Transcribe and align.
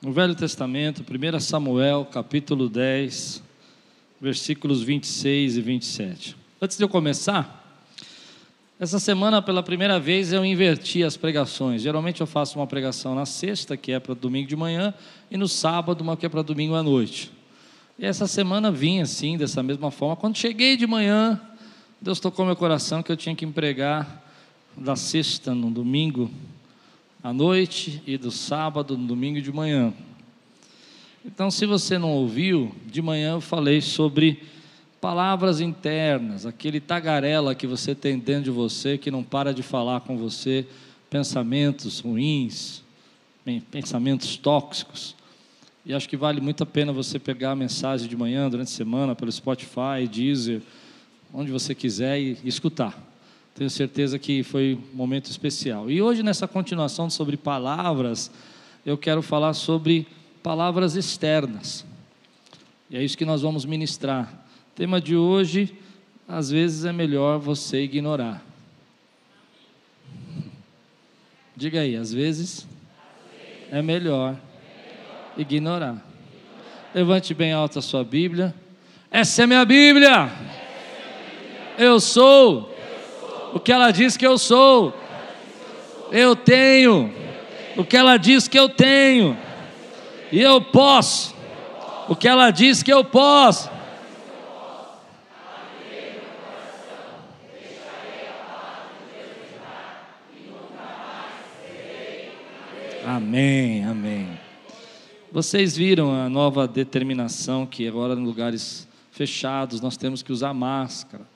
No 0.00 0.12
Velho 0.12 0.32
Testamento, 0.32 1.02
1 1.02 1.40
Samuel, 1.40 2.04
capítulo 2.04 2.68
10, 2.68 3.42
versículos 4.20 4.80
26 4.80 5.56
e 5.56 5.60
27. 5.60 6.36
Antes 6.62 6.76
de 6.76 6.84
eu 6.84 6.88
começar, 6.88 7.82
essa 8.78 9.00
semana, 9.00 9.42
pela 9.42 9.60
primeira 9.60 9.98
vez, 9.98 10.32
eu 10.32 10.44
inverti 10.44 11.02
as 11.02 11.16
pregações. 11.16 11.82
Geralmente 11.82 12.20
eu 12.20 12.28
faço 12.28 12.60
uma 12.60 12.66
pregação 12.66 13.12
na 13.16 13.26
sexta, 13.26 13.76
que 13.76 13.90
é 13.90 13.98
para 13.98 14.14
domingo 14.14 14.48
de 14.48 14.54
manhã, 14.54 14.94
e 15.28 15.36
no 15.36 15.48
sábado, 15.48 16.00
uma 16.02 16.16
que 16.16 16.24
é 16.24 16.28
para 16.28 16.42
domingo 16.42 16.76
à 16.76 16.82
noite. 16.82 17.32
E 17.98 18.06
essa 18.06 18.28
semana 18.28 18.70
vim 18.70 19.00
assim, 19.00 19.36
dessa 19.36 19.64
mesma 19.64 19.90
forma. 19.90 20.14
Quando 20.14 20.38
cheguei 20.38 20.76
de 20.76 20.86
manhã, 20.86 21.40
Deus 22.00 22.20
tocou 22.20 22.46
meu 22.46 22.54
coração 22.54 23.02
que 23.02 23.10
eu 23.10 23.16
tinha 23.16 23.34
que 23.34 23.44
empregar 23.44 24.22
da 24.76 24.94
sexta 24.94 25.52
no 25.56 25.72
domingo 25.72 26.30
à 27.22 27.32
noite 27.32 28.02
e 28.06 28.16
do 28.16 28.30
sábado 28.30 28.96
no 28.96 29.06
domingo 29.06 29.40
de 29.40 29.52
manhã. 29.52 29.92
Então, 31.24 31.50
se 31.50 31.66
você 31.66 31.98
não 31.98 32.10
ouviu, 32.12 32.74
de 32.86 33.02
manhã 33.02 33.32
eu 33.32 33.40
falei 33.40 33.80
sobre 33.80 34.42
palavras 35.00 35.60
internas, 35.60 36.46
aquele 36.46 36.80
tagarela 36.80 37.54
que 37.54 37.66
você 37.66 37.94
tem 37.94 38.18
dentro 38.18 38.44
de 38.44 38.50
você 38.50 38.96
que 38.96 39.10
não 39.10 39.22
para 39.22 39.52
de 39.52 39.62
falar 39.62 40.00
com 40.00 40.16
você, 40.16 40.66
pensamentos 41.10 42.00
ruins, 42.00 42.82
pensamentos 43.70 44.36
tóxicos. 44.36 45.14
E 45.84 45.94
acho 45.94 46.08
que 46.08 46.16
vale 46.16 46.40
muito 46.40 46.62
a 46.62 46.66
pena 46.66 46.92
você 46.92 47.18
pegar 47.18 47.52
a 47.52 47.56
mensagem 47.56 48.08
de 48.08 48.16
manhã, 48.16 48.48
durante 48.48 48.68
a 48.68 48.76
semana, 48.76 49.14
pelo 49.14 49.32
Spotify, 49.32 50.06
Deezer, 50.10 50.60
onde 51.32 51.50
você 51.50 51.74
quiser 51.74 52.20
e 52.20 52.38
escutar. 52.44 53.07
Tenho 53.58 53.68
certeza 53.68 54.20
que 54.20 54.44
foi 54.44 54.78
um 54.92 54.96
momento 54.96 55.28
especial. 55.28 55.90
E 55.90 56.00
hoje, 56.00 56.22
nessa 56.22 56.46
continuação 56.46 57.10
sobre 57.10 57.36
palavras, 57.36 58.30
eu 58.86 58.96
quero 58.96 59.20
falar 59.20 59.52
sobre 59.52 60.06
palavras 60.44 60.94
externas. 60.94 61.84
E 62.88 62.96
é 62.96 63.02
isso 63.02 63.18
que 63.18 63.24
nós 63.24 63.42
vamos 63.42 63.64
ministrar. 63.64 64.32
O 64.70 64.76
tema 64.76 65.00
de 65.00 65.16
hoje, 65.16 65.76
às 66.28 66.48
vezes 66.48 66.84
é 66.84 66.92
melhor 66.92 67.40
você 67.40 67.82
ignorar. 67.82 68.46
Diga 71.56 71.80
aí, 71.80 71.96
às 71.96 72.12
vezes 72.12 72.64
é 73.72 73.82
melhor 73.82 74.36
ignorar. 75.36 76.00
Levante 76.94 77.34
bem 77.34 77.52
alto 77.52 77.80
a 77.80 77.82
sua 77.82 78.04
Bíblia. 78.04 78.54
Essa 79.10 79.42
é 79.42 79.46
minha 79.48 79.64
Bíblia. 79.64 80.30
Eu 81.76 81.98
sou 81.98 82.67
o 83.54 83.60
que 83.60 83.72
ela 83.72 83.90
diz 83.90 84.16
que 84.16 84.26
eu 84.26 84.38
sou. 84.38 84.94
Eu 86.10 86.34
tenho 86.34 87.12
o 87.76 87.84
que 87.84 87.96
ela 87.96 88.16
diz 88.16 88.48
que 88.48 88.58
eu 88.58 88.68
tenho. 88.68 89.36
E 90.32 90.40
eu 90.40 90.60
posso 90.60 91.34
o 92.08 92.16
que 92.16 92.26
ela 92.26 92.50
diz 92.50 92.82
que 92.82 92.92
eu 92.92 93.04
posso. 93.04 93.70
Amém, 103.06 103.84
amém. 103.84 104.38
Vocês 105.30 105.76
viram 105.76 106.12
a 106.12 106.28
nova 106.28 106.66
determinação 106.66 107.66
que 107.66 107.86
agora 107.86 108.14
em 108.14 108.24
lugares 108.24 108.88
fechados 109.10 109.80
nós 109.80 109.96
temos 109.96 110.22
que 110.22 110.32
usar 110.32 110.54
máscara 110.54 111.27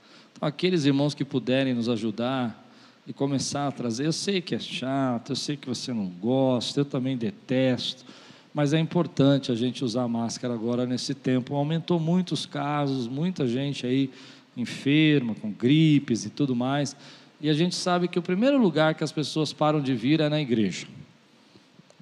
aqueles 0.42 0.84
irmãos 0.84 1.14
que 1.14 1.24
puderem 1.24 1.72
nos 1.72 1.88
ajudar 1.88 2.68
e 3.06 3.12
começar 3.12 3.68
a 3.68 3.70
trazer. 3.70 4.06
Eu 4.06 4.12
sei 4.12 4.40
que 4.40 4.56
é 4.56 4.58
chato, 4.58 5.30
eu 5.30 5.36
sei 5.36 5.56
que 5.56 5.68
você 5.68 5.92
não 5.92 6.06
gosta, 6.06 6.80
eu 6.80 6.84
também 6.84 7.16
detesto, 7.16 8.04
mas 8.52 8.74
é 8.74 8.80
importante 8.80 9.52
a 9.52 9.54
gente 9.54 9.84
usar 9.84 10.08
máscara 10.08 10.52
agora 10.52 10.84
nesse 10.84 11.14
tempo. 11.14 11.54
Aumentou 11.54 12.00
muitos 12.00 12.44
casos, 12.44 13.06
muita 13.06 13.46
gente 13.46 13.86
aí 13.86 14.10
enferma, 14.56 15.32
com 15.36 15.52
gripes 15.52 16.24
e 16.24 16.30
tudo 16.30 16.56
mais. 16.56 16.96
E 17.40 17.48
a 17.48 17.54
gente 17.54 17.76
sabe 17.76 18.08
que 18.08 18.18
o 18.18 18.22
primeiro 18.22 18.60
lugar 18.60 18.96
que 18.96 19.04
as 19.04 19.12
pessoas 19.12 19.52
param 19.52 19.80
de 19.80 19.94
vir 19.94 20.20
é 20.20 20.28
na 20.28 20.40
igreja. 20.40 20.88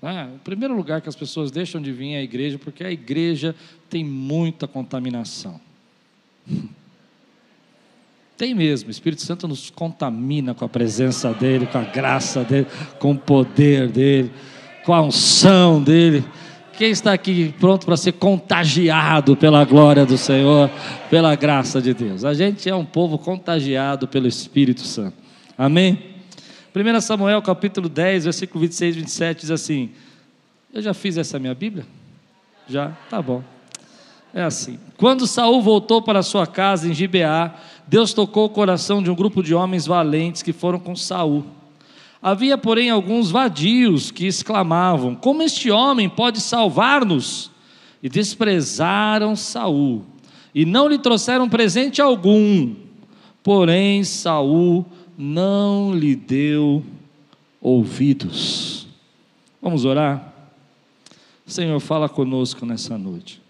É, 0.03 0.25
o 0.35 0.39
primeiro 0.39 0.75
lugar 0.75 1.03
que 1.03 1.11
as 1.11 1.17
pessoas 1.17 1.51
deixam 1.51 1.81
de 1.81 1.93
vir 1.93 2.15
é 2.15 2.19
a 2.19 2.23
igreja, 2.23 2.59
porque 2.59 2.83
a 2.83 2.91
igreja 2.91 3.55
tem 3.91 4.03
muita 4.03 4.67
contaminação. 4.67 5.61
Tem 8.41 8.55
mesmo, 8.55 8.89
o 8.89 8.91
Espírito 8.91 9.21
Santo 9.21 9.47
nos 9.47 9.69
contamina 9.69 10.55
com 10.55 10.65
a 10.65 10.69
presença 10.69 11.31
dEle, 11.35 11.67
com 11.67 11.77
a 11.77 11.83
graça 11.83 12.43
dEle, 12.43 12.67
com 12.99 13.13
o 13.13 13.19
poder 13.19 13.89
dEle, 13.89 14.33
com 14.83 14.95
a 14.95 15.03
unção 15.03 15.83
dEle. 15.83 16.25
Quem 16.79 16.91
está 16.91 17.13
aqui 17.13 17.55
pronto 17.61 17.85
para 17.85 17.99
ser 17.99 18.13
contagiado 18.13 19.37
pela 19.37 19.63
glória 19.67 20.07
do 20.07 20.17
Senhor, 20.17 20.71
pela 21.11 21.35
graça 21.35 21.83
de 21.83 21.93
Deus? 21.93 22.25
A 22.25 22.33
gente 22.33 22.67
é 22.67 22.75
um 22.75 22.83
povo 22.83 23.19
contagiado 23.19 24.09
pelo 24.09 24.27
Espírito 24.27 24.87
Santo. 24.87 25.19
Amém? 25.59 26.03
1 26.75 27.01
Samuel 27.03 27.43
capítulo 27.43 27.91
10, 27.91 28.25
versículo 28.25 28.63
26 28.63 28.97
e 28.97 28.99
27 29.01 29.41
diz 29.43 29.51
assim: 29.51 29.91
Eu 30.73 30.81
já 30.81 30.95
fiz 30.95 31.19
essa 31.19 31.39
minha 31.39 31.55
Bíblia? 31.55 31.85
Já? 32.67 32.93
Tá 33.11 33.21
bom. 33.21 33.45
É 34.33 34.43
assim. 34.43 34.79
Quando 34.97 35.27
Saul 35.27 35.61
voltou 35.61 36.01
para 36.01 36.23
sua 36.23 36.47
casa 36.47 36.89
em 36.89 36.95
Gibeá, 36.95 37.55
Deus 37.91 38.15
tocou 38.15 38.45
o 38.45 38.51
coração 38.51 39.03
de 39.03 39.11
um 39.11 39.17
grupo 39.17 39.43
de 39.43 39.53
homens 39.53 39.85
valentes 39.85 40.45
que 40.45 40.53
foram 40.53 40.79
com 40.79 40.95
Saul. 40.95 41.45
Havia, 42.23 42.57
porém, 42.57 42.89
alguns 42.89 43.33
vadios 43.33 44.13
que 44.13 44.29
exclamavam: 44.29 45.17
Como 45.17 45.43
este 45.43 45.73
homem 45.73 46.09
pode 46.09 46.41
salvar-nos? 46.41 47.51
E 48.01 48.09
desprezaram 48.09 49.35
Saul, 49.35 50.05
e 50.55 50.65
não 50.65 50.87
lhe 50.87 50.99
trouxeram 50.99 51.49
presente 51.49 52.01
algum. 52.01 52.77
Porém, 53.43 54.05
Saul 54.05 54.87
não 55.19 55.93
lhe 55.93 56.15
deu 56.15 56.85
ouvidos. 57.61 58.87
Vamos 59.61 59.85
orar? 59.85 60.33
Senhor, 61.45 61.81
fala 61.81 62.09
conosco 62.09 62.65
nessa 62.65 62.97
noite. 62.97 63.43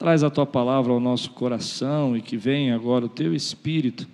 Traz 0.00 0.24
a 0.24 0.30
tua 0.30 0.46
palavra 0.46 0.94
ao 0.94 0.98
nosso 0.98 1.28
coração 1.32 2.16
e 2.16 2.22
que 2.22 2.34
venha 2.34 2.74
agora 2.74 3.04
o 3.04 3.08
teu 3.08 3.34
espírito 3.34 4.08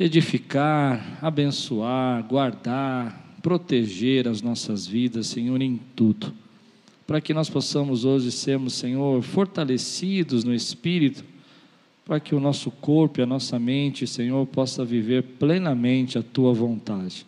edificar, 0.00 1.18
abençoar, 1.20 2.26
guardar, 2.26 3.36
proteger 3.42 4.26
as 4.26 4.40
nossas 4.40 4.86
vidas, 4.86 5.26
Senhor, 5.26 5.60
em 5.60 5.78
tudo. 5.94 6.32
Para 7.06 7.20
que 7.20 7.34
nós 7.34 7.50
possamos 7.50 8.06
hoje 8.06 8.32
sermos, 8.32 8.72
Senhor, 8.72 9.20
fortalecidos 9.20 10.44
no 10.44 10.54
espírito, 10.54 11.22
para 12.06 12.18
que 12.18 12.34
o 12.34 12.40
nosso 12.40 12.70
corpo 12.70 13.20
e 13.20 13.22
a 13.22 13.26
nossa 13.26 13.58
mente, 13.58 14.06
Senhor, 14.06 14.46
possa 14.46 14.82
viver 14.82 15.24
plenamente 15.38 16.16
a 16.16 16.22
tua 16.22 16.54
vontade. 16.54 17.26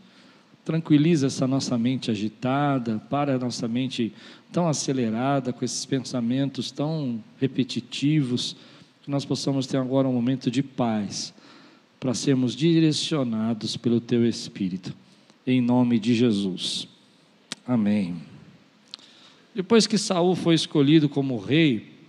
Tranquiliza 0.64 1.26
essa 1.26 1.46
nossa 1.46 1.76
mente 1.78 2.10
agitada, 2.10 2.98
para 3.10 3.34
a 3.34 3.38
nossa 3.38 3.66
mente 3.66 4.12
tão 4.52 4.68
acelerada, 4.68 5.52
com 5.52 5.64
esses 5.64 5.86
pensamentos 5.86 6.70
tão 6.70 7.22
repetitivos, 7.38 8.56
que 9.02 9.10
nós 9.10 9.24
possamos 9.24 9.66
ter 9.66 9.78
agora 9.78 10.06
um 10.06 10.12
momento 10.12 10.50
de 10.50 10.62
paz, 10.62 11.32
para 11.98 12.14
sermos 12.14 12.54
direcionados 12.54 13.76
pelo 13.76 14.00
Teu 14.00 14.26
Espírito, 14.26 14.94
em 15.46 15.60
nome 15.60 15.98
de 15.98 16.14
Jesus. 16.14 16.88
Amém. 17.66 18.16
Depois 19.54 19.86
que 19.86 19.98
Saul 19.98 20.34
foi 20.34 20.54
escolhido 20.54 21.08
como 21.08 21.38
rei, 21.38 21.99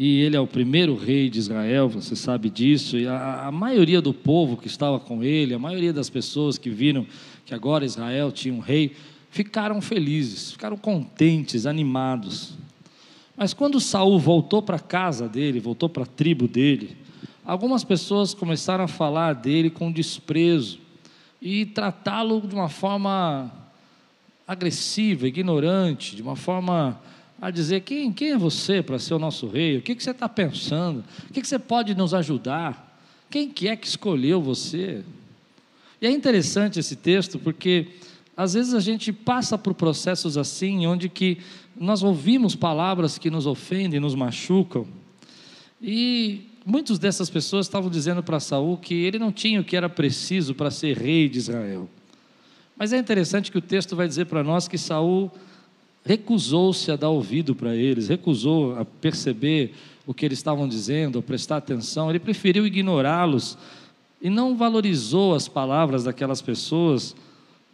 e 0.00 0.20
ele 0.20 0.36
é 0.36 0.40
o 0.40 0.46
primeiro 0.46 0.94
rei 0.94 1.28
de 1.28 1.40
Israel, 1.40 1.88
você 1.88 2.14
sabe 2.14 2.48
disso, 2.48 2.96
e 2.96 3.08
a, 3.08 3.48
a, 3.48 3.50
maioria 3.50 4.00
do 4.00 4.14
povo 4.14 4.56
que 4.56 4.68
estava 4.68 5.00
com 5.00 5.24
ele, 5.24 5.52
a 5.52 5.58
maioria 5.58 5.92
das 5.92 6.08
pessoas 6.08 6.56
que 6.56 6.70
viram 6.70 7.04
que 7.44 7.52
agora 7.52 7.84
Israel 7.84 8.30
tinha 8.30 8.54
um 8.54 8.60
rei, 8.60 8.94
ficaram 9.28 9.80
felizes, 9.80 10.52
ficaram 10.52 10.76
contentes, 10.76 11.66
animados. 11.66 12.56
Mas 13.36 13.52
quando 13.52 13.80
Saul 13.80 14.20
voltou 14.20 14.62
para 14.62 14.76
a 14.76 14.80
casa 14.80 15.28
dele, 15.28 15.58
voltou 15.58 15.88
para 15.88 16.04
a 16.04 16.06
tribo 16.06 16.46
dele, 16.46 16.96
algumas 17.44 17.82
pessoas 17.82 18.32
começaram 18.32 18.84
a 18.84 18.88
falar 18.88 19.32
dele 19.32 19.68
com 19.68 19.90
desprezo 19.90 20.78
e 21.42 21.66
tratá-lo 21.66 22.40
de 22.40 22.54
uma 22.54 22.68
forma 22.68 23.50
agressiva, 24.46 25.26
ignorante, 25.26 26.14
de 26.14 26.22
uma 26.22 26.36
forma 26.36 27.00
a 27.40 27.50
dizer: 27.50 27.80
quem, 27.82 28.12
quem 28.12 28.30
é 28.32 28.38
você 28.38 28.82
para 28.82 28.98
ser 28.98 29.14
o 29.14 29.18
nosso 29.18 29.46
rei? 29.46 29.78
O 29.78 29.82
que, 29.82 29.94
que 29.94 30.02
você 30.02 30.10
está 30.10 30.28
pensando? 30.28 31.04
O 31.28 31.32
que, 31.32 31.40
que 31.40 31.48
você 31.48 31.58
pode 31.58 31.94
nos 31.94 32.14
ajudar? 32.14 33.00
Quem 33.30 33.48
que 33.48 33.68
é 33.68 33.76
que 33.76 33.86
escolheu 33.86 34.40
você? 34.40 35.04
E 36.00 36.06
é 36.06 36.10
interessante 36.10 36.78
esse 36.78 36.96
texto 36.96 37.38
porque 37.38 37.88
às 38.36 38.54
vezes 38.54 38.72
a 38.72 38.80
gente 38.80 39.12
passa 39.12 39.58
por 39.58 39.74
processos 39.74 40.38
assim, 40.38 40.86
onde 40.86 41.08
que 41.08 41.38
nós 41.76 42.02
ouvimos 42.02 42.54
palavras 42.54 43.18
que 43.18 43.30
nos 43.30 43.46
ofendem, 43.46 43.98
nos 43.98 44.14
machucam. 44.14 44.86
E 45.82 46.46
muitas 46.64 46.98
dessas 46.98 47.28
pessoas 47.28 47.66
estavam 47.66 47.90
dizendo 47.90 48.22
para 48.22 48.38
Saul 48.38 48.76
que 48.76 48.94
ele 48.94 49.18
não 49.18 49.32
tinha 49.32 49.60
o 49.60 49.64
que 49.64 49.76
era 49.76 49.88
preciso 49.88 50.54
para 50.54 50.70
ser 50.70 50.96
rei 50.96 51.28
de 51.28 51.38
Israel. 51.38 51.88
Mas 52.76 52.92
é 52.92 52.98
interessante 52.98 53.50
que 53.50 53.58
o 53.58 53.62
texto 53.62 53.96
vai 53.96 54.06
dizer 54.06 54.26
para 54.26 54.44
nós 54.44 54.68
que 54.68 54.78
Saul 54.78 55.32
recusou-se 56.04 56.90
a 56.90 56.96
dar 56.96 57.10
ouvido 57.10 57.54
para 57.54 57.74
eles, 57.74 58.08
recusou 58.08 58.78
a 58.78 58.84
perceber 58.84 59.74
o 60.06 60.14
que 60.14 60.24
eles 60.24 60.38
estavam 60.38 60.66
dizendo, 60.66 61.18
a 61.18 61.22
prestar 61.22 61.58
atenção, 61.58 62.08
ele 62.08 62.18
preferiu 62.18 62.66
ignorá-los 62.66 63.58
e 64.20 64.30
não 64.30 64.56
valorizou 64.56 65.34
as 65.34 65.48
palavras 65.48 66.04
daquelas 66.04 66.40
pessoas, 66.40 67.14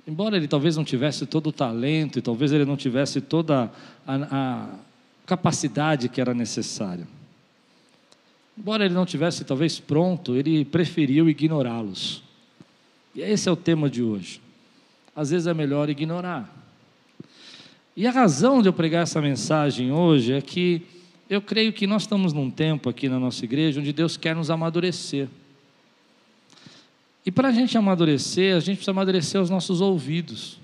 embora 0.07 0.37
ele 0.37 0.49
talvez 0.49 0.77
não 0.77 0.85
tivesse 0.85 1.27
todo 1.27 1.49
o 1.49 1.53
talento 1.53 2.19
e 2.19 2.23
talvez 2.23 2.53
ele 2.53 2.65
não 2.65 2.77
tivesse 2.77 3.21
toda 3.21 3.71
a, 4.07 4.15
a 4.15 4.69
capacidade 5.25 6.09
que 6.09 6.21
era 6.21 6.35
necessária. 6.35 7.07
Embora 8.57 8.85
ele 8.85 8.95
não 8.95 9.07
tivesse 9.07 9.45
talvez 9.45 9.81
pronto, 9.81 10.37
ele 10.37 10.65
preferiu 10.65 11.29
ignorá-los. 11.29 12.23
E 13.15 13.21
esse 13.21 13.49
é 13.49 13.53
o 13.53 13.57
tema 13.57 13.89
de 13.89 14.03
hoje. 14.03 14.41
Às 15.15 15.31
vezes 15.31 15.47
é 15.47 15.55
melhor 15.55 15.89
ignorar. 15.89 16.54
E 17.97 18.07
a 18.09 18.11
razão 18.11 18.61
de 18.61 18.69
eu 18.69 18.73
pregar 18.73 19.05
essa 19.05 19.21
mensagem 19.21 19.93
hoje 19.93 20.33
é 20.33 20.41
que 20.41 20.83
eu 21.31 21.41
creio 21.41 21.73
que 21.73 21.87
nós 21.87 22.03
estamos 22.03 22.33
num 22.33 22.51
tempo 22.51 22.89
aqui 22.89 23.09
na 23.09 23.21
nossa 23.21 23.45
igreja 23.45 23.81
onde 23.81 23.93
Deus 23.93 24.17
quer 24.17 24.35
nos 24.35 24.51
amadurecer. 24.51 25.29
E 27.25 27.31
para 27.31 27.49
a 27.49 27.53
gente 27.53 27.79
amadurecer, 27.79 28.57
a 28.57 28.61
gente 28.61 28.77
precisa 28.77 28.91
amadurecer 28.91 29.41
os 29.41 29.49
nossos 29.49 29.81
ouvidos. 29.81 30.59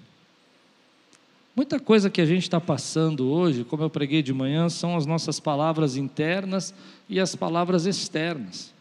Muita 1.54 1.78
coisa 1.78 2.10
que 2.10 2.20
a 2.20 2.26
gente 2.26 2.42
está 2.42 2.60
passando 2.60 3.30
hoje, 3.30 3.64
como 3.64 3.82
eu 3.82 3.90
preguei 3.90 4.22
de 4.22 4.32
manhã, 4.32 4.68
são 4.68 4.96
as 4.96 5.06
nossas 5.06 5.38
palavras 5.38 5.96
internas 5.96 6.74
e 7.08 7.20
as 7.20 7.36
palavras 7.36 7.86
externas. 7.86 8.74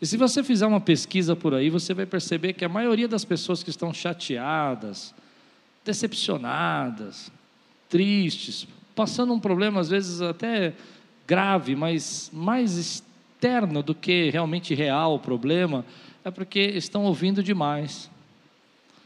E 0.00 0.06
se 0.06 0.16
você 0.16 0.42
fizer 0.42 0.66
uma 0.66 0.80
pesquisa 0.80 1.36
por 1.36 1.54
aí, 1.54 1.70
você 1.70 1.92
vai 1.92 2.06
perceber 2.06 2.54
que 2.54 2.64
a 2.64 2.68
maioria 2.68 3.08
das 3.08 3.24
pessoas 3.24 3.62
que 3.62 3.70
estão 3.70 3.92
chateadas, 3.92 5.14
decepcionadas, 5.84 7.30
tristes, 7.94 8.66
passando 8.92 9.32
um 9.32 9.38
problema 9.38 9.80
às 9.80 9.88
vezes 9.88 10.20
até 10.20 10.72
grave, 11.28 11.76
mas 11.76 12.28
mais 12.32 12.76
externo 12.76 13.84
do 13.84 13.94
que 13.94 14.30
realmente 14.30 14.74
real 14.74 15.14
o 15.14 15.18
problema, 15.20 15.84
é 16.24 16.30
porque 16.32 16.58
estão 16.58 17.04
ouvindo 17.04 17.40
demais. 17.40 18.10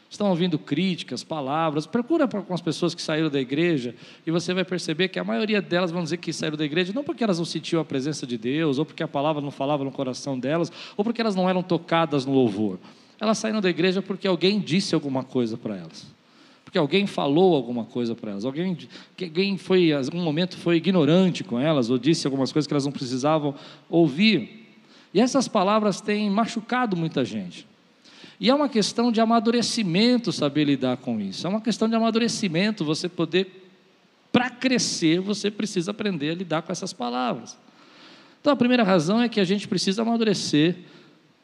Estão 0.08 0.31
ouvindo 0.31 0.58
críticas, 0.58 1.23
palavras. 1.23 1.87
Procura 1.87 2.26
com 2.26 2.55
as 2.55 2.62
pessoas 2.62 2.94
que 2.94 3.02
saíram 3.02 3.29
da 3.29 3.38
igreja 3.38 3.94
e 4.26 4.31
você 4.31 4.55
vai 4.55 4.64
perceber 4.64 5.08
que 5.08 5.19
a 5.19 5.25
maioria 5.25 5.61
delas 5.61 5.90
vão 5.90 6.02
dizer 6.02 6.17
que 6.17 6.32
saíram 6.32 6.56
da 6.56 6.64
igreja 6.64 6.90
não 6.94 7.05
porque 7.05 7.23
elas 7.23 7.37
não 7.38 7.44
sentiam 7.44 7.82
a 7.82 7.85
presença 7.85 8.26
de 8.26 8.38
Deus, 8.38 8.79
ou 8.79 8.87
porque 8.87 9.02
a 9.02 9.08
palavra 9.08 9.43
não 9.43 9.50
falava 9.50 9.85
no 9.85 9.93
coração 9.93 10.40
delas, 10.40 10.73
ou 10.96 11.05
porque 11.05 11.20
elas 11.20 11.37
não 11.37 11.46
eram 11.46 11.62
tocadas 11.62 12.25
no 12.25 12.32
louvor. 12.32 12.79
Elas 13.20 13.37
saíram 13.37 13.61
da 13.61 13.69
igreja 13.69 14.00
porque 14.00 14.26
alguém 14.26 14.58
disse 14.58 14.94
alguma 14.94 15.23
coisa 15.23 15.58
para 15.58 15.76
elas 15.76 16.17
porque 16.68 16.76
alguém 16.76 17.06
falou 17.06 17.56
alguma 17.56 17.86
coisa 17.86 18.14
para 18.14 18.32
elas, 18.32 18.44
alguém, 18.44 18.76
alguém 19.18 19.56
foi, 19.56 19.84
em 19.84 19.92
algum 19.94 20.22
momento 20.22 20.58
foi 20.58 20.76
ignorante 20.76 21.42
com 21.42 21.58
elas, 21.58 21.88
ou 21.88 21.96
disse 21.96 22.26
algumas 22.26 22.52
coisas 22.52 22.66
que 22.66 22.74
elas 22.74 22.84
não 22.84 22.92
precisavam 22.92 23.54
ouvir. 23.88 24.68
E 25.14 25.18
essas 25.18 25.48
palavras 25.48 26.02
têm 26.02 26.28
machucado 26.28 26.94
muita 26.94 27.24
gente. 27.24 27.66
E 28.38 28.50
é 28.50 28.54
uma 28.54 28.68
questão 28.68 29.10
de 29.10 29.18
amadurecimento 29.18 30.30
saber 30.30 30.64
lidar 30.64 30.98
com 30.98 31.18
isso. 31.18 31.46
É 31.46 31.48
uma 31.48 31.62
questão 31.62 31.88
de 31.88 31.94
amadurecimento, 31.94 32.84
você 32.84 33.08
poder, 33.08 33.70
para 34.30 34.50
crescer, 34.50 35.20
você 35.20 35.50
precisa 35.50 35.92
aprender 35.92 36.32
a 36.32 36.34
lidar 36.34 36.60
com 36.60 36.70
essas 36.70 36.92
palavras. 36.92 37.56
Então 38.42 38.52
a 38.52 38.56
primeira 38.56 38.82
razão 38.82 39.22
é 39.22 39.28
que 39.30 39.40
a 39.40 39.44
gente 39.44 39.66
precisa 39.66 40.02
amadurecer 40.02 40.76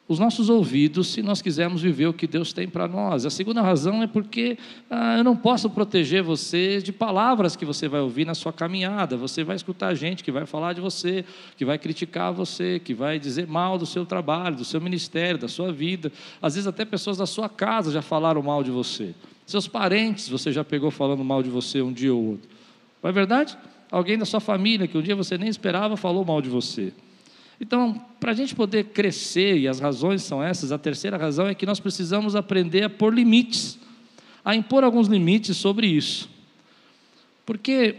os 0.06 0.18
nossos 0.18 0.50
ouvidos 0.50 1.08
se 1.08 1.22
nós 1.22 1.40
quisermos 1.40 1.80
viver 1.80 2.06
o 2.06 2.12
que 2.12 2.26
Deus 2.26 2.52
tem 2.52 2.68
para 2.68 2.86
nós. 2.86 3.24
A 3.24 3.30
segunda 3.30 3.62
razão 3.62 4.02
é 4.02 4.06
porque 4.06 4.58
ah, 4.90 5.16
eu 5.16 5.24
não 5.24 5.34
posso 5.34 5.70
proteger 5.70 6.22
você 6.22 6.82
de 6.82 6.92
palavras 6.92 7.56
que 7.56 7.64
você 7.64 7.88
vai 7.88 8.00
ouvir 8.00 8.26
na 8.26 8.34
sua 8.34 8.52
caminhada. 8.52 9.16
Você 9.16 9.42
vai 9.42 9.56
escutar 9.56 9.94
gente 9.94 10.22
que 10.22 10.30
vai 10.30 10.44
falar 10.44 10.74
de 10.74 10.80
você, 10.80 11.24
que 11.56 11.64
vai 11.64 11.78
criticar 11.78 12.34
você, 12.34 12.78
que 12.78 12.92
vai 12.92 13.18
dizer 13.18 13.46
mal 13.46 13.78
do 13.78 13.86
seu 13.86 14.04
trabalho, 14.04 14.56
do 14.56 14.64
seu 14.64 14.80
ministério, 14.80 15.40
da 15.40 15.48
sua 15.48 15.72
vida. 15.72 16.12
Às 16.42 16.54
vezes 16.54 16.66
até 16.66 16.84
pessoas 16.84 17.16
da 17.16 17.26
sua 17.26 17.48
casa 17.48 17.90
já 17.90 18.02
falaram 18.02 18.42
mal 18.42 18.62
de 18.62 18.70
você. 18.70 19.14
Seus 19.46 19.66
parentes 19.66 20.28
você 20.28 20.52
já 20.52 20.62
pegou 20.62 20.90
falando 20.90 21.24
mal 21.24 21.42
de 21.42 21.48
você 21.48 21.80
um 21.80 21.92
dia 21.92 22.14
ou 22.14 22.22
outro. 22.32 22.50
Não 23.02 23.08
é 23.08 23.12
verdade? 23.12 23.56
Alguém 23.90 24.18
da 24.18 24.26
sua 24.26 24.40
família 24.40 24.86
que 24.86 24.98
um 24.98 25.02
dia 25.02 25.16
você 25.16 25.38
nem 25.38 25.48
esperava 25.48 25.96
falou 25.96 26.26
mal 26.26 26.42
de 26.42 26.50
você. 26.50 26.92
Então, 27.60 28.00
para 28.18 28.32
a 28.32 28.34
gente 28.34 28.54
poder 28.54 28.86
crescer, 28.86 29.58
e 29.58 29.68
as 29.68 29.80
razões 29.80 30.22
são 30.22 30.42
essas, 30.42 30.72
a 30.72 30.78
terceira 30.78 31.16
razão 31.16 31.46
é 31.46 31.54
que 31.54 31.66
nós 31.66 31.80
precisamos 31.80 32.34
aprender 32.34 32.82
a 32.82 32.90
pôr 32.90 33.14
limites, 33.14 33.78
a 34.44 34.54
impor 34.54 34.84
alguns 34.84 35.08
limites 35.08 35.56
sobre 35.56 35.86
isso. 35.86 36.28
Porque 37.46 37.96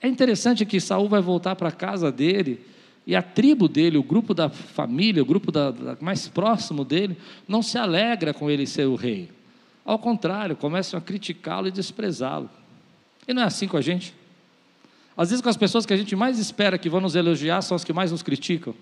é 0.00 0.08
interessante 0.08 0.66
que 0.66 0.80
Saul 0.80 1.08
vai 1.08 1.20
voltar 1.20 1.54
para 1.54 1.68
a 1.68 1.72
casa 1.72 2.10
dele, 2.10 2.60
e 3.06 3.16
a 3.16 3.22
tribo 3.22 3.68
dele, 3.68 3.98
o 3.98 4.02
grupo 4.02 4.32
da 4.32 4.48
família, 4.48 5.22
o 5.22 5.26
grupo 5.26 5.50
da, 5.50 5.70
da, 5.70 5.96
mais 6.00 6.28
próximo 6.28 6.84
dele, 6.84 7.16
não 7.48 7.62
se 7.62 7.76
alegra 7.76 8.32
com 8.32 8.50
ele 8.50 8.66
ser 8.66 8.86
o 8.86 8.94
rei. 8.94 9.28
Ao 9.84 9.98
contrário, 9.98 10.56
começam 10.56 10.98
a 10.98 11.00
criticá-lo 11.00 11.66
e 11.66 11.72
desprezá-lo. 11.72 12.48
E 13.26 13.34
não 13.34 13.42
é 13.42 13.46
assim 13.46 13.66
com 13.66 13.76
a 13.76 13.80
gente? 13.80 14.14
Às 15.16 15.30
vezes, 15.30 15.42
com 15.42 15.48
as 15.48 15.56
pessoas 15.56 15.84
que 15.84 15.92
a 15.92 15.96
gente 15.96 16.16
mais 16.16 16.38
espera 16.38 16.78
que 16.78 16.88
vão 16.88 17.00
nos 17.00 17.14
elogiar, 17.14 17.60
são 17.62 17.74
as 17.74 17.84
que 17.84 17.92
mais 17.92 18.10
nos 18.10 18.22
criticam. 18.22 18.74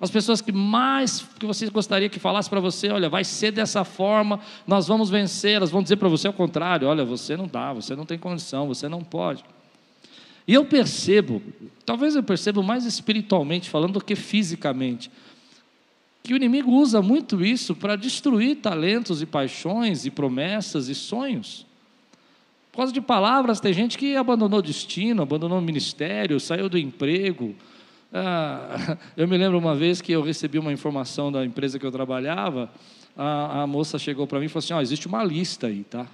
As 0.00 0.10
pessoas 0.10 0.40
que 0.40 0.52
mais 0.52 1.26
que 1.38 1.46
você 1.46 1.68
gostaria 1.70 2.08
que 2.08 2.20
falasse 2.20 2.48
para 2.48 2.60
você, 2.60 2.88
olha, 2.88 3.08
vai 3.08 3.24
ser 3.24 3.50
dessa 3.50 3.82
forma, 3.82 4.38
nós 4.64 4.86
vamos 4.86 5.10
vencer, 5.10 5.56
elas 5.56 5.70
vão 5.70 5.82
dizer 5.82 5.96
para 5.96 6.08
você 6.08 6.28
ao 6.28 6.32
contrário, 6.32 6.86
olha, 6.86 7.04
você 7.04 7.36
não 7.36 7.48
dá, 7.48 7.72
você 7.72 7.96
não 7.96 8.06
tem 8.06 8.16
condição, 8.16 8.68
você 8.68 8.88
não 8.88 9.02
pode. 9.02 9.44
E 10.46 10.54
eu 10.54 10.64
percebo, 10.64 11.42
talvez 11.84 12.14
eu 12.14 12.22
perceba 12.22 12.62
mais 12.62 12.84
espiritualmente 12.84 13.68
falando 13.68 13.94
do 13.94 14.00
que 14.00 14.14
fisicamente, 14.14 15.10
que 16.22 16.32
o 16.32 16.36
inimigo 16.36 16.70
usa 16.70 17.02
muito 17.02 17.44
isso 17.44 17.74
para 17.74 17.96
destruir 17.96 18.56
talentos 18.56 19.20
e 19.20 19.26
paixões 19.26 20.06
e 20.06 20.10
promessas 20.10 20.88
e 20.88 20.94
sonhos. 20.94 21.66
Causa 22.78 22.92
de 22.92 23.00
palavras, 23.00 23.58
tem 23.58 23.72
gente 23.72 23.98
que 23.98 24.14
abandonou 24.14 24.60
o 24.60 24.62
destino, 24.62 25.20
abandonou 25.20 25.58
o 25.58 25.60
ministério, 25.60 26.38
saiu 26.38 26.68
do 26.68 26.78
emprego. 26.78 27.52
Ah, 28.12 28.96
eu 29.16 29.26
me 29.26 29.36
lembro 29.36 29.58
uma 29.58 29.74
vez 29.74 30.00
que 30.00 30.12
eu 30.12 30.22
recebi 30.22 30.60
uma 30.60 30.72
informação 30.72 31.32
da 31.32 31.44
empresa 31.44 31.76
que 31.76 31.84
eu 31.84 31.90
trabalhava, 31.90 32.70
a, 33.16 33.62
a 33.62 33.66
moça 33.66 33.98
chegou 33.98 34.28
para 34.28 34.38
mim 34.38 34.46
e 34.46 34.48
falou 34.48 34.60
assim: 34.60 34.74
oh, 34.74 34.80
existe 34.80 35.08
uma 35.08 35.24
lista 35.24 35.66
aí, 35.66 35.82
tá? 35.82 36.06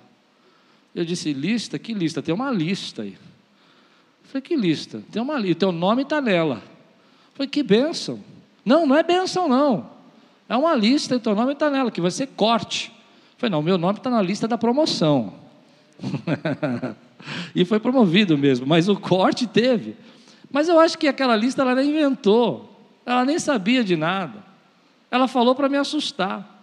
Eu 0.95 1.05
disse: 1.05 1.35
lista? 1.35 1.79
Que 1.79 1.93
lista? 1.93 2.23
Tem 2.23 2.35
uma 2.35 2.51
lista 2.51 3.03
aí. 3.03 3.13
Eu 3.13 4.29
falei: 4.29 4.41
que 4.41 4.57
lista? 4.57 5.03
Tem 5.13 5.21
uma 5.21 5.39
lista, 5.39 5.67
teu 5.67 5.71
nome 5.71 6.01
está 6.01 6.19
nela. 6.19 6.63
Eu 6.65 7.35
falei: 7.35 7.51
que 7.51 7.63
bênção. 7.63 8.25
Não, 8.65 8.87
não 8.87 8.97
é 8.97 9.03
bênção, 9.03 9.47
não. 9.47 9.91
É 10.49 10.57
uma 10.57 10.75
lista 10.75 11.15
e 11.15 11.21
teu 11.21 11.35
nome 11.35 11.53
está 11.53 11.69
nela, 11.69 11.91
que 11.91 12.01
vai 12.01 12.11
ser 12.11 12.29
corte. 12.29 12.91
Eu 13.35 13.37
falei: 13.37 13.51
não, 13.51 13.61
meu 13.61 13.77
nome 13.77 13.99
está 13.99 14.09
na 14.09 14.23
lista 14.23 14.49
da 14.49 14.57
promoção. 14.57 15.44
e 17.55 17.65
foi 17.65 17.79
promovido 17.79 18.37
mesmo, 18.37 18.67
mas 18.67 18.89
o 18.89 18.97
corte 18.97 19.47
teve. 19.47 19.97
Mas 20.51 20.69
eu 20.69 20.79
acho 20.79 20.99
que 20.99 21.09
aquela 21.09 21.37
lista 21.37 21.63
ela 21.63 21.75
nem 21.75 21.91
inventou, 21.91 22.71
ela 23.05 23.25
nem 23.25 23.39
sabia 23.39 23.83
de 23.83 23.97
nada. 23.97 24.45
Ela 25.11 25.29
falou 25.29 25.55
para 25.55 25.69
me 25.69 25.77
assustar. 25.77 26.55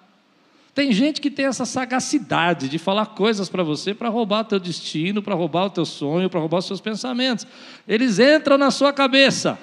Tem 0.74 0.92
gente 0.94 1.20
que 1.20 1.30
tem 1.30 1.46
essa 1.46 1.66
sagacidade 1.66 2.70
de 2.70 2.78
falar 2.78 3.08
coisas 3.08 3.50
para 3.50 3.62
você 3.62 3.94
para 3.94 4.08
roubar 4.08 4.42
o 4.42 4.46
teu 4.46 4.60
destino, 4.60 5.22
para 5.22 5.36
roubar 5.36 5.66
o 5.66 5.70
teu 5.70 5.86
sonho, 5.86 6.30
para 6.30 6.40
roubar 6.40 6.60
os 6.60 6.66
seus 6.66 6.80
pensamentos. 6.80 7.46
Eles 7.86 8.20
entram 8.20 8.58
na 8.58 8.72
sua 8.72 8.94
cabeça. 8.94 9.60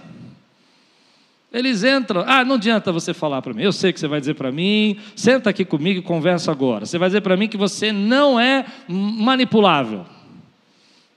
Eles 1.52 1.82
entram. 1.82 2.24
Ah, 2.26 2.44
não 2.44 2.56
adianta 2.56 2.92
você 2.92 3.14
falar 3.14 3.40
para 3.40 3.54
mim. 3.54 3.62
Eu 3.62 3.72
sei 3.72 3.92
que 3.92 3.98
você 3.98 4.06
vai 4.06 4.20
dizer 4.20 4.34
para 4.34 4.52
mim. 4.52 4.98
Senta 5.16 5.50
aqui 5.50 5.64
comigo 5.64 6.00
e 6.00 6.02
conversa 6.02 6.52
agora. 6.52 6.84
Você 6.84 6.98
vai 6.98 7.08
dizer 7.08 7.22
para 7.22 7.36
mim 7.36 7.48
que 7.48 7.56
você 7.56 7.90
não 7.90 8.38
é 8.38 8.66
manipulável. 8.86 10.04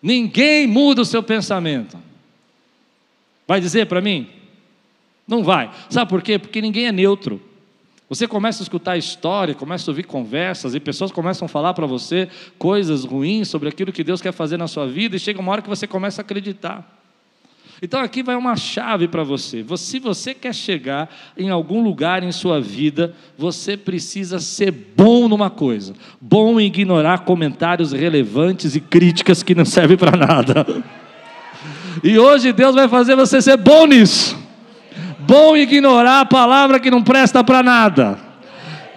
Ninguém 0.01 0.65
muda 0.67 1.01
o 1.01 1.05
seu 1.05 1.21
pensamento. 1.21 1.97
Vai 3.45 3.59
dizer 3.59 3.87
para 3.87 3.99
mim? 3.99 4.27
Não 5.27 5.43
vai. 5.43 5.69
Sabe 5.89 6.09
por 6.09 6.21
quê? 6.21 6.39
Porque 6.39 6.61
ninguém 6.61 6.87
é 6.87 6.91
neutro. 6.91 7.41
Você 8.07 8.27
começa 8.27 8.61
a 8.61 8.65
escutar 8.65 8.97
história, 8.97 9.53
começa 9.53 9.89
a 9.89 9.91
ouvir 9.91 10.03
conversas 10.03 10.75
e 10.75 10.79
pessoas 10.79 11.11
começam 11.11 11.45
a 11.45 11.49
falar 11.49 11.73
para 11.73 11.85
você 11.85 12.27
coisas 12.57 13.05
ruins 13.05 13.47
sobre 13.47 13.69
aquilo 13.69 13.91
que 13.91 14.03
Deus 14.03 14.21
quer 14.21 14.33
fazer 14.33 14.57
na 14.57 14.67
sua 14.67 14.85
vida 14.87 15.15
e 15.15 15.19
chega 15.19 15.39
uma 15.39 15.51
hora 15.51 15.61
que 15.61 15.69
você 15.69 15.87
começa 15.87 16.21
a 16.21 16.23
acreditar. 16.23 17.00
Então 17.83 17.99
aqui 17.99 18.21
vai 18.21 18.35
uma 18.35 18.55
chave 18.55 19.07
para 19.07 19.23
você. 19.23 19.65
Se 19.75 19.97
você 19.97 20.35
quer 20.35 20.53
chegar 20.53 21.09
em 21.35 21.49
algum 21.49 21.81
lugar 21.81 22.21
em 22.21 22.31
sua 22.31 22.61
vida, 22.61 23.15
você 23.35 23.75
precisa 23.75 24.39
ser 24.39 24.71
bom 24.71 25.27
numa 25.27 25.49
coisa: 25.49 25.93
bom 26.19 26.59
em 26.59 26.67
ignorar 26.67 27.19
comentários 27.19 27.91
relevantes 27.91 28.75
e 28.75 28.79
críticas 28.79 29.41
que 29.41 29.55
não 29.55 29.65
servem 29.65 29.97
para 29.97 30.15
nada. 30.15 30.65
E 32.03 32.17
hoje 32.17 32.53
Deus 32.53 32.73
vai 32.73 32.87
fazer 32.87 33.15
você 33.15 33.41
ser 33.41 33.57
bom 33.57 33.85
nisso. 33.85 34.35
Bom 35.19 35.55
em 35.55 35.63
ignorar 35.63 36.21
a 36.21 36.25
palavra 36.25 36.79
que 36.79 36.89
não 36.89 37.03
presta 37.03 37.43
para 37.43 37.61
nada. 37.61 38.17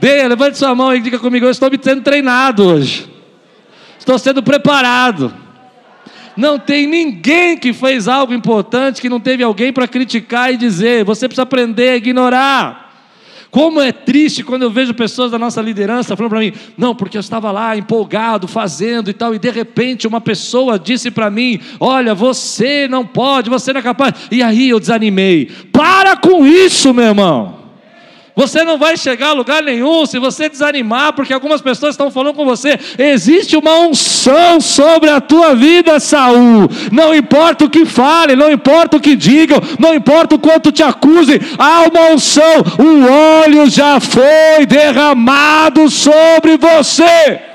Dê, 0.01 0.27
levante 0.27 0.57
sua 0.57 0.75
mão 0.77 0.95
e 0.95 1.01
diga 1.01 1.19
comigo: 1.19 1.45
Eu 1.45 1.51
estou 1.51 1.69
me 1.69 1.79
sendo 1.83 2.03
treinado 2.03 2.65
hoje. 2.65 3.11
Estou 3.99 4.17
sendo 4.17 4.43
preparado. 4.45 5.35
Não 6.37 6.59
tem 6.59 6.87
ninguém 6.87 7.57
que 7.57 7.73
fez 7.73 8.09
algo 8.09 8.35
importante 8.35 9.01
que 9.01 9.09
não 9.09 9.21
teve 9.21 9.43
alguém 9.43 9.73
para 9.73 9.89
criticar 9.89 10.53
e 10.53 10.57
dizer. 10.57 11.05
Você 11.05 11.29
precisa 11.29 11.43
aprender 11.43 11.91
a 11.91 11.97
ignorar. 11.97 12.85
Como 13.55 13.81
é 13.81 13.93
triste 13.93 14.43
quando 14.43 14.63
eu 14.63 14.71
vejo 14.71 14.93
pessoas 14.93 15.31
da 15.31 15.39
nossa 15.39 15.63
liderança 15.63 16.17
falando 16.17 16.31
para 16.31 16.41
mim, 16.41 16.53
não, 16.77 16.93
porque 16.93 17.17
eu 17.17 17.21
estava 17.21 17.53
lá 17.53 17.77
empolgado, 17.77 18.49
fazendo 18.49 19.09
e 19.11 19.13
tal, 19.13 19.33
e 19.33 19.39
de 19.39 19.49
repente 19.49 20.09
uma 20.09 20.21
pessoa 20.21 20.77
disse 20.77 21.09
para 21.09 21.31
mim: 21.31 21.61
Olha, 21.79 22.17
você 22.17 22.89
não 22.89 23.07
pode, 23.07 23.49
você 23.49 23.73
não 23.73 23.79
é 23.79 23.83
capaz. 23.83 24.13
E 24.29 24.43
aí 24.43 24.71
eu 24.71 24.81
desanimei. 24.81 25.47
Para 25.71 26.17
com 26.17 26.45
isso, 26.45 26.93
meu 26.93 27.05
irmão. 27.05 27.64
Você 28.37 28.65
não 28.65 28.77
vai 28.77 28.97
chegar 28.97 29.29
a 29.29 29.33
lugar 29.33 29.63
nenhum 29.63 30.05
se 30.07 30.19
você 30.19 30.49
desanimar, 30.49 31.13
porque 31.13 31.33
algumas 31.33 31.63
pessoas 31.63 31.95
estão 31.95 32.11
falando 32.11 32.35
com 32.35 32.45
você. 32.45 32.77
Existe 32.99 33.57
uma 33.57 33.79
unção 33.79 34.61
sobre 34.61 35.09
a 35.09 35.21
tua 35.21 35.55
vida, 35.55 36.01
Saul. 36.01 36.69
Não 36.91 37.15
importa 37.15 37.65
o 37.65 37.71
que 37.71 37.87
fale, 37.87 38.35
não 38.35 38.51
importa 38.51 38.97
o 38.97 39.01
que 39.01 39.15
digam, 39.15 39.61
não 39.79 39.95
importa 39.95 40.35
o 40.35 40.39
quanto 40.39 40.73
te 40.73 40.83
acuse, 40.83 41.41
há 41.57 41.83
uma 41.83 42.13
unção. 42.13 42.65
O 42.77 43.41
óleo 43.41 43.71
já 43.71 44.01
foi 44.01 44.67
derramado 44.67 45.89
sobre 45.89 46.57
você. 46.57 47.41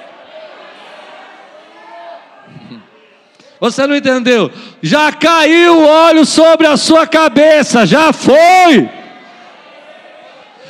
Você 3.59 3.85
não 3.85 3.97
entendeu? 3.97 4.49
Já 4.81 5.11
caiu 5.11 5.79
o 5.79 5.85
óleo 5.85 6.25
sobre 6.25 6.65
a 6.65 6.77
sua 6.77 7.05
cabeça, 7.05 7.85
já 7.85 8.13
foi. 8.13 8.98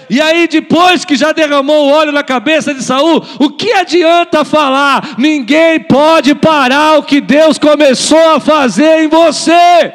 E 0.09 0.19
aí, 0.19 0.47
depois 0.47 1.05
que 1.05 1.15
já 1.15 1.31
derramou 1.31 1.87
o 1.87 1.91
óleo 1.91 2.11
na 2.11 2.23
cabeça 2.23 2.73
de 2.73 2.83
Saul, 2.83 3.23
o 3.37 3.49
que 3.49 3.71
adianta 3.73 4.43
falar? 4.43 5.15
Ninguém 5.17 5.79
pode 5.79 6.33
parar 6.33 6.97
o 6.97 7.03
que 7.03 7.21
Deus 7.21 7.57
começou 7.59 8.35
a 8.35 8.39
fazer 8.39 9.03
em 9.03 9.07
você. 9.07 9.93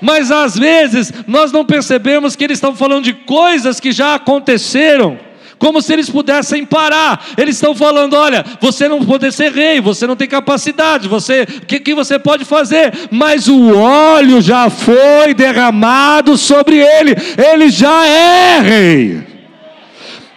Mas 0.00 0.30
às 0.30 0.56
vezes 0.56 1.12
nós 1.26 1.50
não 1.50 1.64
percebemos 1.64 2.36
que 2.36 2.44
eles 2.44 2.58
estão 2.58 2.74
falando 2.74 3.04
de 3.04 3.12
coisas 3.12 3.80
que 3.80 3.90
já 3.90 4.14
aconteceram 4.14 5.18
como 5.60 5.80
se 5.82 5.92
eles 5.92 6.08
pudessem 6.10 6.64
parar. 6.64 7.24
Eles 7.36 7.54
estão 7.54 7.76
falando: 7.76 8.14
olha, 8.14 8.44
você 8.60 8.88
não 8.88 9.04
pode 9.04 9.30
ser 9.30 9.52
rei, 9.52 9.80
você 9.80 10.06
não 10.06 10.16
tem 10.16 10.26
capacidade, 10.26 11.06
você, 11.06 11.42
o 11.42 11.66
que, 11.66 11.78
que 11.78 11.94
você 11.94 12.18
pode 12.18 12.44
fazer? 12.44 12.92
Mas 13.10 13.46
o 13.46 13.76
óleo 13.76 14.40
já 14.40 14.68
foi 14.68 15.34
derramado 15.34 16.36
sobre 16.36 16.78
ele, 16.78 17.14
ele 17.36 17.68
já 17.68 18.06
é 18.06 18.60
rei. 18.60 19.29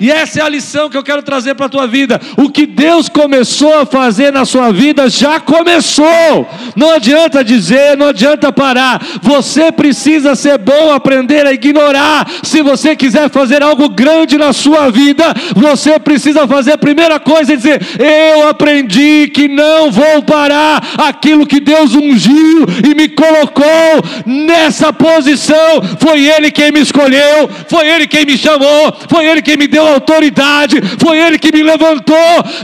E 0.04 0.12
essa 0.12 0.42
é 0.42 0.44
a 0.44 0.50
lição 0.50 0.90
que 0.90 0.98
eu 0.98 1.02
quero 1.02 1.24
trazer 1.24 1.56
para 1.56 1.68
a 1.68 1.70
tua 1.70 1.88
vida. 1.88 2.20
O 2.36 2.50
que 2.50 2.66
Deus 2.66 3.08
começou 3.08 3.74
a 3.80 3.86
fazer 3.86 4.34
na 4.34 4.44
sua 4.44 4.70
vida 4.70 5.10
já 5.10 5.40
começou. 5.40 6.46
Não 6.76 6.96
adianta 6.96 7.42
dizer, 7.42 7.96
não 7.96 8.08
adianta 8.08 8.52
parar. 8.52 9.02
Você 9.22 9.72
precisa 9.72 10.36
ser 10.36 10.58
bom, 10.58 10.92
aprender 10.92 11.48
a 11.48 11.54
ignorar. 11.54 12.30
Se 12.44 12.62
você 12.62 12.98
quiser 12.98 13.30
fazer 13.30 13.64
algo 13.64 13.88
grande 13.88 14.38
na 14.38 14.52
sua 14.52 14.92
vida, 14.92 15.34
você 15.56 15.98
precisa 15.98 16.46
fazer 16.50 16.74
a 16.74 16.78
primeira 16.78 17.18
coisa 17.18 17.54
e 17.54 17.56
dizer: 17.56 17.80
Eu 17.98 18.50
aprendi 18.50 19.30
que 19.34 19.48
não 19.48 19.90
vou 19.90 20.22
parar 20.24 20.84
aquilo 20.98 21.48
que 21.48 21.62
Deus 21.62 21.96
ungiu 21.96 22.66
e 22.86 22.94
me 22.94 23.08
colocou 23.08 24.04
nessa 24.26 24.92
posição. 24.92 25.82
Foi 25.98 26.28
Ele 26.28 26.52
quem 26.52 26.74
me 26.74 26.82
escolheu, 26.82 27.50
foi 27.70 27.88
Ele 27.88 28.06
quem 28.06 28.26
me 28.26 28.38
chamou, 28.38 28.94
foi 29.08 29.28
Ele 29.28 29.42
quem 29.42 29.56
me 29.56 29.66
deu 29.66 29.93
autoridade, 29.94 30.82
foi 31.00 31.18
Ele 31.20 31.38
que 31.38 31.52
me 31.52 31.64
levantou. 31.64 32.16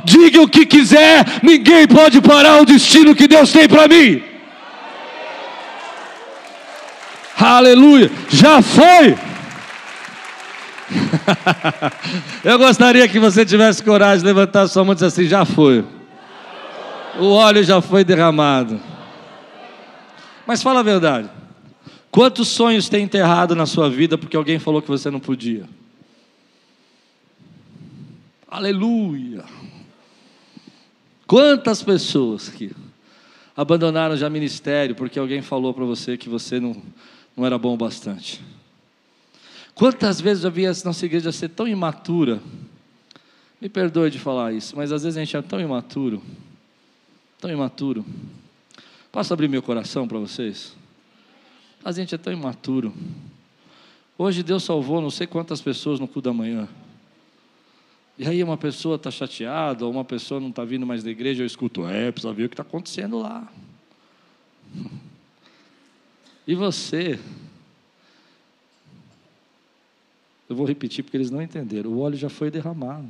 Diga 0.03 0.41
o 0.41 0.47
que 0.47 0.65
quiser, 0.65 1.25
ninguém 1.43 1.87
pode 1.87 2.21
parar 2.21 2.61
o 2.61 2.65
destino 2.65 3.15
que 3.15 3.27
Deus 3.27 3.51
tem 3.51 3.67
para 3.67 3.87
mim. 3.87 4.23
Aleluia, 7.39 8.11
já 8.29 8.61
foi. 8.61 9.17
Eu 12.43 12.57
gostaria 12.57 13.07
que 13.07 13.19
você 13.19 13.45
tivesse 13.45 13.83
coragem 13.83 14.19
de 14.19 14.25
levantar 14.25 14.67
sua 14.67 14.83
mão 14.83 14.91
e 14.93 14.95
dizer 14.95 15.07
assim: 15.07 15.25
já 15.25 15.45
foi. 15.45 15.85
O 17.19 17.31
óleo 17.31 17.63
já 17.63 17.81
foi 17.81 18.03
derramado. 18.03 18.79
Mas 20.45 20.61
fala 20.63 20.79
a 20.79 20.83
verdade. 20.83 21.29
Quantos 22.11 22.47
sonhos 22.47 22.89
tem 22.89 23.03
enterrado 23.03 23.55
na 23.55 23.65
sua 23.65 23.89
vida 23.89 24.17
porque 24.17 24.35
alguém 24.35 24.57
falou 24.57 24.81
que 24.81 24.87
você 24.87 25.11
não 25.11 25.19
podia? 25.19 25.65
Aleluia! 28.49 29.45
Quantas 31.27 31.83
pessoas 31.83 32.49
que 32.49 32.71
abandonaram 33.55 34.17
já 34.17 34.27
ministério 34.27 34.95
porque 34.95 35.19
alguém 35.19 35.43
falou 35.43 35.71
para 35.71 35.85
você 35.85 36.17
que 36.17 36.27
você 36.27 36.59
não, 36.59 36.81
não 37.37 37.45
era 37.45 37.59
bom 37.59 37.75
o 37.75 37.77
bastante? 37.77 38.41
Quantas 39.75 40.19
vezes 40.19 40.43
eu 40.43 40.49
vi 40.49 40.65
a 40.65 40.73
nossa 40.83 41.05
igreja 41.05 41.31
ser 41.31 41.49
tão 41.49 41.67
imatura? 41.67 42.41
Me 43.61 43.69
perdoe 43.69 44.09
de 44.09 44.17
falar 44.17 44.51
isso, 44.51 44.75
mas 44.75 44.91
às 44.91 45.03
vezes 45.03 45.15
a 45.15 45.19
gente 45.19 45.37
é 45.37 45.41
tão 45.43 45.61
imaturo, 45.61 46.19
tão 47.39 47.51
imaturo. 47.51 48.03
Posso 49.11 49.31
abrir 49.31 49.47
meu 49.47 49.61
coração 49.61 50.07
para 50.07 50.17
vocês? 50.17 50.75
A 51.85 51.91
gente 51.91 52.15
é 52.15 52.17
tão 52.17 52.33
imaturo. 52.33 52.91
Hoje 54.17 54.41
Deus 54.41 54.63
salvou 54.63 54.99
não 54.99 55.11
sei 55.11 55.27
quantas 55.27 55.61
pessoas 55.61 55.99
no 55.99 56.07
cu 56.07 56.19
da 56.19 56.33
manhã. 56.33 56.67
E 58.19 58.27
aí 58.27 58.43
uma 58.43 58.57
pessoa 58.57 58.97
está 58.97 59.09
chateada, 59.09 59.85
ou 59.85 59.91
uma 59.91 60.03
pessoa 60.03 60.41
não 60.41 60.49
está 60.49 60.65
vindo 60.65 60.85
mais 60.85 61.01
da 61.01 61.09
igreja, 61.09 61.41
eu 61.41 61.47
escuto, 61.47 61.87
é, 61.87 62.11
precisa 62.11 62.33
ver 62.33 62.43
o 62.43 62.49
que 62.49 62.53
está 62.53 62.63
acontecendo 62.63 63.17
lá. 63.17 63.49
E 66.45 66.53
você, 66.53 67.17
eu 70.49 70.55
vou 70.55 70.65
repetir 70.65 71.01
porque 71.01 71.15
eles 71.15 71.31
não 71.31 71.41
entenderam, 71.41 71.91
o 71.91 71.99
óleo 71.99 72.17
já 72.17 72.27
foi 72.27 72.51
derramado. 72.51 73.07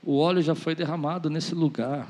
O 0.00 0.16
óleo 0.18 0.40
já 0.40 0.54
foi 0.54 0.76
derramado 0.76 1.28
nesse 1.28 1.56
lugar. 1.56 2.08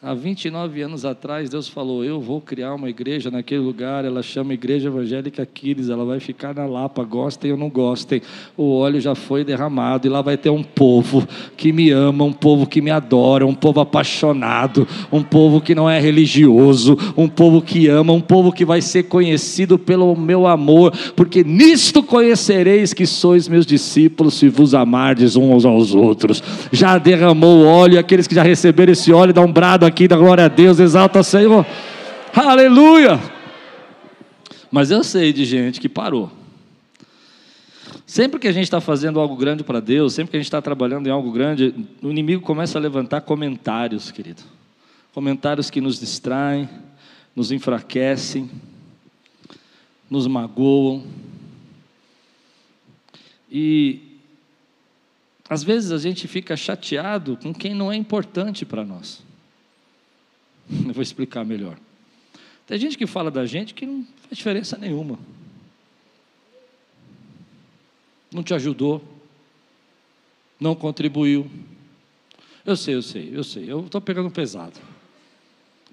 Há 0.00 0.14
29 0.14 0.80
anos 0.80 1.04
atrás, 1.04 1.50
Deus 1.50 1.66
falou: 1.66 2.04
Eu 2.04 2.20
vou 2.20 2.40
criar 2.40 2.72
uma 2.72 2.88
igreja 2.88 3.32
naquele 3.32 3.62
lugar. 3.62 4.04
Ela 4.04 4.22
chama 4.22 4.54
Igreja 4.54 4.86
Evangélica 4.86 5.42
Aquiles. 5.42 5.88
Ela 5.88 6.04
vai 6.04 6.20
ficar 6.20 6.54
na 6.54 6.66
Lapa, 6.66 7.02
gostem 7.02 7.50
ou 7.50 7.58
não 7.58 7.68
gostem. 7.68 8.22
O 8.56 8.76
óleo 8.76 9.00
já 9.00 9.16
foi 9.16 9.42
derramado. 9.42 10.06
E 10.06 10.08
lá 10.08 10.22
vai 10.22 10.36
ter 10.36 10.50
um 10.50 10.62
povo 10.62 11.26
que 11.56 11.72
me 11.72 11.90
ama, 11.90 12.22
um 12.22 12.32
povo 12.32 12.64
que 12.64 12.80
me 12.80 12.92
adora, 12.92 13.44
um 13.44 13.56
povo 13.56 13.80
apaixonado, 13.80 14.86
um 15.10 15.20
povo 15.20 15.60
que 15.60 15.74
não 15.74 15.90
é 15.90 15.98
religioso, 15.98 16.96
um 17.16 17.28
povo 17.28 17.60
que 17.60 17.88
ama, 17.88 18.12
um 18.12 18.20
povo 18.20 18.52
que 18.52 18.64
vai 18.64 18.80
ser 18.80 19.02
conhecido 19.08 19.80
pelo 19.80 20.14
meu 20.14 20.46
amor. 20.46 20.92
Porque 21.16 21.42
nisto 21.42 22.04
conhecereis 22.04 22.94
que 22.94 23.04
sois 23.04 23.48
meus 23.48 23.66
discípulos, 23.66 24.34
se 24.34 24.48
vos 24.48 24.74
amardes 24.74 25.34
uns 25.34 25.64
aos 25.64 25.92
outros. 25.92 26.40
Já 26.70 26.98
derramou 26.98 27.64
o 27.64 27.66
óleo. 27.66 27.98
Aqueles 27.98 28.28
que 28.28 28.34
já 28.36 28.44
receberam 28.44 28.92
esse 28.92 29.12
óleo, 29.12 29.34
dá 29.34 29.42
um 29.42 29.52
brado 29.52 29.87
aqui 29.88 30.06
da 30.06 30.16
glória 30.16 30.44
a 30.44 30.48
Deus, 30.48 30.78
exalta 30.78 31.22
Senhor. 31.22 31.66
Aleluia! 32.34 33.18
Mas 34.70 34.90
eu 34.90 35.02
sei 35.02 35.32
de 35.32 35.44
gente 35.44 35.80
que 35.80 35.88
parou. 35.88 36.30
Sempre 38.06 38.38
que 38.38 38.48
a 38.48 38.52
gente 38.52 38.64
está 38.64 38.80
fazendo 38.80 39.18
algo 39.18 39.36
grande 39.36 39.64
para 39.64 39.80
Deus, 39.80 40.14
sempre 40.14 40.30
que 40.30 40.36
a 40.36 40.40
gente 40.40 40.46
está 40.46 40.62
trabalhando 40.62 41.06
em 41.06 41.10
algo 41.10 41.30
grande, 41.32 41.74
o 42.02 42.10
inimigo 42.10 42.42
começa 42.42 42.78
a 42.78 42.80
levantar 42.80 43.22
comentários, 43.22 44.10
querido. 44.10 44.42
Comentários 45.12 45.68
que 45.68 45.80
nos 45.80 45.98
distraem, 45.98 46.68
nos 47.34 47.50
enfraquecem, 47.50 48.50
nos 50.08 50.26
magoam. 50.26 51.04
E 53.50 54.00
às 55.48 55.62
vezes 55.62 55.92
a 55.92 55.98
gente 55.98 56.28
fica 56.28 56.56
chateado 56.56 57.38
com 57.42 57.54
quem 57.54 57.74
não 57.74 57.90
é 57.90 57.96
importante 57.96 58.66
para 58.66 58.84
nós. 58.84 59.27
Eu 60.70 60.92
vou 60.94 61.02
explicar 61.02 61.44
melhor. 61.44 61.78
Tem 62.66 62.78
gente 62.78 62.98
que 62.98 63.06
fala 63.06 63.30
da 63.30 63.46
gente 63.46 63.72
que 63.72 63.86
não 63.86 64.06
faz 64.22 64.36
diferença 64.36 64.76
nenhuma. 64.76 65.18
Não 68.32 68.42
te 68.42 68.52
ajudou. 68.54 69.02
Não 70.60 70.74
contribuiu. 70.74 71.50
Eu 72.66 72.76
sei, 72.76 72.94
eu 72.94 73.02
sei, 73.02 73.30
eu 73.32 73.44
sei. 73.44 73.70
Eu 73.70 73.86
estou 73.86 74.00
pegando 74.00 74.30
pesado. 74.30 74.78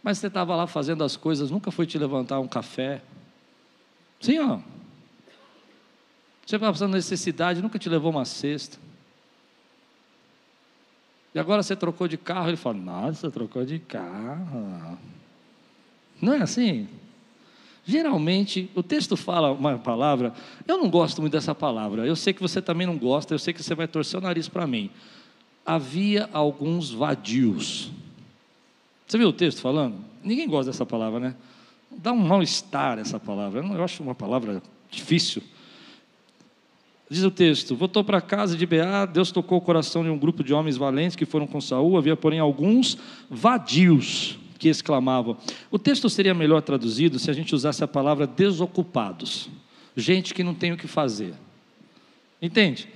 Mas 0.03 0.17
você 0.17 0.27
estava 0.27 0.55
lá 0.55 0.67
fazendo 0.67 1.03
as 1.03 1.15
coisas, 1.15 1.49
nunca 1.49 1.71
foi 1.71 1.85
te 1.85 1.97
levantar 1.97 2.39
um 2.39 2.47
café. 2.47 3.01
Sim 4.19 4.39
ou 4.39 4.47
não? 4.47 4.63
Você 6.45 6.57
estava 6.57 6.71
passando 6.71 6.93
necessidade, 6.93 7.61
nunca 7.61 7.79
te 7.79 7.89
levou 7.89 8.11
uma 8.11 8.25
cesta. 8.25 8.77
E 11.35 11.39
agora 11.39 11.61
você 11.61 11.75
trocou 11.75 12.07
de 12.07 12.17
carro, 12.17 12.47
ele 12.47 12.55
fala: 12.55 12.77
Nossa, 12.77 13.29
trocou 13.29 13.65
de 13.65 13.77
carro. 13.77 14.97
Não 16.21 16.31
é 16.31 16.41
assim? 16.41 16.87
Geralmente, 17.85 18.71
o 18.73 18.81
texto 18.81 19.17
fala 19.17 19.51
uma 19.51 19.77
palavra, 19.77 20.33
eu 20.65 20.77
não 20.77 20.89
gosto 20.89 21.21
muito 21.21 21.33
dessa 21.33 21.53
palavra, 21.53 22.07
eu 22.07 22.15
sei 22.15 22.33
que 22.33 22.41
você 22.41 22.59
também 22.59 22.87
não 22.87 22.97
gosta, 22.97 23.33
eu 23.33 23.37
sei 23.37 23.53
que 23.53 23.61
você 23.61 23.75
vai 23.75 23.87
torcer 23.87 24.17
o 24.17 24.23
nariz 24.23 24.47
para 24.47 24.65
mim. 24.65 24.89
havia 25.63 26.29
alguns 26.31 26.89
vadios. 26.89 27.91
Você 29.05 29.17
viu 29.17 29.29
o 29.29 29.33
texto 29.33 29.61
falando? 29.61 29.97
Ninguém 30.23 30.47
gosta 30.47 30.71
dessa 30.71 30.85
palavra, 30.85 31.19
né? 31.19 31.35
Dá 31.91 32.11
um 32.11 32.17
mal-estar 32.17 32.97
essa 32.97 33.19
palavra. 33.19 33.61
Eu 33.61 33.83
acho 33.83 34.01
uma 34.01 34.15
palavra 34.15 34.63
difícil. 34.89 35.43
Diz 37.09 37.23
o 37.23 37.31
texto: 37.31 37.75
Voltou 37.75 38.03
para 38.03 38.19
casa 38.19 38.57
de 38.57 38.65
Beá, 38.65 39.05
Deus 39.05 39.31
tocou 39.31 39.57
o 39.57 39.61
coração 39.61 40.03
de 40.03 40.09
um 40.09 40.17
grupo 40.17 40.43
de 40.43 40.53
homens 40.53 40.77
valentes 40.77 41.15
que 41.15 41.25
foram 41.25 41.45
com 41.45 41.61
Saul, 41.61 41.97
havia, 41.97 42.15
porém, 42.15 42.39
alguns 42.39 42.97
vadios 43.29 44.39
que 44.57 44.67
exclamavam. 44.67 45.37
O 45.69 45.77
texto 45.77 46.09
seria 46.09 46.33
melhor 46.33 46.61
traduzido 46.61 47.19
se 47.19 47.29
a 47.29 47.33
gente 47.33 47.53
usasse 47.53 47.83
a 47.83 47.87
palavra 47.87 48.25
desocupados. 48.25 49.49
Gente 49.95 50.33
que 50.33 50.43
não 50.43 50.53
tem 50.53 50.71
o 50.71 50.77
que 50.77 50.87
fazer. 50.87 51.33
Entende? 52.41 52.89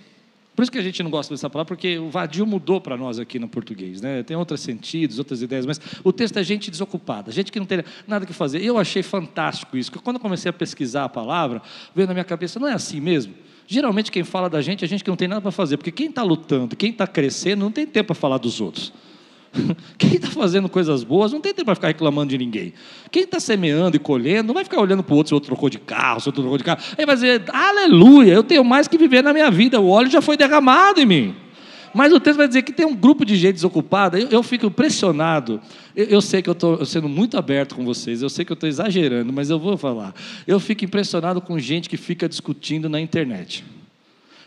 Por 0.55 0.63
isso 0.63 0.71
que 0.71 0.77
a 0.77 0.81
gente 0.81 1.01
não 1.01 1.09
gosta 1.09 1.33
dessa 1.33 1.49
palavra, 1.49 1.69
porque 1.73 1.97
o 1.97 2.09
vadio 2.09 2.45
mudou 2.45 2.81
para 2.81 2.97
nós 2.97 3.17
aqui 3.17 3.39
no 3.39 3.47
português, 3.47 4.01
né? 4.01 4.23
Tem 4.23 4.35
outros 4.35 4.59
sentidos, 4.59 5.17
outras 5.17 5.41
ideias, 5.41 5.65
mas 5.65 5.79
o 6.03 6.11
texto 6.11 6.35
é 6.35 6.43
gente 6.43 6.69
desocupada, 6.69 7.31
gente 7.31 7.49
que 7.49 7.59
não 7.59 7.65
tem 7.65 7.81
nada 8.05 8.25
que 8.25 8.33
fazer. 8.33 8.61
Eu 8.61 8.77
achei 8.77 9.01
fantástico 9.01 9.77
isso, 9.77 9.89
porque 9.89 10.03
quando 10.03 10.17
eu 10.17 10.21
comecei 10.21 10.49
a 10.49 10.53
pesquisar 10.53 11.05
a 11.05 11.09
palavra, 11.09 11.61
veio 11.95 12.07
na 12.07 12.13
minha 12.13 12.25
cabeça, 12.25 12.59
não 12.59 12.67
é 12.67 12.73
assim 12.73 12.99
mesmo? 12.99 13.33
Geralmente 13.71 14.11
quem 14.11 14.23
fala 14.23 14.49
da 14.49 14.63
gente 14.63 14.83
é 14.83 14.87
gente 14.87 15.03
que 15.03 15.09
não 15.11 15.15
tem 15.15 15.27
nada 15.27 15.41
para 15.41 15.51
fazer, 15.51 15.77
porque 15.77 15.91
quem 15.91 16.07
está 16.07 16.23
lutando, 16.23 16.75
quem 16.75 16.89
está 16.89 17.05
crescendo, 17.05 17.59
não 17.59 17.71
tem 17.71 17.85
tempo 17.85 18.07
para 18.07 18.15
falar 18.15 18.39
dos 18.39 18.59
outros. 18.59 18.91
Quem 19.97 20.13
está 20.13 20.27
fazendo 20.27 20.69
coisas 20.69 21.03
boas 21.03 21.31
não 21.31 21.41
tem 21.41 21.51
tempo 21.51 21.65
para 21.65 21.73
ficar 21.73 21.87
reclamando 21.87 22.29
de 22.29 22.37
ninguém. 22.37 22.71
Quem 23.09 23.23
está 23.23 23.39
semeando 23.39 23.95
e 23.95 23.99
colhendo 23.99 24.47
não 24.47 24.53
vai 24.53 24.63
ficar 24.63 24.79
olhando 24.79 25.01
para 25.01 25.11
o 25.11 25.17
outro 25.17 25.29
se 25.29 25.33
o 25.33 25.37
outro 25.37 25.47
trocou 25.47 25.71
de 25.71 25.79
carro, 25.79 26.19
se 26.19 26.27
o 26.27 26.29
outro 26.29 26.43
trocou 26.43 26.57
de 26.59 26.63
carro. 26.63 26.79
Aí 26.95 27.03
vai 27.03 27.15
dizer, 27.15 27.43
aleluia, 27.51 28.33
eu 28.33 28.43
tenho 28.43 28.63
mais 28.63 28.87
que 28.87 28.95
viver 28.95 29.23
na 29.23 29.33
minha 29.33 29.49
vida, 29.49 29.79
o 29.79 29.89
óleo 29.89 30.09
já 30.09 30.21
foi 30.21 30.37
derramado 30.37 31.01
em 31.01 31.05
mim. 31.05 31.35
Mas 31.93 32.13
o 32.13 32.19
texto 32.19 32.37
vai 32.37 32.47
dizer 32.47 32.61
que 32.61 32.71
tem 32.71 32.85
um 32.85 32.95
grupo 32.95 33.25
de 33.25 33.35
gente 33.35 33.55
desocupada. 33.55 34.19
Eu, 34.19 34.29
eu 34.29 34.43
fico 34.43 34.67
impressionado. 34.67 35.61
Eu, 35.95 36.05
eu 36.05 36.21
sei 36.21 36.41
que 36.41 36.49
eu 36.49 36.53
estou 36.53 36.85
sendo 36.85 37.09
muito 37.09 37.37
aberto 37.37 37.75
com 37.75 37.83
vocês. 37.83 38.21
Eu 38.21 38.29
sei 38.29 38.45
que 38.45 38.51
eu 38.51 38.55
estou 38.55 38.69
exagerando, 38.69 39.31
mas 39.33 39.49
eu 39.49 39.59
vou 39.59 39.77
falar. 39.77 40.13
Eu 40.45 40.59
fico 40.59 40.85
impressionado 40.85 41.41
com 41.41 41.57
gente 41.59 41.89
que 41.89 41.97
fica 41.97 42.29
discutindo 42.29 42.89
na 42.89 42.99
internet. 42.99 43.63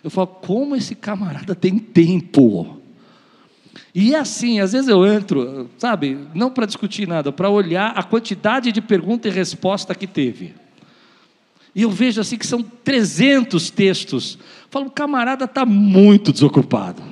Eu 0.02 0.10
falo, 0.10 0.26
como 0.26 0.74
esse 0.74 0.94
camarada 0.94 1.54
tem 1.54 1.78
tempo? 1.78 2.80
E 3.94 4.14
é 4.14 4.18
assim, 4.18 4.58
às 4.58 4.72
vezes 4.72 4.88
eu 4.88 5.06
entro, 5.06 5.68
sabe, 5.76 6.18
não 6.34 6.50
para 6.50 6.66
discutir 6.66 7.06
nada, 7.06 7.30
para 7.30 7.50
olhar 7.50 7.90
a 7.90 8.02
quantidade 8.02 8.72
de 8.72 8.80
pergunta 8.80 9.28
e 9.28 9.30
resposta 9.30 9.94
que 9.94 10.06
teve. 10.06 10.54
E 11.74 11.82
eu 11.82 11.90
vejo 11.90 12.20
assim 12.20 12.36
que 12.36 12.46
são 12.46 12.62
300 12.62 13.70
textos. 13.70 14.38
Eu 14.62 14.68
falo, 14.70 14.86
o 14.86 14.90
camarada 14.90 15.44
está 15.44 15.64
muito 15.64 16.32
desocupado. 16.32 17.02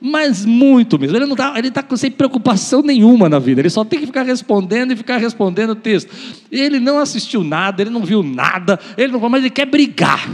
Mas 0.00 0.44
muito 0.44 0.98
mesmo. 0.98 1.16
Ele 1.16 1.24
não 1.24 1.32
está 1.32 1.58
ele 1.58 1.70
tá 1.70 1.84
sem 1.96 2.10
preocupação 2.10 2.82
nenhuma 2.82 3.28
na 3.28 3.38
vida. 3.38 3.60
Ele 3.60 3.70
só 3.70 3.84
tem 3.84 3.98
que 3.98 4.06
ficar 4.06 4.22
respondendo 4.22 4.92
e 4.92 4.96
ficar 4.96 5.16
respondendo 5.16 5.70
o 5.70 5.76
texto. 5.76 6.14
Ele 6.50 6.78
não 6.78 6.98
assistiu 6.98 7.42
nada, 7.42 7.82
ele 7.82 7.90
não 7.90 8.04
viu 8.04 8.22
nada, 8.22 8.78
ele 8.96 9.12
não, 9.12 9.20
mas 9.28 9.42
ele 9.42 9.50
quer 9.50 9.66
brigar. 9.66 10.28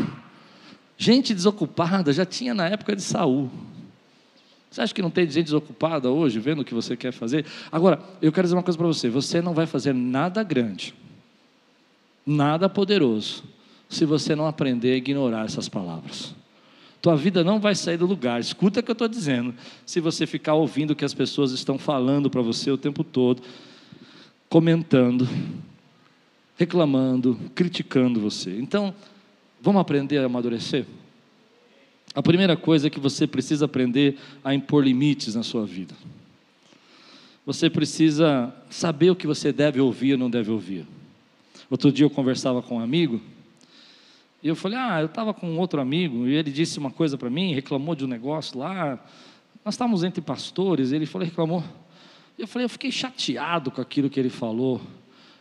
Gente 0.99 1.33
desocupada 1.33 2.13
já 2.13 2.25
tinha 2.25 2.55
na 2.55 2.69
época 2.69 2.95
de 2.97 3.03
Saul. 3.03 3.51
Você 4.71 4.81
acha 4.81 4.95
que 4.95 5.03
não 5.03 5.11
tem 5.11 5.27
gente 5.27 5.45
desocupada 5.45 6.11
hoje, 6.11 6.39
vendo 6.39 6.63
o 6.63 6.65
que 6.65 6.73
você 6.73 6.97
quer 6.97 7.13
fazer? 7.13 7.45
Agora, 7.71 8.01
eu 8.23 8.33
quero 8.33 8.47
dizer 8.47 8.57
uma 8.57 8.63
coisa 8.63 8.79
para 8.79 8.87
você: 8.87 9.09
você 9.09 9.43
não 9.43 9.53
vai 9.53 9.67
fazer 9.67 9.93
nada 9.93 10.43
grande, 10.43 10.95
nada 12.27 12.69
poderoso, 12.71 13.45
se 13.89 14.07
você 14.07 14.35
não 14.35 14.47
aprender 14.47 14.95
a 14.95 14.97
ignorar 14.97 15.45
essas 15.45 15.69
palavras. 15.69 16.35
Tua 17.03 17.17
vida 17.17 17.43
não 17.43 17.59
vai 17.59 17.75
sair 17.75 17.97
do 17.97 18.07
lugar, 18.07 18.41
escuta 18.41 18.79
o 18.79 18.83
que 18.83 18.89
eu 18.89 18.95
estou 18.95 19.09
dizendo, 19.09 19.53
se 19.85 19.99
você 19.99 20.25
ficar 20.25 20.55
ouvindo 20.55 20.93
o 20.93 20.97
que 20.97 21.05
as 21.05 21.13
pessoas 21.13 21.51
estão 21.51 21.77
falando 21.77 22.31
para 22.31 22.41
você 22.41 22.71
o 22.71 22.79
tempo 22.79 23.03
todo, 23.03 23.43
comentando, 24.49 25.29
reclamando, 26.57 27.37
criticando 27.57 28.21
você. 28.21 28.57
Então, 28.57 28.95
vamos 29.61 29.81
aprender 29.81 30.19
a 30.19 30.27
amadurecer? 30.27 30.87
A 32.15 32.23
primeira 32.23 32.57
coisa 32.57 32.87
é 32.87 32.91
que 32.91 33.01
você 33.01 33.27
precisa 33.27 33.65
aprender 33.65 34.17
a 34.45 34.55
impor 34.55 34.85
limites 34.85 35.35
na 35.35 35.43
sua 35.43 35.67
vida. 35.67 35.95
Você 37.45 37.69
precisa 37.69 38.55
saber 38.71 39.11
o 39.11 39.17
que 39.17 39.27
você 39.27 39.53
deve 39.53 39.81
ouvir 39.81 40.13
ou 40.13 40.19
não 40.19 40.31
deve 40.31 40.53
ouvir. 40.53 40.87
Outro 41.69 41.91
dia 41.91 42.05
eu 42.07 42.11
conversava 42.11 42.63
com 42.63 42.77
um 42.77 42.81
amigo, 42.81 43.21
e 44.43 44.49
eu 44.49 44.57
falei: 44.57 44.79
Ah, 44.79 45.01
eu 45.01 45.07
estava 45.07 45.33
com 45.33 45.57
outro 45.57 45.81
amigo, 45.81 46.27
e 46.27 46.35
ele 46.35 46.51
disse 46.51 46.79
uma 46.79 46.91
coisa 46.91 47.17
para 47.17 47.31
mim, 47.31 47.55
reclamou 47.55 47.95
de 47.95 48.05
um 48.05 48.09
negócio 48.09 48.59
lá. 48.59 48.99
Nós 49.65 49.75
estávamos 49.75 50.03
entre 50.03 50.21
pastores, 50.21 50.93
ele 50.93 51.07
falou: 51.07 51.27
reclamou. 51.27 51.65
Eu 52.39 52.49
falei: 52.49 52.65
Eu 52.65 52.71
fiquei 52.71 52.91
chateado 52.91 53.71
com 53.71 53.81
aquilo 53.81 54.11
que 54.11 54.19
ele 54.19 54.31
falou. 54.31 54.81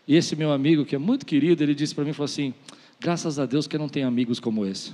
E 0.07 0.15
esse 0.15 0.35
meu 0.35 0.51
amigo, 0.51 0.85
que 0.85 0.95
é 0.95 0.99
muito 0.99 1.25
querido, 1.25 1.63
ele 1.63 1.73
disse 1.73 1.95
para 1.95 2.03
mim: 2.03 2.13
falou 2.13 2.25
assim, 2.25 2.53
Graças 3.01 3.39
a 3.39 3.47
Deus 3.47 3.65
que 3.65 3.75
eu 3.75 3.79
não 3.79 3.89
tenho 3.89 4.07
amigos 4.07 4.39
como 4.39 4.63
esse. 4.63 4.93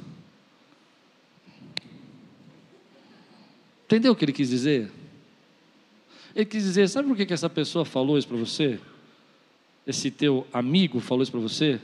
Entendeu 3.84 4.14
o 4.14 4.16
que 4.16 4.24
ele 4.24 4.32
quis 4.32 4.50
dizer? 4.50 4.90
Ele 6.34 6.46
quis 6.46 6.64
dizer: 6.64 6.88
sabe 6.88 7.10
por 7.10 7.18
que, 7.18 7.26
que 7.26 7.34
essa 7.34 7.50
pessoa 7.50 7.84
falou 7.84 8.18
isso 8.18 8.28
para 8.28 8.38
você? 8.38 8.80
Esse 9.86 10.10
teu 10.10 10.48
amigo 10.54 11.02
falou 11.02 11.22
isso 11.22 11.32
para 11.32 11.42
você? 11.42 11.82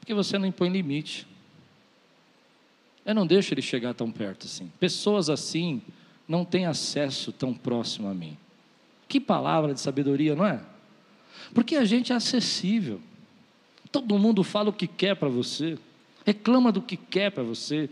Porque 0.00 0.14
você 0.14 0.38
não 0.38 0.46
impõe 0.46 0.70
limite. 0.70 1.26
Eu 3.04 3.14
não 3.14 3.26
deixo 3.26 3.54
ele 3.54 3.62
chegar 3.62 3.94
tão 3.94 4.10
perto 4.10 4.46
assim. 4.46 4.70
Pessoas 4.78 5.30
assim 5.30 5.80
não 6.26 6.44
têm 6.44 6.66
acesso 6.66 7.32
tão 7.32 7.54
próximo 7.54 8.08
a 8.08 8.14
mim. 8.14 8.36
Que 9.08 9.18
palavra 9.18 9.72
de 9.72 9.80
sabedoria, 9.80 10.34
não 10.34 10.46
é? 10.46 10.60
Porque 11.54 11.76
a 11.76 11.84
gente 11.84 12.12
é 12.12 12.16
acessível. 12.16 13.00
Todo 13.90 14.18
mundo 14.18 14.44
fala 14.44 14.68
o 14.68 14.72
que 14.72 14.86
quer 14.86 15.16
para 15.16 15.28
você, 15.28 15.78
reclama 16.26 16.70
do 16.70 16.82
que 16.82 16.96
quer 16.96 17.30
para 17.30 17.42
você 17.42 17.88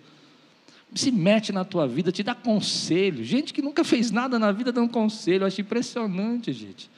se 0.95 1.11
mete 1.11 1.53
na 1.53 1.65
tua 1.65 1.87
vida, 1.87 2.13
te 2.13 2.23
dá 2.23 2.35
conselho. 2.35 3.25
Gente 3.25 3.53
que 3.53 3.61
nunca 3.61 3.85
fez 3.85 4.11
nada 4.11 4.39
na 4.39 4.53
vida 4.53 4.73
dando 4.73 4.91
conselho. 4.91 5.43
Eu 5.43 5.47
acho 5.47 5.61
impressionante, 5.61 6.53
gente. 6.53 6.91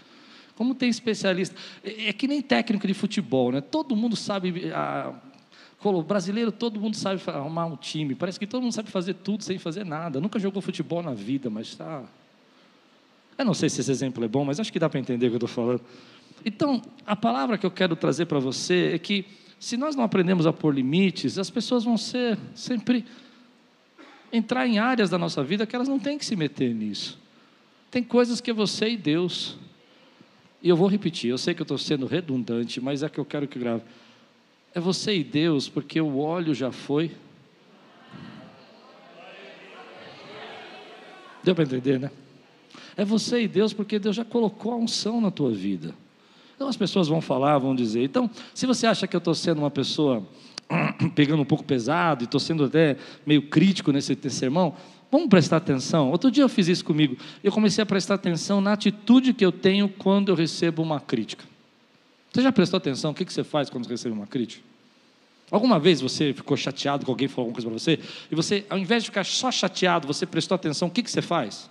Como 0.55 0.75
tem 0.75 0.89
especialista. 0.89 1.57
É, 1.83 2.09
é 2.09 2.13
que 2.13 2.27
nem 2.29 2.43
técnico 2.43 2.87
de 2.87 2.95
futebol, 2.95 3.53
né? 3.53 3.61
Todo 3.61 3.97
mundo 3.97 4.17
sabe. 4.17 4.71
A, 4.73 5.15
o 5.83 6.03
brasileiro, 6.03 6.51
todo 6.51 6.81
mundo 6.81 6.97
sabe 6.97 7.23
arrumar 7.27 7.67
um 7.67 7.77
time. 7.77 8.15
Parece 8.15 8.39
que 8.39 8.47
todo 8.47 8.63
mundo 8.63 8.73
sabe 8.73 8.91
fazer 8.91 9.15
tudo 9.15 9.45
sem 9.45 9.59
fazer 9.59 9.85
nada. 9.85 10.21
Nunca 10.21 10.39
jogou 10.39 10.61
futebol 10.61 11.03
na 11.03 11.15
vida, 11.15 11.49
mas 11.49 11.69
está. 11.69 12.05
Eu 13.39 13.45
não 13.45 13.55
sei 13.55 13.69
se 13.69 13.81
esse 13.81 13.91
exemplo 13.91 14.25
é 14.25 14.29
bom, 14.29 14.45
mas 14.45 14.59
acho 14.59 14.73
que 14.73 14.79
dá 14.79 14.89
para 14.89 14.99
entender 14.99 15.27
o 15.27 15.31
que 15.31 15.35
eu 15.37 15.47
estou 15.47 15.49
falando. 15.49 15.81
Então, 16.45 16.83
a 17.07 17.15
palavra 17.15 17.57
que 17.57 17.65
eu 17.65 17.71
quero 17.71 17.95
trazer 17.95 18.27
para 18.27 18.41
você 18.41 18.91
é 18.95 18.99
que, 18.99 19.25
se 19.61 19.77
nós 19.77 19.95
não 19.95 20.03
aprendemos 20.03 20.47
a 20.47 20.53
pôr 20.53 20.75
limites, 20.75 21.39
as 21.39 21.49
pessoas 21.49 21.85
vão 21.85 21.97
ser 21.97 22.37
sempre 22.55 23.05
entrar 24.33 24.67
em 24.67 24.79
áreas 24.79 25.09
da 25.09 25.19
nossa 25.19 25.43
vida 25.45 25.65
que 25.67 25.77
elas 25.77 25.89
não 25.89 25.99
têm 25.99 26.19
que 26.19 26.25
se 26.25 26.35
meter 26.35 26.75
nisso. 26.75 27.19
Tem 27.91 28.03
coisas 28.03 28.41
que 28.41 28.51
é 28.51 28.55
você 28.55 28.91
e 28.91 28.97
Deus. 28.97 29.57
E 30.61 30.69
eu 30.69 30.77
vou 30.77 30.89
repetir, 30.89 31.31
eu 31.31 31.39
sei 31.39 31.55
que 31.55 31.63
eu 31.63 31.65
estou 31.65 31.79
sendo 31.79 32.07
redundante, 32.07 32.81
mas 32.81 33.05
é 33.05 33.09
que 33.09 33.19
eu 33.19 33.25
quero 33.25 33.47
que 33.47 33.59
grave. 33.59 33.85
É 34.79 34.81
você 34.81 35.17
e 35.17 35.25
Deus, 35.25 35.69
porque 35.69 36.01
o 36.01 36.19
óleo 36.21 36.55
já 36.55 36.71
foi. 36.71 37.11
Deu 41.43 41.53
para 41.53 41.65
entender, 41.65 41.99
né? 41.99 42.13
É 42.97 43.05
você 43.05 43.43
e 43.43 43.49
Deus, 43.49 43.73
porque 43.73 43.99
Deus 43.99 44.15
já 44.15 44.25
colocou 44.25 44.73
a 44.73 44.77
unção 44.77 45.21
na 45.21 45.33
tua 45.33 45.51
vida. 45.51 45.93
Então 46.55 46.69
as 46.69 46.77
pessoas 46.77 47.09
vão 47.09 47.21
falar, 47.21 47.59
vão 47.59 47.75
dizer. 47.75 48.05
Então, 48.05 48.31
se 48.55 48.67
você 48.67 48.87
acha 48.87 49.09
que 49.09 49.17
eu 49.17 49.19
estou 49.19 49.35
sendo 49.35 49.59
uma 49.59 49.71
pessoa 49.71 50.25
pegando 51.17 51.43
um 51.43 51.45
pouco 51.45 51.65
pesado 51.65 52.23
e 52.23 52.27
estou 52.27 52.39
sendo 52.39 52.63
até 52.63 52.97
meio 53.27 53.43
crítico 53.49 53.91
nesse, 53.91 54.17
sermão, 54.31 54.77
vamos 55.11 55.27
prestar 55.27 55.57
atenção. 55.57 56.13
Outro 56.13 56.31
dia 56.31 56.45
eu 56.45 56.49
fiz 56.49 56.69
isso 56.69 56.85
comigo. 56.85 57.17
Eu 57.43 57.51
comecei 57.51 57.83
a 57.83 57.87
prestar 57.87 58.15
atenção 58.15 58.61
na 58.61 58.75
atitude 58.75 59.35
que 59.35 59.45
eu 59.45 59.51
tenho 59.51 59.89
quando 59.89 60.29
eu 60.29 60.37
recebo 60.37 60.83
uma 60.83 61.01
crítica. 61.01 61.45
Você 62.33 62.43
já 62.43 62.53
prestou 62.53 62.77
atenção? 62.77 63.11
O 63.11 63.15
que 63.15 63.25
você 63.25 63.43
faz 63.43 63.69
quando 63.69 63.89
recebe 63.89 64.15
uma 64.15 64.29
crítica? 64.29 64.68
Alguma 65.51 65.79
vez 65.79 66.01
você 66.01 66.33
ficou 66.33 66.57
chateado 66.57 67.07
com 67.07 67.13
alguém 67.13 67.29
falou 67.29 67.49
alguma 67.49 67.55
coisa 67.55 67.69
para 67.69 67.79
você 67.79 67.99
e 68.31 68.35
você, 68.35 68.65
ao 68.69 68.79
invés 68.79 69.03
de 69.03 69.11
ficar 69.11 69.25
só 69.25 69.51
chateado, 69.51 70.07
você 70.07 70.27
prestou 70.27 70.55
atenção? 70.55 70.89
O 70.89 70.91
que 70.91 71.09
você 71.09 71.23
faz? 71.23 71.71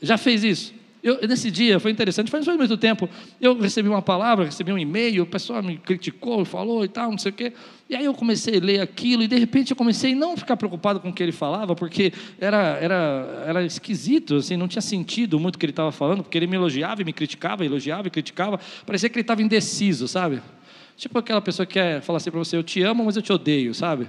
Já 0.00 0.16
fez 0.16 0.44
isso? 0.44 0.80
Eu, 1.02 1.26
nesse 1.26 1.50
dia 1.50 1.80
foi 1.80 1.90
interessante, 1.90 2.30
faz 2.30 2.46
muito 2.46 2.76
tempo. 2.76 3.08
Eu 3.40 3.58
recebi 3.58 3.88
uma 3.88 4.02
palavra, 4.02 4.44
recebi 4.44 4.70
um 4.70 4.78
e-mail, 4.78 5.22
o 5.22 5.26
pessoal 5.26 5.62
me 5.62 5.78
criticou, 5.78 6.44
falou 6.44 6.84
e 6.84 6.88
tal, 6.88 7.10
não 7.10 7.16
sei 7.16 7.30
o 7.30 7.34
quê. 7.34 7.52
E 7.88 7.96
aí 7.96 8.04
eu 8.04 8.12
comecei 8.12 8.58
a 8.58 8.60
ler 8.60 8.80
aquilo 8.80 9.22
e 9.22 9.26
de 9.26 9.38
repente 9.38 9.70
eu 9.70 9.76
comecei 9.76 10.12
a 10.12 10.16
não 10.16 10.36
ficar 10.36 10.56
preocupado 10.58 11.00
com 11.00 11.08
o 11.08 11.12
que 11.12 11.22
ele 11.22 11.32
falava, 11.32 11.74
porque 11.74 12.12
era, 12.38 12.78
era, 12.80 13.44
era 13.46 13.64
esquisito, 13.64 14.36
assim, 14.36 14.56
não 14.56 14.68
tinha 14.68 14.82
sentido 14.82 15.40
muito 15.40 15.56
o 15.56 15.58
que 15.58 15.64
ele 15.64 15.72
estava 15.72 15.90
falando, 15.90 16.22
porque 16.22 16.36
ele 16.36 16.46
me 16.46 16.56
elogiava 16.56 17.00
e 17.00 17.04
me 17.04 17.14
criticava, 17.14 17.64
elogiava 17.64 18.08
e 18.08 18.10
criticava. 18.10 18.60
Parecia 18.84 19.08
que 19.08 19.16
ele 19.16 19.22
estava 19.22 19.42
indeciso, 19.42 20.06
sabe? 20.06 20.42
Tipo 21.00 21.18
aquela 21.18 21.40
pessoa 21.40 21.64
que 21.64 21.72
quer 21.72 22.02
falar 22.02 22.18
assim 22.18 22.30
para 22.30 22.38
você: 22.38 22.58
Eu 22.58 22.62
te 22.62 22.82
amo, 22.82 23.02
mas 23.06 23.16
eu 23.16 23.22
te 23.22 23.32
odeio, 23.32 23.74
sabe? 23.74 24.06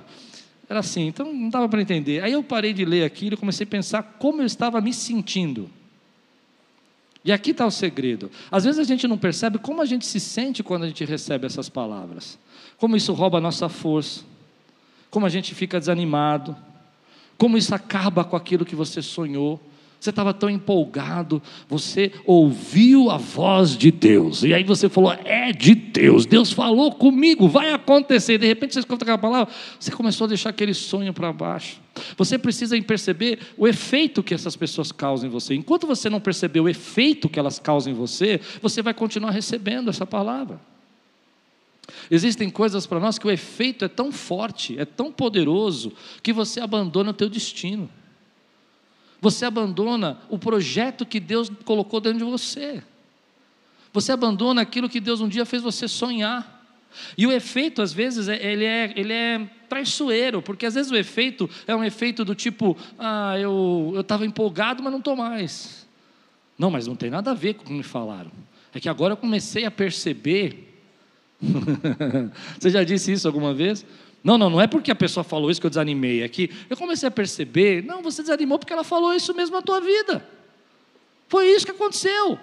Era 0.68 0.82
assim, 0.82 1.08
então 1.08 1.34
não 1.34 1.50
dava 1.50 1.70
para 1.70 1.82
entender. 1.82 2.22
Aí 2.22 2.34
eu 2.34 2.44
parei 2.44 2.74
de 2.74 2.84
ler 2.84 3.06
aquilo 3.06 3.36
e 3.36 3.38
comecei 3.38 3.64
a 3.64 3.68
pensar 3.68 4.04
como 4.20 4.42
eu 4.42 4.46
estava 4.46 4.82
me 4.82 4.94
sentindo. 4.94 5.70
E 7.24 7.32
aqui 7.32 7.52
está 7.52 7.66
o 7.66 7.72
segredo. 7.72 8.30
Às 8.52 8.66
vezes 8.66 8.78
a 8.78 8.84
gente 8.84 9.08
não 9.08 9.18
percebe 9.18 9.58
como 9.58 9.82
a 9.82 9.86
gente 9.86 10.06
se 10.06 10.20
sente 10.20 10.62
quando 10.64 10.84
a 10.84 10.88
gente 10.88 11.06
recebe 11.06 11.46
essas 11.46 11.70
palavras. 11.70 12.38
Como 12.78 12.98
isso 12.98 13.14
rouba 13.14 13.38
a 13.38 13.42
nossa 13.42 13.70
força. 13.70 14.26
Como 15.10 15.26
a 15.26 15.30
gente 15.30 15.56
fica 15.56 15.80
desanimado. 15.80 16.58
Como 17.38 17.58
isso 17.58 17.74
acaba 17.74 18.26
com 18.26 18.36
aquilo 18.36 18.66
que 18.66 18.76
você 18.76 19.02
sonhou 19.02 19.62
você 20.02 20.10
estava 20.10 20.34
tão 20.34 20.50
empolgado, 20.50 21.40
você 21.70 22.12
ouviu 22.26 23.12
a 23.12 23.18
voz 23.18 23.78
de 23.78 23.92
Deus, 23.92 24.42
e 24.42 24.52
aí 24.52 24.64
você 24.64 24.90
falou: 24.90 25.14
é 25.24 25.52
de 25.52 25.76
Deus, 25.76 26.26
Deus 26.26 26.52
falou 26.52 26.92
comigo, 26.92 27.48
vai 27.48 27.72
acontecer. 27.72 28.40
De 28.40 28.48
repente 28.48 28.74
você 28.74 28.80
escuta 28.80 29.06
aquela 29.06 29.20
palavra, 29.20 29.54
você 29.80 29.92
começou 29.92 30.26
a 30.26 30.30
deixar 30.30 30.50
aquele 30.50 30.74
sonho 30.74 31.14
para 31.14 31.32
baixo. 31.32 31.80
Você 32.18 32.40
precisa 32.40 32.82
perceber 32.82 33.38
o 33.56 33.68
efeito 33.68 34.24
que 34.24 34.34
essas 34.34 34.56
pessoas 34.56 34.92
causam 34.92 35.30
em 35.30 35.32
você. 35.32 35.54
Enquanto 35.54 35.86
você 35.86 36.10
não 36.10 36.20
perceber 36.20 36.62
o 36.62 36.68
efeito 36.68 37.30
que 37.30 37.38
elas 37.38 37.60
causam 37.60 37.94
em 37.94 37.96
você, 37.96 38.42
você 38.60 38.82
vai 38.82 38.96
continuar 38.96 39.30
recebendo 39.30 39.92
essa 39.92 40.08
palavra. 40.08 40.60
Existem 42.10 42.50
coisas 42.50 42.88
para 42.88 43.00
nós 43.00 43.20
que 43.20 43.28
o 43.28 43.32
efeito 43.32 43.86
é 43.86 43.88
tão 43.88 44.12
forte, 44.12 44.80
é 44.80 44.86
tão 44.86 45.12
poderoso, 45.12 45.94
que 46.24 46.34
você 46.34 46.60
abandona 46.60 47.12
o 47.12 47.14
teu 47.14 47.30
destino. 47.30 47.88
Você 49.22 49.46
abandona 49.46 50.18
o 50.30 50.40
projeto 50.40 51.06
que 51.06 51.20
Deus 51.20 51.50
colocou 51.64 52.02
dentro 52.02 52.18
de 52.18 52.26
você. 52.26 52.84
Você 53.94 54.12
abandona 54.12 54.62
aquilo 54.62 54.90
que 54.90 55.00
Deus 55.00 55.22
um 55.22 55.30
dia 55.30 55.46
fez 55.46 55.62
você 55.62 55.88
sonhar. 55.88 56.60
E 57.18 57.28
o 57.28 57.32
efeito, 57.32 57.82
às 57.82 57.94
vezes, 57.94 58.28
é, 58.28 58.44
ele 58.44 58.66
é, 58.66 58.94
ele 58.96 59.14
é 59.14 59.48
traiçoeiro, 59.70 60.42
porque 60.42 60.66
às 60.66 60.74
vezes 60.74 60.92
o 60.92 60.96
efeito 60.96 61.50
é 61.68 61.76
um 61.76 61.84
efeito 61.84 62.26
do 62.26 62.34
tipo: 62.34 62.76
ah, 62.98 63.38
eu 63.40 63.94
estava 64.00 64.26
empolgado, 64.26 64.82
mas 64.82 64.92
não 64.92 65.00
estou 65.00 65.16
mais. 65.16 65.88
Não, 66.58 66.72
mas 66.72 66.88
não 66.88 66.96
tem 66.96 67.10
nada 67.10 67.32
a 67.32 67.34
ver 67.34 67.54
com 67.54 67.64
o 67.64 67.66
que 67.66 67.74
me 67.74 67.84
falaram. 67.84 68.32
É 68.74 68.80
que 68.80 68.90
agora 68.90 69.14
eu 69.14 69.18
comecei 69.18 69.66
a 69.66 69.72
perceber. 69.72 70.68
Você 72.60 72.70
já 72.70 72.84
disse 72.84 73.12
isso 73.12 73.28
alguma 73.28 73.54
vez? 73.54 73.86
Não, 74.24 74.38
não, 74.38 74.50
não 74.50 74.62
é 74.62 74.68
porque 74.68 74.92
a 74.92 74.96
pessoa 74.96 75.24
falou 75.24 75.50
isso 75.50 75.60
que 75.60 75.66
eu 75.66 75.72
desanimei. 75.72 76.22
É 76.22 76.30
que 76.30 76.52
eu 76.70 76.78
comecei 76.78 77.08
a 77.08 77.12
perceber, 77.12 77.84
não, 77.84 78.02
você 78.02 78.22
desanimou 78.22 78.60
porque 78.60 78.74
ela 78.74 78.84
falou 78.84 79.14
isso 79.14 79.34
mesmo 79.34 79.56
na 79.56 79.62
tua 79.62 79.80
vida. 79.80 80.28
Foi 81.28 81.48
isso 81.50 81.66
que 81.66 81.72
aconteceu. 81.72 82.38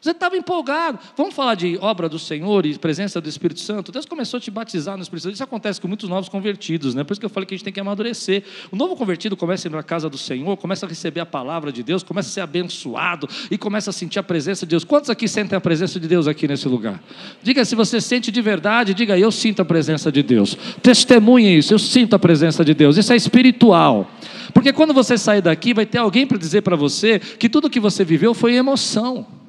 Você 0.00 0.12
estava 0.12 0.34
empolgado. 0.34 0.98
Vamos 1.14 1.34
falar 1.34 1.54
de 1.54 1.76
obra 1.78 2.08
do 2.08 2.18
Senhor 2.18 2.64
e 2.64 2.78
presença 2.78 3.20
do 3.20 3.28
Espírito 3.28 3.60
Santo. 3.60 3.92
Deus 3.92 4.06
começou 4.06 4.38
a 4.38 4.40
te 4.40 4.50
batizar 4.50 4.96
no 4.96 5.02
Espírito 5.02 5.24
Santo. 5.24 5.34
Isso 5.34 5.44
acontece 5.44 5.78
com 5.78 5.86
muitos 5.86 6.08
novos 6.08 6.26
convertidos, 6.26 6.94
né? 6.94 7.04
Por 7.04 7.12
isso 7.12 7.20
que 7.20 7.26
eu 7.26 7.30
falei 7.30 7.46
que 7.46 7.52
a 7.52 7.56
gente 7.58 7.64
tem 7.64 7.72
que 7.72 7.80
amadurecer. 7.80 8.42
O 8.72 8.76
novo 8.76 8.96
convertido 8.96 9.36
começa 9.36 9.68
a 9.68 9.70
ir 9.70 9.72
na 9.72 9.82
casa 9.82 10.08
do 10.08 10.16
Senhor, 10.16 10.56
começa 10.56 10.86
a 10.86 10.88
receber 10.88 11.20
a 11.20 11.26
palavra 11.26 11.70
de 11.70 11.82
Deus, 11.82 12.02
começa 12.02 12.30
a 12.30 12.32
ser 12.32 12.40
abençoado 12.40 13.28
e 13.50 13.58
começa 13.58 13.90
a 13.90 13.92
sentir 13.92 14.18
a 14.18 14.22
presença 14.22 14.64
de 14.64 14.70
Deus. 14.70 14.84
Quantos 14.84 15.10
aqui 15.10 15.28
sentem 15.28 15.54
a 15.54 15.60
presença 15.60 16.00
de 16.00 16.08
Deus 16.08 16.26
aqui 16.26 16.48
nesse 16.48 16.66
lugar? 16.66 16.98
Diga 17.42 17.62
se 17.66 17.74
você 17.74 18.00
sente 18.00 18.32
de 18.32 18.40
verdade, 18.40 18.94
diga 18.94 19.18
eu 19.18 19.30
sinto 19.30 19.60
a 19.60 19.66
presença 19.66 20.10
de 20.10 20.22
Deus. 20.22 20.56
Testemunhe 20.82 21.58
isso, 21.58 21.74
eu 21.74 21.78
sinto 21.78 22.16
a 22.16 22.18
presença 22.18 22.64
de 22.64 22.72
Deus. 22.72 22.96
Isso 22.96 23.12
é 23.12 23.16
espiritual. 23.16 24.10
Porque 24.54 24.72
quando 24.72 24.94
você 24.94 25.18
sair 25.18 25.42
daqui, 25.42 25.74
vai 25.74 25.84
ter 25.84 25.98
alguém 25.98 26.26
para 26.26 26.38
dizer 26.38 26.62
para 26.62 26.74
você 26.74 27.18
que 27.18 27.50
tudo 27.50 27.68
que 27.68 27.78
você 27.78 28.02
viveu 28.02 28.32
foi 28.32 28.54
emoção. 28.54 29.39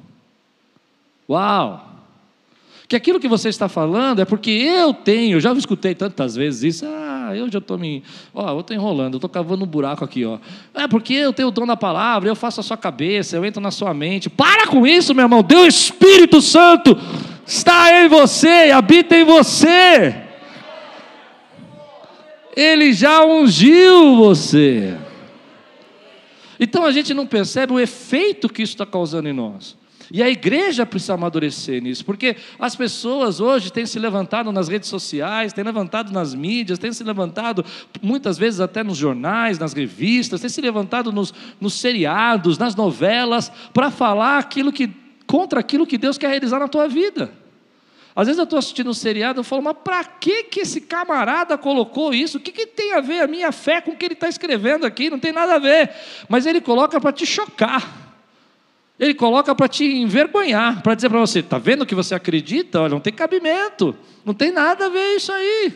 Uau! 1.32 1.88
Que 2.86 2.96
aquilo 2.96 3.18
que 3.18 3.28
você 3.28 3.48
está 3.48 3.70
falando 3.70 4.20
é 4.20 4.24
porque 4.26 4.50
eu 4.50 4.92
tenho, 4.92 5.40
já 5.40 5.50
escutei 5.54 5.94
tantas 5.94 6.36
vezes 6.36 6.76
isso, 6.76 6.86
ah, 6.86 7.32
eu 7.34 7.50
já 7.50 7.58
estou 7.58 7.78
me. 7.78 8.02
Ó, 8.34 8.50
eu 8.50 8.60
estou 8.60 8.76
enrolando, 8.76 9.14
eu 9.14 9.16
estou 9.16 9.30
cavando 9.30 9.64
um 9.64 9.66
buraco 9.66 10.04
aqui, 10.04 10.26
ó. 10.26 10.38
É 10.74 10.86
porque 10.86 11.14
eu 11.14 11.32
tenho 11.32 11.48
o 11.48 11.50
dom 11.50 11.64
da 11.66 11.74
palavra, 11.74 12.28
eu 12.28 12.36
faço 12.36 12.60
a 12.60 12.62
sua 12.62 12.76
cabeça, 12.76 13.34
eu 13.34 13.46
entro 13.46 13.62
na 13.62 13.70
sua 13.70 13.94
mente. 13.94 14.28
Para 14.28 14.66
com 14.66 14.86
isso, 14.86 15.14
meu 15.14 15.24
irmão. 15.24 15.42
Deus 15.42 15.74
Espírito 15.74 16.42
Santo 16.42 16.94
está 17.46 17.98
em 17.98 18.08
você, 18.08 18.70
habita 18.70 19.16
em 19.16 19.24
você. 19.24 20.14
Ele 22.54 22.92
já 22.92 23.24
ungiu 23.24 24.16
você. 24.16 24.98
Então 26.60 26.84
a 26.84 26.92
gente 26.92 27.14
não 27.14 27.26
percebe 27.26 27.72
o 27.72 27.80
efeito 27.80 28.50
que 28.50 28.62
isso 28.62 28.74
está 28.74 28.84
causando 28.84 29.30
em 29.30 29.32
nós. 29.32 29.80
E 30.12 30.22
a 30.22 30.28
igreja 30.28 30.84
precisa 30.84 31.14
amadurecer 31.14 31.82
nisso, 31.82 32.04
porque 32.04 32.36
as 32.58 32.76
pessoas 32.76 33.40
hoje 33.40 33.72
têm 33.72 33.86
se 33.86 33.98
levantado 33.98 34.52
nas 34.52 34.68
redes 34.68 34.90
sociais, 34.90 35.54
têm 35.54 35.64
levantado 35.64 36.12
nas 36.12 36.34
mídias, 36.34 36.78
têm 36.78 36.92
se 36.92 37.02
levantado 37.02 37.64
muitas 38.02 38.36
vezes 38.36 38.60
até 38.60 38.84
nos 38.84 38.98
jornais, 38.98 39.58
nas 39.58 39.72
revistas, 39.72 40.42
têm 40.42 40.50
se 40.50 40.60
levantado 40.60 41.10
nos, 41.10 41.32
nos 41.58 41.80
seriados, 41.80 42.58
nas 42.58 42.74
novelas, 42.74 43.50
para 43.72 43.90
falar 43.90 44.36
aquilo 44.36 44.70
que, 44.70 44.90
contra 45.26 45.60
aquilo 45.60 45.86
que 45.86 45.96
Deus 45.96 46.18
quer 46.18 46.28
realizar 46.28 46.58
na 46.58 46.68
tua 46.68 46.86
vida. 46.88 47.32
Às 48.14 48.26
vezes 48.26 48.38
eu 48.38 48.44
estou 48.44 48.58
assistindo 48.58 48.90
um 48.90 48.94
seriado 48.94 49.40
e 49.40 49.44
falo, 49.44 49.62
mas 49.62 49.78
para 49.82 50.04
que, 50.04 50.42
que 50.44 50.60
esse 50.60 50.82
camarada 50.82 51.56
colocou 51.56 52.12
isso? 52.12 52.36
O 52.36 52.40
que, 52.40 52.52
que 52.52 52.66
tem 52.66 52.92
a 52.92 53.00
ver 53.00 53.22
a 53.22 53.26
minha 53.26 53.50
fé 53.50 53.80
com 53.80 53.92
o 53.92 53.96
que 53.96 54.04
ele 54.04 54.12
está 54.12 54.28
escrevendo 54.28 54.84
aqui? 54.84 55.08
Não 55.08 55.18
tem 55.18 55.32
nada 55.32 55.54
a 55.54 55.58
ver. 55.58 55.90
Mas 56.28 56.44
ele 56.44 56.60
coloca 56.60 57.00
para 57.00 57.12
te 57.12 57.24
chocar. 57.24 58.11
Ele 59.02 59.14
coloca 59.14 59.52
para 59.52 59.66
te 59.66 59.84
envergonhar, 59.84 60.80
para 60.80 60.94
dizer 60.94 61.08
para 61.08 61.18
você: 61.18 61.40
está 61.40 61.58
vendo 61.58 61.84
que 61.84 61.92
você 61.92 62.14
acredita? 62.14 62.82
Olha, 62.82 62.90
não 62.90 63.00
tem 63.00 63.12
cabimento, 63.12 63.96
não 64.24 64.32
tem 64.32 64.52
nada 64.52 64.86
a 64.86 64.88
ver 64.88 65.16
isso 65.16 65.32
aí. 65.32 65.72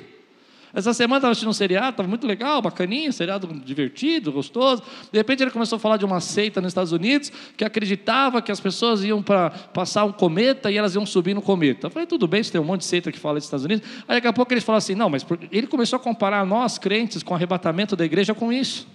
Essa 0.73 0.95
semana 0.95 1.17
estava 1.17 1.33
assistindo 1.33 1.49
um 1.49 1.53
seriado, 1.53 1.91
estava 1.91 2.09
muito 2.09 2.25
legal, 2.25 2.63
bacaninho, 2.63 3.13
seriado 3.13 3.49
divertido, 3.65 4.31
gostoso. 4.31 4.81
De 5.11 5.19
repente 5.19 5.43
ele 5.43 5.51
começou 5.51 5.75
a 5.75 5.79
falar 5.81 5.97
de 5.97 6.05
uma 6.05 6.21
seita 6.21 6.61
nos 6.61 6.71
Estados 6.71 6.93
Unidos 6.93 7.33
que 7.57 7.65
acreditava 7.65 8.41
que 8.41 8.53
as 8.53 8.61
pessoas 8.61 9.03
iam 9.03 9.21
para 9.21 9.51
passar 9.51 10.05
um 10.05 10.13
cometa 10.13 10.71
e 10.71 10.77
elas 10.77 10.95
iam 10.95 11.05
subir 11.05 11.35
no 11.35 11.43
cometa. 11.43 11.89
Eu 11.89 11.91
falei, 11.91 12.07
tudo 12.07 12.29
bem, 12.29 12.45
você 12.45 12.53
tem 12.53 12.61
um 12.61 12.65
monte 12.65 12.83
de 12.83 12.87
seita 12.87 13.11
que 13.11 13.19
fala 13.19 13.41
dos 13.41 13.45
Estados 13.45 13.65
Unidos. 13.65 13.89
Aí 14.07 14.19
daqui 14.19 14.29
a 14.29 14.33
pouco 14.33 14.53
eles 14.53 14.63
falaram 14.63 14.79
assim, 14.79 14.95
não, 14.95 15.11
mas 15.11 15.27
ele 15.51 15.67
começou 15.67 15.97
a 15.97 16.01
comparar 16.01 16.47
nós, 16.47 16.79
crentes, 16.79 17.25
com 17.25 17.35
o 17.35 17.37
arrebatamento 17.37 17.97
da 17.97 18.05
igreja 18.05 18.35
com 18.35 18.53
isso. 18.53 18.87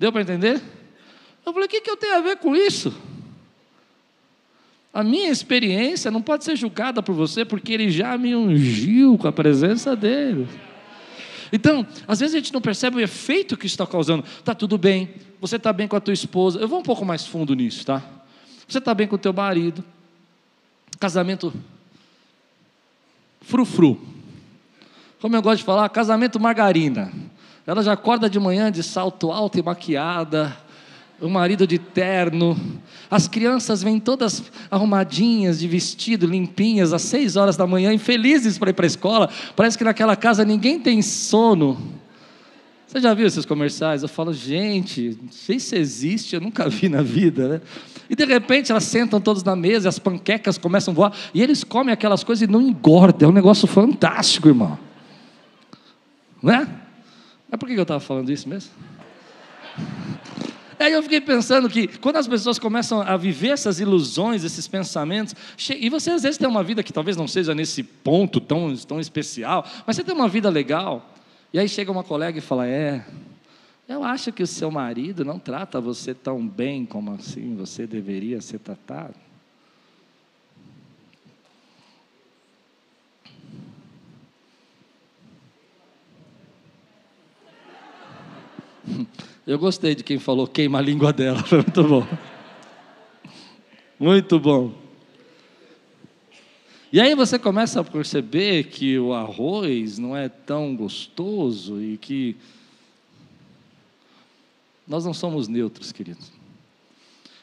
Deu 0.00 0.10
para 0.10 0.22
entender? 0.22 0.60
Eu 1.46 1.52
falei, 1.52 1.66
o 1.66 1.70
que, 1.70 1.80
que 1.80 1.90
eu 1.90 1.96
tenho 1.96 2.16
a 2.16 2.20
ver 2.20 2.38
com 2.38 2.56
isso? 2.56 2.92
A 4.92 5.04
minha 5.04 5.30
experiência 5.30 6.10
não 6.10 6.20
pode 6.20 6.44
ser 6.44 6.56
julgada 6.56 7.02
por 7.02 7.14
você, 7.14 7.44
porque 7.44 7.72
ele 7.72 7.90
já 7.90 8.18
me 8.18 8.34
ungiu 8.34 9.16
com 9.16 9.28
a 9.28 9.32
presença 9.32 9.94
dele. 9.94 10.48
Então, 11.52 11.86
às 12.06 12.20
vezes 12.20 12.34
a 12.34 12.38
gente 12.38 12.52
não 12.52 12.60
percebe 12.60 12.96
o 12.96 13.00
efeito 13.00 13.56
que 13.56 13.66
isso 13.66 13.74
está 13.74 13.86
causando. 13.86 14.24
Está 14.38 14.54
tudo 14.54 14.76
bem, 14.76 15.10
você 15.40 15.56
está 15.56 15.72
bem 15.72 15.86
com 15.86 15.96
a 15.96 16.00
tua 16.00 16.14
esposa. 16.14 16.58
Eu 16.58 16.66
vou 16.66 16.80
um 16.80 16.82
pouco 16.82 17.04
mais 17.04 17.24
fundo 17.24 17.54
nisso, 17.54 17.86
tá? 17.86 18.02
Você 18.66 18.78
está 18.78 18.92
bem 18.92 19.06
com 19.06 19.14
o 19.14 19.18
teu 19.18 19.32
marido. 19.32 19.84
Casamento 20.98 21.52
frufru. 23.42 24.00
Como 25.20 25.36
eu 25.36 25.42
gosto 25.42 25.58
de 25.58 25.64
falar, 25.64 25.88
casamento 25.88 26.40
margarina. 26.40 27.12
Ela 27.66 27.82
já 27.82 27.92
acorda 27.92 28.28
de 28.28 28.40
manhã 28.40 28.72
de 28.72 28.82
salto 28.82 29.30
alto 29.30 29.58
e 29.58 29.62
maquiada 29.62 30.56
o 31.20 31.28
marido 31.28 31.66
de 31.66 31.78
terno, 31.78 32.58
as 33.10 33.28
crianças 33.28 33.82
vêm 33.82 34.00
todas 34.00 34.42
arrumadinhas, 34.70 35.58
de 35.58 35.68
vestido, 35.68 36.26
limpinhas, 36.26 36.92
às 36.92 37.02
seis 37.02 37.36
horas 37.36 37.56
da 37.56 37.66
manhã, 37.66 37.92
infelizes 37.92 38.58
para 38.58 38.70
ir 38.70 38.72
para 38.72 38.86
a 38.86 38.88
escola. 38.88 39.30
Parece 39.54 39.76
que 39.76 39.84
naquela 39.84 40.16
casa 40.16 40.44
ninguém 40.44 40.80
tem 40.80 41.02
sono. 41.02 41.78
Você 42.86 43.00
já 43.00 43.14
viu 43.14 43.26
esses 43.26 43.44
comerciais? 43.44 44.02
Eu 44.02 44.08
falo, 44.08 44.32
gente, 44.32 45.16
não 45.22 45.30
sei 45.30 45.60
se 45.60 45.76
existe, 45.76 46.34
eu 46.34 46.40
nunca 46.40 46.68
vi 46.68 46.88
na 46.88 47.02
vida, 47.02 47.48
né? 47.48 47.60
E 48.08 48.16
de 48.16 48.24
repente 48.24 48.72
elas 48.72 48.82
sentam 48.82 49.20
todos 49.20 49.44
na 49.44 49.54
mesa, 49.54 49.88
as 49.88 49.98
panquecas 50.00 50.58
começam 50.58 50.90
a 50.90 50.94
voar, 50.96 51.12
e 51.32 51.40
eles 51.40 51.62
comem 51.62 51.92
aquelas 51.92 52.24
coisas 52.24 52.42
e 52.42 52.50
não 52.50 52.60
engordam. 52.60 53.28
É 53.28 53.30
um 53.30 53.34
negócio 53.34 53.68
fantástico, 53.68 54.48
irmão. 54.48 54.76
Né? 56.42 56.66
Mas 57.48 57.60
por 57.60 57.68
que 57.68 57.74
eu 57.74 57.82
estava 57.82 58.00
falando 58.00 58.30
isso 58.30 58.48
mesmo? 58.48 58.70
Aí 60.80 60.94
eu 60.94 61.02
fiquei 61.02 61.20
pensando 61.20 61.68
que 61.68 61.86
quando 61.98 62.16
as 62.16 62.26
pessoas 62.26 62.58
começam 62.58 63.02
a 63.02 63.14
viver 63.14 63.48
essas 63.48 63.80
ilusões, 63.80 64.44
esses 64.44 64.66
pensamentos, 64.66 65.34
e 65.78 65.90
você 65.90 66.10
às 66.10 66.22
vezes 66.22 66.38
tem 66.38 66.48
uma 66.48 66.64
vida 66.64 66.82
que 66.82 66.90
talvez 66.90 67.18
não 67.18 67.28
seja 67.28 67.54
nesse 67.54 67.82
ponto 67.82 68.40
tão, 68.40 68.74
tão 68.76 68.98
especial, 68.98 69.66
mas 69.86 69.96
você 69.96 70.02
tem 70.02 70.14
uma 70.14 70.26
vida 70.26 70.48
legal, 70.48 71.14
e 71.52 71.58
aí 71.58 71.68
chega 71.68 71.92
uma 71.92 72.02
colega 72.02 72.38
e 72.38 72.40
fala: 72.40 72.66
É, 72.66 73.04
eu 73.86 74.02
acho 74.02 74.32
que 74.32 74.42
o 74.42 74.46
seu 74.46 74.70
marido 74.70 75.22
não 75.22 75.38
trata 75.38 75.82
você 75.82 76.14
tão 76.14 76.46
bem 76.48 76.86
como 76.86 77.12
assim 77.12 77.54
você 77.54 77.86
deveria 77.86 78.40
ser 78.40 78.58
tratado. 78.60 79.14
Eu 89.50 89.58
gostei 89.58 89.96
de 89.96 90.04
quem 90.04 90.16
falou 90.16 90.46
queima 90.46 90.78
a 90.78 90.80
língua 90.80 91.12
dela, 91.12 91.42
foi 91.42 91.58
muito 91.58 91.82
bom. 91.82 92.06
Muito 93.98 94.38
bom. 94.38 94.72
E 96.92 97.00
aí 97.00 97.16
você 97.16 97.36
começa 97.36 97.80
a 97.80 97.84
perceber 97.84 98.68
que 98.68 98.96
o 98.96 99.12
arroz 99.12 99.98
não 99.98 100.16
é 100.16 100.28
tão 100.28 100.76
gostoso 100.76 101.82
e 101.82 101.96
que 101.96 102.36
nós 104.86 105.04
não 105.04 105.12
somos 105.12 105.48
neutros, 105.48 105.90
queridos. 105.90 106.30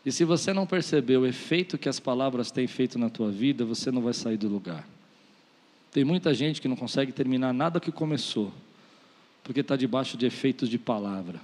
E 0.05 0.09
se 0.09 0.23
você 0.23 0.53
não 0.53 0.65
perceber 0.65 1.17
o 1.17 1.25
efeito 1.25 1.77
que 1.77 1.89
as 1.89 1.99
palavras 1.99 2.51
têm 2.51 2.67
feito 2.67 2.97
na 2.97 3.09
tua 3.09 3.29
vida, 3.29 3.65
você 3.65 3.91
não 3.91 4.01
vai 4.01 4.13
sair 4.13 4.37
do 4.37 4.47
lugar. 4.47 4.87
Tem 5.91 6.05
muita 6.05 6.33
gente 6.33 6.61
que 6.61 6.69
não 6.69 6.77
consegue 6.77 7.11
terminar 7.11 7.53
nada 7.53 7.81
que 7.81 7.91
começou, 7.91 8.53
porque 9.43 9.59
está 9.59 9.75
debaixo 9.75 10.15
de 10.15 10.25
efeitos 10.25 10.69
de 10.69 10.77
palavra. 10.77 11.41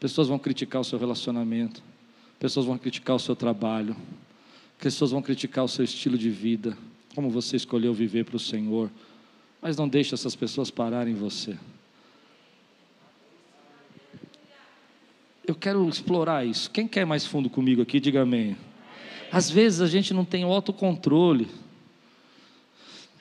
Pessoas 0.00 0.28
vão 0.28 0.38
criticar 0.38 0.80
o 0.80 0.84
seu 0.84 0.98
relacionamento, 0.98 1.82
pessoas 2.38 2.66
vão 2.66 2.78
criticar 2.78 3.16
o 3.16 3.20
seu 3.20 3.34
trabalho, 3.34 3.96
pessoas 4.78 5.10
vão 5.10 5.20
criticar 5.20 5.64
o 5.64 5.68
seu 5.68 5.84
estilo 5.84 6.16
de 6.16 6.30
vida, 6.30 6.76
como 7.14 7.30
você 7.30 7.56
escolheu 7.56 7.92
viver 7.92 8.24
para 8.24 8.36
o 8.36 8.40
Senhor, 8.40 8.90
mas 9.60 9.76
não 9.76 9.88
deixe 9.88 10.14
essas 10.14 10.36
pessoas 10.36 10.70
pararem 10.70 11.14
você. 11.14 11.58
Eu 15.44 15.54
quero 15.54 15.88
explorar 15.88 16.46
isso. 16.46 16.70
Quem 16.70 16.86
quer 16.86 17.06
mais 17.06 17.24
fundo 17.24 17.48
comigo 17.48 17.80
aqui, 17.80 17.98
diga 17.98 18.22
amém. 18.22 18.56
Às 19.32 19.50
vezes 19.50 19.80
a 19.80 19.86
gente 19.86 20.12
não 20.12 20.24
tem 20.24 20.44
autocontrole. 20.44 21.48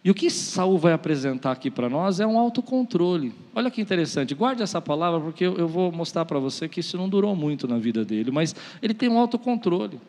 E 0.08 0.10
o 0.10 0.14
que 0.14 0.30
Saul 0.30 0.78
vai 0.78 0.94
apresentar 0.94 1.52
aqui 1.52 1.70
para 1.70 1.90
nós 1.90 2.22
é 2.22 2.26
um 2.26 2.40
autocontrole. 2.40 3.34
Olha 3.54 3.70
que 3.70 3.82
interessante, 3.82 4.34
guarde 4.34 4.64
essa 4.64 4.80
palavra, 4.80 5.20
porque 5.20 5.44
eu 5.44 5.68
vou 5.68 5.92
mostrar 5.92 6.24
para 6.24 6.40
você 6.40 6.70
que 6.70 6.80
isso 6.80 6.98
não 6.98 7.10
durou 7.10 7.36
muito 7.36 7.68
na 7.68 7.78
vida 7.78 8.06
dele, 8.06 8.32
mas 8.32 8.56
ele 8.82 8.94
tem 8.94 9.10
um 9.10 9.18
autocontrole. 9.18 10.00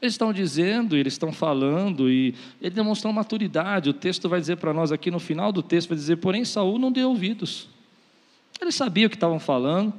Eles 0.00 0.14
estão 0.14 0.32
dizendo, 0.32 0.96
eles 0.96 1.14
estão 1.14 1.32
falando, 1.32 2.08
e 2.08 2.36
ele 2.62 2.70
demonstrou 2.70 3.12
maturidade. 3.12 3.90
O 3.90 3.92
texto 3.92 4.28
vai 4.28 4.38
dizer 4.38 4.58
para 4.58 4.72
nós 4.72 4.92
aqui 4.92 5.10
no 5.10 5.18
final 5.18 5.50
do 5.50 5.60
texto, 5.60 5.88
vai 5.88 5.98
dizer, 5.98 6.18
porém 6.18 6.44
Saul 6.44 6.78
não 6.78 6.92
deu 6.92 7.08
ouvidos. 7.08 7.68
Ele 8.60 8.70
sabia 8.70 9.08
o 9.08 9.10
que 9.10 9.16
estavam 9.16 9.40
falando, 9.40 9.92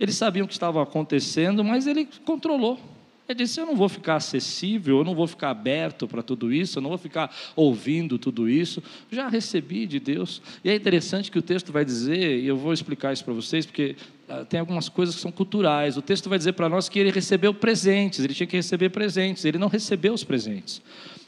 eles 0.00 0.16
sabiam 0.16 0.44
o 0.44 0.48
que 0.48 0.54
estava 0.54 0.82
acontecendo, 0.82 1.62
mas 1.62 1.86
ele 1.86 2.08
controlou. 2.24 2.80
Ele 3.28 3.38
disse: 3.38 3.60
Eu 3.60 3.66
não 3.66 3.74
vou 3.74 3.88
ficar 3.88 4.16
acessível, 4.16 4.98
eu 4.98 5.04
não 5.04 5.14
vou 5.14 5.26
ficar 5.26 5.50
aberto 5.50 6.06
para 6.06 6.22
tudo 6.22 6.52
isso, 6.52 6.78
eu 6.78 6.82
não 6.82 6.90
vou 6.90 6.98
ficar 6.98 7.34
ouvindo 7.56 8.18
tudo 8.18 8.48
isso. 8.48 8.82
Já 9.10 9.28
recebi 9.28 9.86
de 9.86 9.98
Deus. 9.98 10.42
E 10.62 10.68
é 10.68 10.74
interessante 10.74 11.30
que 11.30 11.38
o 11.38 11.42
texto 11.42 11.72
vai 11.72 11.84
dizer, 11.84 12.38
e 12.40 12.46
eu 12.46 12.56
vou 12.56 12.72
explicar 12.72 13.12
isso 13.12 13.24
para 13.24 13.32
vocês, 13.32 13.64
porque 13.64 13.96
ah, 14.28 14.44
tem 14.44 14.60
algumas 14.60 14.88
coisas 14.88 15.14
que 15.14 15.20
são 15.20 15.32
culturais. 15.32 15.96
O 15.96 16.02
texto 16.02 16.28
vai 16.28 16.36
dizer 16.36 16.52
para 16.52 16.68
nós 16.68 16.88
que 16.88 16.98
ele 16.98 17.10
recebeu 17.10 17.54
presentes, 17.54 18.20
ele 18.20 18.34
tinha 18.34 18.46
que 18.46 18.56
receber 18.56 18.90
presentes, 18.90 19.44
ele 19.44 19.58
não 19.58 19.68
recebeu 19.68 20.12
os 20.12 20.24
presentes. 20.24 20.82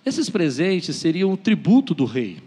Esses 0.04 0.28
presentes 0.28 0.94
seriam 0.96 1.32
o 1.32 1.36
tributo 1.36 1.94
do 1.94 2.04
rei 2.04 2.38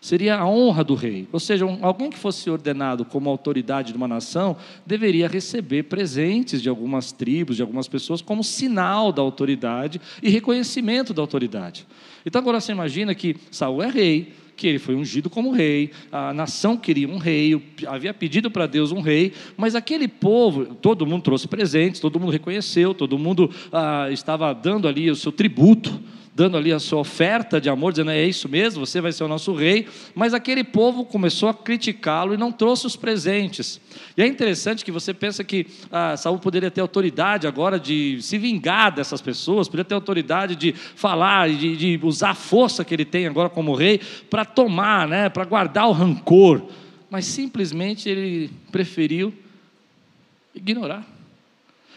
seria 0.00 0.36
a 0.36 0.46
honra 0.46 0.82
do 0.82 0.94
rei. 0.94 1.28
Ou 1.30 1.38
seja, 1.38 1.66
alguém 1.82 2.10
que 2.10 2.18
fosse 2.18 2.48
ordenado 2.48 3.04
como 3.04 3.28
autoridade 3.28 3.92
de 3.92 3.96
uma 3.96 4.08
nação 4.08 4.56
deveria 4.86 5.28
receber 5.28 5.84
presentes 5.84 6.62
de 6.62 6.68
algumas 6.68 7.12
tribos, 7.12 7.56
de 7.56 7.62
algumas 7.62 7.86
pessoas, 7.86 8.22
como 8.22 8.42
sinal 8.42 9.12
da 9.12 9.20
autoridade 9.20 10.00
e 10.22 10.30
reconhecimento 10.30 11.12
da 11.12 11.20
autoridade. 11.20 11.86
Então 12.24 12.40
agora 12.40 12.60
você 12.60 12.72
imagina 12.72 13.14
que 13.14 13.36
Saul 13.50 13.82
é 13.82 13.90
rei, 13.90 14.32
que 14.56 14.66
ele 14.66 14.78
foi 14.78 14.94
ungido 14.94 15.30
como 15.30 15.52
rei, 15.52 15.90
a 16.12 16.34
nação 16.34 16.76
queria 16.76 17.08
um 17.08 17.16
rei, 17.16 17.62
havia 17.86 18.12
pedido 18.12 18.50
para 18.50 18.66
Deus 18.66 18.92
um 18.92 19.00
rei, 19.00 19.32
mas 19.56 19.74
aquele 19.74 20.06
povo, 20.06 20.74
todo 20.74 21.06
mundo 21.06 21.22
trouxe 21.22 21.48
presentes, 21.48 21.98
todo 21.98 22.20
mundo 22.20 22.30
reconheceu, 22.30 22.92
todo 22.92 23.18
mundo 23.18 23.50
ah, 23.72 24.08
estava 24.10 24.52
dando 24.52 24.86
ali 24.86 25.10
o 25.10 25.16
seu 25.16 25.32
tributo 25.32 25.98
dando 26.40 26.56
ali 26.56 26.72
a 26.72 26.78
sua 26.78 27.00
oferta 27.00 27.60
de 27.60 27.68
amor, 27.68 27.92
dizendo: 27.92 28.10
é 28.10 28.24
isso 28.24 28.48
mesmo, 28.48 28.86
você 28.86 28.98
vai 28.98 29.12
ser 29.12 29.22
o 29.24 29.28
nosso 29.28 29.52
rei. 29.52 29.86
Mas 30.14 30.32
aquele 30.32 30.64
povo 30.64 31.04
começou 31.04 31.50
a 31.50 31.54
criticá-lo 31.54 32.32
e 32.32 32.38
não 32.38 32.50
trouxe 32.50 32.86
os 32.86 32.96
presentes. 32.96 33.78
E 34.16 34.22
é 34.22 34.26
interessante 34.26 34.82
que 34.82 34.90
você 34.90 35.12
pensa 35.12 35.44
que 35.44 35.66
ah, 35.92 36.16
Saul 36.16 36.38
poderia 36.38 36.70
ter 36.70 36.80
autoridade 36.80 37.46
agora 37.46 37.78
de 37.78 38.22
se 38.22 38.38
vingar 38.38 38.90
dessas 38.90 39.20
pessoas, 39.20 39.68
poderia 39.68 39.84
ter 39.84 39.94
autoridade 39.94 40.56
de 40.56 40.72
falar, 40.72 41.50
de, 41.50 41.76
de 41.76 42.00
usar 42.02 42.30
a 42.30 42.34
força 42.34 42.86
que 42.86 42.94
ele 42.94 43.04
tem 43.04 43.26
agora 43.26 43.50
como 43.50 43.74
rei 43.74 44.00
para 44.30 44.46
tomar, 44.46 45.06
né, 45.06 45.28
para 45.28 45.44
guardar 45.44 45.88
o 45.88 45.92
rancor. 45.92 46.62
Mas 47.10 47.26
simplesmente 47.26 48.08
ele 48.08 48.50
preferiu 48.72 49.30
ignorar. 50.54 51.06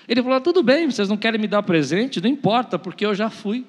Ele 0.06 0.21
falou: 0.21 0.41
tudo 0.41 0.62
bem, 0.62 0.91
vocês 0.91 1.08
não 1.08 1.15
querem 1.15 1.39
me 1.39 1.47
dar 1.47 1.63
presente, 1.63 2.19
não 2.19 2.29
importa, 2.29 2.77
porque 2.77 3.06
eu 3.06 3.15
já 3.15 3.29
fui 3.29 3.65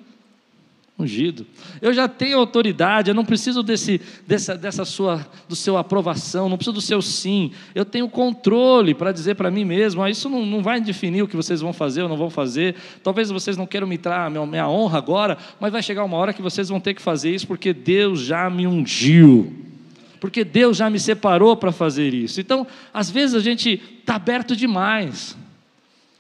ungido. 0.99 1.45
Eu 1.83 1.93
já 1.93 2.07
tenho 2.07 2.39
autoridade, 2.39 3.11
eu 3.11 3.15
não 3.15 3.25
preciso 3.25 3.63
desse, 3.63 4.01
dessa, 4.27 4.57
dessa 4.57 4.85
sua, 4.85 5.27
do 5.49 5.57
seu 5.57 5.77
aprovação, 5.77 6.49
não 6.49 6.57
preciso 6.57 6.75
do 6.75 6.81
seu 6.81 7.03
sim. 7.03 7.51
Eu 7.75 7.85
tenho 7.85 8.09
controle 8.09 8.95
para 8.95 9.11
dizer 9.11 9.35
para 9.35 9.51
mim 9.51 9.65
mesmo, 9.65 10.03
ah, 10.03 10.11
isso 10.11 10.29
não, 10.29 10.47
não 10.47 10.63
vai 10.63 10.81
definir 10.81 11.23
o 11.23 11.29
que 11.29 11.37
vocês 11.37 11.61
vão 11.61 11.73
fazer 11.73 12.03
ou 12.03 12.09
não 12.09 12.17
vão 12.17 12.31
fazer. 12.31 12.77
Talvez 13.03 13.29
vocês 13.31 13.57
não 13.57 13.67
queiram 13.67 13.89
me 13.89 13.99
dar 13.99 14.31
minha, 14.31 14.47
minha 14.47 14.69
honra 14.69 14.99
agora, 14.99 15.37
mas 15.59 15.73
vai 15.73 15.83
chegar 15.83 16.05
uma 16.05 16.17
hora 16.17 16.33
que 16.33 16.43
vocês 16.43 16.69
vão 16.69 16.79
ter 16.79 16.95
que 16.95 17.03
fazer 17.03 17.35
isso 17.35 17.47
porque 17.47 17.73
Deus 17.73 18.21
já 18.21 18.49
me 18.49 18.67
ungiu. 18.67 19.53
Porque 20.21 20.45
Deus 20.45 20.77
já 20.77 20.89
me 20.89 20.99
separou 20.99 21.57
para 21.57 21.73
fazer 21.73 22.15
isso. 22.15 22.41
Então, 22.41 22.67
às 22.95 23.11
vezes 23.11 23.35
a 23.35 23.41
gente 23.41 23.83
está 24.01 24.15
aberto 24.15 24.57
demais, 24.57 25.37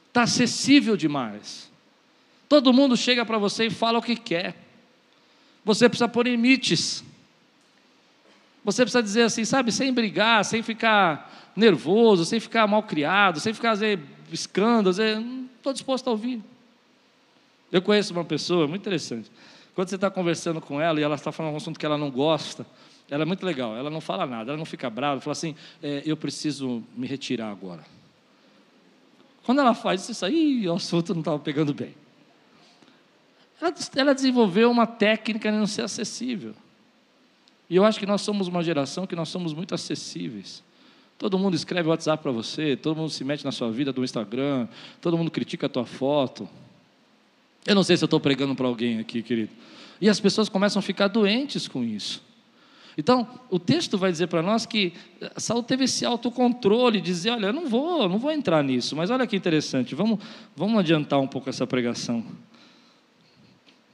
está 0.08 0.24
acessível 0.24 0.96
demais. 0.96 1.72
Todo 2.48 2.72
mundo 2.72 2.96
chega 2.96 3.24
para 3.24 3.38
você 3.38 3.66
e 3.66 3.70
fala 3.70 3.98
o 3.98 4.02
que 4.02 4.16
quer. 4.16 4.63
Você 5.64 5.88
precisa 5.88 6.09
pôr 6.09 6.27
limites. 6.27 7.03
Você 8.64 8.83
precisa 8.83 9.03
dizer 9.03 9.22
assim, 9.22 9.44
sabe, 9.44 9.70
sem 9.72 9.92
brigar, 9.92 10.44
sem 10.44 10.62
ficar 10.62 11.53
nervoso, 11.55 12.24
sem 12.24 12.40
ficar 12.40 12.66
mal 12.66 12.83
criado, 12.83 13.40
sem 13.40 13.53
ficar 13.53 13.70
fazer 13.70 14.00
escândalos. 14.33 14.98
Estou 14.98 15.72
disposto 15.72 16.09
a 16.09 16.11
ouvir. 16.11 16.42
Eu 17.70 17.83
conheço 17.83 18.12
uma 18.12 18.24
pessoa 18.24 18.66
muito 18.66 18.83
interessante. 18.83 19.31
Quando 19.74 19.88
você 19.88 19.96
está 19.96 20.11
conversando 20.11 20.61
com 20.61 20.81
ela 20.81 21.00
e 21.00 21.03
ela 21.03 21.16
está 21.16 21.33
falando 21.33 21.55
um 21.55 21.57
assunto 21.57 21.79
que 21.79 21.85
ela 21.85 21.98
não 21.98 22.11
gosta, 22.11 22.64
ela 23.11 23.22
é 23.22 23.27
muito 23.27 23.44
legal. 23.44 23.77
Ela 23.77 23.90
não 23.90 24.00
fala 24.00 24.27
nada, 24.27 24.50
ela 24.50 24.59
não 24.59 24.64
fica 24.64 24.88
brava, 24.88 25.20
fala 25.20 25.33
assim: 25.33 25.55
é, 25.83 26.03
eu 26.07 26.16
preciso 26.16 26.83
me 26.96 27.07
retirar 27.07 27.50
agora. 27.50 27.85
Quando 29.44 29.61
ela 29.61 29.74
faz 29.74 30.09
isso 30.09 30.24
aí, 30.24 30.66
o 30.68 30.74
assunto 30.74 31.12
não 31.12 31.20
estava 31.20 31.38
pegando 31.38 31.74
bem. 31.74 31.94
Ela, 33.64 33.74
ela 33.96 34.14
desenvolveu 34.14 34.70
uma 34.70 34.87
técnica 34.87 35.50
de 35.50 35.57
não 35.57 35.66
ser 35.66 35.83
acessível. 35.83 36.55
E 37.70 37.77
eu 37.77 37.85
acho 37.85 37.98
que 37.98 38.05
nós 38.05 38.20
somos 38.20 38.46
uma 38.46 38.62
geração 38.62 39.07
que 39.07 39.16
nós 39.16 39.31
somos 39.31 39.55
muito 39.55 39.74
acessíveis. 39.74 40.62
Todo 41.16 41.38
mundo 41.38 41.55
escreve 41.55 41.88
WhatsApp 41.88 42.22
para 42.22 42.31
você, 42.31 42.77
todo 42.77 42.94
mundo 42.98 43.09
se 43.09 43.24
mete 43.24 43.42
na 43.42 43.50
sua 43.50 43.70
vida 43.70 43.90
do 43.90 44.05
Instagram, 44.05 44.68
todo 45.00 45.16
mundo 45.16 45.31
critica 45.31 45.64
a 45.64 45.68
tua 45.68 45.87
foto. 45.87 46.46
Eu 47.64 47.74
não 47.74 47.83
sei 47.83 47.96
se 47.96 48.05
eu 48.05 48.07
estou 48.07 48.20
pregando 48.20 48.55
para 48.55 48.66
alguém 48.66 48.98
aqui, 48.98 49.22
querido. 49.22 49.50
E 49.98 50.11
as 50.11 50.20
pessoas 50.20 50.50
começam 50.50 50.81
a 50.81 50.83
ficar 50.83 51.09
doentes 51.09 51.66
com 51.66 51.83
isso. 51.83 52.22
Então, 52.98 53.27
o 53.48 53.59
texto 53.59 53.96
vai 53.96 54.12
dizer 54.12 54.27
para 54.27 54.42
nós 54.42 54.66
que 54.66 54.92
Saul 55.38 55.62
teve 55.62 55.85
esse 55.85 56.05
autocontrole, 56.05 57.00
dizer, 57.00 57.31
olha, 57.31 57.46
eu 57.46 57.53
não 57.53 57.66
vou, 57.66 58.07
não 58.11 58.18
vou 58.18 58.31
entrar 58.31 58.62
nisso. 58.62 58.94
Mas 58.94 59.09
olha 59.09 59.27
que 59.27 59.35
interessante, 59.35 59.94
vamos, 59.94 60.18
vamos 60.55 60.79
adiantar 60.79 61.18
um 61.18 61.27
pouco 61.27 61.48
essa 61.48 61.66
pregação 61.66 62.22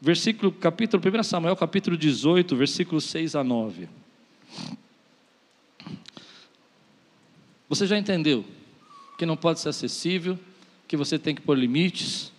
versículo, 0.00 0.50
capítulo, 0.50 1.02
1 1.04 1.22
Samuel, 1.22 1.54
capítulo 1.56 1.96
18, 1.96 2.56
versículos 2.56 3.04
6 3.04 3.34
a 3.34 3.44
9. 3.44 3.88
Você 7.68 7.86
já 7.86 7.98
entendeu 7.98 8.44
que 9.18 9.26
não 9.26 9.36
pode 9.36 9.60
ser 9.60 9.68
acessível, 9.68 10.38
que 10.88 10.96
você 10.96 11.18
tem 11.18 11.34
que 11.34 11.42
pôr 11.42 11.56
limites, 11.56 12.32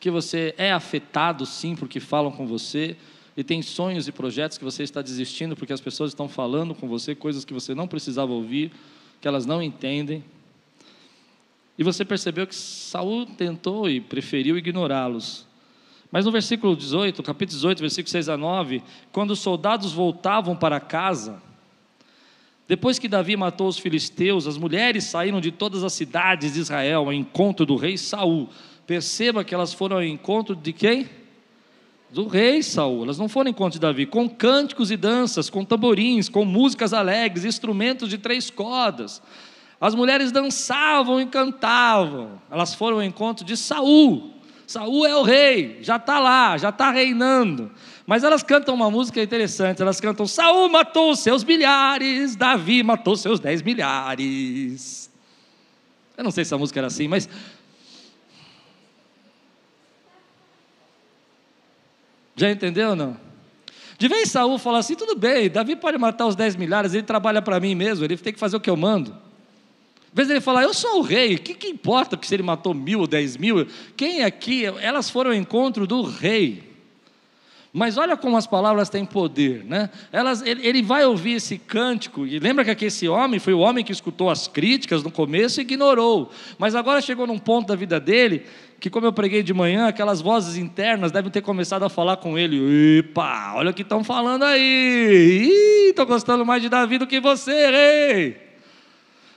que 0.00 0.10
você 0.10 0.54
é 0.56 0.72
afetado 0.72 1.46
sim 1.46 1.76
porque 1.76 2.00
falam 2.00 2.32
com 2.32 2.46
você, 2.46 2.96
e 3.36 3.44
tem 3.44 3.62
sonhos 3.62 4.08
e 4.08 4.12
projetos 4.12 4.58
que 4.58 4.64
você 4.64 4.82
está 4.82 5.00
desistindo 5.00 5.54
porque 5.54 5.72
as 5.72 5.80
pessoas 5.80 6.10
estão 6.10 6.28
falando 6.28 6.74
com 6.74 6.88
você 6.88 7.14
coisas 7.14 7.44
que 7.44 7.54
você 7.54 7.74
não 7.74 7.86
precisava 7.86 8.32
ouvir, 8.32 8.72
que 9.20 9.28
elas 9.28 9.46
não 9.46 9.62
entendem. 9.62 10.24
E 11.78 11.84
você 11.84 12.04
percebeu 12.04 12.46
que 12.46 12.54
Saul 12.54 13.24
tentou 13.24 13.88
e 13.88 14.00
preferiu 14.00 14.58
ignorá-los. 14.58 15.46
Mas 16.12 16.26
no 16.26 16.30
versículo 16.30 16.76
18, 16.76 17.22
capítulo 17.22 17.56
18, 17.56 17.80
versículo 17.80 18.10
6 18.10 18.28
a 18.28 18.36
9, 18.36 18.82
quando 19.10 19.30
os 19.30 19.40
soldados 19.40 19.92
voltavam 19.92 20.54
para 20.54 20.78
casa, 20.78 21.40
depois 22.68 22.98
que 22.98 23.08
Davi 23.08 23.34
matou 23.34 23.66
os 23.66 23.78
filisteus, 23.78 24.46
as 24.46 24.58
mulheres 24.58 25.04
saíram 25.04 25.40
de 25.40 25.50
todas 25.50 25.82
as 25.82 25.94
cidades 25.94 26.52
de 26.52 26.60
Israel 26.60 27.06
ao 27.06 27.12
encontro 27.14 27.64
do 27.64 27.76
rei 27.76 27.96
Saul. 27.96 28.50
Perceba 28.86 29.42
que 29.42 29.54
elas 29.54 29.72
foram 29.72 29.96
ao 29.96 30.02
encontro 30.02 30.54
de 30.54 30.72
quem? 30.72 31.08
Do 32.10 32.28
rei 32.28 32.62
Saul. 32.62 33.04
Elas 33.04 33.18
não 33.18 33.28
foram 33.28 33.48
ao 33.48 33.52
encontro 33.52 33.78
de 33.78 33.80
Davi, 33.80 34.04
com 34.04 34.28
cânticos 34.28 34.90
e 34.90 34.98
danças, 34.98 35.48
com 35.48 35.64
tamborins, 35.64 36.28
com 36.28 36.44
músicas 36.44 36.92
alegres, 36.92 37.46
instrumentos 37.46 38.10
de 38.10 38.18
três 38.18 38.50
cordas. 38.50 39.22
As 39.80 39.94
mulheres 39.94 40.30
dançavam 40.30 41.20
e 41.22 41.26
cantavam. 41.26 42.40
Elas 42.50 42.74
foram 42.74 42.98
ao 42.98 43.02
encontro 43.02 43.46
de 43.46 43.56
Saul 43.56 44.41
Saul 44.72 45.06
é 45.06 45.14
o 45.14 45.22
rei, 45.22 45.78
já 45.82 45.96
está 45.96 46.18
lá, 46.18 46.56
já 46.56 46.70
está 46.70 46.90
reinando. 46.90 47.70
Mas 48.06 48.24
elas 48.24 48.42
cantam 48.42 48.74
uma 48.74 48.90
música 48.90 49.22
interessante, 49.22 49.82
elas 49.82 50.00
cantam: 50.00 50.26
Saul 50.26 50.68
matou 50.70 51.14
seus 51.14 51.44
milhares, 51.44 52.34
Davi 52.34 52.82
matou 52.82 53.14
seus 53.14 53.38
dez 53.38 53.60
milhares. 53.60 55.10
Eu 56.16 56.24
não 56.24 56.30
sei 56.30 56.44
se 56.44 56.54
a 56.54 56.58
música 56.58 56.80
era 56.80 56.86
assim, 56.86 57.06
mas. 57.06 57.28
Já 62.34 62.50
entendeu 62.50 62.90
ou 62.90 62.96
não? 62.96 63.16
De 63.98 64.08
vez 64.08 64.30
Saul 64.30 64.58
fala 64.58 64.78
assim: 64.78 64.94
tudo 64.94 65.14
bem, 65.14 65.50
Davi 65.50 65.76
pode 65.76 65.98
matar 65.98 66.26
os 66.26 66.34
dez 66.34 66.56
milhares, 66.56 66.94
ele 66.94 67.02
trabalha 67.02 67.42
para 67.42 67.60
mim 67.60 67.74
mesmo, 67.74 68.06
ele 68.06 68.16
tem 68.16 68.32
que 68.32 68.40
fazer 68.40 68.56
o 68.56 68.60
que 68.60 68.70
eu 68.70 68.76
mando. 68.76 69.14
Às 70.12 70.16
vezes 70.16 70.30
ele 70.30 70.40
fala, 70.42 70.62
eu 70.62 70.74
sou 70.74 70.98
o 70.98 71.02
rei, 71.02 71.36
o 71.36 71.38
que, 71.38 71.54
que 71.54 71.66
importa 71.68 72.18
se 72.20 72.34
ele 72.34 72.42
matou 72.42 72.74
mil 72.74 73.00
ou 73.00 73.06
dez 73.06 73.34
mil? 73.38 73.66
Quem 73.96 74.22
aqui, 74.22 74.66
elas 74.66 75.08
foram 75.08 75.30
ao 75.30 75.36
encontro 75.36 75.86
do 75.86 76.02
rei. 76.02 76.70
Mas 77.72 77.96
olha 77.96 78.14
como 78.18 78.36
as 78.36 78.46
palavras 78.46 78.90
têm 78.90 79.06
poder, 79.06 79.64
né? 79.64 79.88
Elas, 80.12 80.42
ele, 80.42 80.66
ele, 80.66 80.82
vai 80.82 81.06
ouvir 81.06 81.36
esse 81.36 81.56
cântico, 81.56 82.26
e 82.26 82.38
lembra 82.38 82.62
que 82.74 82.84
esse 82.84 83.08
homem 83.08 83.40
foi 83.40 83.54
o 83.54 83.60
homem 83.60 83.82
que 83.82 83.90
escutou 83.90 84.28
as 84.28 84.46
críticas 84.46 85.02
no 85.02 85.10
começo 85.10 85.58
e 85.58 85.62
ignorou. 85.62 86.30
Mas 86.58 86.74
agora 86.74 87.00
chegou 87.00 87.26
num 87.26 87.38
ponto 87.38 87.68
da 87.68 87.74
vida 87.74 87.98
dele 87.98 88.44
que, 88.78 88.90
como 88.90 89.06
eu 89.06 89.12
preguei 89.14 89.42
de 89.42 89.54
manhã, 89.54 89.86
aquelas 89.86 90.20
vozes 90.20 90.58
internas 90.58 91.10
devem 91.10 91.30
ter 91.30 91.40
começado 91.40 91.84
a 91.84 91.88
falar 91.88 92.18
com 92.18 92.38
ele: 92.38 92.98
Epa, 92.98 93.54
olha 93.54 93.70
o 93.70 93.74
que 93.74 93.80
estão 93.80 94.04
falando 94.04 94.42
aí, 94.42 95.88
estou 95.88 96.04
gostando 96.04 96.44
mais 96.44 96.60
de 96.60 96.68
Davi 96.68 96.98
do 96.98 97.06
que 97.06 97.20
você, 97.20 97.70
rei. 97.70 98.51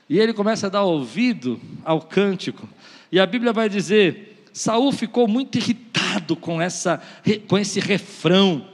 E 0.09 0.19
ele 0.19 0.33
começa 0.33 0.67
a 0.67 0.69
dar 0.69 0.83
ouvido 0.83 1.59
ao 1.83 2.01
cântico. 2.01 2.67
E 3.11 3.19
a 3.19 3.25
Bíblia 3.25 3.51
vai 3.51 3.67
dizer: 3.67 4.45
Saul 4.53 4.91
ficou 4.91 5.27
muito 5.27 5.57
irritado 5.57 6.35
com, 6.35 6.61
essa, 6.61 7.01
com 7.47 7.57
esse 7.57 7.79
refrão. 7.79 8.67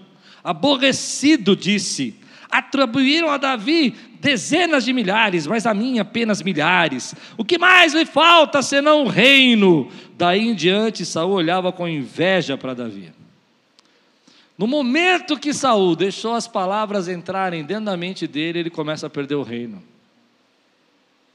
Aborrecido, 0.44 1.56
disse: 1.56 2.15
Atribuíram 2.50 3.30
a 3.30 3.38
Davi 3.38 3.96
dezenas 4.20 4.84
de 4.84 4.94
milhares, 4.94 5.48
mas 5.48 5.65
a 5.65 5.74
mim 5.74 6.00
apenas 6.00 6.44
milhares. 6.44 7.15
O 7.38 7.46
que 7.46 7.58
mais 7.58 7.94
lhe 7.94 8.06
falta 8.06 8.62
senão 8.62 9.06
o 9.06 9.08
reino? 9.08 9.89
Daí 10.17 10.48
em 10.48 10.54
diante, 10.54 11.06
Saul 11.06 11.32
olhava 11.32 11.72
com 11.72 11.88
inveja 11.88 12.58
para 12.58 12.74
Davi. 12.74 13.12
No 14.58 14.67
momento 14.67 15.39
que 15.39 15.54
Saul 15.54 15.96
deixou 15.96 16.34
as 16.34 16.48
palavras 16.48 17.08
entrarem 17.08 17.63
dentro 17.63 17.86
da 17.86 17.98
mente 17.98 18.28
dele, 18.28 18.60
ele 18.60 18.70
começa 18.70 19.08
a 19.08 19.10
perder 19.10 19.36
o 19.36 19.41
reino. 19.41 19.82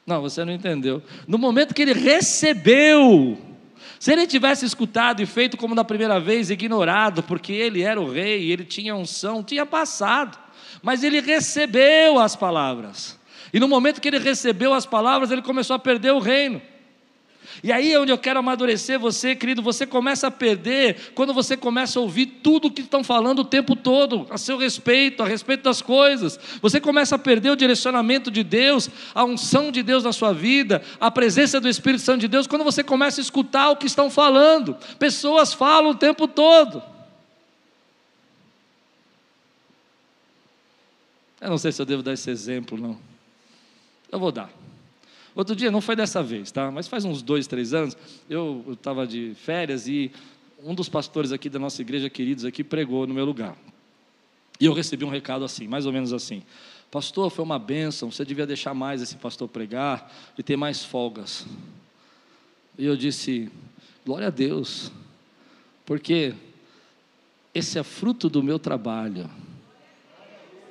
Não, 0.07 0.23
você 0.23 0.45
não 0.45 0.53
entendeu. 0.53 1.03
No 1.27 1.37
momento 1.37 1.75
que 1.75 1.83
ele 1.83 1.93
recebeu, 1.93 3.37
se 3.99 4.13
ele 4.13 4.25
tivesse 4.25 4.65
escutado 4.65 5.21
e 5.21 5.27
feito 5.27 5.57
como 5.57 5.75
na 5.75 5.83
primeira 5.83 6.21
vez, 6.21 6.49
ignorado, 6.49 7.25
porque 7.25 7.53
ele 7.53 7.83
era 7.83 8.01
o 8.01 8.09
rei, 8.09 8.53
ele 8.53 8.65
tinha 8.65 8.95
unção, 8.95 9.43
tinha 9.43 9.67
passado. 9.67 10.39
Mas 10.81 11.03
ele 11.03 11.21
recebeu 11.21 12.21
as 12.21 12.37
palavras. 12.37 13.19
E 13.53 13.59
no 13.59 13.67
momento 13.67 14.01
que 14.01 14.07
ele 14.07 14.19
recebeu 14.21 14.73
as 14.73 14.87
palavras, 14.87 15.33
ele 15.33 15.43
começou 15.43 15.75
a 15.75 15.79
perder 15.79 16.13
o 16.13 16.21
reino. 16.21 16.63
E 17.67 17.73
aí 17.73 17.93
é 17.93 17.99
onde 17.99 18.13
eu 18.13 18.17
quero 18.17 18.39
amadurecer 18.39 18.97
você, 18.97 19.35
querido. 19.35 19.61
Você 19.61 19.85
começa 19.85 20.29
a 20.29 20.31
perder 20.31 21.11
quando 21.17 21.35
você 21.35 21.57
começa 21.57 21.99
a 21.99 22.03
ouvir 22.03 22.27
tudo 22.27 22.69
o 22.69 22.71
que 22.71 22.83
estão 22.83 23.03
falando 23.03 23.41
o 23.41 23.45
tempo 23.45 23.75
todo, 23.75 24.25
a 24.31 24.39
seu 24.39 24.57
respeito, 24.57 25.21
a 25.21 25.27
respeito 25.27 25.65
das 25.65 25.83
coisas. 25.83 26.39
Você 26.63 26.81
começa 26.81 27.17
a 27.17 27.19
perder 27.19 27.51
o 27.51 27.57
direcionamento 27.57 28.31
de 28.31 28.45
Deus, 28.45 28.89
a 29.13 29.25
unção 29.25 29.73
de 29.73 29.83
Deus 29.83 30.05
na 30.05 30.13
sua 30.13 30.33
vida, 30.33 30.81
a 31.01 31.11
presença 31.11 31.61
do 31.61 31.69
Espírito 31.69 32.05
Santo 32.05 32.21
de 32.21 32.29
Deus, 32.29 32.47
quando 32.47 32.63
você 32.63 32.85
começa 32.85 33.21
a 33.21 33.23
escutar 33.23 33.71
o 33.71 33.77
que 33.77 33.87
estão 33.87 34.09
falando. 34.09 34.77
Pessoas 34.97 35.53
falam 35.53 35.91
o 35.91 35.97
tempo 35.97 36.29
todo. 36.29 36.81
Eu 41.41 41.51
não 41.51 41.59
sei 41.59 41.73
se 41.73 41.83
eu 41.83 41.87
devo 41.87 42.05
dar 42.05 42.13
esse 42.13 42.31
exemplo, 42.31 42.79
não. 42.79 42.97
Eu 44.13 44.21
vou 44.21 44.31
dar. 44.31 44.66
Outro 45.37 45.55
dia, 45.55 45.71
não 45.71 45.83
foi 45.83 45.95
dessa 45.95 46.23
vez, 46.23 46.51
tá? 46.51 46.71
Mas 46.71 46.89
faz 46.89 47.05
uns 47.05 47.21
dois, 47.21 47.47
três 47.47 47.75
anos, 47.75 47.95
eu 48.29 48.65
estava 48.73 49.07
de 49.07 49.35
férias 49.35 49.87
e 49.87 50.11
um 50.65 50.75
dos 50.75 50.89
pastores 50.89 51.31
aqui 51.31 51.51
da 51.51 51.59
nossa 51.59 51.83
igreja, 51.83 52.09
queridos 52.09 52.47
aqui, 52.47 52.65
pregou 52.65 53.07
no 53.07 53.13
meu 53.13 53.27
lugar. 53.27 53.55
E 54.59 54.65
eu 54.65 54.73
recebi 54.73 55.05
um 55.05 55.11
recado 55.11 55.45
assim, 55.45 55.69
mais 55.69 55.85
ou 55.85 55.93
menos 55.93 56.15
assim: 56.15 56.43
Pastor, 56.91 57.29
foi 57.31 57.45
uma 57.45 57.59
bênção, 57.59 58.11
você 58.11 58.25
devia 58.25 58.47
deixar 58.47 58.73
mais 58.73 59.03
esse 59.03 59.17
pastor 59.17 59.47
pregar 59.47 60.11
e 60.39 60.43
ter 60.43 60.57
mais 60.57 60.83
folgas. 60.83 61.47
E 62.79 62.87
eu 62.87 62.97
disse: 62.97 63.53
Glória 64.07 64.29
a 64.29 64.31
Deus, 64.31 64.91
porque 65.85 66.33
esse 67.55 67.79
é 67.79 67.83
fruto 67.83 68.31
do 68.31 68.43
meu 68.43 68.59
trabalho. 68.59 69.29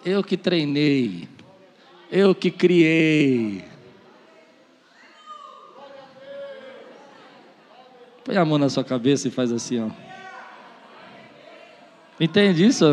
Eu 0.04 0.23
que 0.23 0.36
treinei, 0.36 1.30
eu 2.12 2.34
que 2.34 2.49
criei, 2.49 3.63
Põe 8.25 8.38
a 8.38 8.43
mão 8.43 8.57
na 8.57 8.69
sua 8.69 8.83
cabeça 8.83 9.27
e 9.27 9.31
faz 9.31 9.51
assim, 9.51 9.79
ó. 9.83 9.89
Entende 12.19 12.65
isso? 12.65 12.83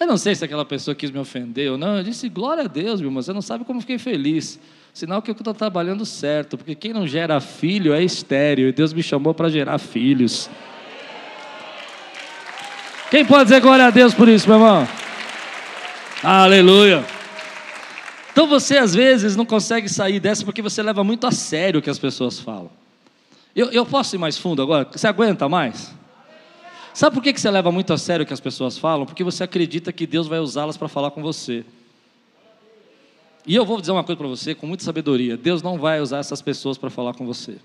Eu 0.00 0.06
não 0.06 0.16
sei 0.16 0.34
se 0.34 0.44
aquela 0.44 0.64
pessoa 0.64 0.94
quis 0.94 1.10
me 1.10 1.18
ofender 1.18 1.70
ou 1.70 1.76
não. 1.76 1.98
Eu 1.98 2.02
disse, 2.02 2.26
glória 2.30 2.64
a 2.64 2.66
Deus, 2.66 3.00
meu 3.00 3.10
irmão. 3.10 3.22
Você 3.22 3.34
não 3.34 3.42
sabe 3.42 3.64
como 3.64 3.82
fiquei 3.82 3.98
feliz. 3.98 4.58
Sinal 4.94 5.20
que 5.20 5.30
eu 5.30 5.34
estou 5.34 5.52
trabalhando 5.52 6.06
certo. 6.06 6.56
Porque 6.56 6.74
quem 6.74 6.94
não 6.94 7.06
gera 7.06 7.38
filho 7.38 7.92
é 7.92 8.02
estéreo. 8.02 8.68
E 8.68 8.72
Deus 8.72 8.94
me 8.94 9.02
chamou 9.02 9.34
para 9.34 9.50
gerar 9.50 9.76
filhos. 9.76 10.48
Quem 13.10 13.26
pode 13.26 13.44
dizer 13.44 13.60
glória 13.60 13.84
a 13.84 13.90
Deus 13.90 14.14
por 14.14 14.26
isso, 14.26 14.48
meu 14.48 14.56
irmão? 14.56 14.88
Aleluia. 16.22 17.04
Então 18.32 18.46
você 18.46 18.78
às 18.78 18.94
vezes 18.94 19.36
não 19.36 19.44
consegue 19.44 19.88
sair 19.88 20.18
dessa 20.18 20.44
porque 20.44 20.62
você 20.62 20.82
leva 20.82 21.04
muito 21.04 21.26
a 21.26 21.30
sério 21.30 21.80
o 21.80 21.82
que 21.82 21.90
as 21.90 21.98
pessoas 21.98 22.40
falam. 22.40 22.83
Eu, 23.54 23.70
eu 23.70 23.86
posso 23.86 24.16
ir 24.16 24.18
mais 24.18 24.36
fundo 24.36 24.60
agora? 24.60 24.88
Você 24.90 25.06
aguenta 25.06 25.48
mais? 25.48 25.94
Sabe 26.92 27.14
por 27.14 27.22
que 27.22 27.36
você 27.36 27.50
leva 27.50 27.70
muito 27.72 27.92
a 27.92 27.98
sério 27.98 28.24
o 28.24 28.26
que 28.26 28.32
as 28.32 28.40
pessoas 28.40 28.78
falam? 28.78 29.06
Porque 29.06 29.24
você 29.24 29.44
acredita 29.44 29.92
que 29.92 30.06
Deus 30.06 30.26
vai 30.26 30.38
usá-las 30.38 30.76
para 30.76 30.88
falar 30.88 31.10
com 31.10 31.22
você. 31.22 31.64
E 33.46 33.54
eu 33.54 33.64
vou 33.64 33.80
dizer 33.80 33.92
uma 33.92 34.04
coisa 34.04 34.16
para 34.16 34.28
você 34.28 34.54
com 34.54 34.66
muita 34.66 34.84
sabedoria: 34.84 35.36
Deus 35.36 35.62
não 35.62 35.78
vai 35.78 36.00
usar 36.00 36.18
essas 36.18 36.40
pessoas 36.40 36.78
para 36.78 36.90
falar 36.90 37.14
com 37.14 37.26
você. 37.26 37.56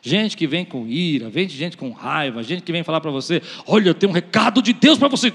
Gente 0.00 0.36
que 0.36 0.46
vem 0.46 0.64
com 0.64 0.86
ira, 0.86 1.30
vem 1.30 1.48
gente 1.48 1.76
com 1.76 1.90
raiva, 1.90 2.42
gente 2.42 2.62
que 2.62 2.72
vem 2.72 2.82
falar 2.82 3.00
para 3.00 3.10
você: 3.10 3.40
Olha, 3.66 3.90
eu 3.90 3.94
tenho 3.94 4.10
um 4.10 4.14
recado 4.14 4.60
de 4.60 4.72
Deus 4.72 4.98
para 4.98 5.08
você. 5.08 5.32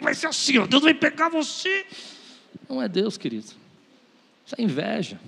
Vai 0.00 0.14
ser 0.14 0.28
assim, 0.28 0.64
Deus 0.66 0.82
vai 0.82 0.94
pegar 0.94 1.28
você. 1.28 1.84
Não 2.68 2.80
é 2.80 2.88
Deus, 2.88 3.18
querido. 3.18 3.46
Isso 4.46 4.54
é 4.56 4.62
inveja. 4.62 5.18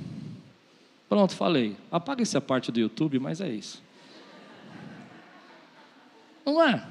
Pronto, 1.10 1.34
falei. 1.34 1.76
Apaga 1.90 2.22
essa 2.22 2.40
parte 2.40 2.70
do 2.70 2.78
YouTube, 2.78 3.18
mas 3.18 3.40
é 3.40 3.48
isso. 3.48 3.82
Não 6.46 6.62
é? 6.62 6.86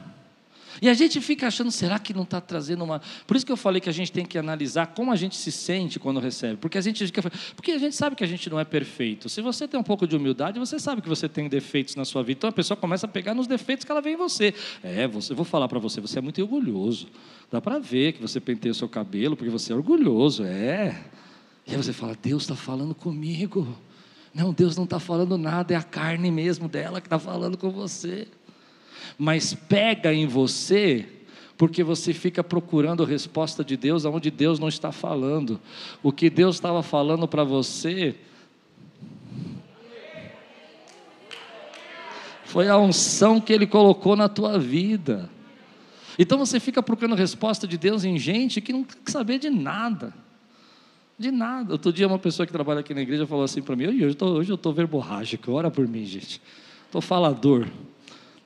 E 0.82 0.89
a 0.89 0.93
gente 0.93 1.21
fica 1.21 1.47
achando, 1.47 1.71
será 1.71 1.97
que 1.97 2.13
não 2.13 2.23
está 2.23 2.41
trazendo 2.41 2.84
uma. 2.84 3.01
Por 3.25 3.38
isso 3.38 3.45
que 3.45 3.51
eu 3.51 3.55
falei 3.55 3.79
que 3.79 3.88
a 3.88 3.93
gente 3.93 4.12
tem 4.12 4.25
que 4.25 4.38
analisar 4.38 4.88
como 4.88 5.10
a 5.10 5.15
gente 5.15 5.38
se 5.38 5.53
sente 5.53 5.99
quando 5.99 6.19
recebe. 6.19 6.58
Porque 6.58 6.77
a 6.77 6.82
gente 6.82 7.10
porque 7.55 7.71
a 7.71 7.77
gente 7.77 7.95
sabe 7.95 8.13
que 8.13 8.23
a 8.23 8.27
gente 8.27 8.49
não 8.49 8.60
é 8.60 8.65
perfeito. 8.65 9.29
Se 9.29 9.41
você 9.41 9.65
tem 9.69 9.79
um 9.79 9.84
pouco 9.84 10.05
de 10.05 10.17
humildade, 10.17 10.60
você 10.60 10.77
sabe 10.79 11.01
que 11.01 11.08
você 11.08 11.29
tem 11.29 11.47
defeitos 11.47 11.95
na 11.95 12.03
sua 12.03 12.21
vida. 12.21 12.39
Então 12.39 12.49
a 12.49 12.53
pessoa 12.53 12.75
começa 12.75 13.05
a 13.05 13.10
pegar 13.10 13.34
nos 13.34 13.47
defeitos 13.47 13.86
que 13.86 13.91
ela 13.91 14.01
vê 14.01 14.12
em 14.12 14.17
você. 14.17 14.53
É, 14.84 15.08
você, 15.08 15.32
eu 15.32 15.36
vou 15.38 15.45
falar 15.45 15.69
para 15.69 15.79
você, 15.79 16.01
você 16.01 16.19
é 16.19 16.21
muito 16.21 16.41
orgulhoso. 16.41 17.08
Dá 17.49 17.62
para 17.62 17.79
ver 17.79 18.13
que 18.13 18.21
você 18.21 18.41
penteia 18.41 18.73
o 18.73 18.75
seu 18.75 18.89
cabelo 18.89 19.38
porque 19.38 19.49
você 19.49 19.71
é 19.71 19.75
orgulhoso. 19.77 20.43
É. 20.43 21.05
E 21.65 21.71
aí 21.71 21.77
você 21.77 21.93
fala, 21.93 22.17
Deus 22.21 22.43
está 22.43 22.55
falando 22.55 22.93
comigo. 22.93 23.65
Não, 24.34 24.54
Deus 24.54 24.78
não 24.78 24.84
está 24.84 25.00
falando 25.00 25.38
nada, 25.38 25.74
é 25.74 25.78
a 25.78 25.84
carne 25.84 26.30
mesmo 26.30 26.68
dela 26.68 27.02
que 27.02 27.08
está 27.08 27.20
falando 27.20 27.58
com 27.58 27.70
você. 27.72 28.28
Mas 29.18 29.54
pega 29.54 30.13
em 30.13 30.28
você, 30.28 31.08
porque 31.58 31.84
você 31.84 32.13
fica 32.13 32.44
procurando 32.44 33.04
a 33.04 33.08
resposta 33.08 33.63
de 33.63 33.76
Deus 33.76 34.06
aonde 34.06 34.30
Deus 34.30 34.60
não 34.60 34.68
está 34.68 34.92
falando. 34.92 35.60
O 36.04 36.12
que 36.12 36.30
Deus 36.30 36.56
estava 36.56 36.84
falando 36.84 37.28
para 37.28 37.43
você 37.43 38.16
foi 42.45 42.68
a 42.68 42.78
unção 42.78 43.39
que 43.39 43.53
Ele 43.53 43.68
colocou 43.68 44.16
na 44.16 44.28
tua 44.28 44.58
vida. 44.58 45.30
Então 46.18 46.38
você 46.38 46.60
fica 46.60 46.82
procurando 46.82 47.16
resposta 47.16 47.68
de 47.68 47.78
Deus 47.78 48.03
em 48.03 48.18
gente 48.18 48.60
que 48.60 48.74
não 48.74 48.84
quer 48.84 49.12
saber 49.12 49.39
de 49.39 49.49
nada. 49.49 50.14
De 51.20 51.32
nada. 51.32 51.74
Outro 51.74 51.91
dia, 51.91 52.07
uma 52.07 52.17
pessoa 52.17 52.47
que 52.47 52.53
trabalha 52.53 52.80
aqui 52.80 52.93
na 52.93 53.01
igreja 53.01 53.28
falou 53.28 53.43
assim 53.43 53.61
para 53.61 53.76
mim: 53.76 53.88
hoje 53.88 54.51
eu 54.51 54.55
estou 54.55 54.72
verborrágico, 54.72 55.51
ora 55.51 55.70
por 55.70 55.86
mim, 55.86 56.05
gente. 56.05 56.41
Estou 56.86 57.01
falador. 57.01 57.67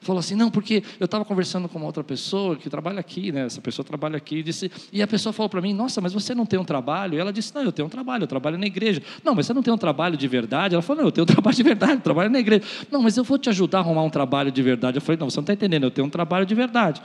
falou 0.01 0.19
assim: 0.19 0.33
não, 0.33 0.49
porque 0.49 0.81
eu 0.99 1.05
estava 1.05 1.23
conversando 1.23 1.69
com 1.69 1.77
uma 1.77 1.85
outra 1.85 2.03
pessoa 2.03 2.55
que 2.55 2.71
trabalha 2.71 2.99
aqui, 2.99 3.31
né? 3.31 3.45
Essa 3.45 3.61
pessoa 3.61 3.85
trabalha 3.85 4.17
aqui, 4.17 4.37
e, 4.37 4.43
disse, 4.43 4.71
e 4.91 5.03
a 5.03 5.07
pessoa 5.07 5.31
falou 5.31 5.51
para 5.51 5.61
mim: 5.61 5.71
nossa, 5.71 6.01
mas 6.01 6.13
você 6.13 6.33
não 6.33 6.47
tem 6.47 6.59
um 6.59 6.65
trabalho? 6.65 7.13
E 7.13 7.19
ela 7.19 7.31
disse: 7.31 7.53
não, 7.53 7.61
eu 7.61 7.71
tenho 7.71 7.85
um 7.85 7.91
trabalho, 7.91 8.23
eu 8.23 8.27
trabalho 8.27 8.57
na 8.57 8.65
igreja. 8.65 9.03
Não, 9.23 9.35
mas 9.35 9.45
você 9.45 9.53
não 9.53 9.61
tem 9.61 9.71
um 9.71 9.77
trabalho 9.77 10.17
de 10.17 10.27
verdade? 10.27 10.73
Ela 10.73 10.81
falou: 10.81 11.03
não, 11.03 11.09
eu 11.09 11.11
tenho 11.11 11.25
um 11.25 11.29
trabalho 11.31 11.55
de 11.55 11.63
verdade, 11.63 11.93
eu 11.93 12.01
trabalho 12.01 12.31
na 12.31 12.39
igreja. 12.39 12.63
Não, 12.89 13.03
mas 13.03 13.15
eu 13.15 13.23
vou 13.23 13.37
te 13.37 13.49
ajudar 13.49 13.77
a 13.77 13.81
arrumar 13.81 14.01
um 14.01 14.09
trabalho 14.09 14.51
de 14.51 14.61
verdade. 14.63 14.97
Eu 14.97 15.01
falei: 15.01 15.19
não, 15.19 15.29
você 15.29 15.37
não 15.37 15.43
está 15.43 15.53
entendendo, 15.53 15.83
eu 15.83 15.91
tenho 15.91 16.07
um 16.07 16.09
trabalho 16.09 16.43
de 16.43 16.55
verdade. 16.55 17.03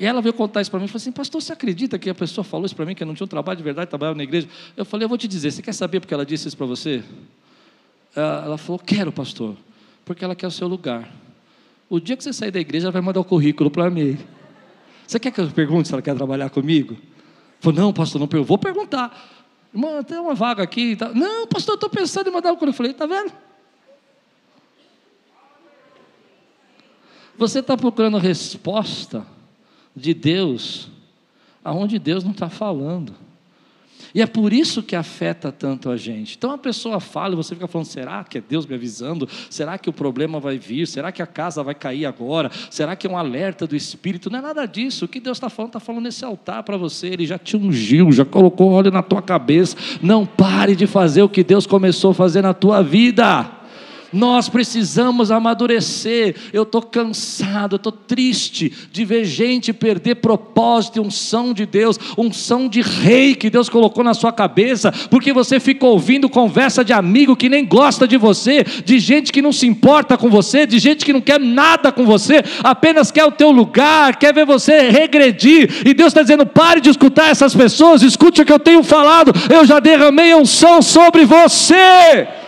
E 0.00 0.06
ela 0.06 0.22
veio 0.22 0.32
contar 0.32 0.62
isso 0.62 0.70
para 0.70 0.80
mim 0.80 0.86
e 0.86 0.88
falou 0.88 0.96
assim: 0.96 1.12
Pastor, 1.12 1.42
você 1.42 1.52
acredita 1.52 1.98
que 1.98 2.08
a 2.08 2.14
pessoa 2.14 2.42
falou 2.42 2.64
isso 2.64 2.74
para 2.74 2.86
mim, 2.86 2.94
que 2.94 3.02
eu 3.02 3.06
não 3.06 3.14
tinha 3.14 3.26
um 3.26 3.28
trabalho 3.28 3.58
de 3.58 3.62
verdade, 3.62 3.90
trabalhava 3.90 4.16
na 4.16 4.24
igreja? 4.24 4.48
Eu 4.74 4.86
falei: 4.86 5.04
Eu 5.04 5.10
vou 5.10 5.18
te 5.18 5.28
dizer, 5.28 5.50
você 5.50 5.60
quer 5.60 5.74
saber 5.74 6.00
porque 6.00 6.14
ela 6.14 6.24
disse 6.24 6.48
isso 6.48 6.56
para 6.56 6.64
você? 6.64 7.04
Ela 8.16 8.56
falou: 8.56 8.78
Quero, 8.78 9.12
pastor, 9.12 9.54
porque 10.06 10.24
ela 10.24 10.34
quer 10.34 10.46
o 10.46 10.50
seu 10.50 10.66
lugar. 10.66 11.06
O 11.86 12.00
dia 12.00 12.16
que 12.16 12.24
você 12.24 12.32
sair 12.32 12.50
da 12.50 12.58
igreja, 12.58 12.86
ela 12.86 12.92
vai 12.92 13.02
mandar 13.02 13.20
o 13.20 13.24
currículo 13.24 13.70
para 13.70 13.90
mim. 13.90 14.18
Você 15.06 15.20
quer 15.20 15.32
que 15.32 15.40
eu 15.40 15.50
pergunte 15.50 15.88
se 15.88 15.92
ela 15.92 16.00
quer 16.00 16.14
trabalhar 16.14 16.48
comigo? 16.48 16.96
Falei, 17.60 17.80
não, 17.80 17.92
pastor, 17.92 18.18
não 18.20 18.28
pergunto. 18.28 18.48
Vou 18.48 18.58
perguntar. 18.58 19.28
Irmão, 19.74 20.02
tem 20.02 20.18
uma 20.18 20.34
vaga 20.34 20.62
aqui. 20.62 20.96
Tá. 20.96 21.10
Não, 21.12 21.46
pastor, 21.46 21.72
eu 21.72 21.74
estou 21.74 21.90
pensando 21.90 22.28
em 22.28 22.32
mandar 22.32 22.52
o 22.52 22.56
currículo. 22.56 22.70
Eu 22.70 22.74
falei, 22.74 22.94
tá 22.94 23.06
vendo? 23.06 23.32
Você 27.36 27.58
está 27.58 27.76
procurando 27.76 28.16
resposta 28.16 29.26
de 29.94 30.14
Deus 30.14 30.90
aonde 31.64 31.98
Deus 31.98 32.24
não 32.24 32.32
está 32.32 32.48
falando. 32.48 33.14
E 34.14 34.20
é 34.20 34.26
por 34.26 34.52
isso 34.52 34.82
que 34.82 34.96
afeta 34.96 35.52
tanto 35.52 35.88
a 35.88 35.96
gente. 35.96 36.36
Então 36.36 36.50
a 36.50 36.58
pessoa 36.58 36.98
fala 36.98 37.34
e 37.34 37.36
você 37.36 37.54
fica 37.54 37.68
falando: 37.68 37.86
será 37.86 38.24
que 38.24 38.38
é 38.38 38.40
Deus 38.40 38.66
me 38.66 38.74
avisando? 38.74 39.28
Será 39.48 39.78
que 39.78 39.88
o 39.88 39.92
problema 39.92 40.40
vai 40.40 40.58
vir? 40.58 40.86
Será 40.86 41.12
que 41.12 41.22
a 41.22 41.26
casa 41.26 41.62
vai 41.62 41.74
cair 41.74 42.06
agora? 42.06 42.50
Será 42.70 42.96
que 42.96 43.06
é 43.06 43.10
um 43.10 43.16
alerta 43.16 43.66
do 43.66 43.76
Espírito? 43.76 44.28
Não 44.28 44.40
é 44.40 44.42
nada 44.42 44.66
disso. 44.66 45.04
O 45.04 45.08
que 45.08 45.20
Deus 45.20 45.36
está 45.36 45.48
falando, 45.48 45.70
está 45.70 45.80
falando 45.80 46.04
nesse 46.04 46.24
altar 46.24 46.62
para 46.64 46.76
você. 46.76 47.08
Ele 47.08 47.26
já 47.26 47.38
te 47.38 47.56
ungiu, 47.56 48.10
já 48.10 48.24
colocou 48.24 48.72
óleo 48.72 48.90
na 48.90 49.02
tua 49.02 49.22
cabeça. 49.22 49.76
Não 50.02 50.26
pare 50.26 50.74
de 50.74 50.86
fazer 50.86 51.22
o 51.22 51.28
que 51.28 51.44
Deus 51.44 51.66
começou 51.66 52.10
a 52.10 52.14
fazer 52.14 52.42
na 52.42 52.54
tua 52.54 52.82
vida. 52.82 53.59
Nós 54.12 54.48
precisamos 54.48 55.30
amadurecer. 55.30 56.34
Eu 56.52 56.64
estou 56.64 56.82
cansado, 56.82 57.74
eu 57.74 57.76
estou 57.76 57.92
triste 57.92 58.72
de 58.92 59.04
ver 59.04 59.24
gente 59.24 59.72
perder 59.72 60.16
propósito 60.16 60.96
e 60.96 61.00
unção 61.00 61.52
de 61.52 61.64
Deus, 61.64 61.98
unção 62.16 62.68
de 62.68 62.80
rei 62.80 63.34
que 63.34 63.50
Deus 63.50 63.68
colocou 63.68 64.02
na 64.02 64.14
sua 64.14 64.32
cabeça, 64.32 64.92
porque 65.10 65.32
você 65.32 65.60
fica 65.60 65.86
ouvindo 65.86 66.28
conversa 66.28 66.84
de 66.84 66.92
amigo 66.92 67.36
que 67.36 67.48
nem 67.48 67.64
gosta 67.64 68.06
de 68.06 68.16
você, 68.16 68.64
de 68.84 68.98
gente 68.98 69.32
que 69.32 69.42
não 69.42 69.52
se 69.52 69.66
importa 69.66 70.16
com 70.16 70.28
você, 70.28 70.66
de 70.66 70.78
gente 70.78 71.04
que 71.04 71.12
não 71.12 71.20
quer 71.20 71.38
nada 71.38 71.92
com 71.92 72.04
você, 72.04 72.42
apenas 72.62 73.10
quer 73.10 73.24
o 73.24 73.32
teu 73.32 73.50
lugar, 73.50 74.16
quer 74.16 74.34
ver 74.34 74.46
você 74.46 74.90
regredir. 74.90 75.82
E 75.86 75.94
Deus 75.94 76.08
está 76.08 76.22
dizendo: 76.22 76.46
pare 76.46 76.80
de 76.80 76.90
escutar 76.90 77.30
essas 77.30 77.54
pessoas, 77.54 78.02
escute 78.02 78.42
o 78.42 78.44
que 78.44 78.52
eu 78.52 78.58
tenho 78.58 78.82
falado. 78.82 79.32
Eu 79.52 79.64
já 79.64 79.78
derramei 79.78 80.34
unção 80.34 80.82
sobre 80.82 81.24
você. 81.24 82.39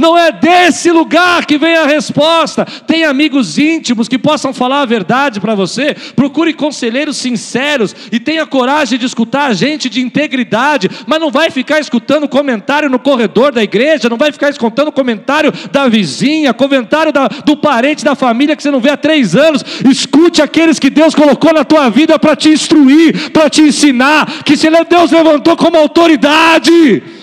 Não 0.00 0.16
é 0.16 0.32
desse 0.32 0.90
lugar 0.90 1.44
que 1.44 1.58
vem 1.58 1.76
a 1.76 1.86
resposta. 1.86 2.64
Tem 2.86 3.04
amigos 3.04 3.58
íntimos 3.58 4.08
que 4.08 4.18
possam 4.18 4.54
falar 4.54 4.80
a 4.80 4.86
verdade 4.86 5.38
para 5.38 5.54
você. 5.54 5.94
Procure 6.16 6.54
conselheiros 6.54 7.18
sinceros 7.18 7.94
e 8.10 8.18
tenha 8.18 8.46
coragem 8.46 8.98
de 8.98 9.04
escutar 9.04 9.54
gente 9.54 9.90
de 9.90 10.00
integridade, 10.00 10.90
mas 11.06 11.20
não 11.20 11.30
vai 11.30 11.50
ficar 11.50 11.78
escutando 11.78 12.26
comentário 12.26 12.88
no 12.88 12.98
corredor 12.98 13.52
da 13.52 13.62
igreja, 13.62 14.08
não 14.08 14.16
vai 14.16 14.32
ficar 14.32 14.48
escutando 14.48 14.90
comentário 14.90 15.52
da 15.70 15.86
vizinha, 15.86 16.54
comentário 16.54 17.12
da, 17.12 17.28
do 17.28 17.56
parente 17.56 18.02
da 18.02 18.14
família 18.14 18.56
que 18.56 18.62
você 18.62 18.70
não 18.70 18.80
vê 18.80 18.90
há 18.90 18.96
três 18.96 19.36
anos. 19.36 19.62
Escute 19.88 20.40
aqueles 20.40 20.78
que 20.78 20.88
Deus 20.88 21.14
colocou 21.14 21.52
na 21.52 21.64
tua 21.64 21.90
vida 21.90 22.18
para 22.18 22.34
te 22.34 22.48
instruir, 22.48 23.30
para 23.30 23.50
te 23.50 23.60
ensinar, 23.60 24.42
que 24.44 24.56
se 24.56 24.70
Deus 24.88 25.10
levantou 25.10 25.56
como 25.56 25.76
autoridade. 25.76 27.19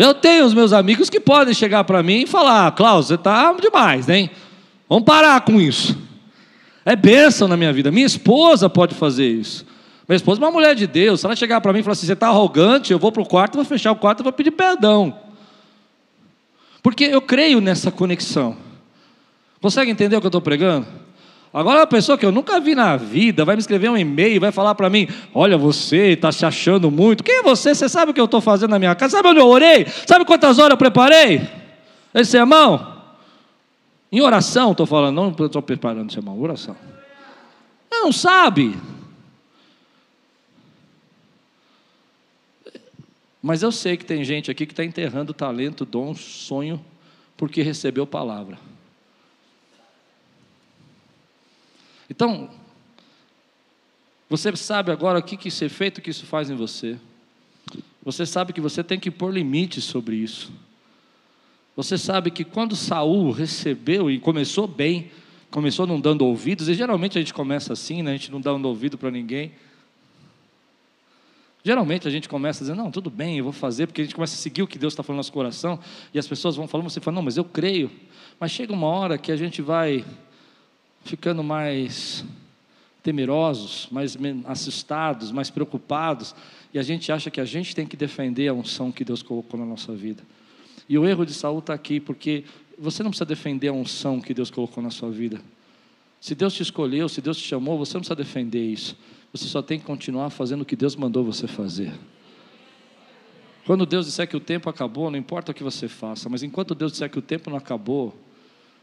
Eu 0.00 0.14
tenho 0.14 0.46
os 0.46 0.54
meus 0.54 0.72
amigos 0.72 1.10
que 1.10 1.20
podem 1.20 1.52
chegar 1.52 1.84
para 1.84 2.02
mim 2.02 2.22
e 2.22 2.26
falar: 2.26 2.72
Klaus, 2.72 3.08
você 3.08 3.16
está 3.16 3.52
demais, 3.52 4.08
hein? 4.08 4.30
Vamos 4.88 5.04
parar 5.04 5.38
com 5.42 5.60
isso. 5.60 5.94
É 6.86 6.96
bênção 6.96 7.46
na 7.46 7.54
minha 7.54 7.70
vida. 7.70 7.90
Minha 7.90 8.06
esposa 8.06 8.66
pode 8.70 8.94
fazer 8.94 9.28
isso. 9.28 9.66
Minha 10.08 10.16
esposa 10.16 10.40
é 10.40 10.44
uma 10.46 10.50
mulher 10.50 10.74
de 10.74 10.86
Deus. 10.86 11.20
Se 11.20 11.26
ela 11.26 11.36
chegar 11.36 11.60
para 11.60 11.70
mim 11.74 11.80
e 11.80 11.82
falar 11.82 11.92
assim: 11.92 12.06
você 12.06 12.14
está 12.14 12.28
arrogante, 12.28 12.94
eu 12.94 12.98
vou 12.98 13.12
para 13.12 13.20
o 13.20 13.28
quarto, 13.28 13.56
vou 13.56 13.64
fechar 13.66 13.92
o 13.92 13.96
quarto 13.96 14.20
e 14.20 14.22
vou 14.22 14.32
pedir 14.32 14.52
perdão. 14.52 15.14
Porque 16.82 17.04
eu 17.04 17.20
creio 17.20 17.60
nessa 17.60 17.90
conexão. 17.90 18.56
Consegue 19.60 19.90
entender 19.90 20.16
o 20.16 20.20
que 20.20 20.26
eu 20.26 20.30
estou 20.30 20.40
pregando? 20.40 20.86
Agora, 21.52 21.80
uma 21.80 21.86
pessoa 21.86 22.16
que 22.16 22.24
eu 22.24 22.30
nunca 22.30 22.60
vi 22.60 22.76
na 22.76 22.96
vida 22.96 23.44
vai 23.44 23.56
me 23.56 23.60
escrever 23.60 23.90
um 23.90 23.96
e-mail, 23.96 24.40
vai 24.40 24.52
falar 24.52 24.74
para 24.74 24.88
mim: 24.88 25.08
Olha, 25.34 25.58
você 25.58 26.12
está 26.12 26.30
se 26.30 26.46
achando 26.46 26.90
muito. 26.90 27.24
Quem 27.24 27.38
é 27.38 27.42
você? 27.42 27.74
Você 27.74 27.88
sabe 27.88 28.12
o 28.12 28.14
que 28.14 28.20
eu 28.20 28.26
estou 28.26 28.40
fazendo 28.40 28.70
na 28.70 28.78
minha 28.78 28.94
casa? 28.94 29.16
Sabe 29.16 29.28
onde 29.28 29.40
eu 29.40 29.48
orei? 29.48 29.84
Sabe 30.06 30.24
quantas 30.24 30.58
horas 30.58 30.72
eu 30.72 30.76
preparei? 30.76 31.40
Esse 32.14 32.30
sermão? 32.30 33.00
Em 34.12 34.20
oração, 34.20 34.72
estou 34.72 34.86
falando, 34.86 35.16
não 35.16 35.46
estou 35.46 35.62
preparando 35.62 36.06
esse 36.06 36.14
sermão, 36.14 36.40
oração. 36.40 36.76
Não 37.90 38.12
sabe. 38.12 38.76
Mas 43.42 43.62
eu 43.62 43.72
sei 43.72 43.96
que 43.96 44.04
tem 44.04 44.22
gente 44.22 44.50
aqui 44.50 44.66
que 44.66 44.72
está 44.72 44.84
enterrando 44.84 45.32
talento, 45.32 45.84
dom, 45.84 46.14
sonho, 46.14 46.84
porque 47.36 47.62
recebeu 47.62 48.06
palavra. 48.06 48.69
Então, 52.10 52.50
você 54.28 54.54
sabe 54.56 54.90
agora 54.90 55.20
o 55.20 55.22
que, 55.22 55.36
que 55.36 55.48
esse 55.48 55.64
efeito 55.64 56.02
que 56.02 56.10
isso 56.10 56.26
faz 56.26 56.50
em 56.50 56.56
você. 56.56 56.98
Você 58.02 58.26
sabe 58.26 58.52
que 58.52 58.60
você 58.60 58.82
tem 58.82 58.98
que 58.98 59.10
pôr 59.10 59.32
limites 59.32 59.84
sobre 59.84 60.16
isso. 60.16 60.52
Você 61.76 61.96
sabe 61.96 62.30
que 62.30 62.44
quando 62.44 62.74
Saul 62.74 63.30
recebeu 63.30 64.10
e 64.10 64.18
começou 64.18 64.66
bem, 64.66 65.10
começou 65.50 65.86
não 65.86 66.00
dando 66.00 66.26
ouvidos, 66.26 66.68
e 66.68 66.74
geralmente 66.74 67.16
a 67.16 67.20
gente 67.20 67.32
começa 67.32 67.72
assim, 67.72 68.02
né? 68.02 68.10
a 68.10 68.16
gente 68.16 68.30
não 68.30 68.40
dando 68.40 68.66
ouvido 68.66 68.98
para 68.98 69.10
ninguém. 69.10 69.52
Geralmente 71.62 72.08
a 72.08 72.10
gente 72.10 72.28
começa 72.28 72.60
dizendo, 72.60 72.78
não, 72.78 72.90
tudo 72.90 73.10
bem, 73.10 73.38
eu 73.38 73.44
vou 73.44 73.52
fazer, 73.52 73.86
porque 73.86 74.00
a 74.00 74.04
gente 74.04 74.14
começa 74.14 74.34
a 74.34 74.38
seguir 74.38 74.62
o 74.62 74.66
que 74.66 74.78
Deus 74.78 74.92
está 74.92 75.02
falando 75.02 75.16
no 75.16 75.20
nosso 75.20 75.32
coração, 75.32 75.78
e 76.12 76.18
as 76.18 76.26
pessoas 76.26 76.56
vão 76.56 76.66
falando, 76.66 76.88
você 76.88 77.00
fala, 77.00 77.16
não, 77.16 77.22
mas 77.22 77.36
eu 77.36 77.44
creio. 77.44 77.90
Mas 78.38 78.50
chega 78.50 78.72
uma 78.72 78.86
hora 78.86 79.18
que 79.18 79.30
a 79.30 79.36
gente 79.36 79.62
vai 79.62 80.04
ficando 81.04 81.42
mais 81.42 82.24
temerosos, 83.02 83.88
mais 83.90 84.16
assustados, 84.44 85.32
mais 85.32 85.50
preocupados, 85.50 86.34
e 86.72 86.78
a 86.78 86.82
gente 86.82 87.10
acha 87.10 87.30
que 87.30 87.40
a 87.40 87.44
gente 87.44 87.74
tem 87.74 87.86
que 87.86 87.96
defender 87.96 88.48
a 88.48 88.54
unção 88.54 88.92
que 88.92 89.04
Deus 89.04 89.22
colocou 89.22 89.58
na 89.58 89.66
nossa 89.66 89.94
vida. 89.94 90.22
E 90.88 90.98
o 90.98 91.06
erro 91.06 91.24
de 91.24 91.32
Saul 91.32 91.60
está 91.60 91.74
aqui, 91.74 91.98
porque 91.98 92.44
você 92.78 93.02
não 93.02 93.10
precisa 93.10 93.24
defender 93.24 93.68
a 93.68 93.72
unção 93.72 94.20
que 94.20 94.34
Deus 94.34 94.50
colocou 94.50 94.82
na 94.82 94.90
sua 94.90 95.10
vida. 95.10 95.40
Se 96.20 96.34
Deus 96.34 96.52
te 96.52 96.62
escolheu, 96.62 97.08
se 97.08 97.20
Deus 97.20 97.38
te 97.38 97.44
chamou, 97.44 97.78
você 97.78 97.94
não 97.94 98.00
precisa 98.00 98.16
defender 98.16 98.64
isso. 98.64 98.96
Você 99.32 99.46
só 99.46 99.62
tem 99.62 99.78
que 99.78 99.84
continuar 99.84 100.30
fazendo 100.30 100.62
o 100.62 100.64
que 100.64 100.76
Deus 100.76 100.96
mandou 100.96 101.24
você 101.24 101.46
fazer. 101.46 101.92
Quando 103.64 103.86
Deus 103.86 104.06
disser 104.06 104.26
que 104.28 104.36
o 104.36 104.40
tempo 104.40 104.68
acabou, 104.68 105.10
não 105.10 105.18
importa 105.18 105.52
o 105.52 105.54
que 105.54 105.62
você 105.62 105.88
faça, 105.88 106.28
mas 106.28 106.42
enquanto 106.42 106.74
Deus 106.74 106.92
disser 106.92 107.08
que 107.08 107.18
o 107.18 107.22
tempo 107.22 107.48
não 107.48 107.56
acabou, 107.56 108.14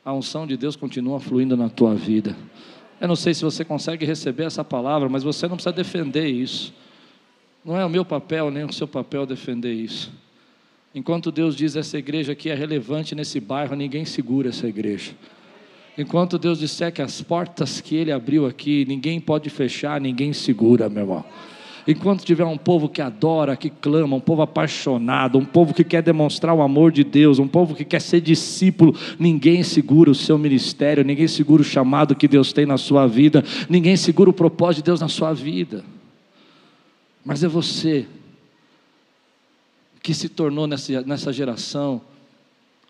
a 0.08 0.14
unção 0.14 0.48
de 0.48 0.56
Deus 0.56 0.78
continua 0.78 1.20
fluindo 1.20 1.58
na 1.58 1.68
tua 1.68 1.94
vida. 1.94 2.34
Eu 3.02 3.10
não 3.10 3.16
sei 3.18 3.34
se 3.34 3.44
você 3.44 3.66
consegue 3.66 4.06
receber 4.06 4.46
essa 4.46 4.64
palavra, 4.64 5.10
mas 5.10 5.22
você 5.22 5.50
não 5.50 5.58
precisa 5.58 5.76
defender 5.76 6.28
isso. 6.28 6.74
Não 7.64 7.78
é 7.78 7.84
o 7.84 7.90
meu 7.90 8.06
papel 8.06 8.50
nem 8.50 8.64
o 8.64 8.72
seu 8.72 8.88
papel 8.88 9.26
defender 9.26 9.74
isso. 9.74 10.10
Enquanto 10.96 11.30
Deus 11.30 11.58
diz 11.58 11.76
essa 11.76 11.98
igreja 11.98 12.32
aqui 12.32 12.50
é 12.50 12.56
relevante 12.56 13.14
nesse 13.14 13.42
bairro, 13.42 13.76
ninguém 13.76 14.06
segura 14.06 14.48
essa 14.48 14.66
igreja. 14.66 15.12
Enquanto 15.98 16.40
Deus 16.40 16.58
disser 16.58 16.94
que 16.94 17.02
as 17.02 17.22
portas 17.22 17.82
que 17.82 17.94
Ele 17.94 18.14
abriu 18.14 18.46
aqui, 18.46 18.86
ninguém 18.88 19.20
pode 19.20 19.50
fechar, 19.50 20.00
ninguém 20.00 20.32
segura, 20.32 20.88
meu 20.88 21.04
irmão. 21.04 21.26
Enquanto 21.88 22.26
tiver 22.26 22.44
um 22.44 22.58
povo 22.58 22.90
que 22.90 23.02
adora, 23.02 23.56
que 23.56 23.70
clama, 23.70 24.18
um 24.18 24.20
povo 24.20 24.42
apaixonado, 24.42 25.38
um 25.38 25.46
povo 25.46 25.74
que 25.74 25.86
quer 25.86 26.04
demonstrar 26.04 26.54
o 26.54 26.62
amor 26.62 26.92
de 26.92 27.02
Deus, 27.02 27.40
um 27.40 27.48
povo 27.48 27.74
que 27.74 27.86
quer 27.86 28.02
ser 28.02 28.20
discípulo, 28.20 28.94
ninguém 29.18 29.64
segura 29.64 30.12
o 30.12 30.16
seu 30.16 30.38
ministério, 30.38 31.06
ninguém 31.06 31.30
segura 31.30 31.62
o 31.62 31.66
chamado 31.66 32.14
que 32.14 32.28
Deus 32.28 32.52
tem 32.52 32.66
na 32.66 32.78
sua 32.78 33.08
vida, 33.08 33.42
ninguém 33.70 33.96
segura 33.96 34.30
o 34.30 34.34
propósito 34.34 34.84
de 34.84 34.84
Deus 34.84 35.00
na 35.00 35.08
sua 35.08 35.34
vida. 35.34 35.86
Mas 37.24 37.42
é 37.42 37.48
você 37.48 38.06
que 40.04 40.14
se 40.14 40.28
tornou 40.28 40.68
nessa, 40.68 41.02
nessa 41.04 41.32
geração 41.32 42.02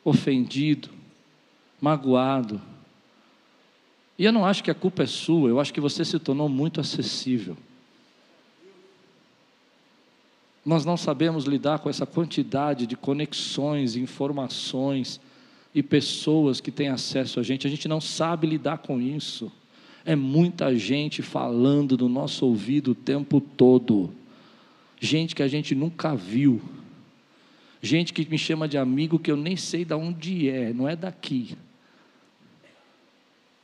ofendido, 0.03 0.89
magoado. 1.79 2.59
E 4.17 4.25
eu 4.25 4.31
não 4.31 4.43
acho 4.43 4.63
que 4.63 4.71
a 4.71 4.75
culpa 4.75 5.03
é 5.03 5.07
sua, 5.07 5.49
eu 5.49 5.59
acho 5.59 5.71
que 5.71 5.81
você 5.81 6.03
se 6.03 6.17
tornou 6.17 6.49
muito 6.49 6.81
acessível. 6.81 7.55
Nós 10.67 10.83
não 10.83 10.97
sabemos 10.97 11.45
lidar 11.45 11.79
com 11.79 11.89
essa 11.89 12.05
quantidade 12.05 12.85
de 12.85 12.97
conexões, 12.97 13.95
informações 13.95 15.17
e 15.73 15.81
pessoas 15.81 16.59
que 16.59 16.71
têm 16.71 16.89
acesso 16.89 17.39
a 17.39 17.43
gente. 17.43 17.65
A 17.65 17.69
gente 17.69 17.87
não 17.87 18.01
sabe 18.01 18.47
lidar 18.47 18.79
com 18.79 18.99
isso. 18.99 19.49
É 20.03 20.13
muita 20.13 20.75
gente 20.75 21.21
falando 21.21 21.97
no 21.97 22.09
nosso 22.09 22.45
ouvido 22.45 22.91
o 22.91 22.95
tempo 22.95 23.39
todo. 23.39 24.13
Gente 24.99 25.33
que 25.33 25.41
a 25.41 25.47
gente 25.47 25.73
nunca 25.73 26.13
viu. 26.13 26.61
Gente 27.81 28.11
que 28.11 28.29
me 28.29 28.37
chama 28.37 28.67
de 28.67 28.77
amigo 28.77 29.17
que 29.17 29.31
eu 29.31 29.37
nem 29.37 29.55
sei 29.55 29.85
de 29.85 29.93
onde 29.93 30.49
é, 30.49 30.73
não 30.73 30.85
é 30.85 30.97
daqui. 30.97 31.57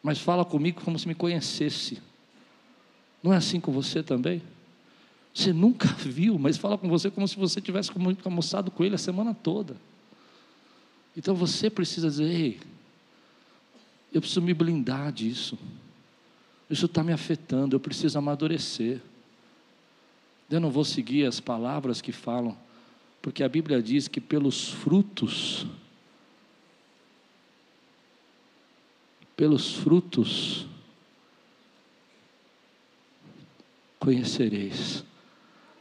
Mas 0.01 0.19
fala 0.19 0.45
comigo 0.45 0.79
como 0.79 0.97
se 0.97 1.05
me 1.05 1.15
conhecesse. 1.15 2.01
Não 3.21 3.33
é 3.33 3.35
assim 3.35 3.59
com 3.59 3.73
você 3.73 4.01
também? 4.01 4.41
Você 5.33 5.51
nunca 5.51 5.87
viu, 5.97 6.37
mas 6.37 6.57
fala 6.57 6.77
com 6.77 6.87
você 6.87 7.09
como 7.09 7.27
se 7.27 7.35
você 7.35 7.59
tivesse 7.59 7.91
almoçado 8.23 8.69
com 8.69 8.83
ele 8.83 8.95
a 8.95 8.99
semana 8.99 9.33
toda. 9.33 9.75
Então 11.17 11.33
você 11.33 11.69
precisa 11.69 12.09
dizer: 12.09 12.25
ei, 12.25 12.59
eu 14.13 14.21
preciso 14.21 14.41
me 14.41 14.53
blindar 14.53 15.11
disso. 15.11 15.57
Isso 16.69 16.85
está 16.85 17.03
me 17.03 17.11
afetando, 17.11 17.75
eu 17.75 17.79
preciso 17.79 18.17
amadurecer. 18.17 19.01
Eu 20.49 20.59
não 20.59 20.69
vou 20.69 20.85
seguir 20.85 21.25
as 21.25 21.39
palavras 21.39 21.99
que 21.99 22.11
falam, 22.11 22.55
porque 23.21 23.43
a 23.43 23.49
Bíblia 23.49 23.81
diz 23.81 24.07
que 24.07 24.21
pelos 24.21 24.69
frutos, 24.69 25.65
pelos 29.35 29.73
frutos, 29.73 30.67
conhecereis 33.99 35.03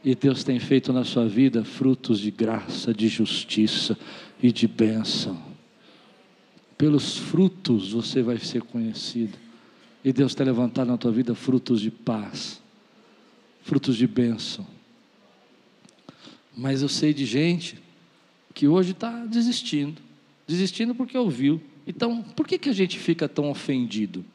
e 0.03 0.13
Deus 0.13 0.43
tem 0.43 0.59
feito 0.59 0.91
na 0.91 1.05
sua 1.05 1.27
vida 1.27 1.63
frutos 1.63 2.19
de 2.19 2.29
graça, 2.29 2.93
de 2.93 3.07
justiça 3.07 3.97
e 4.41 4.51
de 4.51 4.67
bênção. 4.67 5.41
Pelos 6.77 7.17
frutos 7.17 7.93
você 7.93 8.21
vai 8.21 8.37
ser 8.37 8.61
conhecido. 8.63 9.37
E 10.03 10.11
Deus 10.11 10.35
tem 10.35 10.45
levantado 10.45 10.87
na 10.87 10.97
tua 10.97 11.11
vida 11.11 11.33
frutos 11.33 11.79
de 11.79 11.89
paz, 11.89 12.61
frutos 13.61 13.95
de 13.95 14.05
bênção. 14.05 14.67
Mas 16.55 16.81
eu 16.81 16.89
sei 16.89 17.13
de 17.13 17.25
gente 17.25 17.81
que 18.53 18.67
hoje 18.67 18.91
está 18.91 19.25
desistindo, 19.25 20.01
desistindo 20.45 20.93
porque 20.93 21.17
ouviu. 21.17 21.61
Então, 21.87 22.21
por 22.21 22.45
que, 22.45 22.57
que 22.57 22.69
a 22.69 22.73
gente 22.73 22.99
fica 22.99 23.29
tão 23.29 23.49
ofendido? 23.49 24.25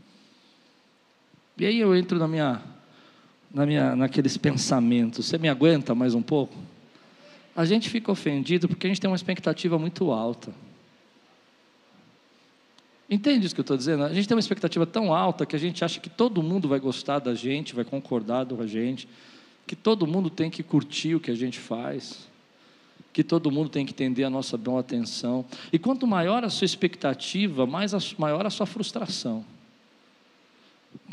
E 1.58 1.66
aí 1.66 1.78
eu 1.78 1.94
entro 1.94 2.18
na 2.18 2.26
minha 2.26 2.62
na 3.52 3.66
minha, 3.66 3.96
naqueles 3.96 4.36
pensamentos. 4.36 5.26
Você 5.26 5.38
me 5.38 5.48
aguenta 5.48 5.94
mais 5.94 6.14
um 6.14 6.22
pouco? 6.22 6.54
A 7.56 7.64
gente 7.64 7.88
fica 7.88 8.12
ofendido 8.12 8.68
porque 8.68 8.86
a 8.86 8.90
gente 8.90 9.00
tem 9.00 9.10
uma 9.10 9.16
expectativa 9.16 9.78
muito 9.78 10.10
alta. 10.10 10.52
Entende 13.10 13.46
isso 13.46 13.54
que 13.54 13.60
eu 13.60 13.62
estou 13.62 13.76
dizendo? 13.76 14.04
A 14.04 14.12
gente 14.12 14.28
tem 14.28 14.34
uma 14.34 14.40
expectativa 14.40 14.84
tão 14.86 15.14
alta 15.14 15.46
que 15.46 15.56
a 15.56 15.58
gente 15.58 15.82
acha 15.82 15.98
que 15.98 16.10
todo 16.10 16.42
mundo 16.42 16.68
vai 16.68 16.78
gostar 16.78 17.18
da 17.18 17.34
gente, 17.34 17.74
vai 17.74 17.84
concordar 17.84 18.44
com 18.44 18.60
a 18.60 18.66
gente, 18.66 19.08
que 19.66 19.74
todo 19.74 20.06
mundo 20.06 20.28
tem 20.28 20.50
que 20.50 20.62
curtir 20.62 21.14
o 21.14 21.20
que 21.20 21.30
a 21.30 21.34
gente 21.34 21.58
faz, 21.58 22.28
que 23.12 23.24
todo 23.24 23.50
mundo 23.50 23.70
tem 23.70 23.86
que 23.86 23.92
entender 23.92 24.24
a 24.24 24.30
nossa 24.30 24.58
boa 24.58 24.80
atenção. 24.80 25.44
E 25.72 25.78
quanto 25.78 26.06
maior 26.06 26.44
a 26.44 26.50
sua 26.50 26.66
expectativa, 26.66 27.66
mais 27.66 27.94
a, 27.94 27.98
maior 28.18 28.44
a 28.44 28.50
sua 28.50 28.66
frustração. 28.66 29.44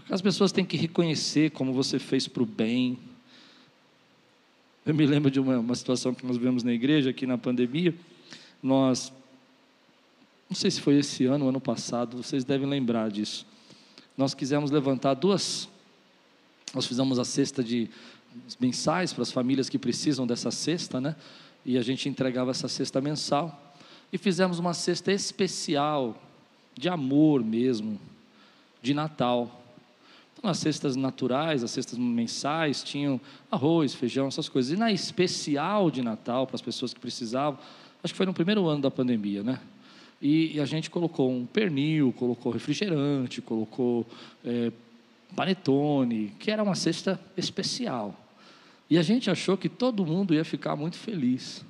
As 0.10 0.22
pessoas 0.22 0.52
têm 0.52 0.64
que 0.64 0.78
reconhecer 0.78 1.52
como 1.52 1.74
você 1.74 1.98
fez 1.98 2.28
para 2.28 2.44
o 2.44 2.46
bem. 2.46 2.98
Eu 4.86 4.94
me 4.94 5.06
lembro 5.06 5.32
de 5.32 5.40
uma, 5.40 5.58
uma 5.58 5.76
situação 5.76 6.14
que 6.14 6.26
nós 6.26 6.38
vivemos 6.38 6.64
na 6.64 6.72
igreja, 6.72 7.10
aqui 7.10 7.26
na 7.26 7.38
pandemia. 7.38 7.96
Nós, 8.62 9.12
não 10.48 10.56
sei 10.56 10.70
se 10.70 10.80
foi 10.80 11.00
esse 11.00 11.26
ano 11.26 11.46
ou 11.46 11.50
ano 11.50 11.60
passado, 11.60 12.18
vocês 12.18 12.44
devem 12.44 12.68
lembrar 12.68 13.10
disso. 13.10 13.48
Nós 14.16 14.34
quisemos 14.34 14.70
levantar 14.70 15.16
duas. 15.16 15.68
Nós 16.74 16.86
fizemos 16.86 17.18
a 17.18 17.26
cesta 17.26 17.64
de 17.64 17.90
mensais 18.60 19.12
para 19.12 19.24
as 19.24 19.32
famílias 19.32 19.70
que 19.70 19.80
precisam 19.80 20.28
dessa 20.28 20.52
cesta, 20.52 21.02
né? 21.02 21.16
E 21.66 21.78
a 21.78 21.82
gente 21.82 22.08
entregava 22.08 22.52
essa 22.52 22.68
cesta 22.68 23.02
mensal. 23.02 23.76
E 24.14 24.18
fizemos 24.18 24.60
uma 24.60 24.74
cesta 24.74 25.12
especial, 25.12 26.22
de 26.76 26.88
amor 26.88 27.44
mesmo, 27.44 28.00
de 28.82 28.94
Natal. 28.94 29.65
As 30.48 30.58
cestas 30.58 30.96
naturais, 30.96 31.64
as 31.64 31.72
cestas 31.72 31.98
mensais, 31.98 32.84
tinham 32.84 33.20
arroz, 33.50 33.94
feijão, 33.94 34.28
essas 34.28 34.48
coisas. 34.48 34.72
E 34.72 34.80
na 34.80 34.92
especial 34.92 35.90
de 35.90 36.02
Natal, 36.02 36.46
para 36.46 36.56
as 36.56 36.62
pessoas 36.62 36.94
que 36.94 37.00
precisavam, 37.00 37.60
acho 38.04 38.14
que 38.14 38.18
foi 38.18 38.26
no 38.26 38.34
primeiro 38.34 38.68
ano 38.68 38.82
da 38.82 38.92
pandemia, 38.92 39.44
né? 39.44 39.60
E, 40.22 40.56
e 40.56 40.60
a 40.60 40.66
gente 40.66 40.90
colocou 40.90 41.32
um 41.32 41.46
pernil, 41.46 42.14
colocou 42.14 42.52
refrigerante, 42.52 43.42
colocou 43.42 44.06
é, 44.44 44.72
panetone, 45.36 46.34
que 46.40 46.50
era 46.50 46.64
uma 46.64 46.76
cesta 46.76 47.20
especial. 47.36 48.16
E 48.90 48.98
a 48.98 49.02
gente 49.02 49.30
achou 49.30 49.58
que 49.58 49.68
todo 49.68 50.06
mundo 50.06 50.34
ia 50.34 50.46
ficar 50.46 50.76
muito 50.76 50.98
feliz. 50.98 51.66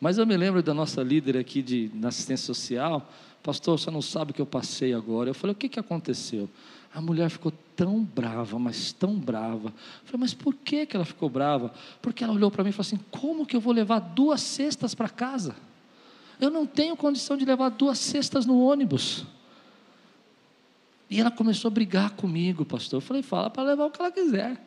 Mas 0.00 0.16
eu 0.16 0.26
me 0.26 0.36
lembro 0.36 0.62
da 0.62 0.72
nossa 0.72 1.02
líder 1.02 1.36
aqui 1.36 1.60
de, 1.60 1.90
na 1.94 2.08
assistência 2.08 2.46
social, 2.46 3.06
pastor, 3.42 3.78
você 3.78 3.90
não 3.90 4.00
sabe 4.00 4.30
o 4.30 4.34
que 4.34 4.40
eu 4.40 4.46
passei 4.46 4.94
agora. 4.94 5.28
Eu 5.28 5.34
falei, 5.34 5.52
o 5.52 5.56
que, 5.56 5.68
que 5.68 5.78
aconteceu? 5.78 6.48
A 6.92 7.00
mulher 7.00 7.28
ficou 7.28 7.52
tão 7.76 8.02
brava, 8.02 8.58
mas 8.58 8.92
tão 8.92 9.14
brava. 9.14 9.68
Eu 9.68 10.06
falei, 10.06 10.20
mas 10.20 10.34
por 10.34 10.54
que, 10.54 10.86
que 10.86 10.96
ela 10.96 11.04
ficou 11.04 11.28
brava? 11.28 11.72
Porque 12.02 12.24
ela 12.24 12.32
olhou 12.32 12.50
para 12.50 12.64
mim 12.64 12.70
e 12.70 12.72
falou 12.72 12.86
assim: 12.86 12.98
como 13.10 13.46
que 13.46 13.54
eu 13.54 13.60
vou 13.60 13.72
levar 13.72 14.00
duas 14.00 14.40
cestas 14.40 14.94
para 14.94 15.08
casa? 15.08 15.54
Eu 16.40 16.50
não 16.50 16.66
tenho 16.66 16.96
condição 16.96 17.36
de 17.36 17.44
levar 17.44 17.68
duas 17.68 17.98
cestas 17.98 18.44
no 18.44 18.60
ônibus. 18.60 19.24
E 21.08 21.20
ela 21.20 21.30
começou 21.30 21.68
a 21.68 21.72
brigar 21.72 22.10
comigo, 22.10 22.64
pastor. 22.64 22.98
Eu 22.98 23.00
falei, 23.02 23.22
fala 23.22 23.50
para 23.50 23.62
levar 23.62 23.84
o 23.84 23.90
que 23.90 24.00
ela 24.00 24.10
quiser. 24.10 24.60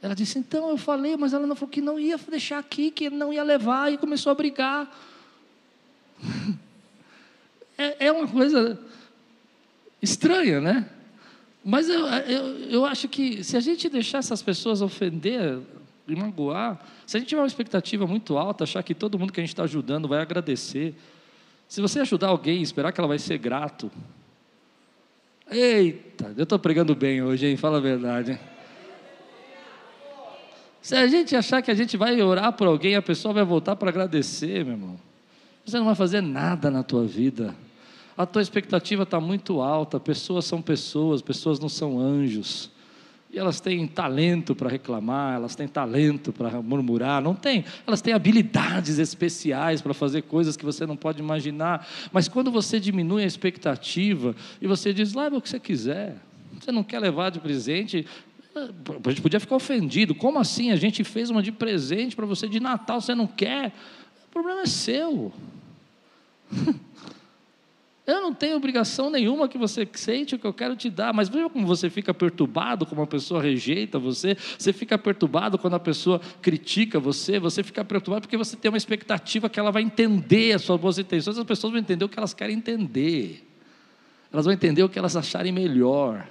Ela 0.00 0.14
disse, 0.14 0.38
então 0.38 0.70
eu 0.70 0.76
falei, 0.76 1.16
mas 1.16 1.32
ela 1.32 1.46
não 1.46 1.56
falou 1.56 1.70
que 1.70 1.80
não 1.80 1.98
ia 1.98 2.16
deixar 2.16 2.58
aqui, 2.58 2.90
que 2.90 3.10
não 3.10 3.32
ia 3.32 3.42
levar, 3.42 3.92
e 3.92 3.98
começou 3.98 4.30
a 4.30 4.34
brigar. 4.34 4.88
é, 7.76 8.06
é 8.06 8.12
uma 8.12 8.28
coisa 8.28 8.78
estranha, 10.00 10.60
né? 10.60 10.88
Mas 11.64 11.88
eu, 11.88 12.06
eu, 12.06 12.58
eu 12.70 12.84
acho 12.86 13.08
que 13.08 13.42
se 13.42 13.56
a 13.56 13.60
gente 13.60 13.88
deixar 13.88 14.18
essas 14.18 14.40
pessoas 14.40 14.80
ofender 14.80 15.58
e 16.06 16.14
magoar, 16.14 16.80
se 17.04 17.16
a 17.16 17.20
gente 17.20 17.28
tiver 17.28 17.40
uma 17.40 17.46
expectativa 17.46 18.06
muito 18.06 18.38
alta, 18.38 18.64
achar 18.64 18.82
que 18.84 18.94
todo 18.94 19.18
mundo 19.18 19.32
que 19.32 19.40
a 19.40 19.42
gente 19.42 19.52
está 19.52 19.64
ajudando 19.64 20.06
vai 20.06 20.20
agradecer, 20.20 20.94
se 21.68 21.80
você 21.80 22.00
ajudar 22.00 22.28
alguém, 22.28 22.62
esperar 22.62 22.92
que 22.92 23.00
ela 23.00 23.08
vai 23.08 23.18
ser 23.18 23.36
grato, 23.36 23.90
eita, 25.50 26.32
eu 26.36 26.44
estou 26.44 26.58
pregando 26.58 26.94
bem 26.94 27.20
hoje, 27.20 27.46
hein? 27.46 27.56
Fala 27.56 27.78
a 27.78 27.80
verdade. 27.80 28.38
Se 30.88 30.96
a 30.96 31.06
gente 31.06 31.36
achar 31.36 31.60
que 31.60 31.70
a 31.70 31.74
gente 31.74 31.96
vai 31.96 32.20
orar 32.22 32.52
por 32.52 32.66
alguém, 32.66 32.96
a 32.96 33.02
pessoa 33.02 33.34
vai 33.34 33.44
voltar 33.44 33.76
para 33.76 33.90
agradecer, 33.90 34.64
meu 34.64 34.74
irmão. 34.74 35.00
Você 35.64 35.76
não 35.78 35.84
vai 35.84 35.94
fazer 35.94 36.22
nada 36.22 36.70
na 36.70 36.82
tua 36.82 37.04
vida 37.04 37.54
a 38.18 38.26
tua 38.26 38.42
expectativa 38.42 39.04
está 39.04 39.20
muito 39.20 39.60
alta, 39.60 40.00
pessoas 40.00 40.44
são 40.44 40.60
pessoas, 40.60 41.22
pessoas 41.22 41.60
não 41.60 41.68
são 41.68 42.00
anjos. 42.00 42.68
E 43.30 43.38
elas 43.38 43.60
têm 43.60 43.86
talento 43.86 44.56
para 44.56 44.68
reclamar, 44.68 45.36
elas 45.36 45.54
têm 45.54 45.68
talento 45.68 46.32
para 46.32 46.60
murmurar, 46.60 47.22
não 47.22 47.32
tem. 47.32 47.64
Elas 47.86 48.00
têm 48.02 48.12
habilidades 48.12 48.98
especiais 48.98 49.80
para 49.80 49.94
fazer 49.94 50.22
coisas 50.22 50.56
que 50.56 50.64
você 50.64 50.84
não 50.84 50.96
pode 50.96 51.20
imaginar. 51.20 51.86
Mas 52.10 52.26
quando 52.26 52.50
você 52.50 52.80
diminui 52.80 53.22
a 53.22 53.26
expectativa 53.26 54.34
e 54.60 54.66
você 54.66 54.92
diz, 54.92 55.14
leva 55.14 55.36
o 55.36 55.40
que 55.40 55.48
você 55.48 55.60
quiser, 55.60 56.16
você 56.58 56.72
não 56.72 56.82
quer 56.82 56.98
levar 56.98 57.30
de 57.30 57.38
presente, 57.38 58.04
a 59.04 59.10
gente 59.10 59.22
podia 59.22 59.40
ficar 59.40 59.56
ofendido. 59.56 60.14
Como 60.14 60.38
assim? 60.38 60.70
A 60.70 60.76
gente 60.76 61.04
fez 61.04 61.30
uma 61.30 61.42
de 61.42 61.52
presente 61.52 62.16
para 62.16 62.26
você 62.26 62.48
de 62.48 62.60
Natal, 62.60 63.00
você 63.00 63.14
não 63.14 63.26
quer? 63.26 63.72
O 64.26 64.30
problema 64.30 64.62
é 64.62 64.66
seu. 64.66 65.32
Eu 68.08 68.22
não 68.22 68.32
tenho 68.32 68.56
obrigação 68.56 69.10
nenhuma 69.10 69.46
que 69.48 69.58
você 69.58 69.86
sente 69.92 70.34
o 70.34 70.38
que 70.38 70.46
eu 70.46 70.52
quero 70.54 70.74
te 70.74 70.88
dar, 70.88 71.12
mas 71.12 71.28
veja 71.28 71.50
como 71.50 71.66
você 71.66 71.90
fica 71.90 72.14
perturbado 72.14 72.86
quando 72.86 73.00
uma 73.00 73.06
pessoa 73.06 73.42
rejeita 73.42 73.98
você, 73.98 74.34
você 74.58 74.72
fica 74.72 74.96
perturbado 74.96 75.58
quando 75.58 75.74
a 75.74 75.78
pessoa 75.78 76.18
critica 76.40 76.98
você, 76.98 77.38
você 77.38 77.62
fica 77.62 77.84
perturbado 77.84 78.22
porque 78.22 78.38
você 78.38 78.56
tem 78.56 78.70
uma 78.70 78.78
expectativa 78.78 79.50
que 79.50 79.60
ela 79.60 79.70
vai 79.70 79.82
entender 79.82 80.54
as 80.54 80.62
suas 80.62 80.80
boas 80.80 80.98
intenções, 80.98 81.36
as 81.36 81.44
pessoas 81.44 81.70
vão 81.70 81.78
entender 81.78 82.02
o 82.02 82.08
que 82.08 82.18
elas 82.18 82.32
querem 82.32 82.56
entender, 82.56 83.46
elas 84.32 84.46
vão 84.46 84.54
entender 84.54 84.82
o 84.82 84.88
que 84.88 84.98
elas 84.98 85.14
acharem 85.14 85.52
melhor. 85.52 86.26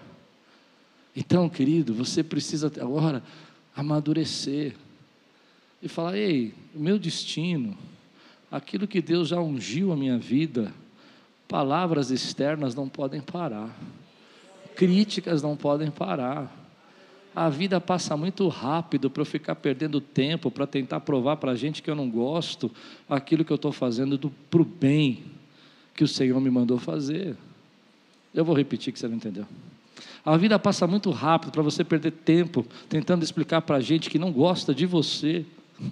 Então, 1.20 1.50
querido, 1.50 1.94
você 1.94 2.24
precisa 2.24 2.72
agora 2.80 3.24
amadurecer 3.76 4.76
e 5.82 5.90
falar: 5.90 6.16
ei, 6.16 6.54
meu 6.74 6.98
destino, 6.98 7.78
aquilo 8.50 8.88
que 8.88 9.02
Deus 9.02 9.28
já 9.28 9.42
ungiu 9.42 9.92
a 9.92 9.98
minha 9.98 10.18
vida, 10.18 10.72
Palavras 11.48 12.12
externas 12.12 12.76
não 12.76 12.90
podem 12.90 13.22
parar. 13.22 13.74
Críticas 14.76 15.42
não 15.42 15.56
podem 15.56 15.90
parar. 15.90 16.66
a 17.34 17.50
vida 17.50 17.80
passa 17.80 18.18
muito 18.18 18.48
rápido 18.48 19.10
para 19.10 19.22
eu 19.22 19.26
ficar 19.26 19.56
perdendo 19.56 20.02
tempo 20.02 20.50
para 20.50 20.66
tentar 20.66 21.00
provar 21.02 21.38
para 21.38 21.52
a 21.52 21.56
gente 21.56 21.84
que 21.84 21.90
eu 21.90 21.96
não 21.96 22.10
gosto 22.10 22.72
aquilo 23.08 23.46
que 23.46 23.52
eu 23.52 23.58
estou 23.58 23.72
fazendo 23.72 24.18
para 24.50 24.62
o 24.62 24.66
bem 24.66 25.24
que 25.96 26.04
o 26.04 26.08
Senhor 26.08 26.42
me 26.42 26.50
mandou 26.50 26.80
fazer. 26.80 27.38
Eu 28.34 28.44
vou 28.44 28.56
repetir 28.56 28.92
que 28.92 29.00
você 29.00 29.08
não 29.08 29.16
entendeu. 29.16 29.46
A 30.28 30.36
vida 30.36 30.60
passa 30.60 30.86
muito 30.86 31.10
rápido 31.10 31.54
para 31.54 31.62
você 31.62 31.86
perder 31.86 32.12
tempo 32.12 32.66
tentando 32.90 33.24
explicar 33.24 33.62
para 33.62 33.78
a 33.78 33.80
gente 33.80 34.10
que 34.10 34.20
não 34.20 34.30
gosta 34.30 34.76
de 34.76 34.86
você. 34.86 35.46
O 35.80 35.90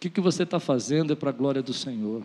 que, 0.00 0.08
que 0.08 0.20
você 0.22 0.44
está 0.44 0.58
fazendo 0.58 1.12
é 1.12 1.14
para 1.14 1.28
a 1.28 1.32
glória 1.32 1.62
do 1.62 1.74
Senhor. 1.74 2.22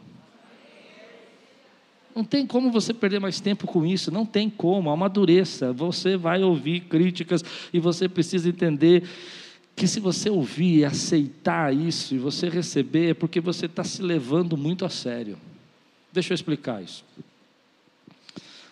Não 2.16 2.24
tem 2.24 2.48
como 2.48 2.72
você 2.72 2.94
perder 2.94 3.20
mais 3.20 3.42
tempo 3.42 3.68
com 3.68 3.86
isso, 3.86 4.10
não 4.10 4.26
tem 4.26 4.50
como, 4.50 4.90
amadureça. 4.90 5.74
Você 5.74 6.16
vai 6.16 6.42
ouvir 6.42 6.80
críticas 6.86 7.44
e 7.74 7.78
você 7.78 8.08
precisa 8.08 8.48
entender 8.48 9.04
que 9.76 9.90
se 9.90 10.00
você 10.00 10.30
ouvir 10.30 10.78
e 10.78 10.86
aceitar 10.86 11.76
isso 11.76 12.16
e 12.16 12.18
você 12.18 12.48
receber, 12.48 13.10
é 13.10 13.14
porque 13.14 13.42
você 13.42 13.66
está 13.66 13.84
se 13.84 14.02
levando 14.02 14.56
muito 14.56 14.86
a 14.86 14.90
sério. 14.90 15.38
Deixa 16.14 16.32
eu 16.32 16.36
explicar 16.36 16.82
isso. 16.82 17.04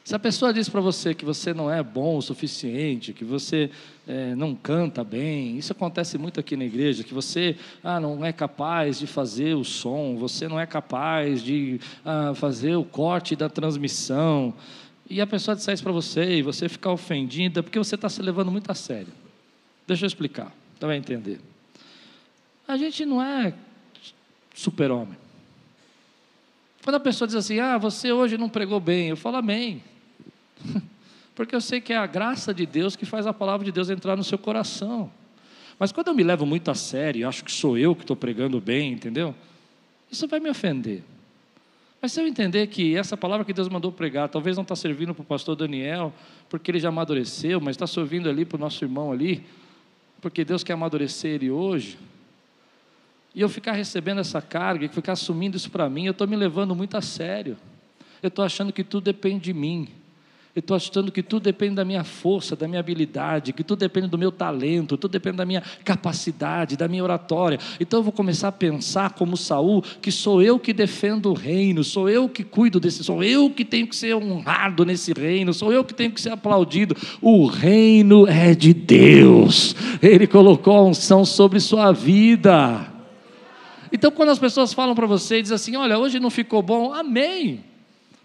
Se 0.09 0.15
a 0.15 0.17
pessoa 0.17 0.51
diz 0.51 0.67
para 0.67 0.81
você 0.81 1.13
que 1.13 1.23
você 1.23 1.53
não 1.53 1.71
é 1.71 1.83
bom 1.83 2.17
o 2.17 2.21
suficiente, 2.23 3.13
que 3.13 3.23
você 3.23 3.69
é, 4.07 4.33
não 4.33 4.55
canta 4.55 5.03
bem, 5.03 5.55
isso 5.55 5.71
acontece 5.71 6.17
muito 6.17 6.39
aqui 6.39 6.57
na 6.57 6.65
igreja, 6.65 7.03
que 7.03 7.13
você 7.13 7.55
ah, 7.83 7.99
não 7.99 8.25
é 8.25 8.33
capaz 8.33 8.97
de 8.97 9.05
fazer 9.05 9.53
o 9.53 9.63
som, 9.63 10.17
você 10.17 10.47
não 10.47 10.59
é 10.59 10.65
capaz 10.65 11.43
de 11.43 11.79
ah, 12.03 12.33
fazer 12.33 12.75
o 12.75 12.83
corte 12.83 13.35
da 13.35 13.49
transmissão, 13.49 14.51
e 15.07 15.21
a 15.21 15.27
pessoa 15.27 15.55
disser 15.55 15.75
isso 15.75 15.83
para 15.83 15.91
você 15.91 16.37
e 16.37 16.41
você 16.41 16.67
ficar 16.67 16.91
ofendida, 16.91 17.61
porque 17.61 17.77
você 17.77 17.93
está 17.93 18.09
se 18.09 18.19
levando 18.23 18.51
muito 18.51 18.71
a 18.71 18.73
sério. 18.73 19.13
Deixa 19.85 20.05
eu 20.05 20.07
explicar, 20.07 20.51
você 20.73 20.87
vai 20.87 20.97
entender. 20.97 21.39
A 22.67 22.75
gente 22.77 23.05
não 23.05 23.21
é 23.21 23.53
super-homem. 24.55 25.19
Quando 26.83 26.95
a 26.95 26.99
pessoa 26.99 27.27
diz 27.27 27.35
assim, 27.35 27.59
ah, 27.59 27.77
você 27.77 28.11
hoje 28.11 28.39
não 28.39 28.49
pregou 28.49 28.79
bem, 28.79 29.09
eu 29.09 29.15
falo 29.15 29.37
amém. 29.37 29.83
Porque 31.35 31.55
eu 31.55 31.61
sei 31.61 31.79
que 31.79 31.93
é 31.93 31.97
a 31.97 32.05
graça 32.05 32.53
de 32.53 32.65
Deus 32.65 32.95
que 32.95 33.05
faz 33.05 33.25
a 33.25 33.33
palavra 33.33 33.65
de 33.65 33.71
Deus 33.71 33.89
entrar 33.89 34.15
no 34.15 34.23
seu 34.23 34.37
coração. 34.37 35.11
Mas 35.77 35.91
quando 35.91 36.09
eu 36.09 36.13
me 36.13 36.23
levo 36.23 36.45
muito 36.45 36.69
a 36.69 36.75
sério, 36.75 37.27
acho 37.27 37.43
que 37.43 37.51
sou 37.51 37.77
eu 37.77 37.95
que 37.95 38.03
estou 38.03 38.15
pregando 38.15 38.59
bem, 38.59 38.91
entendeu? 38.91 39.33
Isso 40.11 40.27
vai 40.27 40.39
me 40.39 40.49
ofender. 40.49 41.03
Mas 42.01 42.11
se 42.11 42.21
eu 42.21 42.27
entender 42.27 42.67
que 42.67 42.95
essa 42.95 43.15
palavra 43.15 43.45
que 43.45 43.53
Deus 43.53 43.69
mandou 43.69 43.91
pregar, 43.91 44.27
talvez 44.29 44.57
não 44.57 44.63
está 44.63 44.75
servindo 44.75 45.13
para 45.13 45.21
o 45.21 45.25
pastor 45.25 45.55
Daniel, 45.55 46.13
porque 46.49 46.71
ele 46.71 46.79
já 46.79 46.89
amadureceu, 46.89 47.59
mas 47.61 47.75
está 47.75 47.87
servindo 47.87 48.29
ali 48.29 48.45
para 48.45 48.57
o 48.57 48.59
nosso 48.59 48.83
irmão 48.83 49.11
ali, 49.11 49.45
porque 50.21 50.43
Deus 50.43 50.63
quer 50.63 50.73
amadurecer 50.73 51.31
ele 51.31 51.49
hoje, 51.49 51.97
e 53.33 53.41
eu 53.41 53.49
ficar 53.49 53.73
recebendo 53.73 54.19
essa 54.19 54.41
carga, 54.41 54.85
e 54.85 54.89
ficar 54.89 55.13
assumindo 55.13 55.55
isso 55.55 55.69
para 55.69 55.89
mim, 55.89 56.05
eu 56.05 56.11
estou 56.11 56.27
me 56.27 56.35
levando 56.35 56.75
muito 56.75 56.97
a 56.97 57.01
sério. 57.01 57.57
Eu 58.21 58.27
estou 58.27 58.43
achando 58.43 58.73
que 58.73 58.83
tudo 58.83 59.05
depende 59.05 59.45
de 59.45 59.53
mim. 59.53 59.87
Eu 60.59 60.61
estou 60.61 60.75
achando 60.75 61.09
que 61.09 61.23
tudo 61.23 61.43
depende 61.43 61.75
da 61.75 61.85
minha 61.85 62.03
força, 62.03 62.53
da 62.53 62.67
minha 62.67 62.81
habilidade, 62.81 63.53
que 63.53 63.63
tudo 63.63 63.79
depende 63.79 64.07
do 64.07 64.17
meu 64.17 64.29
talento, 64.29 64.97
tudo 64.97 65.09
depende 65.09 65.37
da 65.37 65.45
minha 65.45 65.63
capacidade, 65.85 66.75
da 66.75 66.85
minha 66.85 67.01
oratória. 67.01 67.57
Então 67.79 68.01
eu 68.01 68.03
vou 68.03 68.11
começar 68.11 68.49
a 68.49 68.51
pensar 68.51 69.11
como 69.13 69.37
Saul, 69.37 69.81
que 70.01 70.11
sou 70.11 70.41
eu 70.41 70.59
que 70.59 70.73
defendo 70.73 71.29
o 71.29 71.33
reino, 71.33 71.81
sou 71.81 72.09
eu 72.09 72.27
que 72.27 72.43
cuido 72.43 72.77
desse, 72.77 73.05
sou 73.05 73.23
eu 73.23 73.49
que 73.49 73.63
tenho 73.63 73.87
que 73.87 73.95
ser 73.95 74.13
honrado 74.15 74.83
nesse 74.83 75.13
reino, 75.13 75.53
sou 75.53 75.71
eu 75.71 75.81
que 75.81 75.93
tenho 75.93 76.11
que 76.11 76.19
ser 76.19 76.31
aplaudido. 76.31 76.93
O 77.21 77.45
reino 77.45 78.27
é 78.27 78.53
de 78.53 78.73
Deus. 78.73 79.73
Ele 80.01 80.27
colocou 80.27 80.75
a 80.75 80.83
unção 80.83 81.23
sobre 81.23 81.61
sua 81.61 81.93
vida. 81.93 82.85
Então 83.93 84.11
quando 84.11 84.29
as 84.29 84.39
pessoas 84.39 84.73
falam 84.73 84.93
para 84.93 85.07
você 85.07 85.39
e 85.39 85.41
dizem 85.41 85.55
assim: 85.55 85.77
"Olha, 85.77 85.97
hoje 85.97 86.19
não 86.19 86.29
ficou 86.29 86.61
bom", 86.61 86.91
amém. 86.91 87.68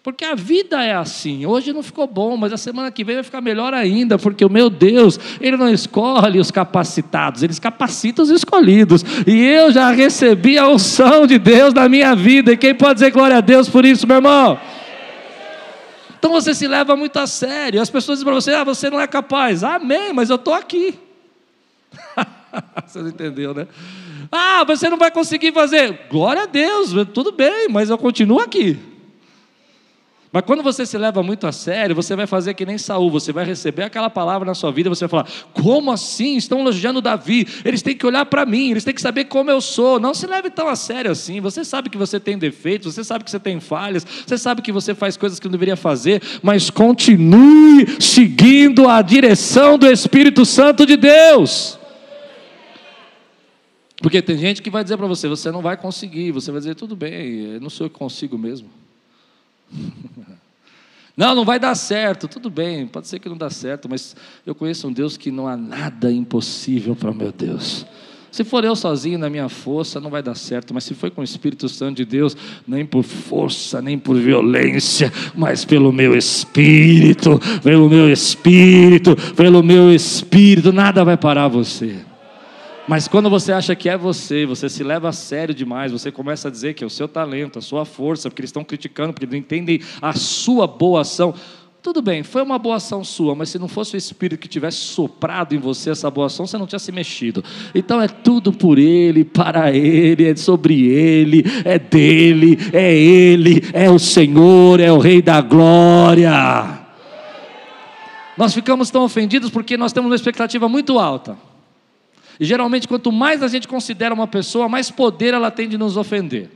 Porque 0.05 0.23
a 0.23 0.35
vida 0.35 0.85
é 0.85 0.95
assim. 0.95 1.47
Hoje 1.47 1.73
não 1.73 1.83
ficou 1.83 2.07
bom, 2.07 2.37
mas 2.37 2.53
a 2.53 2.59
semana 2.59 2.91
que 2.91 3.03
vem 3.03 3.15
vai 3.15 3.25
ficar 3.25 3.41
melhor 3.41 3.73
ainda, 3.73 4.19
porque 4.19 4.45
o 4.45 4.51
meu 4.51 4.69
Deus, 4.69 5.19
Ele 5.41 5.57
não 5.57 5.71
escolhe 5.71 6.39
os 6.39 6.51
capacitados, 6.51 7.43
Ele 7.43 7.55
capacita 7.55 8.21
os 8.21 8.29
escolhidos. 8.29 9.03
E 9.27 9.43
eu 9.43 9.73
já 9.73 9.91
recebi 9.93 10.59
a 10.59 10.69
unção 10.69 11.27
de 11.27 11.39
Deus 11.39 11.73
na 11.73 11.89
minha 11.89 12.15
vida. 12.15 12.53
E 12.53 12.57
quem 12.59 12.75
pode 12.75 13.01
dizer 13.01 13.13
glória 13.13 13.39
a 13.39 13.41
Deus 13.41 13.67
por 13.67 13.87
isso, 13.87 14.07
meu 14.07 14.17
irmão? 14.17 14.61
Então 16.19 16.31
você 16.31 16.53
se 16.53 16.69
leva 16.69 16.95
muito 16.95 17.19
a 17.19 17.27
sério. 17.27 17.81
As 17.81 17.89
pessoas 17.89 18.19
dizem 18.19 18.31
para 18.31 18.35
você: 18.35 18.53
ah, 18.53 18.63
você 18.63 18.91
não 18.91 19.01
é 19.01 19.07
capaz. 19.07 19.65
Amém, 19.65 20.13
mas 20.13 20.29
eu 20.29 20.37
estou 20.37 20.53
aqui. 20.53 20.99
você 22.87 22.99
não 22.99 23.09
entendeu, 23.09 23.55
né? 23.55 23.67
Ah, 24.31 24.65
você 24.65 24.91
não 24.91 24.99
vai 24.99 25.11
conseguir 25.11 25.53
fazer. 25.53 26.01
Glória 26.11 26.43
a 26.43 26.47
Deus, 26.47 26.91
tudo 27.15 27.33
bem, 27.33 27.69
mas 27.71 27.89
eu 27.89 27.97
continuo 27.97 28.41
aqui. 28.41 28.93
Mas 30.35 30.43
quando 30.45 30.65
você 30.65 30.85
se 30.85 30.99
leva 30.99 31.23
muito 31.23 31.47
a 31.47 31.53
sério, 31.53 31.95
você 31.95 32.17
vai 32.17 32.27
fazer 32.27 32.55
que 32.55 32.67
nem 32.67 32.77
Saul, 32.77 33.09
você 33.09 33.33
vai 33.33 33.45
receber 33.45 33.85
aquela 33.85 34.11
palavra 34.11 34.45
na 34.45 34.53
sua 34.53 34.73
vida, 34.73 34.91
você 34.91 35.07
vai 35.07 35.09
falar: 35.09 35.29
"Como 35.53 35.93
assim? 35.93 36.37
Estão 36.37 36.59
elogiando 36.59 37.01
Davi? 37.01 37.47
Eles 37.65 37.83
têm 37.83 37.97
que 37.97 38.05
olhar 38.05 38.27
para 38.27 38.45
mim, 38.45 38.73
eles 38.73 38.83
têm 38.83 38.93
que 38.93 39.01
saber 39.01 39.27
como 39.27 39.49
eu 39.49 39.61
sou". 39.61 40.01
Não 40.01 40.13
se 40.13 40.27
leve 40.27 40.51
tão 40.51 40.67
a 40.67 40.75
sério 40.75 41.13
assim. 41.13 41.41
Você 41.41 41.65
sabe 41.65 41.89
que 41.89 41.97
você 41.97 42.19
tem 42.19 42.37
defeitos, 42.37 42.93
você 42.93 43.05
sabe 43.05 43.23
que 43.23 43.31
você 43.31 43.39
tem 43.39 43.61
falhas, 43.61 44.05
você 44.27 44.37
sabe 44.37 44.61
que 44.61 44.73
você 44.73 44.93
faz 44.93 45.17
coisas 45.17 45.39
que 45.39 45.47
não 45.47 45.53
deveria 45.53 45.77
fazer, 45.77 46.21
mas 46.43 46.69
continue 46.69 48.03
seguindo 48.03 48.89
a 48.89 49.01
direção 49.03 49.79
do 49.79 49.87
Espírito 49.87 50.45
Santo 50.45 50.85
de 50.85 50.97
Deus. 50.97 51.79
Porque 54.03 54.21
tem 54.21 54.37
gente 54.37 54.61
que 54.61 54.69
vai 54.69 54.83
dizer 54.83 54.97
para 54.97 55.07
você, 55.07 55.29
você 55.29 55.53
não 55.53 55.63
vai 55.63 55.77
conseguir, 55.77 56.33
você 56.33 56.51
vai 56.51 56.59
dizer, 56.59 56.75
tudo 56.75 56.97
bem, 56.97 57.61
não 57.61 57.71
sou 57.71 57.87
eu 57.87 57.91
que 57.91 57.97
consigo 57.97 58.37
mesmo. 58.37 58.69
Não, 61.17 61.33
não 61.33 61.45
vai 61.45 61.61
dar 61.61 61.77
certo. 61.77 62.27
Tudo 62.27 62.51
bem, 62.51 62.89
pode 62.89 63.07
ser 63.07 63.21
que 63.21 63.29
não 63.29 63.37
dá 63.37 63.49
certo, 63.49 63.89
mas 63.89 64.17
eu 64.45 64.53
conheço 64.53 64.89
um 64.89 64.93
Deus 64.93 65.17
que 65.17 65.31
não 65.31 65.47
há 65.47 65.57
nada 65.57 66.11
impossível 66.11 66.97
para 66.97 67.09
o 67.09 67.15
meu 67.15 67.31
Deus. 67.31 67.87
Se 68.33 68.43
for 68.43 68.65
eu 68.65 68.75
sozinho 68.75 69.17
na 69.17 69.31
minha 69.31 69.49
força, 69.49 70.01
não 70.01 70.11
vai 70.11 70.21
dar 70.21 70.35
certo, 70.35 70.75
mas 70.75 70.83
se 70.83 70.93
for 70.93 71.09
com 71.13 71.21
o 71.21 71.25
Espírito 71.25 71.69
Santo 71.69 71.99
de 71.99 72.05
Deus, 72.05 72.37
nem 72.67 72.85
por 72.85 73.05
força, 73.05 73.81
nem 73.81 73.97
por 73.97 74.17
violência, 74.17 75.13
mas 75.37 75.65
pelo 75.65 75.93
meu 75.93 76.19
espírito, 76.19 77.41
pelo 77.63 77.89
meu 77.89 78.11
espírito, 78.11 79.15
pelo 79.37 79.63
meu 79.63 79.95
espírito, 79.95 80.73
nada 80.73 81.05
vai 81.05 81.17
parar 81.17 81.47
você. 81.47 82.04
Mas 82.87 83.09
quando 83.09 83.31
você 83.31 83.51
acha 83.51 83.75
que 83.75 83.89
é 83.89 83.97
você, 83.97 84.45
você 84.45 84.69
se 84.69 84.85
leva 84.85 85.09
a 85.09 85.13
sério 85.13 85.55
demais, 85.55 85.91
você 85.91 86.13
começa 86.13 86.49
a 86.49 86.51
dizer 86.51 86.75
que 86.75 86.85
é 86.85 86.87
o 86.87 86.91
seu 86.91 87.09
talento, 87.09 87.59
a 87.59 87.63
sua 87.63 87.87
força, 87.87 88.29
porque 88.29 88.43
eles 88.43 88.51
estão 88.51 88.63
criticando, 88.63 89.15
porque 89.15 89.27
não 89.27 89.39
entendem 89.39 89.81
a 90.03 90.13
sua 90.13 90.67
boa 90.67 91.01
ação. 91.01 91.35
Tudo 91.83 92.03
bem, 92.03 92.23
foi 92.23 92.43
uma 92.43 92.59
boa 92.59 92.77
ação 92.77 93.03
sua, 93.03 93.35
mas 93.35 93.51
se 93.51 93.59
não 93.59 93.69
fosse 93.69 93.95
o 93.95 93.99
Espírito 93.99 94.41
que 94.41 94.49
tivesse 94.49 94.79
soprado 94.79 95.55
em 95.55 95.59
você 95.59 95.91
essa 95.91 96.11
boa 96.11 96.27
ação, 96.27 96.47
você 96.47 96.59
não 96.59 96.67
tinha 96.67 96.79
se 96.79 96.93
mexido. 96.93 97.43
Então 97.75 98.01
é 98.01 98.09
tudo 98.09 98.53
por 98.53 98.79
Ele, 98.79 99.25
para 99.25 99.71
Ele, 99.71 100.29
é 100.29 100.37
sobre 100.37 100.87
Ele, 100.87 101.43
é 101.65 101.79
dele, 101.79 102.59
é 102.73 102.95
Ele, 102.95 103.63
é 103.73 103.91
o 103.91 103.99
Senhor, 103.99 104.79
é 104.81 104.93
o 104.93 104.99
Rei 104.99 105.23
da 105.23 105.41
Glória. 105.41 106.81
Nós 108.37 108.53
ficamos 108.53 108.91
tão 108.91 109.05
ofendidos 109.05 109.51
porque 109.51 109.77
nós 109.77 109.93
temos 109.93 110.11
uma 110.11 110.17
expectativa 110.17 110.69
muito 110.69 110.99
alta. 110.99 111.54
E 112.39 112.45
geralmente, 112.45 112.89
quanto 112.89 113.13
mais 113.13 113.43
a 113.43 113.49
gente 113.49 113.69
considera 113.69 114.15
uma 114.15 114.27
pessoa, 114.27 114.69
mais 114.69 114.91
poder 114.91 115.35
ela 115.35 115.51
tem 115.51 115.69
de 115.69 115.79
nos 115.79 115.97
ofender. 115.97 116.51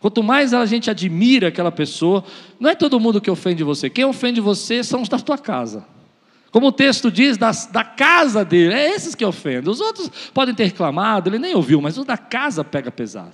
Quanto 0.00 0.22
mais 0.22 0.54
a 0.54 0.64
gente 0.64 0.90
admira 0.90 1.48
aquela 1.48 1.70
pessoa, 1.70 2.24
não 2.58 2.70
é 2.70 2.74
todo 2.74 2.98
mundo 2.98 3.20
que 3.20 3.30
ofende 3.30 3.62
você. 3.62 3.90
Quem 3.90 4.04
ofende 4.04 4.40
você 4.40 4.82
são 4.82 5.02
os 5.02 5.08
da 5.08 5.18
tua 5.18 5.36
casa. 5.36 5.84
Como 6.50 6.68
o 6.68 6.72
texto 6.72 7.10
diz, 7.10 7.36
da, 7.36 7.50
da 7.70 7.84
casa 7.84 8.44
dele, 8.44 8.74
é 8.74 8.94
esses 8.94 9.14
que 9.14 9.24
ofendem. 9.24 9.70
Os 9.70 9.80
outros 9.80 10.10
podem 10.32 10.54
ter 10.54 10.64
reclamado, 10.64 11.28
ele 11.28 11.38
nem 11.38 11.54
ouviu, 11.54 11.80
mas 11.80 11.98
os 11.98 12.04
da 12.04 12.16
casa 12.16 12.64
pega 12.64 12.90
pesado. 12.90 13.32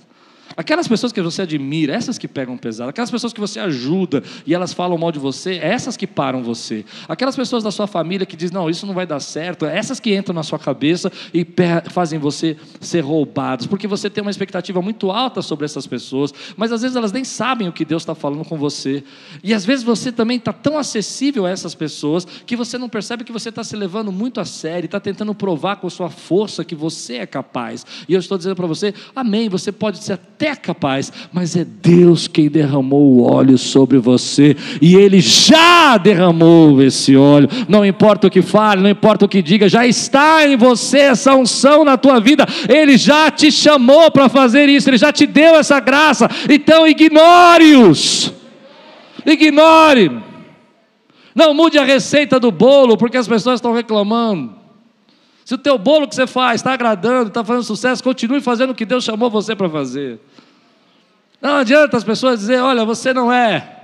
Aquelas 0.57 0.87
pessoas 0.87 1.13
que 1.13 1.21
você 1.21 1.43
admira, 1.43 1.93
essas 1.93 2.17
que 2.17 2.27
pegam 2.27 2.57
pesado, 2.57 2.89
aquelas 2.89 3.11
pessoas 3.11 3.31
que 3.31 3.39
você 3.39 3.59
ajuda 3.59 4.23
e 4.43 4.55
elas 4.55 4.73
falam 4.73 4.97
mal 4.97 5.11
de 5.11 5.19
você, 5.19 5.59
essas 5.61 5.95
que 5.95 6.07
param 6.07 6.41
você. 6.41 6.83
Aquelas 7.07 7.35
pessoas 7.35 7.63
da 7.63 7.69
sua 7.69 7.85
família 7.85 8.25
que 8.25 8.35
dizem, 8.35 8.55
não, 8.55 8.67
isso 8.67 8.87
não 8.87 8.95
vai 8.95 9.05
dar 9.05 9.19
certo, 9.19 9.67
essas 9.67 9.99
que 9.99 10.15
entram 10.15 10.33
na 10.33 10.41
sua 10.41 10.57
cabeça 10.57 11.11
e 11.31 11.45
fazem 11.91 12.17
você 12.17 12.57
ser 12.81 13.01
roubado, 13.01 13.69
porque 13.69 13.87
você 13.87 14.09
tem 14.09 14.23
uma 14.23 14.31
expectativa 14.31 14.81
muito 14.81 15.11
alta 15.11 15.43
sobre 15.43 15.63
essas 15.63 15.85
pessoas, 15.85 16.33
mas 16.55 16.71
às 16.71 16.81
vezes 16.81 16.97
elas 16.97 17.11
nem 17.11 17.23
sabem 17.23 17.67
o 17.67 17.71
que 17.71 17.85
Deus 17.85 18.01
está 18.01 18.15
falando 18.15 18.43
com 18.43 18.57
você. 18.57 19.03
E 19.43 19.53
às 19.53 19.63
vezes 19.63 19.85
você 19.85 20.11
também 20.11 20.37
está 20.37 20.51
tão 20.51 20.79
acessível 20.79 21.45
a 21.45 21.51
essas 21.51 21.75
pessoas 21.75 22.25
que 22.25 22.55
você 22.55 22.79
não 22.79 22.89
percebe 22.89 23.23
que 23.23 23.31
você 23.31 23.49
está 23.49 23.63
se 23.63 23.75
levando 23.75 24.11
muito 24.11 24.39
a 24.39 24.45
sério, 24.45 24.87
está 24.87 24.99
tentando 24.99 25.35
provar 25.35 25.75
com 25.75 25.87
sua 25.87 26.09
força 26.09 26.65
que 26.65 26.73
você 26.73 27.17
é 27.17 27.27
capaz. 27.27 27.85
E 28.09 28.13
eu 28.15 28.19
estou 28.19 28.39
dizendo 28.39 28.55
para 28.55 28.65
você, 28.65 28.91
amém, 29.15 29.49
você 29.49 29.71
pode 29.71 30.03
ser 30.03 30.13
até 30.13 30.46
é 30.47 30.55
capaz, 30.55 31.11
mas 31.31 31.55
é 31.55 31.63
Deus 31.63 32.27
quem 32.27 32.49
derramou 32.49 33.01
o 33.01 33.23
óleo 33.23 33.57
sobre 33.57 33.97
você, 33.97 34.55
e 34.81 34.95
Ele 34.95 35.19
já 35.19 35.97
derramou 35.97 36.81
esse 36.81 37.15
óleo. 37.15 37.49
Não 37.67 37.85
importa 37.85 38.27
o 38.27 38.29
que 38.29 38.41
fale, 38.41 38.81
não 38.81 38.89
importa 38.89 39.25
o 39.25 39.29
que 39.29 39.41
diga, 39.41 39.69
já 39.69 39.85
está 39.85 40.47
em 40.47 40.57
você 40.57 40.99
essa 40.99 41.35
unção 41.35 41.83
na 41.83 41.97
tua 41.97 42.19
vida, 42.19 42.45
Ele 42.67 42.97
já 42.97 43.29
te 43.29 43.51
chamou 43.51 44.09
para 44.09 44.29
fazer 44.29 44.67
isso, 44.69 44.89
Ele 44.89 44.97
já 44.97 45.11
te 45.11 45.25
deu 45.25 45.55
essa 45.55 45.79
graça, 45.79 46.29
então 46.49 46.87
ignore-os, 46.87 48.33
ignore. 49.25 50.27
Não 51.35 51.53
mude 51.53 51.77
a 51.77 51.83
receita 51.83 52.39
do 52.39 52.51
bolo, 52.51 52.97
porque 52.97 53.15
as 53.15 53.27
pessoas 53.27 53.59
estão 53.59 53.71
reclamando. 53.71 54.55
Se 55.47 55.53
o 55.53 55.57
teu 55.57 55.77
bolo 55.77 56.09
que 56.09 56.13
você 56.13 56.27
faz 56.27 56.59
está 56.59 56.73
agradando, 56.73 57.29
está 57.29 57.41
fazendo 57.41 57.63
sucesso, 57.63 58.03
continue 58.03 58.41
fazendo 58.41 58.71
o 58.71 58.75
que 58.75 58.83
Deus 58.83 59.05
chamou 59.05 59.29
você 59.29 59.55
para 59.55 59.69
fazer. 59.69 60.19
Não 61.41 61.57
adianta 61.57 61.97
as 61.97 62.03
pessoas 62.03 62.39
dizer, 62.39 62.59
olha, 62.59 62.83
você 62.83 63.13
não 63.13 63.31
é. 63.31 63.75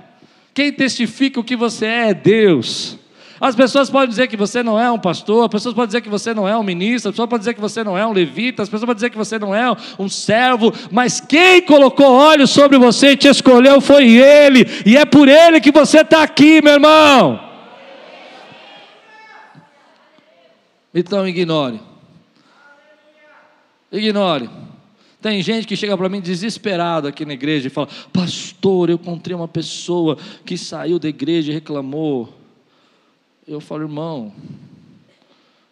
Quem 0.52 0.72
testifica 0.72 1.40
o 1.40 1.44
que 1.44 1.56
você 1.56 1.86
é 1.86 2.10
é 2.10 2.14
Deus. 2.14 2.98
As 3.40 3.54
pessoas 3.54 3.90
podem 3.90 4.08
dizer 4.08 4.28
que 4.28 4.36
você 4.36 4.62
não 4.62 4.80
é 4.80 4.90
um 4.90 4.98
pastor, 4.98 5.44
as 5.44 5.50
pessoas 5.50 5.74
podem 5.74 5.88
dizer 5.88 6.00
que 6.00 6.08
você 6.08 6.32
não 6.32 6.48
é 6.48 6.56
um 6.56 6.62
ministro, 6.62 7.10
as 7.10 7.14
pessoas 7.14 7.28
podem 7.28 7.40
dizer 7.40 7.54
que 7.54 7.60
você 7.60 7.82
não 7.82 7.98
é 7.98 8.06
um 8.06 8.12
levita, 8.12 8.62
as 8.62 8.68
pessoas 8.68 8.86
podem 8.86 8.94
dizer 8.94 9.10
que 9.10 9.18
você 9.18 9.38
não 9.38 9.54
é 9.54 9.76
um 9.98 10.08
servo, 10.08 10.72
mas 10.90 11.20
quem 11.20 11.60
colocou 11.62 12.06
olhos 12.06 12.50
sobre 12.50 12.78
você 12.78 13.10
e 13.10 13.16
te 13.16 13.28
escolheu 13.28 13.80
foi 13.80 14.06
Ele, 14.06 14.64
e 14.86 14.96
é 14.96 15.04
por 15.04 15.28
Ele 15.28 15.60
que 15.60 15.72
você 15.72 16.00
está 16.00 16.22
aqui, 16.22 16.62
meu 16.62 16.74
irmão. 16.74 17.40
Então 20.94 21.26
ignore. 21.26 21.80
Ignore. 23.90 24.48
Tem 25.24 25.40
gente 25.40 25.66
que 25.66 25.74
chega 25.74 25.96
para 25.96 26.10
mim 26.10 26.20
desesperado 26.20 27.08
aqui 27.08 27.24
na 27.24 27.32
igreja 27.32 27.68
e 27.68 27.70
fala: 27.70 27.88
Pastor, 28.12 28.90
eu 28.90 28.96
encontrei 28.96 29.34
uma 29.34 29.48
pessoa 29.48 30.18
que 30.44 30.58
saiu 30.58 30.98
da 30.98 31.08
igreja 31.08 31.50
e 31.50 31.54
reclamou. 31.54 32.30
Eu 33.48 33.58
falo, 33.58 33.84
irmão, 33.84 34.34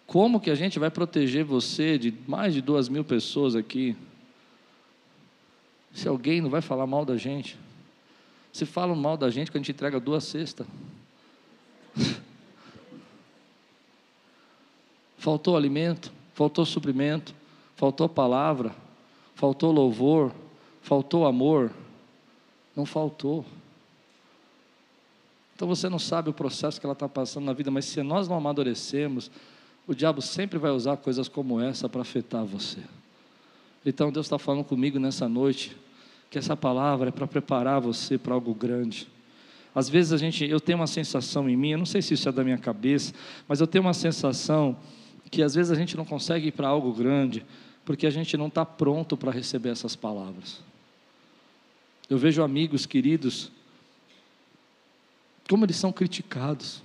como 0.07 0.41
que 0.41 0.49
a 0.49 0.55
gente 0.55 0.79
vai 0.79 0.91
proteger 0.91 1.45
você 1.45 1.99
de 1.99 2.15
mais 2.27 2.55
de 2.55 2.63
duas 2.63 2.89
mil 2.89 3.05
pessoas 3.05 3.55
aqui? 3.55 3.95
Se 5.93 6.09
alguém 6.09 6.41
não 6.41 6.49
vai 6.49 6.63
falar 6.63 6.87
mal 6.87 7.05
da 7.05 7.19
gente. 7.19 7.59
Se 8.55 8.65
falam 8.65 8.97
mal 8.97 9.19
da 9.19 9.29
gente, 9.29 9.51
que 9.51 9.59
a 9.59 9.61
gente 9.61 9.73
entrega 9.73 10.01
duas 10.01 10.25
cestas. 10.25 10.67
Faltou 15.19 15.59
alimento, 15.59 16.11
faltou 16.33 16.65
suprimento, 16.65 17.35
faltou 17.77 18.09
palavra, 18.09 18.75
faltou 19.43 19.73
louvor, 19.73 20.33
faltou 20.83 21.27
amor. 21.27 21.73
Não 22.77 22.87
faltou. 22.87 23.45
Então 25.57 25.67
você 25.67 25.89
não 25.89 25.99
sabe 25.99 26.31
o 26.31 26.33
processo 26.33 26.79
que 26.79 26.87
ela 26.87 26.93
está 26.93 27.09
passando 27.09 27.47
na 27.47 27.53
vida, 27.53 27.69
mas 27.69 27.87
se 27.87 28.01
nós 28.05 28.29
não 28.29 28.37
amadurecemos, 28.37 29.33
o 29.85 29.97
diabo 29.97 30.23
sempre 30.23 30.61
vai 30.61 30.71
usar 30.71 30.97
coisas 30.97 31.27
como 31.27 31.61
essa 31.61 31.89
para 31.89 32.03
afetar 32.03 32.45
você. 32.45 32.79
Então 33.85 34.13
Deus 34.13 34.27
está 34.27 34.39
falando 34.39 34.63
comigo 34.63 35.01
nessa 35.01 35.29
noite 35.29 35.77
que 36.31 36.39
essa 36.39 36.57
palavra 36.57 37.09
é 37.09 37.11
para 37.13 37.27
preparar 37.27 37.81
você 37.81 38.17
para 38.17 38.35
algo 38.35 38.55
grande. 38.55 39.09
Às 39.75 39.89
vezes 39.89 40.13
a 40.13 40.17
gente, 40.19 40.45
eu 40.45 40.61
tenho 40.61 40.79
uma 40.79 40.87
sensação 40.87 41.51
em 41.51 41.57
mim, 41.57 41.71
eu 41.71 41.79
não 41.79 41.87
sei 41.87 42.01
se 42.01 42.15
isso 42.15 42.29
é 42.29 42.33
da 42.33 42.45
minha 42.45 42.59
cabeça, 42.59 43.13
mas 43.49 43.61
eu 43.61 43.67
tenho 43.67 43.83
uma 43.83 43.93
sensação 43.93 44.77
que 45.33 45.43
às 45.43 45.53
vezes 45.53 45.73
a 45.73 45.75
gente 45.75 45.97
não 45.97 46.05
consegue 46.05 46.47
ir 46.47 46.53
para 46.53 46.69
algo 46.69 46.93
grande, 46.93 47.45
porque 47.85 48.07
a 48.07 48.11
gente 48.11 48.37
não 48.37 48.49
está 48.49 48.65
pronto 48.65 49.17
para 49.17 49.31
receber 49.31 49.71
essas 49.71 49.97
palavras. 49.97 50.61
Eu 52.09 52.19
vejo 52.19 52.43
amigos 52.43 52.87
queridos, 52.87 53.51
como 55.49 55.65
eles 55.65 55.77
são 55.77 55.93
criticados. 55.93 56.83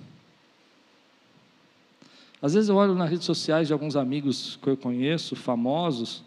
Às 2.40 2.54
vezes 2.54 2.68
eu 2.68 2.76
olho 2.76 2.94
nas 2.94 3.10
redes 3.10 3.26
sociais 3.26 3.66
de 3.66 3.72
alguns 3.72 3.96
amigos 3.96 4.58
que 4.62 4.68
eu 4.68 4.76
conheço, 4.76 5.34
famosos, 5.34 6.22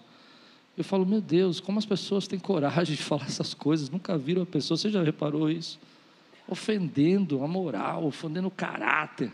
eu 0.77 0.83
falo, 0.83 1.05
meu 1.05 1.21
Deus, 1.21 1.59
como 1.59 1.79
as 1.79 1.85
pessoas 1.85 2.27
têm 2.27 2.39
coragem 2.39 2.95
de 2.95 3.03
falar 3.03 3.25
essas 3.25 3.53
coisas, 3.53 3.89
nunca 3.89 4.17
viram 4.17 4.43
a 4.43 4.45
pessoa, 4.45 4.77
você 4.77 4.89
já 4.89 5.03
reparou 5.03 5.49
isso? 5.49 5.79
Ofendendo 6.47 7.43
a 7.43 7.47
moral, 7.47 8.05
ofendendo 8.05 8.47
o 8.47 8.51
caráter. 8.51 9.31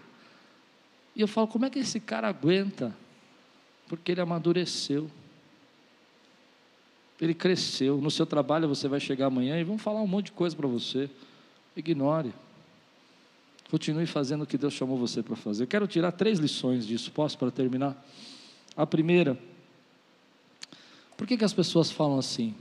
E 1.15 1.21
eu 1.21 1.27
falo, 1.27 1.47
como 1.47 1.65
é 1.65 1.69
que 1.69 1.79
esse 1.79 1.99
cara 1.99 2.27
aguenta? 2.27 2.95
Porque 3.87 4.11
ele 4.11 4.21
amadureceu. 4.21 5.09
Ele 7.19 7.33
cresceu. 7.33 7.99
No 7.99 8.11
seu 8.11 8.25
trabalho 8.25 8.67
você 8.67 8.87
vai 8.87 8.99
chegar 8.99 9.27
amanhã 9.27 9.59
e 9.59 9.63
vão 9.63 9.77
falar 9.77 10.01
um 10.01 10.07
monte 10.07 10.25
de 10.25 10.31
coisa 10.33 10.55
para 10.55 10.67
você. 10.67 11.09
Ignore. 11.75 12.33
Continue 13.69 14.05
fazendo 14.05 14.43
o 14.43 14.47
que 14.47 14.57
Deus 14.57 14.73
chamou 14.73 14.97
você 14.97 15.21
para 15.21 15.35
fazer. 15.35 15.63
Eu 15.63 15.67
quero 15.67 15.87
tirar 15.87 16.11
três 16.11 16.39
lições 16.39 16.85
disso. 16.87 17.11
Posso 17.11 17.37
para 17.37 17.51
terminar? 17.51 18.05
A 18.75 18.85
primeira, 18.85 19.37
por 21.17 21.25
que, 21.25 21.35
que 21.35 21.43
as 21.43 21.53
pessoas 21.53 21.91
falam 21.91 22.19
assim? 22.19 22.53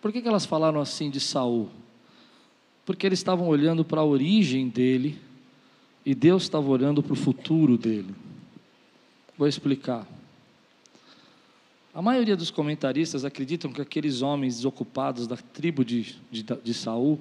Por 0.00 0.10
que, 0.10 0.22
que 0.22 0.28
elas 0.28 0.46
falaram 0.46 0.80
assim 0.80 1.10
de 1.10 1.20
Saul? 1.20 1.68
Porque 2.86 3.06
eles 3.06 3.18
estavam 3.18 3.46
olhando 3.46 3.84
para 3.84 4.00
a 4.00 4.04
origem 4.04 4.68
dele 4.68 5.20
e 6.04 6.14
Deus 6.14 6.44
estava 6.44 6.68
olhando 6.68 7.02
para 7.02 7.12
o 7.12 7.16
futuro 7.16 7.76
dele. 7.76 8.14
Vou 9.36 9.46
explicar. 9.46 10.06
A 11.92 12.00
maioria 12.00 12.36
dos 12.36 12.50
comentaristas 12.52 13.24
acreditam 13.24 13.72
que 13.72 13.80
aqueles 13.80 14.22
homens 14.22 14.56
desocupados 14.56 15.26
da 15.26 15.36
tribo 15.36 15.84
de, 15.84 16.14
de, 16.30 16.44
de 16.62 16.72
Saul 16.72 17.18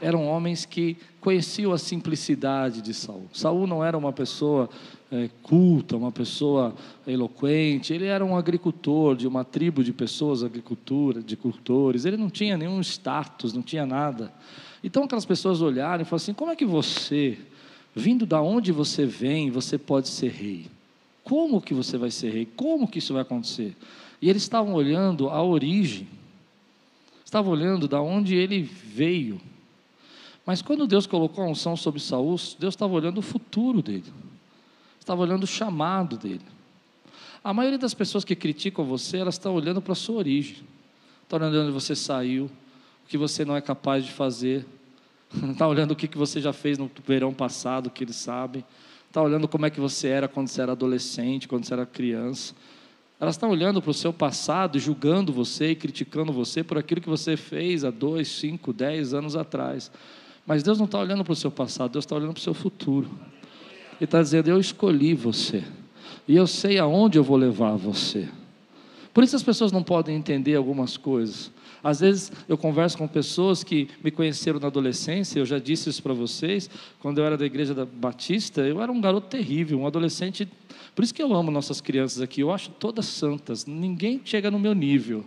eram 0.00 0.26
homens 0.26 0.64
que 0.64 0.96
conheciam 1.20 1.72
a 1.72 1.78
simplicidade 1.78 2.80
de 2.80 2.94
Saul. 2.94 3.28
Saul 3.32 3.66
não 3.66 3.84
era 3.84 3.98
uma 3.98 4.12
pessoa 4.12 4.68
é, 5.10 5.28
culta, 5.42 5.96
uma 5.96 6.12
pessoa 6.12 6.74
eloquente, 7.06 7.92
ele 7.92 8.06
era 8.06 8.24
um 8.24 8.36
agricultor 8.36 9.16
de 9.16 9.26
uma 9.26 9.44
tribo 9.44 9.82
de 9.82 9.92
pessoas 9.92 10.44
agricultura, 10.44 11.20
de 11.20 11.36
cultores, 11.36 12.04
ele 12.04 12.16
não 12.16 12.30
tinha 12.30 12.56
nenhum 12.56 12.80
status, 12.80 13.52
não 13.52 13.62
tinha 13.62 13.86
nada. 13.86 14.32
Então 14.82 15.04
aquelas 15.04 15.24
pessoas 15.24 15.60
olharam 15.60 16.02
e 16.02 16.04
falaram 16.04 16.16
assim: 16.22 16.34
como 16.34 16.52
é 16.52 16.56
que 16.56 16.66
você, 16.66 17.38
vindo 17.94 18.26
da 18.26 18.40
onde 18.40 18.70
você 18.70 19.06
vem, 19.06 19.50
você 19.50 19.78
pode 19.78 20.08
ser 20.08 20.30
rei. 20.30 20.66
Como 21.22 21.60
que 21.60 21.72
você 21.72 21.96
vai 21.96 22.10
ser 22.10 22.30
rei? 22.30 22.46
Como 22.54 22.86
que 22.86 22.98
isso 22.98 23.12
vai 23.12 23.22
acontecer? 23.22 23.74
E 24.24 24.30
eles 24.30 24.40
estavam 24.40 24.72
olhando 24.72 25.28
a 25.28 25.42
origem, 25.42 26.08
estavam 27.22 27.52
olhando 27.52 27.86
da 27.86 28.00
onde 28.00 28.34
ele 28.34 28.62
veio. 28.62 29.38
Mas 30.46 30.62
quando 30.62 30.86
Deus 30.86 31.06
colocou 31.06 31.44
a 31.44 31.46
unção 31.46 31.76
sobre 31.76 32.00
Saul, 32.00 32.40
Deus 32.58 32.72
estava 32.72 32.94
olhando 32.94 33.18
o 33.18 33.22
futuro 33.22 33.82
dele, 33.82 34.10
estava 34.98 35.20
olhando 35.20 35.42
o 35.42 35.46
chamado 35.46 36.16
dele. 36.16 36.40
A 37.44 37.52
maioria 37.52 37.78
das 37.78 37.92
pessoas 37.92 38.24
que 38.24 38.34
criticam 38.34 38.82
você, 38.86 39.18
elas 39.18 39.34
estão 39.34 39.54
olhando 39.54 39.82
para 39.82 39.92
a 39.92 39.94
sua 39.94 40.16
origem, 40.16 40.56
estão 41.22 41.38
olhando 41.38 41.60
onde 41.60 41.72
você 41.72 41.94
saiu, 41.94 42.46
o 42.46 43.06
que 43.06 43.18
você 43.18 43.44
não 43.44 43.54
é 43.54 43.60
capaz 43.60 44.06
de 44.06 44.10
fazer, 44.10 44.64
está 45.52 45.68
olhando 45.68 45.90
o 45.90 45.96
que 45.96 46.08
você 46.16 46.40
já 46.40 46.54
fez 46.54 46.78
no 46.78 46.90
verão 47.06 47.34
passado, 47.34 47.90
que 47.90 48.02
eles 48.02 48.16
sabem, 48.16 48.64
está 49.06 49.20
olhando 49.20 49.46
como 49.46 49.66
é 49.66 49.70
que 49.70 49.80
você 49.80 50.08
era 50.08 50.28
quando 50.28 50.48
você 50.48 50.62
era 50.62 50.72
adolescente, 50.72 51.46
quando 51.46 51.66
você 51.66 51.74
era 51.74 51.84
criança. 51.84 52.54
Elas 53.24 53.36
estão 53.36 53.48
olhando 53.48 53.80
para 53.80 53.90
o 53.90 53.94
seu 53.94 54.12
passado, 54.12 54.78
julgando 54.78 55.32
você 55.32 55.70
e 55.70 55.74
criticando 55.74 56.30
você 56.30 56.62
por 56.62 56.76
aquilo 56.76 57.00
que 57.00 57.08
você 57.08 57.38
fez 57.38 57.82
há 57.82 57.90
dois, 57.90 58.28
cinco, 58.28 58.70
dez 58.70 59.14
anos 59.14 59.34
atrás. 59.34 59.90
Mas 60.46 60.62
Deus 60.62 60.76
não 60.76 60.84
está 60.84 60.98
olhando 60.98 61.24
para 61.24 61.32
o 61.32 61.36
seu 61.36 61.50
passado, 61.50 61.92
Deus 61.92 62.04
está 62.04 62.14
olhando 62.14 62.34
para 62.34 62.40
o 62.40 62.42
seu 62.42 62.52
futuro. 62.52 63.08
Ele 63.92 64.04
está 64.04 64.20
dizendo: 64.20 64.50
Eu 64.50 64.60
escolhi 64.60 65.14
você, 65.14 65.64
e 66.28 66.36
eu 66.36 66.46
sei 66.46 66.78
aonde 66.78 67.16
eu 67.16 67.24
vou 67.24 67.38
levar 67.38 67.76
você. 67.76 68.28
Por 69.14 69.24
isso 69.24 69.34
as 69.34 69.42
pessoas 69.42 69.72
não 69.72 69.82
podem 69.82 70.14
entender 70.14 70.56
algumas 70.56 70.98
coisas. 70.98 71.50
Às 71.84 72.00
vezes 72.00 72.32
eu 72.48 72.56
converso 72.56 72.96
com 72.96 73.06
pessoas 73.06 73.62
que 73.62 73.88
me 74.02 74.10
conheceram 74.10 74.58
na 74.58 74.68
adolescência, 74.68 75.38
eu 75.38 75.44
já 75.44 75.58
disse 75.58 75.90
isso 75.90 76.02
para 76.02 76.14
vocês, 76.14 76.70
quando 76.98 77.18
eu 77.18 77.26
era 77.26 77.36
da 77.36 77.44
igreja 77.44 77.74
da 77.74 77.84
Batista, 77.84 78.62
eu 78.62 78.80
era 78.80 78.90
um 78.90 79.02
garoto 79.02 79.28
terrível, 79.28 79.80
um 79.80 79.86
adolescente. 79.86 80.48
Por 80.94 81.04
isso 81.04 81.12
que 81.12 81.22
eu 81.22 81.34
amo 81.34 81.50
nossas 81.50 81.82
crianças 81.82 82.22
aqui, 82.22 82.40
eu 82.40 82.50
acho 82.50 82.70
todas 82.70 83.04
santas, 83.04 83.66
ninguém 83.66 84.18
chega 84.24 84.50
no 84.50 84.58
meu 84.58 84.74
nível 84.74 85.26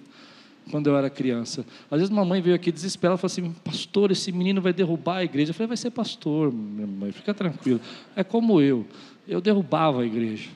quando 0.71 0.87
eu 0.87 0.97
era 0.97 1.09
criança. 1.11 1.63
Às 1.91 1.99
vezes 1.99 2.11
uma 2.11 2.25
mãe 2.25 2.41
veio 2.41 2.55
aqui 2.55 2.71
desesperada 2.71 3.19
e 3.19 3.21
falou 3.21 3.31
assim: 3.31 3.55
Pastor, 3.63 4.11
esse 4.11 4.31
menino 4.31 4.59
vai 4.59 4.73
derrubar 4.73 5.17
a 5.17 5.23
igreja. 5.23 5.51
Eu 5.51 5.53
falei: 5.53 5.67
Vai 5.67 5.77
ser 5.77 5.91
pastor, 5.91 6.51
minha 6.51 6.87
mãe, 6.87 7.11
fica 7.11 7.33
tranquilo. 7.33 7.79
É 8.15 8.23
como 8.23 8.59
eu, 8.59 8.85
eu 9.27 9.39
derrubava 9.39 10.01
a 10.01 10.05
igreja. 10.05 10.49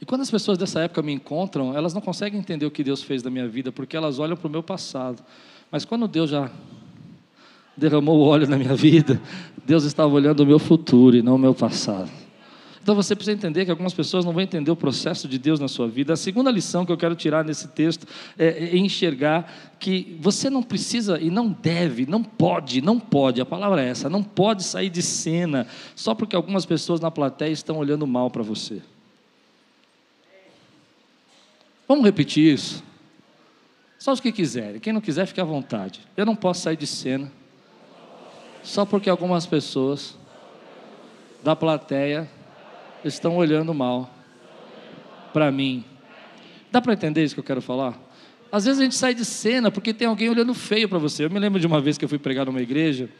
E 0.00 0.06
quando 0.06 0.22
as 0.22 0.30
pessoas 0.30 0.56
dessa 0.56 0.80
época 0.80 1.02
me 1.02 1.12
encontram, 1.12 1.76
elas 1.76 1.92
não 1.92 2.00
conseguem 2.00 2.40
entender 2.40 2.64
o 2.64 2.70
que 2.70 2.82
Deus 2.82 3.02
fez 3.02 3.22
da 3.22 3.30
minha 3.30 3.46
vida, 3.46 3.70
porque 3.70 3.96
elas 3.96 4.18
olham 4.18 4.36
para 4.36 4.48
o 4.48 4.50
meu 4.50 4.62
passado. 4.62 5.22
Mas 5.70 5.84
quando 5.84 6.08
Deus 6.08 6.30
já 6.30 6.50
derramou 7.76 8.18
o 8.18 8.22
óleo 8.22 8.48
na 8.48 8.56
minha 8.56 8.74
vida, 8.74 9.20
Deus 9.66 9.84
estava 9.84 10.12
olhando 10.12 10.40
o 10.40 10.46
meu 10.46 10.58
futuro 10.58 11.16
e 11.16 11.22
não 11.22 11.34
o 11.34 11.38
meu 11.38 11.54
passado. 11.54 12.10
Então 12.82 12.94
você 12.94 13.14
precisa 13.14 13.36
entender 13.36 13.66
que 13.66 13.70
algumas 13.70 13.92
pessoas 13.92 14.24
não 14.24 14.32
vão 14.32 14.42
entender 14.42 14.70
o 14.70 14.76
processo 14.76 15.28
de 15.28 15.38
Deus 15.38 15.60
na 15.60 15.68
sua 15.68 15.86
vida. 15.86 16.14
A 16.14 16.16
segunda 16.16 16.50
lição 16.50 16.86
que 16.86 16.90
eu 16.90 16.96
quero 16.96 17.14
tirar 17.14 17.44
nesse 17.44 17.68
texto 17.68 18.06
é, 18.38 18.46
é 18.46 18.76
enxergar 18.78 19.76
que 19.78 20.16
você 20.18 20.48
não 20.48 20.62
precisa 20.62 21.20
e 21.20 21.30
não 21.30 21.50
deve, 21.50 22.06
não 22.06 22.22
pode, 22.22 22.80
não 22.80 22.98
pode, 22.98 23.38
a 23.38 23.44
palavra 23.44 23.82
é 23.84 23.90
essa, 23.90 24.08
não 24.08 24.22
pode 24.22 24.64
sair 24.64 24.88
de 24.88 25.02
cena 25.02 25.66
só 25.94 26.14
porque 26.14 26.34
algumas 26.34 26.64
pessoas 26.64 27.00
na 27.00 27.10
plateia 27.10 27.52
estão 27.52 27.76
olhando 27.76 28.06
mal 28.06 28.30
para 28.30 28.42
você. 28.42 28.80
Vamos 31.90 32.04
repetir 32.04 32.54
isso? 32.54 32.84
Só 33.98 34.12
os 34.12 34.20
que 34.20 34.30
quiserem. 34.30 34.78
Quem 34.78 34.92
não 34.92 35.00
quiser, 35.00 35.26
fique 35.26 35.40
à 35.40 35.44
vontade. 35.44 35.98
Eu 36.16 36.24
não 36.24 36.36
posso 36.36 36.60
sair 36.60 36.76
de 36.76 36.86
cena 36.86 37.32
só 38.62 38.86
porque 38.86 39.10
algumas 39.10 39.44
pessoas 39.44 40.16
da 41.42 41.56
plateia 41.56 42.30
estão 43.04 43.36
olhando 43.36 43.74
mal 43.74 44.08
para 45.32 45.50
mim. 45.50 45.84
Dá 46.70 46.80
para 46.80 46.92
entender 46.92 47.24
isso 47.24 47.34
que 47.34 47.40
eu 47.40 47.44
quero 47.44 47.60
falar? 47.60 48.00
Às 48.52 48.66
vezes 48.66 48.78
a 48.78 48.84
gente 48.84 48.94
sai 48.94 49.12
de 49.12 49.24
cena 49.24 49.68
porque 49.68 49.92
tem 49.92 50.06
alguém 50.06 50.30
olhando 50.30 50.54
feio 50.54 50.88
para 50.88 50.98
você. 51.00 51.24
Eu 51.24 51.30
me 51.30 51.40
lembro 51.40 51.58
de 51.58 51.66
uma 51.66 51.80
vez 51.80 51.98
que 51.98 52.04
eu 52.04 52.08
fui 52.08 52.20
pregar 52.20 52.46
numa 52.46 52.62
igreja. 52.62 53.10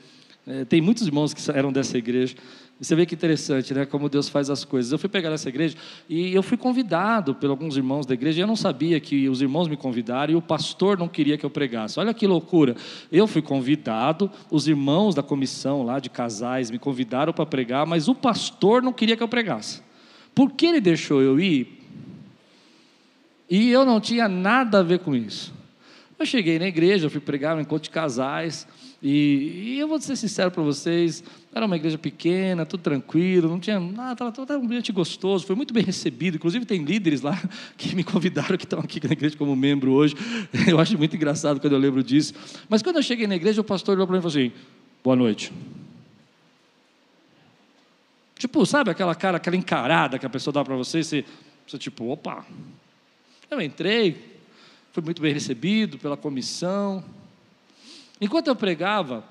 É, 0.46 0.64
tem 0.64 0.80
muitos 0.80 1.08
irmãos 1.08 1.34
que 1.34 1.50
eram 1.50 1.72
dessa 1.72 1.98
igreja. 1.98 2.36
Você 2.80 2.96
vê 2.96 3.04
que 3.04 3.14
interessante, 3.14 3.74
né? 3.74 3.84
Como 3.84 4.08
Deus 4.08 4.30
faz 4.30 4.48
as 4.48 4.64
coisas. 4.64 4.90
Eu 4.90 4.98
fui 4.98 5.08
pegar 5.08 5.30
essa 5.30 5.50
igreja 5.50 5.76
e 6.08 6.34
eu 6.34 6.42
fui 6.42 6.56
convidado 6.56 7.34
por 7.34 7.50
alguns 7.50 7.76
irmãos 7.76 8.06
da 8.06 8.14
igreja. 8.14 8.40
E 8.40 8.42
eu 8.42 8.46
não 8.46 8.56
sabia 8.56 8.98
que 8.98 9.28
os 9.28 9.42
irmãos 9.42 9.68
me 9.68 9.76
convidaram 9.76 10.32
e 10.32 10.36
o 10.36 10.40
pastor 10.40 10.96
não 10.96 11.06
queria 11.06 11.36
que 11.36 11.44
eu 11.44 11.50
pregasse. 11.50 12.00
Olha 12.00 12.14
que 12.14 12.26
loucura. 12.26 12.74
Eu 13.12 13.26
fui 13.26 13.42
convidado, 13.42 14.30
os 14.50 14.66
irmãos 14.66 15.14
da 15.14 15.22
comissão 15.22 15.82
lá 15.82 16.00
de 16.00 16.08
casais 16.08 16.70
me 16.70 16.78
convidaram 16.78 17.34
para 17.34 17.44
pregar, 17.44 17.84
mas 17.84 18.08
o 18.08 18.14
pastor 18.14 18.82
não 18.82 18.94
queria 18.94 19.14
que 19.14 19.22
eu 19.22 19.28
pregasse. 19.28 19.82
Por 20.34 20.50
que 20.52 20.64
ele 20.64 20.80
deixou 20.80 21.20
eu 21.20 21.38
ir? 21.38 21.84
E 23.50 23.68
eu 23.68 23.84
não 23.84 24.00
tinha 24.00 24.26
nada 24.26 24.78
a 24.78 24.82
ver 24.82 25.00
com 25.00 25.14
isso. 25.14 25.52
Eu 26.18 26.24
cheguei 26.24 26.58
na 26.58 26.66
igreja, 26.66 27.06
eu 27.06 27.10
fui 27.10 27.20
pregar 27.20 27.54
no 27.56 27.60
encontro 27.60 27.84
de 27.84 27.90
casais. 27.90 28.66
E, 29.02 29.76
e 29.76 29.78
eu 29.78 29.88
vou 29.88 29.98
ser 29.98 30.14
sincero 30.14 30.50
para 30.50 30.62
vocês, 30.62 31.24
era 31.54 31.64
uma 31.64 31.76
igreja 31.76 31.96
pequena, 31.96 32.66
tudo 32.66 32.82
tranquilo, 32.82 33.48
não 33.48 33.58
tinha 33.58 33.80
nada, 33.80 34.28
estava 34.28 34.58
um 34.58 34.64
ambiente 34.64 34.92
gostoso, 34.92 35.46
foi 35.46 35.56
muito 35.56 35.72
bem 35.72 35.82
recebido. 35.82 36.36
Inclusive, 36.36 36.66
tem 36.66 36.84
líderes 36.84 37.22
lá 37.22 37.40
que 37.78 37.94
me 37.94 38.04
convidaram, 38.04 38.58
que 38.58 38.64
estão 38.64 38.78
aqui 38.78 39.04
na 39.04 39.12
igreja 39.12 39.36
como 39.36 39.56
membro 39.56 39.92
hoje. 39.92 40.14
Eu 40.68 40.78
acho 40.78 40.98
muito 40.98 41.16
engraçado 41.16 41.60
quando 41.60 41.72
eu 41.72 41.78
lembro 41.78 42.02
disso. 42.02 42.34
Mas 42.68 42.82
quando 42.82 42.96
eu 42.96 43.02
cheguei 43.02 43.26
na 43.26 43.36
igreja, 43.36 43.60
o 43.60 43.64
pastor 43.64 43.94
olhou 43.94 44.06
para 44.06 44.14
mim 44.14 44.18
e 44.18 44.22
falou 44.22 44.36
assim: 44.36 44.52
Boa 45.02 45.16
noite. 45.16 45.50
Tipo, 48.38 48.64
sabe 48.64 48.90
aquela 48.90 49.14
cara, 49.14 49.36
aquela 49.36 49.56
encarada 49.56 50.18
que 50.18 50.26
a 50.26 50.30
pessoa 50.30 50.52
dá 50.52 50.64
para 50.64 50.76
você, 50.76 51.02
você, 51.02 51.24
você 51.66 51.78
tipo, 51.78 52.10
opa. 52.10 52.44
Eu 53.50 53.60
entrei, 53.60 54.40
fui 54.92 55.02
muito 55.02 55.20
bem 55.20 55.32
recebido 55.32 55.98
pela 55.98 56.16
comissão. 56.16 57.04
Enquanto 58.20 58.48
eu 58.48 58.56
pregava, 58.56 59.24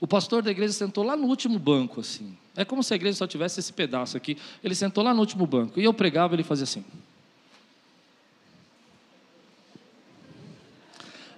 o 0.00 0.06
pastor 0.06 0.42
da 0.42 0.50
igreja 0.50 0.72
sentou 0.72 1.02
lá 1.02 1.16
no 1.16 1.26
último 1.26 1.58
banco, 1.58 2.00
assim. 2.00 2.36
É 2.54 2.64
como 2.64 2.82
se 2.82 2.92
a 2.92 2.96
igreja 2.96 3.18
só 3.18 3.26
tivesse 3.26 3.60
esse 3.60 3.72
pedaço 3.72 4.16
aqui. 4.16 4.36
Ele 4.62 4.74
sentou 4.74 5.02
lá 5.02 5.12
no 5.12 5.20
último 5.20 5.46
banco. 5.46 5.80
E 5.80 5.84
eu 5.84 5.92
pregava, 5.92 6.34
ele 6.34 6.42
fazia 6.42 6.64
assim. 6.64 6.84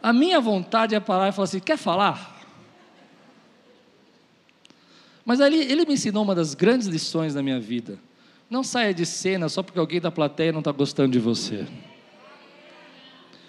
A 0.03 0.13
minha 0.13 0.41
vontade 0.41 0.95
é 0.95 1.01
parar 1.01 1.29
e 1.29 1.33
falar 1.33 1.45
assim: 1.45 1.61
quer 1.61 1.77
falar? 1.77 2.37
Mas 5.25 5.41
ali 5.41 5.61
ele 5.61 5.85
me 5.85 5.95
ensinou 5.95 6.23
uma 6.23 6.35
das 6.35 6.55
grandes 6.55 6.87
lições 6.87 7.35
da 7.35 7.43
minha 7.43 7.61
vida. 7.61 7.99
Não 8.49 8.65
saia 8.65 8.95
de 8.95 9.05
cena 9.05 9.49
só 9.49 9.63
porque 9.63 9.79
alguém 9.79 10.01
da 10.01 10.11
plateia 10.11 10.53
não 10.53 10.61
está 10.61 10.73
gostando 10.73 11.13
de 11.13 11.19
você. 11.19 11.67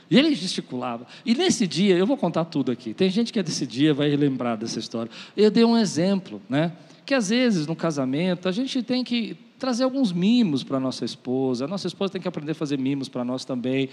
E 0.10 0.18
ele 0.18 0.34
gesticulava. 0.34 1.06
E 1.26 1.36
nesse 1.36 1.68
dia, 1.68 1.96
eu 1.96 2.06
vou 2.06 2.18
contar 2.18 2.46
tudo 2.46 2.72
aqui. 2.72 2.94
Tem 2.94 3.10
gente 3.10 3.32
que 3.32 3.40
é 3.40 3.44
desse 3.44 3.68
dia 3.68 3.94
vai 3.94 4.10
lembrar 4.16 4.56
dessa 4.56 4.80
história. 4.80 5.12
Eu 5.38 5.52
dei 5.52 5.64
um 5.64 5.78
exemplo, 5.78 6.42
né? 6.50 6.74
Que 7.06 7.14
às 7.14 7.30
vezes 7.30 7.68
no 7.68 7.76
casamento 7.76 8.48
a 8.48 8.52
gente 8.52 8.82
tem 8.82 9.04
que 9.04 9.38
trazer 9.60 9.84
alguns 9.84 10.12
mimos 10.12 10.64
para 10.64 10.80
nossa 10.80 11.06
esposa. 11.06 11.66
A 11.66 11.68
nossa 11.68 11.86
esposa 11.86 12.14
tem 12.14 12.22
que 12.22 12.28
aprender 12.28 12.54
a 12.54 12.56
fazer 12.56 12.80
mimos 12.80 13.10
para 13.10 13.24
nós 13.24 13.46
também. 13.46 13.90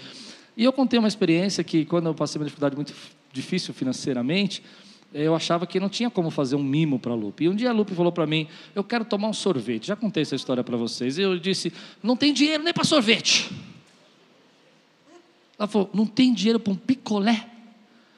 E 0.55 0.63
eu 0.63 0.73
contei 0.73 0.97
uma 0.97 1.07
experiência 1.07 1.63
que 1.63 1.85
quando 1.85 2.07
eu 2.07 2.15
passei 2.15 2.39
uma 2.39 2.45
dificuldade 2.45 2.75
muito 2.75 2.93
difícil 3.31 3.73
financeiramente, 3.73 4.63
eu 5.13 5.35
achava 5.35 5.67
que 5.67 5.79
não 5.79 5.87
tinha 5.89 6.09
como 6.09 6.29
fazer 6.31 6.55
um 6.55 6.63
mimo 6.63 6.99
para 6.99 7.11
a 7.11 7.15
Lupe. 7.15 7.43
E 7.45 7.49
um 7.49 7.55
dia 7.55 7.69
a 7.69 7.73
Lupe 7.73 7.93
falou 7.93 8.11
para 8.11 8.25
mim: 8.25 8.47
Eu 8.75 8.83
quero 8.83 9.05
tomar 9.05 9.27
um 9.27 9.33
sorvete. 9.33 9.87
Já 9.87 9.95
contei 9.95 10.23
essa 10.23 10.35
história 10.35 10.63
para 10.63 10.75
vocês. 10.75 11.17
E 11.17 11.21
eu 11.21 11.37
disse: 11.37 11.71
Não 12.01 12.15
tem 12.15 12.33
dinheiro 12.33 12.63
nem 12.63 12.73
para 12.73 12.83
sorvete. 12.83 13.49
Ela 15.57 15.67
falou: 15.67 15.89
não 15.93 16.05
tem 16.05 16.33
dinheiro 16.33 16.59
para 16.59 16.73
um 16.73 16.75
picolé? 16.75 17.45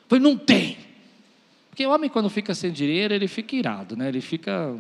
Eu 0.04 0.10
falei: 0.10 0.24
não 0.24 0.38
tem. 0.38 0.78
Porque 1.70 1.86
o 1.86 1.92
homem, 1.92 2.10
quando 2.10 2.30
fica 2.30 2.54
sem 2.54 2.72
dinheiro, 2.72 3.14
ele 3.14 3.28
fica 3.28 3.56
irado, 3.56 3.96
né? 3.96 4.10
ele 4.10 4.22
fica 4.22 4.76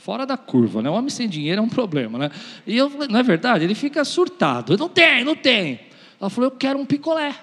fora 0.00 0.24
da 0.24 0.36
curva. 0.36 0.80
Né? 0.80 0.88
O 0.88 0.94
homem 0.94 1.10
sem 1.10 1.28
dinheiro 1.28 1.60
é 1.60 1.62
um 1.62 1.68
problema. 1.68 2.18
Né? 2.18 2.30
E 2.66 2.76
eu 2.76 2.88
falei: 2.88 3.08
não 3.08 3.18
é 3.18 3.22
verdade? 3.22 3.64
Ele 3.64 3.74
fica 3.74 4.04
surtado: 4.04 4.76
não 4.76 4.88
tem, 4.88 5.24
não 5.24 5.36
tem. 5.36 5.80
Ela 6.20 6.30
falou: 6.30 6.50
eu 6.50 6.56
quero 6.56 6.78
um 6.78 6.86
picolé. 6.86 7.34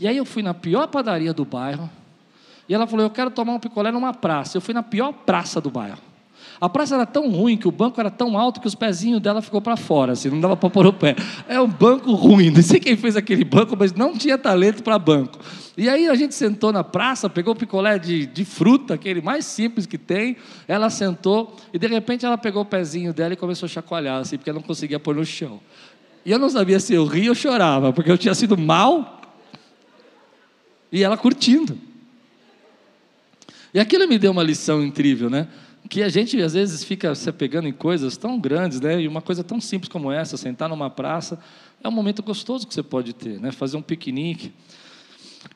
E 0.00 0.06
aí 0.06 0.16
eu 0.16 0.24
fui 0.24 0.42
na 0.42 0.54
pior 0.54 0.86
padaria 0.88 1.32
do 1.32 1.44
bairro. 1.44 1.88
E 2.68 2.74
ela 2.74 2.86
falou: 2.86 3.06
eu 3.06 3.10
quero 3.10 3.30
tomar 3.30 3.54
um 3.54 3.60
picolé 3.60 3.92
numa 3.92 4.12
praça. 4.12 4.56
Eu 4.56 4.60
fui 4.60 4.74
na 4.74 4.82
pior 4.82 5.12
praça 5.12 5.60
do 5.60 5.70
bairro. 5.70 6.07
A 6.60 6.68
praça 6.68 6.96
era 6.96 7.06
tão 7.06 7.30
ruim 7.30 7.56
que 7.56 7.68
o 7.68 7.70
banco 7.70 8.00
era 8.00 8.10
tão 8.10 8.36
alto 8.36 8.60
que 8.60 8.66
os 8.66 8.74
pezinhos 8.74 9.20
dela 9.20 9.40
ficou 9.40 9.60
para 9.60 9.76
fora, 9.76 10.12
assim, 10.12 10.28
não 10.28 10.40
dava 10.40 10.56
para 10.56 10.68
pôr 10.68 10.86
o 10.86 10.92
pé. 10.92 11.14
É 11.48 11.60
um 11.60 11.68
banco 11.68 12.12
ruim, 12.12 12.50
não 12.54 12.62
sei 12.62 12.80
quem 12.80 12.96
fez 12.96 13.16
aquele 13.16 13.44
banco, 13.44 13.76
mas 13.78 13.92
não 13.92 14.16
tinha 14.16 14.36
talento 14.36 14.82
para 14.82 14.98
banco. 14.98 15.38
E 15.76 15.88
aí 15.88 16.08
a 16.08 16.14
gente 16.16 16.34
sentou 16.34 16.72
na 16.72 16.82
praça, 16.82 17.30
pegou 17.30 17.54
o 17.54 17.56
picolé 17.56 17.98
de, 17.98 18.26
de 18.26 18.44
fruta, 18.44 18.94
aquele 18.94 19.22
mais 19.22 19.44
simples 19.44 19.86
que 19.86 19.96
tem, 19.96 20.36
ela 20.66 20.90
sentou 20.90 21.56
e 21.72 21.78
de 21.78 21.86
repente 21.86 22.26
ela 22.26 22.36
pegou 22.36 22.62
o 22.62 22.66
pezinho 22.66 23.12
dela 23.12 23.34
e 23.34 23.36
começou 23.36 23.66
a 23.66 23.70
chacoalhar, 23.70 24.20
assim, 24.20 24.36
porque 24.36 24.50
ela 24.50 24.58
não 24.58 24.66
conseguia 24.66 24.98
pôr 24.98 25.14
no 25.14 25.24
chão. 25.24 25.60
E 26.24 26.32
eu 26.32 26.38
não 26.38 26.50
sabia 26.50 26.80
se 26.80 26.92
eu 26.92 27.06
ria 27.06 27.30
ou 27.30 27.34
chorava, 27.34 27.92
porque 27.92 28.10
eu 28.10 28.18
tinha 28.18 28.34
sido 28.34 28.58
mal 28.58 29.22
e 30.90 31.04
ela 31.04 31.16
curtindo. 31.16 31.78
E 33.72 33.78
aquilo 33.78 34.08
me 34.08 34.18
deu 34.18 34.32
uma 34.32 34.42
lição 34.42 34.82
incrível, 34.82 35.30
né? 35.30 35.46
Que 35.88 36.02
a 36.02 36.08
gente 36.08 36.40
às 36.42 36.52
vezes 36.52 36.84
fica 36.84 37.14
se 37.14 37.28
apegando 37.28 37.66
em 37.66 37.72
coisas 37.72 38.16
tão 38.16 38.38
grandes, 38.38 38.80
né? 38.80 39.00
E 39.00 39.08
uma 39.08 39.22
coisa 39.22 39.42
tão 39.42 39.60
simples 39.60 39.88
como 39.88 40.12
essa, 40.12 40.36
sentar 40.36 40.68
numa 40.68 40.90
praça, 40.90 41.38
é 41.82 41.88
um 41.88 41.92
momento 41.92 42.22
gostoso 42.22 42.66
que 42.66 42.74
você 42.74 42.82
pode 42.82 43.12
ter, 43.12 43.40
né? 43.40 43.50
Fazer 43.50 43.76
um 43.76 43.82
piquenique. 43.82 44.52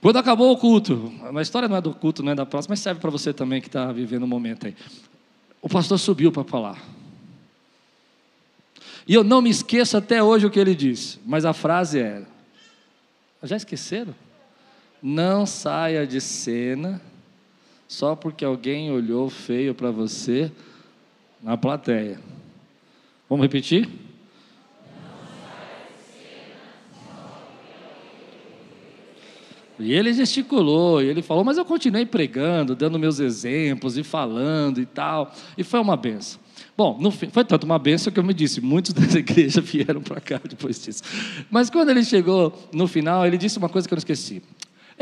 Quando 0.00 0.16
acabou 0.16 0.50
o 0.50 0.56
culto, 0.56 1.12
a 1.34 1.42
história 1.42 1.68
não 1.68 1.76
é 1.76 1.80
do 1.80 1.92
culto, 1.92 2.22
não 2.22 2.32
é 2.32 2.34
da 2.34 2.46
praça, 2.46 2.66
mas 2.70 2.80
serve 2.80 3.00
para 3.00 3.10
você 3.10 3.32
também 3.32 3.60
que 3.60 3.68
está 3.68 3.92
vivendo 3.92 4.22
o 4.22 4.24
um 4.24 4.28
momento 4.28 4.66
aí. 4.66 4.76
O 5.60 5.68
pastor 5.68 5.98
subiu 5.98 6.32
para 6.32 6.44
falar. 6.44 6.82
E 9.06 9.14
eu 9.14 9.22
não 9.22 9.42
me 9.42 9.50
esqueço 9.50 9.96
até 9.96 10.22
hoje 10.22 10.46
o 10.46 10.50
que 10.50 10.58
ele 10.58 10.74
disse, 10.74 11.18
mas 11.26 11.44
a 11.44 11.52
frase 11.52 11.98
era: 11.98 12.26
Já 13.42 13.56
esqueceram? 13.56 14.14
Não 15.02 15.44
saia 15.44 16.06
de 16.06 16.20
cena 16.20 17.00
só 17.93 18.16
porque 18.16 18.43
alguém 18.43 18.90
olhou 18.90 19.28
feio 19.28 19.74
para 19.74 19.90
você 19.90 20.51
na 21.43 21.59
plateia. 21.59 22.18
Vamos 23.28 23.45
repetir? 23.45 23.86
E 29.78 29.93
ele 29.93 30.14
gesticulou, 30.14 31.03
e 31.03 31.07
ele 31.07 31.20
falou, 31.20 31.45
mas 31.45 31.59
eu 31.59 31.66
continuei 31.66 32.07
pregando, 32.07 32.74
dando 32.74 32.99
meus 32.99 33.20
exemplos 33.20 33.99
e 33.99 34.03
falando 34.03 34.80
e 34.80 34.86
tal, 34.86 35.30
e 35.59 35.62
foi 35.62 35.80
uma 35.80 35.97
benção. 35.97 36.40
Bom, 36.74 36.97
no 36.99 37.11
fim, 37.11 37.28
foi 37.28 37.45
tanto 37.45 37.64
uma 37.64 37.78
benção 37.78 38.11
que 38.11 38.18
eu 38.18 38.24
me 38.24 38.32
disse, 38.32 38.62
muitos 38.62 38.95
da 38.97 39.18
igreja 39.18 39.61
vieram 39.61 40.01
para 40.01 40.18
cá 40.18 40.40
depois 40.49 40.82
disso. 40.82 41.03
Mas 41.51 41.68
quando 41.68 41.90
ele 41.90 42.05
chegou 42.05 42.59
no 42.72 42.88
final, 42.88 43.26
ele 43.26 43.36
disse 43.36 43.59
uma 43.59 43.68
coisa 43.68 43.86
que 43.86 43.93
eu 43.93 43.97
não 43.97 44.01
esqueci. 44.01 44.43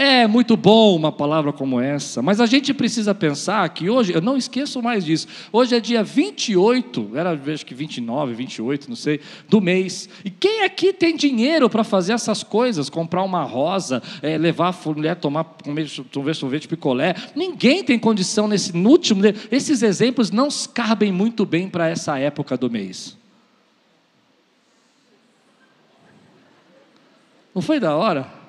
É 0.02 0.26
muito 0.26 0.56
bom 0.56 0.96
uma 0.96 1.12
palavra 1.12 1.52
como 1.52 1.78
essa, 1.78 2.22
mas 2.22 2.40
a 2.40 2.46
gente 2.46 2.72
precisa 2.72 3.14
pensar 3.14 3.68
que 3.68 3.90
hoje, 3.90 4.14
eu 4.14 4.22
não 4.22 4.34
esqueço 4.34 4.80
mais 4.80 5.04
disso, 5.04 5.28
hoje 5.52 5.74
é 5.74 5.78
dia 5.78 6.02
28, 6.02 7.10
era 7.14 7.38
acho 7.52 7.66
que 7.66 7.74
29, 7.74 8.32
28, 8.32 8.88
não 8.88 8.96
sei, 8.96 9.20
do 9.46 9.60
mês. 9.60 10.08
E 10.24 10.30
quem 10.30 10.62
aqui 10.62 10.94
tem 10.94 11.14
dinheiro 11.14 11.68
para 11.68 11.84
fazer 11.84 12.14
essas 12.14 12.42
coisas? 12.42 12.88
Comprar 12.88 13.22
uma 13.22 13.42
rosa, 13.42 14.02
é, 14.22 14.38
levar 14.38 14.68
a 14.68 14.88
mulher 14.90 15.16
tomar 15.16 15.44
comer 15.44 15.86
sorvete 16.34 16.66
picolé? 16.66 17.14
Ninguém 17.36 17.84
tem 17.84 17.98
condição 17.98 18.48
nesse 18.48 18.74
último. 18.74 19.20
Esses 19.52 19.82
exemplos 19.82 20.30
não 20.30 20.48
cabem 20.72 21.12
muito 21.12 21.44
bem 21.44 21.68
para 21.68 21.90
essa 21.90 22.18
época 22.18 22.56
do 22.56 22.70
mês. 22.70 23.18
Não 27.54 27.60
foi 27.60 27.78
da 27.78 27.94
hora? 27.94 28.39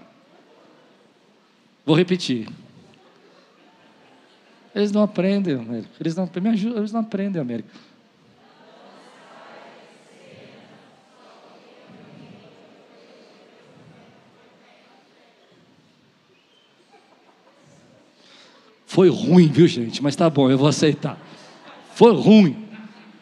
Vou 1.91 1.97
repetir. 1.97 2.47
Eles 4.73 4.93
não 4.93 5.03
aprendem, 5.03 5.55
Américo. 5.55 5.89
Eles 5.99 6.15
não, 6.15 6.29
me 6.41 6.49
ajudam, 6.51 6.77
eles 6.77 6.93
não 6.93 7.01
aprendem, 7.01 7.41
Américo. 7.41 7.67
Foi 18.85 19.09
ruim, 19.09 19.49
viu, 19.49 19.67
gente? 19.67 20.01
Mas 20.01 20.15
tá 20.15 20.29
bom, 20.29 20.49
eu 20.49 20.57
vou 20.57 20.69
aceitar. 20.69 21.19
Foi 21.93 22.15
ruim, 22.15 22.69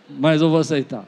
mas 0.08 0.44
eu 0.44 0.50
vou 0.52 0.60
aceitar. 0.60 1.06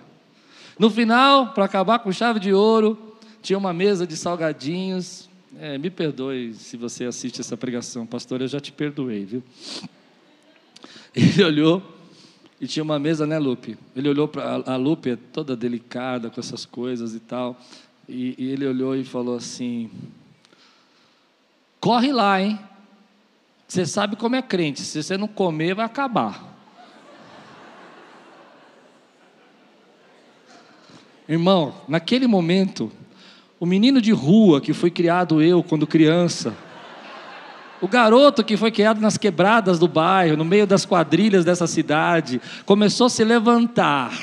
No 0.80 0.90
final, 0.90 1.54
para 1.54 1.66
acabar 1.66 2.00
com 2.00 2.12
chave 2.12 2.40
de 2.40 2.52
ouro, 2.52 3.18
tinha 3.40 3.60
uma 3.60 3.72
mesa 3.72 4.08
de 4.08 4.18
salgadinhos, 4.18 5.30
é, 5.60 5.78
me 5.78 5.90
perdoe 5.90 6.54
se 6.54 6.78
você 6.78 7.04
assiste 7.04 7.42
essa 7.42 7.58
pregação, 7.58 8.06
pastor, 8.06 8.42
eu 8.42 8.48
já 8.48 8.60
te 8.60 8.72
perdoei, 8.72 9.26
viu? 9.26 9.44
Ele 11.14 11.44
olhou 11.44 11.84
e 12.60 12.66
tinha 12.68 12.84
uma 12.84 12.98
mesa, 12.98 13.28
né, 13.28 13.38
Lupe? 13.38 13.78
Ele 13.94 14.08
olhou 14.08 14.30
para 14.30 14.64
a 14.66 14.76
Lupe, 14.78 15.10
é 15.10 15.16
toda 15.16 15.56
delicada 15.56 16.30
com 16.30 16.40
essas 16.40 16.66
coisas 16.66 17.14
e 17.14 17.20
tal. 17.20 17.60
E, 18.08 18.34
e 18.38 18.50
ele 18.50 18.66
olhou 18.66 18.96
e 18.96 19.04
falou 19.04 19.36
assim: 19.36 19.92
Corre 21.82 22.14
lá, 22.14 22.42
hein? 22.42 22.58
Você 23.68 23.86
sabe 23.86 24.16
como 24.16 24.36
é 24.36 24.42
crente, 24.42 24.82
se 24.82 25.02
você 25.02 25.18
não 25.18 25.28
comer, 25.28 25.76
vai 25.76 25.86
acabar. 25.86 26.50
Irmão, 31.28 31.74
naquele 31.88 32.28
momento, 32.28 32.92
o 33.62 33.66
menino 33.68 34.02
de 34.02 34.12
rua 34.12 34.60
que 34.60 34.74
foi 34.74 34.90
criado 34.90 35.40
eu 35.40 35.62
quando 35.62 35.86
criança, 35.86 36.52
o 37.80 37.88
garoto 37.88 38.44
que 38.44 38.58
foi 38.58 38.72
criado 38.72 39.00
nas 39.00 39.20
quebradas 39.20 39.78
do 39.78 39.88
bairro, 39.88 40.36
no 40.36 40.44
meio 40.44 40.66
das 40.66 40.84
quadrilhas 40.84 41.46
dessa 41.46 41.68
cidade, 41.68 42.42
começou 42.66 43.06
a 43.06 43.10
se 43.12 43.24
levantar. 43.24 44.14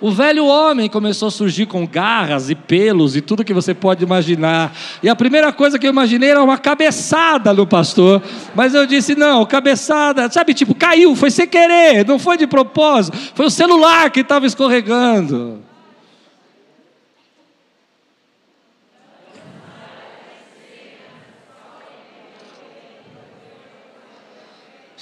O 0.00 0.12
velho 0.12 0.46
homem 0.46 0.88
começou 0.88 1.26
a 1.26 1.30
surgir 1.30 1.66
com 1.66 1.84
garras 1.84 2.48
e 2.48 2.54
pelos 2.54 3.16
e 3.16 3.20
tudo 3.20 3.44
que 3.44 3.54
você 3.54 3.74
pode 3.74 4.04
imaginar. 4.04 4.72
E 5.02 5.08
a 5.08 5.16
primeira 5.16 5.52
coisa 5.52 5.76
que 5.76 5.86
eu 5.86 5.90
imaginei 5.90 6.30
era 6.30 6.42
uma 6.42 6.58
cabeçada 6.58 7.52
no 7.52 7.66
pastor. 7.66 8.22
Mas 8.54 8.74
eu 8.74 8.86
disse: 8.86 9.16
não, 9.16 9.44
cabeçada, 9.44 10.30
sabe, 10.30 10.54
tipo, 10.54 10.72
caiu, 10.72 11.16
foi 11.16 11.32
sem 11.32 11.48
querer, 11.48 12.06
não 12.06 12.18
foi 12.18 12.36
de 12.36 12.46
propósito, 12.46 13.16
foi 13.34 13.46
o 13.46 13.50
celular 13.50 14.08
que 14.10 14.20
estava 14.20 14.46
escorregando. 14.46 15.65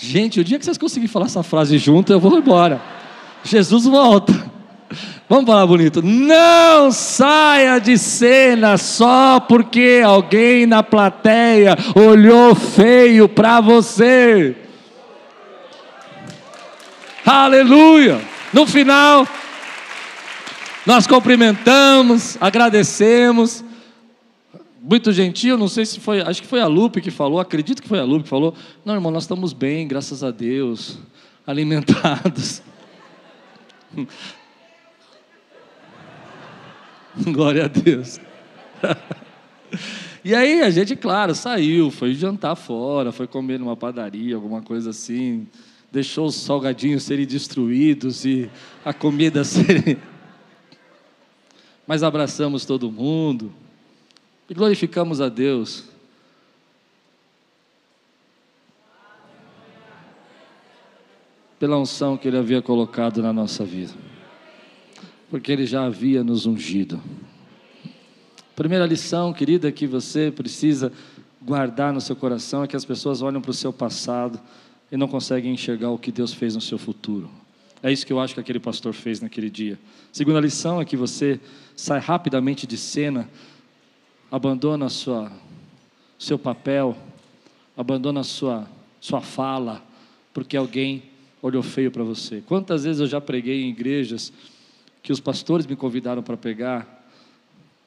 Gente, 0.07 0.39
o 0.39 0.45
dia 0.45 0.59
que 0.59 0.65
vocês 0.67 0.77
conseguirem 0.77 1.09
falar 1.09 1.27
essa 1.27 1.43
frase 1.43 1.79
junto, 1.79 2.13
eu 2.13 2.21
vou 2.21 2.37
embora. 2.37 2.81
Jesus 3.43 3.87
volta. 3.87 4.35
Vamos 5.27 5.47
falar 5.47 5.67
bonito. 5.67 6.03
Não 6.03 6.93
saia 6.93 7.79
de 7.79 7.97
cena 7.97 8.77
só 8.77 9.41
porque 9.41 10.03
alguém 10.05 10.67
na 10.67 10.83
plateia 10.83 11.75
olhou 11.95 12.55
feio 12.55 13.27
para 13.27 13.63
você. 13.63 14.55
Aleluia. 17.25 18.21
No 18.53 18.67
final, 18.67 19.27
nós 20.85 21.07
cumprimentamos, 21.07 22.37
agradecemos 22.39 23.65
muito 24.85 25.11
gentil, 25.13 25.57
não 25.57 25.67
sei 25.67 25.87
se 25.87 25.99
foi, 25.99 26.21
acho 26.21 26.43
que 26.43 26.47
foi 26.47 26.61
a 26.61 26.67
Lupe 26.67 27.01
que 27.01 27.11
falou, 27.11 27.41
acredito 27.41 27.81
que 27.81 27.89
foi 27.89 27.99
a 27.99 28.05
Lupe 28.05 28.25
que 28.25 28.29
falou. 28.29 28.55
Não, 28.85 28.93
irmão, 28.93 29.11
nós 29.11 29.23
estamos 29.23 29.55
bem, 29.55 29.89
graças 29.89 30.23
a 30.23 30.31
Deus, 30.31 30.99
alimentados. 31.47 32.63
Glória 37.33 37.65
a 37.65 37.69
Deus. 37.69 38.21
e 40.23 40.35
aí 40.35 40.61
a 40.61 40.69
gente, 40.69 40.95
claro, 40.95 41.35
saiu, 41.35 41.91
foi 41.91 42.13
jantar 42.13 42.55
fora, 42.55 43.11
foi 43.11 43.27
comer 43.27 43.59
numa 43.59 43.75
padaria, 43.75 44.35
alguma 44.35 44.61
coisa 44.61 44.91
assim, 44.91 45.47
deixou 45.91 46.27
os 46.27 46.35
salgadinhos 46.35 47.05
serem 47.05 47.25
destruídos 47.25 48.27
e 48.27 48.51
a 48.85 48.93
comida 48.93 49.45
ser. 49.45 49.97
Mas 51.87 52.03
abraçamos 52.03 52.67
todo 52.67 52.93
mundo 52.93 53.64
e 54.49 54.55
glorificamos 54.55 55.21
a 55.21 55.29
Deus. 55.29 55.85
Pela 61.59 61.79
unção 61.79 62.17
que 62.17 62.29
Ele 62.29 62.37
havia 62.37 62.61
colocado 62.61 63.23
na 63.23 63.33
nossa 63.33 63.65
vida, 63.65 63.93
porque 65.31 65.51
Ele 65.51 65.65
já 65.65 65.85
havia 65.85 66.23
nos 66.23 66.47
ungido. 66.47 67.01
Primeira 68.55 68.87
lição, 68.87 69.33
querida, 69.33 69.73
que 69.73 69.87
você 69.87 70.31
precisa 70.31 70.93
guardar 71.43 71.93
no 71.93 72.01
seu 72.01 72.15
coração 72.15 72.63
é 72.63 72.67
que 72.67 72.77
as 72.77 72.85
pessoas 72.85 73.21
olham 73.23 73.41
para 73.41 73.51
o 73.51 73.55
seu 73.55 73.73
passado 73.73 74.41
e 74.91 74.97
não 74.97 75.09
conseguem 75.09 75.53
enxergar 75.53 75.91
o 75.91 75.99
que 75.99 76.13
Deus 76.13 76.33
fez 76.33 76.55
no 76.55 76.61
seu 76.61 76.79
futuro. 76.79 77.31
É 77.83 77.93
isso 77.93 78.07
que 78.07 78.13
eu 78.13 78.21
acho 78.21 78.33
que 78.33 78.41
aquele 78.41 78.61
pastor 78.61 78.95
fez 78.95 79.21
naquele 79.21 79.51
dia. 79.51 79.79
Segunda 80.11 80.41
lição 80.41 80.81
é 80.81 80.85
que 80.85 80.97
você 80.97 81.39
sai 81.77 81.99
rapidamente 81.99 82.67
de 82.67 82.79
cena 82.79 83.29
abandona 84.35 84.89
sua 84.89 85.31
seu 86.19 86.37
papel, 86.37 86.97
abandona 87.77 88.25
sua 88.25 88.69
sua 89.01 89.21
fala, 89.21 89.81
porque 90.33 90.57
alguém 90.57 91.05
olhou 91.41 91.63
feio 91.63 91.89
para 91.89 92.03
você. 92.03 92.43
Quantas 92.45 92.83
vezes 92.83 93.01
eu 93.01 93.07
já 93.07 93.21
preguei 93.21 93.63
em 93.63 93.69
igrejas 93.69 94.33
que 95.05 95.13
os 95.13 95.21
pastores 95.21 95.67
me 95.69 95.77
convidaram 95.77 96.21
para 96.21 96.37
pregar? 96.37 97.07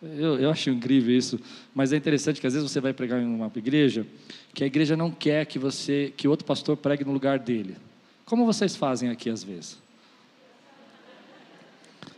Eu, 0.01 0.39
eu 0.39 0.49
acho 0.49 0.69
incrível 0.69 1.13
isso, 1.13 1.37
mas 1.75 1.91
é 1.91 1.97
interessante 1.97 2.39
que 2.39 2.47
às 2.47 2.53
vezes 2.53 2.71
você 2.71 2.79
vai 2.79 2.93
pregar 2.93 3.21
em 3.21 3.25
uma 3.25 3.51
igreja 3.53 4.07
que 4.53 4.63
a 4.63 4.67
igreja 4.67 4.95
não 4.95 5.11
quer 5.11 5.45
que 5.45 5.59
você, 5.59 6.13
que 6.15 6.29
outro 6.29 6.45
pastor 6.45 6.77
pregue 6.77 7.03
no 7.03 7.11
lugar 7.11 7.39
dele. 7.39 7.75
Como 8.23 8.45
vocês 8.45 8.73
fazem 8.73 9.09
aqui 9.09 9.29
às 9.29 9.43
vezes? 9.43 9.77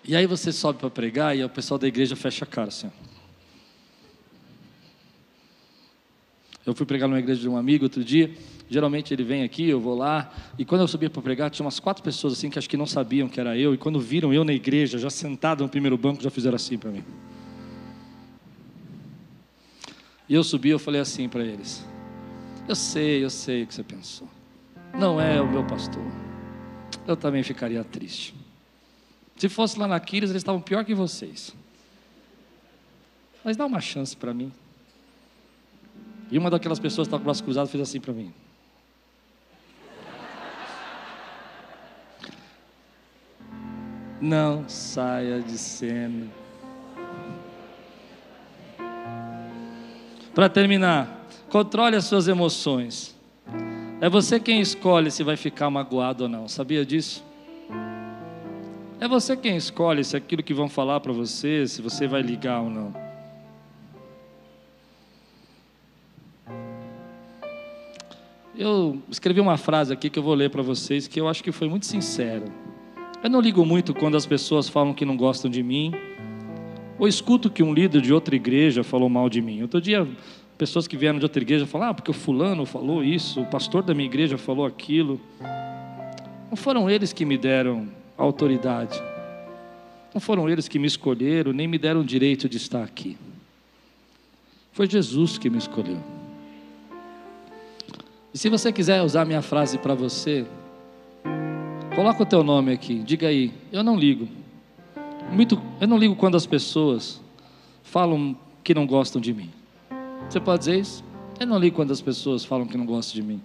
E 0.07 0.15
aí 0.15 0.27
você 0.27 0.51
sobe 0.51 0.77
para 0.77 0.89
pregar 0.91 1.35
e 1.35 1.43
o 1.43 1.49
pessoal 1.49 1.79
da 1.79 1.87
igreja 1.87 2.15
fecha 2.15 2.45
a 2.45 2.47
cara 2.47 2.67
assim. 2.67 2.91
Eu 6.69 6.75
fui 6.75 6.85
pregar 6.85 7.09
numa 7.09 7.19
igreja 7.19 7.41
de 7.41 7.49
um 7.49 7.57
amigo 7.57 7.85
outro 7.85 8.03
dia. 8.03 8.31
Geralmente 8.69 9.11
ele 9.11 9.23
vem 9.23 9.43
aqui, 9.43 9.67
eu 9.67 9.79
vou 9.79 9.95
lá. 9.95 10.31
E 10.57 10.63
quando 10.63 10.81
eu 10.81 10.87
subia 10.87 11.09
para 11.09 11.21
pregar, 11.21 11.49
tinha 11.49 11.65
umas 11.65 11.79
quatro 11.79 12.03
pessoas 12.03 12.33
assim 12.33 12.49
que 12.49 12.59
acho 12.59 12.69
que 12.69 12.77
não 12.77 12.85
sabiam 12.85 13.27
que 13.27 13.39
era 13.39 13.57
eu. 13.57 13.73
E 13.73 13.77
quando 13.77 13.99
viram 13.99 14.31
eu 14.31 14.43
na 14.43 14.53
igreja, 14.53 14.99
já 14.99 15.09
sentado 15.09 15.63
no 15.63 15.69
primeiro 15.69 15.97
banco, 15.97 16.21
já 16.21 16.29
fizeram 16.29 16.55
assim 16.55 16.77
para 16.77 16.91
mim. 16.91 17.03
E 20.29 20.35
eu 20.35 20.43
subi, 20.43 20.69
eu 20.69 20.77
falei 20.77 21.01
assim 21.01 21.27
para 21.27 21.43
eles: 21.43 21.83
Eu 22.67 22.75
sei, 22.75 23.23
eu 23.23 23.31
sei 23.31 23.63
o 23.63 23.67
que 23.67 23.73
você 23.73 23.83
pensou. 23.83 24.27
Não 24.93 25.19
é 25.19 25.41
o 25.41 25.49
meu 25.49 25.65
pastor. 25.65 26.03
Eu 27.07 27.17
também 27.17 27.41
ficaria 27.41 27.83
triste. 27.83 28.35
Se 29.35 29.49
fosse 29.49 29.79
lá 29.79 29.87
na 29.87 29.99
Quiris, 29.99 30.29
eles 30.29 30.41
estavam 30.41 30.61
pior 30.61 30.85
que 30.85 30.93
vocês. 30.93 31.55
Mas 33.43 33.57
dá 33.57 33.65
uma 33.65 33.81
chance 33.81 34.15
para 34.15 34.33
mim. 34.33 34.51
E 36.31 36.37
uma 36.37 36.49
daquelas 36.49 36.79
pessoas 36.79 37.07
que 37.07 37.09
estava 37.09 37.21
com 37.21 37.25
o 37.25 37.25
braço 37.25 37.43
cruzado 37.43 37.67
fez 37.67 37.81
assim 37.81 37.99
para 37.99 38.13
mim. 38.13 38.31
Não 44.21 44.67
saia 44.67 45.41
de 45.41 45.57
cena. 45.57 46.27
Para 50.35 50.49
terminar, 50.49 51.25
controle 51.49 51.95
as 51.95 52.05
suas 52.05 52.27
emoções. 52.27 53.15
É 54.01 54.09
você 54.09 54.39
quem 54.39 54.61
escolhe 54.61 55.09
se 55.09 55.23
vai 55.23 55.35
ficar 55.35 55.69
magoado 55.69 56.23
ou 56.23 56.29
não. 56.29 56.47
Sabia 56.47 56.85
disso? 56.85 57.23
É 58.99 59.07
você 59.07 59.35
quem 59.35 59.55
escolhe 59.55 60.03
se 60.03 60.15
aquilo 60.15 60.43
que 60.43 60.53
vão 60.53 60.69
falar 60.69 60.99
para 60.99 61.13
você, 61.13 61.65
se 61.65 61.81
você 61.81 62.05
vai 62.05 62.21
ligar 62.21 62.61
ou 62.61 62.69
não. 62.69 63.08
Eu 68.59 69.01
escrevi 69.09 69.39
uma 69.39 69.55
frase 69.55 69.93
aqui 69.93 70.09
que 70.09 70.19
eu 70.19 70.23
vou 70.23 70.33
ler 70.33 70.49
para 70.49 70.61
vocês 70.61 71.07
que 71.07 71.17
eu 71.17 71.29
acho 71.29 71.41
que 71.41 71.49
foi 71.49 71.69
muito 71.69 71.85
sincera. 71.85 72.43
Eu 73.23 73.29
não 73.29 73.39
ligo 73.39 73.65
muito 73.65 73.93
quando 73.93 74.17
as 74.17 74.25
pessoas 74.25 74.67
falam 74.67 74.93
que 74.93 75.05
não 75.05 75.15
gostam 75.15 75.49
de 75.49 75.63
mim, 75.63 75.93
ou 76.97 77.07
escuto 77.07 77.49
que 77.49 77.63
um 77.63 77.73
líder 77.73 78.01
de 78.01 78.13
outra 78.13 78.35
igreja 78.35 78.83
falou 78.83 79.07
mal 79.07 79.29
de 79.29 79.41
mim. 79.41 79.61
Outro 79.61 79.79
dia, 79.79 80.05
pessoas 80.57 80.89
que 80.89 80.97
vieram 80.97 81.19
de 81.19 81.23
outra 81.23 81.41
igreja 81.41 81.65
falaram: 81.65 81.91
ah, 81.91 81.93
porque 81.93 82.11
o 82.11 82.13
fulano 82.13 82.65
falou 82.65 83.01
isso, 83.01 83.39
o 83.39 83.45
pastor 83.45 83.81
da 83.81 83.93
minha 83.93 84.07
igreja 84.09 84.37
falou 84.37 84.65
aquilo. 84.65 85.21
Não 86.49 86.57
foram 86.57 86.89
eles 86.89 87.13
que 87.13 87.23
me 87.23 87.37
deram 87.37 87.87
autoridade, 88.17 89.01
não 90.13 90.19
foram 90.19 90.49
eles 90.49 90.67
que 90.67 90.77
me 90.77 90.87
escolheram, 90.87 91.53
nem 91.53 91.65
me 91.65 91.77
deram 91.77 92.01
o 92.01 92.03
direito 92.03 92.49
de 92.49 92.57
estar 92.57 92.83
aqui. 92.83 93.15
Foi 94.73 94.85
Jesus 94.85 95.37
que 95.37 95.49
me 95.49 95.57
escolheu. 95.57 96.18
E 98.33 98.37
se 98.37 98.49
você 98.49 98.71
quiser 98.71 99.01
usar 99.01 99.25
minha 99.25 99.41
frase 99.41 99.77
para 99.77 99.95
você, 99.95 100.45
coloca 101.95 102.21
o 102.21 102.25
teu 102.25 102.43
nome 102.43 102.71
aqui, 102.71 102.99
diga 102.99 103.27
aí, 103.27 103.51
eu 103.71 103.83
não 103.83 103.97
ligo. 103.97 104.27
Muito, 105.31 105.61
eu 105.81 105.87
não 105.87 105.97
ligo 105.97 106.15
quando 106.15 106.35
as 106.35 106.45
pessoas 106.45 107.19
falam 107.83 108.37
que 108.63 108.73
não 108.73 108.85
gostam 108.85 109.19
de 109.19 109.33
mim. 109.33 109.49
Você 110.29 110.39
pode 110.39 110.59
dizer 110.59 110.79
isso? 110.79 111.03
Eu 111.39 111.47
não 111.47 111.57
ligo 111.57 111.75
quando 111.75 111.91
as 111.91 112.01
pessoas 112.01 112.45
falam 112.45 112.67
que 112.67 112.77
não 112.77 112.85
gostam 112.85 113.15
de 113.15 113.27
mim. 113.27 113.41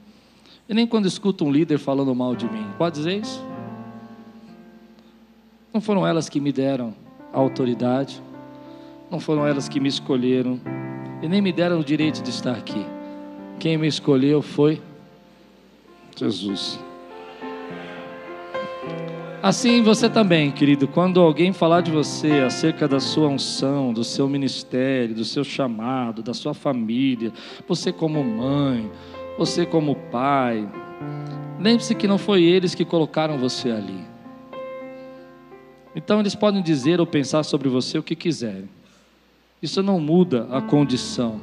E 0.68 0.74
nem 0.74 0.86
quando 0.86 1.06
escuto 1.06 1.44
um 1.44 1.50
líder 1.50 1.78
falando 1.78 2.14
mal 2.14 2.36
de 2.36 2.46
mim. 2.50 2.66
Pode 2.76 2.96
dizer 2.96 3.20
isso? 3.20 3.42
Não 5.72 5.80
foram 5.80 6.06
elas 6.06 6.28
que 6.28 6.40
me 6.40 6.52
deram 6.52 6.94
a 7.32 7.38
autoridade, 7.38 8.22
não 9.10 9.18
foram 9.18 9.46
elas 9.46 9.68
que 9.68 9.80
me 9.80 9.88
escolheram 9.88 10.60
e 11.22 11.28
nem 11.28 11.40
me 11.40 11.52
deram 11.52 11.80
o 11.80 11.84
direito 11.84 12.22
de 12.22 12.30
estar 12.30 12.52
aqui. 12.52 12.93
Quem 13.64 13.78
me 13.78 13.86
escolheu 13.86 14.42
foi 14.42 14.78
Jesus. 16.14 16.78
Assim 19.42 19.82
você 19.82 20.06
também, 20.06 20.50
querido, 20.50 20.86
quando 20.86 21.18
alguém 21.18 21.50
falar 21.50 21.80
de 21.80 21.90
você 21.90 22.40
acerca 22.40 22.86
da 22.86 23.00
sua 23.00 23.26
unção, 23.26 23.90
do 23.90 24.04
seu 24.04 24.28
ministério, 24.28 25.14
do 25.14 25.24
seu 25.24 25.42
chamado, 25.42 26.22
da 26.22 26.34
sua 26.34 26.52
família, 26.52 27.32
você 27.66 27.90
como 27.90 28.22
mãe, 28.22 28.92
você 29.38 29.64
como 29.64 29.96
pai, 30.12 30.68
lembre-se 31.58 31.94
que 31.94 32.06
não 32.06 32.18
foi 32.18 32.42
eles 32.42 32.74
que 32.74 32.84
colocaram 32.84 33.38
você 33.38 33.70
ali. 33.70 34.04
Então 35.96 36.20
eles 36.20 36.34
podem 36.34 36.62
dizer 36.62 37.00
ou 37.00 37.06
pensar 37.06 37.42
sobre 37.44 37.70
você 37.70 37.96
o 37.96 38.02
que 38.02 38.14
quiserem. 38.14 38.68
Isso 39.62 39.82
não 39.82 39.98
muda 39.98 40.46
a 40.50 40.60
condição. 40.60 41.40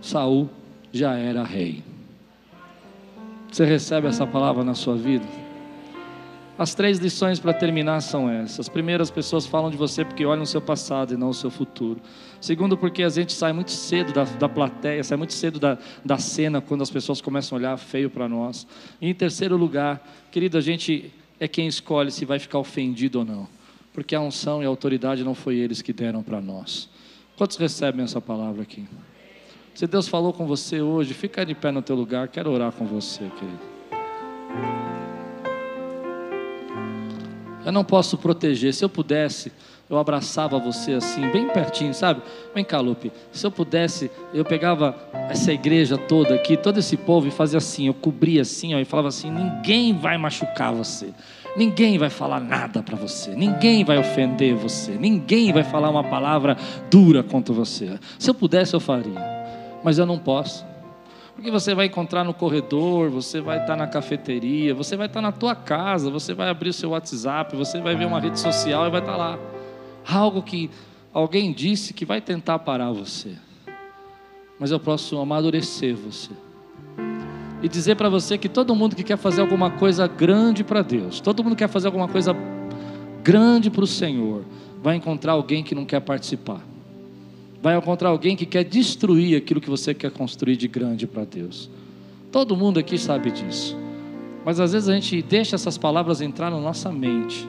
Saul 0.00 0.48
já 0.92 1.14
era 1.14 1.42
rei. 1.42 1.82
Você 3.50 3.64
recebe 3.64 4.06
essa 4.06 4.26
palavra 4.26 4.62
na 4.62 4.74
sua 4.74 4.96
vida? 4.96 5.26
As 6.58 6.74
três 6.74 6.98
lições 6.98 7.38
para 7.38 7.52
terminar 7.52 8.00
são 8.00 8.28
essas. 8.28 8.68
Primeiro, 8.68 9.00
as 9.00 9.12
pessoas 9.12 9.46
falam 9.46 9.70
de 9.70 9.76
você 9.76 10.04
porque 10.04 10.26
olham 10.26 10.42
o 10.42 10.46
seu 10.46 10.60
passado 10.60 11.14
e 11.14 11.16
não 11.16 11.28
o 11.28 11.34
seu 11.34 11.50
futuro. 11.50 12.00
Segundo, 12.40 12.76
porque 12.76 13.04
a 13.04 13.08
gente 13.08 13.32
sai 13.32 13.52
muito 13.52 13.70
cedo 13.70 14.12
da, 14.12 14.24
da 14.24 14.48
plateia, 14.48 15.04
sai 15.04 15.16
muito 15.16 15.34
cedo 15.34 15.60
da, 15.60 15.78
da 16.04 16.18
cena 16.18 16.60
quando 16.60 16.82
as 16.82 16.90
pessoas 16.90 17.20
começam 17.20 17.56
a 17.56 17.60
olhar 17.60 17.76
feio 17.76 18.10
para 18.10 18.28
nós. 18.28 18.66
E 19.00 19.08
em 19.08 19.14
terceiro 19.14 19.56
lugar, 19.56 20.04
querido, 20.32 20.58
a 20.58 20.60
gente 20.60 21.12
é 21.38 21.46
quem 21.46 21.68
escolhe 21.68 22.10
se 22.10 22.24
vai 22.24 22.40
ficar 22.40 22.58
ofendido 22.58 23.20
ou 23.20 23.24
não. 23.24 23.48
Porque 23.92 24.16
a 24.16 24.20
unção 24.20 24.60
e 24.60 24.66
a 24.66 24.68
autoridade 24.68 25.22
não 25.22 25.36
foi 25.36 25.56
eles 25.56 25.80
que 25.80 25.92
deram 25.92 26.24
para 26.24 26.40
nós. 26.40 26.88
Quantos 27.36 27.56
recebem 27.56 28.04
essa 28.04 28.20
palavra 28.20 28.62
aqui? 28.62 28.84
Se 29.78 29.86
Deus 29.86 30.08
falou 30.08 30.32
com 30.32 30.44
você 30.44 30.80
hoje, 30.80 31.14
fica 31.14 31.46
de 31.46 31.54
pé 31.54 31.70
no 31.70 31.80
teu 31.80 31.94
lugar, 31.94 32.26
quero 32.26 32.50
orar 32.50 32.72
com 32.72 32.84
você, 32.84 33.30
querido. 33.38 33.60
Eu 37.64 37.70
não 37.70 37.84
posso 37.84 38.18
proteger. 38.18 38.74
Se 38.74 38.84
eu 38.84 38.88
pudesse, 38.88 39.52
eu 39.88 39.96
abraçava 39.96 40.58
você 40.58 40.94
assim, 40.94 41.30
bem 41.30 41.46
pertinho, 41.46 41.94
sabe? 41.94 42.22
Vem 42.52 42.64
cá, 42.64 42.80
Lupe. 42.80 43.12
Se 43.30 43.46
eu 43.46 43.52
pudesse, 43.52 44.10
eu 44.34 44.44
pegava 44.44 44.96
essa 45.30 45.52
igreja 45.52 45.96
toda 45.96 46.34
aqui, 46.34 46.56
todo 46.56 46.78
esse 46.78 46.96
povo 46.96 47.28
e 47.28 47.30
fazia 47.30 47.58
assim, 47.58 47.86
eu 47.86 47.94
cobria 47.94 48.42
assim, 48.42 48.74
ó, 48.74 48.80
e 48.80 48.84
falava 48.84 49.06
assim: 49.06 49.30
ninguém 49.30 49.96
vai 49.96 50.18
machucar 50.18 50.74
você. 50.74 51.14
Ninguém 51.56 51.98
vai 51.98 52.10
falar 52.10 52.40
nada 52.40 52.82
para 52.82 52.96
você, 52.96 53.30
ninguém 53.30 53.84
vai 53.84 53.96
ofender 53.96 54.56
você, 54.56 54.90
ninguém 54.92 55.52
vai 55.52 55.62
falar 55.62 55.88
uma 55.88 56.02
palavra 56.02 56.56
dura 56.90 57.22
contra 57.22 57.54
você. 57.54 57.96
Se 58.18 58.28
eu 58.28 58.34
pudesse, 58.34 58.74
eu 58.74 58.80
faria, 58.80 59.37
mas 59.82 59.98
eu 59.98 60.06
não 60.06 60.18
posso. 60.18 60.66
Porque 61.34 61.50
você 61.52 61.72
vai 61.72 61.86
encontrar 61.86 62.24
no 62.24 62.34
corredor, 62.34 63.10
você 63.10 63.40
vai 63.40 63.60
estar 63.60 63.76
na 63.76 63.86
cafeteria, 63.86 64.74
você 64.74 64.96
vai 64.96 65.06
estar 65.06 65.20
na 65.20 65.30
tua 65.30 65.54
casa, 65.54 66.10
você 66.10 66.34
vai 66.34 66.48
abrir 66.48 66.70
o 66.70 66.72
seu 66.72 66.90
WhatsApp, 66.90 67.54
você 67.54 67.80
vai 67.80 67.94
ver 67.94 68.06
uma 68.06 68.18
rede 68.18 68.40
social 68.40 68.88
e 68.88 68.90
vai 68.90 69.00
estar 69.00 69.16
lá. 69.16 69.38
Algo 70.04 70.42
que 70.42 70.68
alguém 71.14 71.52
disse 71.52 71.94
que 71.94 72.04
vai 72.04 72.20
tentar 72.20 72.58
parar 72.58 72.90
você. 72.90 73.36
Mas 74.58 74.72
eu 74.72 74.80
posso 74.80 75.16
amadurecer 75.16 75.94
você. 75.94 76.32
E 77.62 77.68
dizer 77.68 77.94
para 77.94 78.08
você 78.08 78.36
que 78.36 78.48
todo 78.48 78.74
mundo 78.74 78.96
que 78.96 79.04
quer 79.04 79.16
fazer 79.16 79.40
alguma 79.40 79.70
coisa 79.70 80.08
grande 80.08 80.64
para 80.64 80.82
Deus, 80.82 81.20
todo 81.20 81.44
mundo 81.44 81.54
que 81.54 81.62
quer 81.62 81.68
fazer 81.68 81.86
alguma 81.86 82.08
coisa 82.08 82.34
grande 83.22 83.70
para 83.70 83.84
o 83.84 83.86
Senhor, 83.86 84.44
vai 84.82 84.96
encontrar 84.96 85.32
alguém 85.34 85.62
que 85.62 85.72
não 85.72 85.84
quer 85.84 86.00
participar 86.00 86.62
vai 87.62 87.76
encontrar 87.76 88.10
alguém 88.10 88.36
que 88.36 88.46
quer 88.46 88.64
destruir 88.64 89.36
aquilo 89.36 89.60
que 89.60 89.70
você 89.70 89.92
quer 89.92 90.10
construir 90.10 90.56
de 90.56 90.68
grande 90.68 91.06
para 91.06 91.24
Deus. 91.24 91.70
Todo 92.30 92.56
mundo 92.56 92.78
aqui 92.78 92.98
sabe 92.98 93.30
disso. 93.30 93.76
Mas 94.44 94.60
às 94.60 94.72
vezes 94.72 94.88
a 94.88 94.94
gente 94.94 95.20
deixa 95.22 95.56
essas 95.56 95.76
palavras 95.76 96.20
entrar 96.20 96.50
na 96.50 96.60
nossa 96.60 96.90
mente 96.90 97.46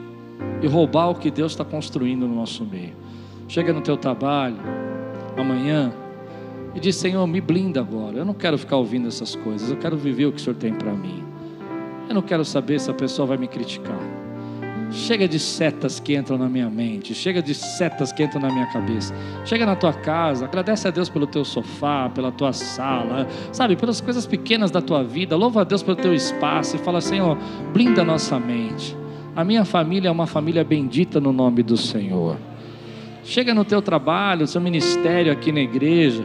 e 0.62 0.66
roubar 0.66 1.10
o 1.10 1.14
que 1.14 1.30
Deus 1.30 1.52
está 1.52 1.64
construindo 1.64 2.26
no 2.26 2.34
nosso 2.34 2.64
meio. 2.64 2.94
Chega 3.48 3.72
no 3.72 3.80
teu 3.80 3.96
trabalho, 3.96 4.58
amanhã, 5.36 5.92
e 6.74 6.80
diz: 6.80 6.96
Senhor, 6.96 7.26
me 7.26 7.40
blinda 7.40 7.80
agora. 7.80 8.18
Eu 8.18 8.24
não 8.24 8.34
quero 8.34 8.58
ficar 8.58 8.76
ouvindo 8.76 9.08
essas 9.08 9.34
coisas. 9.34 9.70
Eu 9.70 9.76
quero 9.76 9.96
viver 9.96 10.26
o 10.26 10.32
que 10.32 10.38
o 10.38 10.40
Senhor 10.40 10.56
tem 10.56 10.74
para 10.74 10.92
mim. 10.92 11.22
Eu 12.08 12.14
não 12.14 12.22
quero 12.22 12.44
saber 12.44 12.80
se 12.80 12.90
a 12.90 12.94
pessoa 12.94 13.26
vai 13.26 13.36
me 13.36 13.48
criticar. 13.48 14.19
Chega 14.90 15.28
de 15.28 15.38
setas 15.38 16.00
que 16.00 16.16
entram 16.16 16.36
na 16.36 16.48
minha 16.48 16.68
mente, 16.68 17.14
chega 17.14 17.40
de 17.40 17.54
setas 17.54 18.10
que 18.12 18.24
entram 18.24 18.40
na 18.40 18.48
minha 18.48 18.66
cabeça. 18.66 19.14
Chega 19.44 19.64
na 19.64 19.76
tua 19.76 19.92
casa, 19.92 20.46
agradece 20.46 20.88
a 20.88 20.90
Deus 20.90 21.08
pelo 21.08 21.28
teu 21.28 21.44
sofá, 21.44 22.08
pela 22.08 22.32
tua 22.32 22.52
sala, 22.52 23.28
sabe, 23.52 23.76
pelas 23.76 24.00
coisas 24.00 24.26
pequenas 24.26 24.70
da 24.70 24.82
tua 24.82 25.04
vida. 25.04 25.36
Louva 25.36 25.60
a 25.60 25.64
Deus 25.64 25.82
pelo 25.82 25.96
teu 25.96 26.12
espaço 26.12 26.74
e 26.74 26.78
fala: 26.80 27.00
Senhor, 27.00 27.38
blinda 27.72 28.02
nossa 28.02 28.38
mente. 28.40 28.96
A 29.36 29.44
minha 29.44 29.64
família 29.64 30.08
é 30.08 30.10
uma 30.10 30.26
família 30.26 30.64
bendita 30.64 31.20
no 31.20 31.32
nome 31.32 31.62
do 31.62 31.76
Senhor. 31.76 32.36
Chega 33.22 33.54
no 33.54 33.64
teu 33.64 33.80
trabalho, 33.80 34.40
no 34.40 34.46
seu 34.48 34.60
ministério 34.60 35.32
aqui 35.32 35.52
na 35.52 35.60
igreja. 35.60 36.24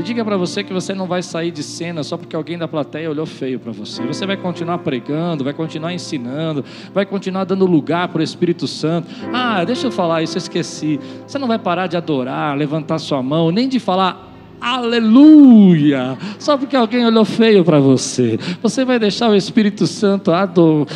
E 0.00 0.02
diga 0.02 0.24
para 0.24 0.38
você 0.38 0.64
que 0.64 0.72
você 0.72 0.94
não 0.94 1.06
vai 1.06 1.22
sair 1.22 1.50
de 1.50 1.62
cena 1.62 2.02
só 2.02 2.16
porque 2.16 2.34
alguém 2.34 2.56
da 2.56 2.66
plateia 2.66 3.10
olhou 3.10 3.26
feio 3.26 3.60
para 3.60 3.70
você. 3.70 4.02
Você 4.06 4.24
vai 4.24 4.34
continuar 4.34 4.78
pregando, 4.78 5.44
vai 5.44 5.52
continuar 5.52 5.92
ensinando, 5.92 6.64
vai 6.94 7.04
continuar 7.04 7.44
dando 7.44 7.66
lugar 7.66 8.08
para 8.08 8.20
o 8.20 8.22
Espírito 8.22 8.66
Santo. 8.66 9.08
Ah, 9.30 9.62
deixa 9.62 9.88
eu 9.88 9.92
falar 9.92 10.22
isso, 10.22 10.38
eu 10.38 10.40
esqueci. 10.40 10.98
Você 11.26 11.38
não 11.38 11.46
vai 11.46 11.58
parar 11.58 11.86
de 11.86 11.98
adorar, 11.98 12.56
levantar 12.56 12.98
sua 12.98 13.22
mão, 13.22 13.50
nem 13.50 13.68
de 13.68 13.78
falar 13.78 14.29
aleluia, 14.60 16.18
só 16.38 16.56
porque 16.56 16.76
alguém 16.76 17.04
olhou 17.04 17.24
feio 17.24 17.64
para 17.64 17.80
você. 17.80 18.38
Você 18.62 18.84
vai 18.84 18.98
deixar 18.98 19.30
o 19.30 19.34
Espírito 19.34 19.86
Santo 19.86 20.32
ador, 20.32 20.86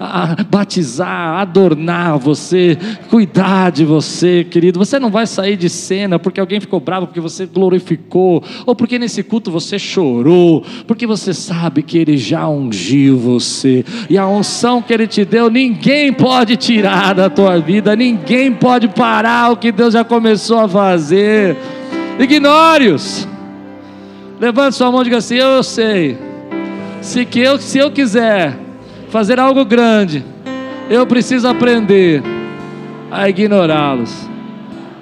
batizar, 0.50 1.40
adornar 1.40 2.18
você, 2.18 2.78
cuidar 3.08 3.70
de 3.70 3.84
você, 3.84 4.44
querido. 4.44 4.78
Você 4.78 4.98
não 4.98 5.10
vai 5.10 5.26
sair 5.26 5.56
de 5.56 5.68
cena 5.68 6.18
porque 6.18 6.40
alguém 6.40 6.60
ficou 6.60 6.80
bravo, 6.80 7.06
porque 7.06 7.20
você 7.20 7.46
glorificou, 7.46 8.42
ou 8.64 8.74
porque 8.74 8.98
nesse 8.98 9.22
culto 9.22 9.50
você 9.50 9.78
chorou, 9.78 10.64
porque 10.86 11.06
você 11.06 11.34
sabe 11.34 11.82
que 11.82 11.98
ele 11.98 12.16
já 12.16 12.48
ungiu 12.48 13.18
você, 13.18 13.84
e 14.08 14.16
a 14.16 14.26
unção 14.26 14.80
que 14.80 14.92
ele 14.92 15.06
te 15.06 15.24
deu, 15.24 15.50
ninguém 15.50 16.12
pode 16.12 16.56
tirar 16.56 17.14
da 17.14 17.28
tua 17.28 17.58
vida, 17.58 17.94
ninguém 17.94 18.52
pode 18.52 18.88
parar 18.88 19.52
o 19.52 19.56
que 19.56 19.70
Deus 19.70 19.94
já 19.94 20.04
começou 20.04 20.60
a 20.60 20.68
fazer. 20.68 21.56
Ignore-os. 22.20 23.26
Levante 24.38 24.76
sua 24.76 24.90
mão 24.92 25.00
e 25.00 25.04
diga 25.04 25.16
assim: 25.16 25.36
Eu 25.36 25.62
sei. 25.62 26.18
Se, 27.00 27.24
que 27.24 27.40
eu, 27.40 27.58
se 27.58 27.78
eu 27.78 27.90
quiser 27.90 28.56
fazer 29.08 29.40
algo 29.40 29.64
grande, 29.64 30.22
eu 30.90 31.06
preciso 31.06 31.48
aprender 31.48 32.22
a 33.10 33.26
ignorá-los. 33.28 34.28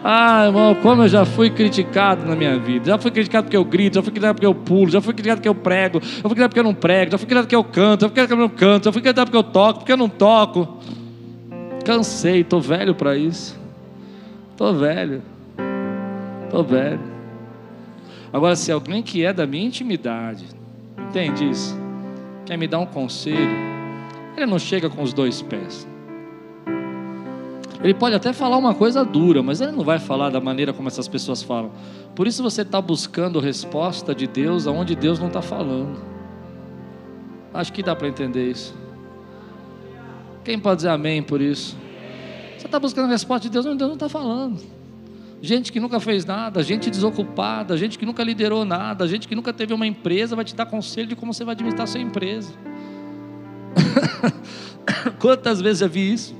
Ah, 0.03 0.47
irmão, 0.47 0.77
como 0.77 1.03
eu 1.03 1.09
já 1.09 1.25
fui 1.25 1.51
criticado 1.51 2.25
na 2.25 2.37
minha 2.37 2.57
vida. 2.57 2.87
Já 2.87 2.99
fui 2.99 3.11
criticado 3.11 3.45
porque 3.47 3.57
eu 3.57 3.64
grito, 3.64 3.97
já 3.97 4.03
fui 4.03 4.12
criticado 4.12 4.35
porque 4.35 4.47
eu 4.47 4.55
pulo, 4.55 4.89
já 4.89 5.01
fui 5.01 5.12
criticado 5.12 5.41
porque 5.41 5.49
eu 5.49 5.55
prego, 5.57 6.01
já 6.01 6.23
fui 6.23 6.31
criticado 6.31 6.49
porque 6.51 6.61
eu 6.61 6.64
não 6.64 6.75
prego, 6.75 7.11
já 7.11 7.19
fui 7.19 7.27
criticado 7.27 7.47
porque 7.47 7.57
eu 7.57 7.64
canto, 7.64 8.03
já 8.03 8.09
fui 8.09 8.15
criticado 8.15 8.28
porque 8.28 8.35
eu 8.35 8.39
não 8.39 8.49
canto, 8.49 8.85
já 8.85 8.93
fui 8.93 9.03
criticado 9.03 9.31
porque 9.31 9.36
eu 9.36 9.53
toco, 9.53 9.78
porque 9.81 9.93
eu 9.93 9.97
não 9.97 10.09
toco. 10.09 10.78
Cansei, 11.85 12.40
estou 12.40 12.61
velho 12.61 12.95
para 12.95 13.16
isso. 13.16 13.59
Estou 14.53 14.73
velho. 14.74 15.20
Estou 16.47 16.62
velho. 16.62 17.07
Agora, 18.32 18.55
se 18.56 18.70
alguém 18.70 19.02
que 19.02 19.24
é 19.24 19.32
da 19.32 19.46
minha 19.46 19.66
intimidade, 19.66 20.44
entende 21.09 21.48
isso? 21.48 21.76
Quer 22.44 22.59
me 22.59 22.66
dar 22.66 22.78
um 22.78 22.86
conselho, 22.86 23.56
ele 24.36 24.46
não 24.46 24.59
chega 24.59 24.90
com 24.90 25.02
os 25.02 25.12
dois 25.12 25.40
pés. 25.40 25.88
Ele 27.82 27.94
pode 27.94 28.14
até 28.14 28.32
falar 28.32 28.56
uma 28.56 28.74
coisa 28.74 29.05
dura, 29.05 29.42
mas 29.42 29.60
ele 29.60 29.72
não 29.72 29.84
vai 29.84 29.98
falar 29.98 30.30
da 30.30 30.40
maneira 30.40 30.72
como 30.72 30.88
essas 30.88 31.06
pessoas 31.06 31.42
falam. 31.42 31.70
Por 32.14 32.26
isso 32.26 32.42
você 32.42 32.62
está 32.62 32.80
buscando 32.80 33.38
resposta 33.38 34.14
de 34.14 34.26
Deus 34.26 34.66
aonde 34.66 34.96
Deus 34.96 35.18
não 35.18 35.28
está 35.28 35.40
falando. 35.40 35.96
Acho 37.55 37.72
que 37.72 37.82
dá 37.82 37.94
para 37.94 38.09
entender 38.09 38.50
isso. 38.50 38.74
Quem 40.44 40.59
pode 40.59 40.78
dizer 40.78 40.88
amém 40.88 41.22
por 41.22 41.40
isso? 41.40 41.76
Você 42.59 42.66
está 42.66 42.80
buscando 42.80 43.09
resposta 43.09 43.48
de 43.48 43.52
Deus 43.52 43.64
onde 43.64 43.78
Deus 43.78 43.88
não 43.88 43.96
está 43.96 44.09
falando 44.09 44.77
gente 45.40 45.73
que 45.73 45.81
nunca 45.81 46.01
fez 46.01 46.24
nada, 46.24 46.62
gente 46.62 46.90
desocupada, 46.90 47.77
gente 47.77 47.98
que 47.98 48.05
nunca 48.05 48.23
liderou 48.23 48.65
nada, 48.65 49.06
gente 49.06 49.28
que 49.28 49.35
nunca 49.35 49.52
teve 49.52 49.73
uma 49.73 49.86
empresa, 49.86 50.35
vai 50.35 50.44
te 50.44 50.55
dar 50.55 50.66
conselho 50.66 51.09
de 51.09 51.16
como 51.16 51.32
você 51.32 51.44
vai 51.44 51.55
administrar 51.55 51.86
sua 51.86 52.01
empresa. 52.01 52.52
Quantas 55.19 55.60
vezes 55.60 55.81
já 55.81 55.86
vi 55.86 56.12
isso? 56.12 56.35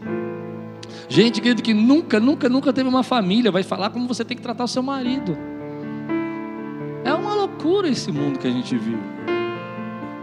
Gente 1.09 1.41
querido, 1.41 1.63
que 1.63 1.73
nunca, 1.73 2.21
nunca, 2.21 2.49
nunca 2.49 2.73
teve 2.73 2.89
uma 2.89 3.03
família, 3.03 3.51
vai 3.51 3.63
falar 3.63 3.91
como 3.91 4.07
você 4.07 4.25
tem 4.25 4.37
que 4.37 4.43
tratar 4.43 4.65
o 4.65 4.69
seu 4.69 4.83
marido. 4.83 5.37
É 7.05 7.13
uma 7.15 7.35
loucura 7.35 7.89
esse 7.89 8.13
mundo 8.13 8.39
que 8.39 8.47
a 8.47 8.51
gente 8.51 8.77
vive. 8.77 9.01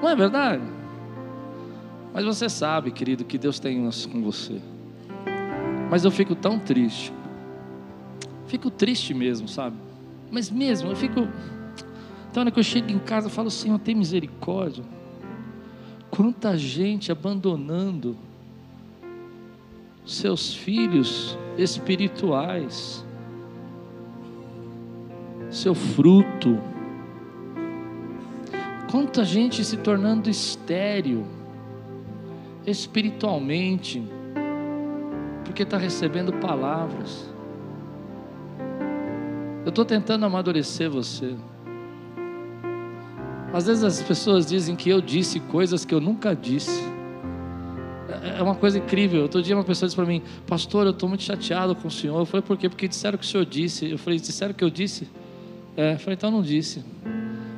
Não 0.02 0.10
é 0.10 0.16
verdade? 0.16 0.62
Mas 2.14 2.24
você 2.24 2.48
sabe, 2.48 2.92
querido, 2.92 3.26
que 3.26 3.38
Deus 3.38 3.60
tem 3.60 3.90
com 4.12 4.22
você. 4.22 4.62
Mas 5.90 6.06
eu 6.06 6.12
fico 6.12 6.36
tão 6.36 6.60
triste. 6.60 7.12
Fico 8.48 8.70
triste 8.70 9.14
mesmo, 9.14 9.48
sabe? 9.48 9.76
Mas 10.32 10.50
mesmo, 10.50 10.90
eu 10.90 10.96
fico. 10.96 11.28
Então, 12.30 12.42
hora 12.42 12.52
que 12.52 12.60
eu 12.60 12.64
chego 12.64 12.92
em 12.92 13.00
casa, 13.00 13.28
eu 13.28 13.32
falo, 13.32 13.50
Senhor, 13.50 13.80
tem 13.80 13.96
misericórdia. 13.96 14.84
Quanta 16.10 16.58
gente 16.58 17.12
abandonando 17.12 18.18
seus 20.06 20.54
filhos 20.54 21.38
espirituais, 21.58 23.04
seu 25.50 25.74
fruto. 25.74 26.60
Quanta 28.92 29.26
gente 29.26 29.64
se 29.64 29.78
tornando 29.78 30.30
estéril 30.30 31.26
espiritualmente, 32.66 34.04
porque 35.44 35.64
está 35.64 35.78
recebendo 35.78 36.34
palavras. 36.34 37.35
Eu 39.66 39.70
estou 39.70 39.84
tentando 39.84 40.24
amadurecer 40.24 40.92
você. 40.92 41.36
Às 43.52 43.66
vezes 43.66 43.84
as 43.84 44.02
pessoas 44.02 44.46
dizem 44.46 44.76
que 44.76 44.90
eu 44.90 45.02
disse 45.02 45.40
coisas 45.40 45.84
que 45.84 45.96
eu 45.96 46.00
nunca 46.00 46.36
disse. 46.36 46.84
É 48.38 48.44
uma 48.44 48.54
coisa 48.54 48.78
incrível. 48.78 49.24
Outro 49.24 49.42
dia 49.42 49.56
uma 49.56 49.64
pessoa 49.64 49.88
disse 49.88 49.96
para 49.96 50.06
mim, 50.06 50.22
pastor, 50.46 50.86
eu 50.86 50.92
estou 50.92 51.10
muito 51.10 51.24
chateado 51.24 51.76
com 51.76 51.88
o 51.88 51.92
senhor. 51.92 52.20
Eu 52.20 52.26
falei, 52.28 52.44
por 52.44 52.56
quê? 52.58 52.70
Porque 52.70 52.88
disseram 52.88 53.18
que 53.18 53.26
o 53.26 53.28
senhor 53.28 53.44
disse. 53.44 53.90
Eu 53.90 53.98
falei, 53.98 54.20
disseram 54.20 54.54
que 54.54 54.64
eu 54.64 54.70
disse? 54.70 55.10
É, 55.76 55.94
eu 55.94 56.00
falei, 56.00 56.14
então 56.14 56.30
não 56.30 56.44
disse. 56.44 56.86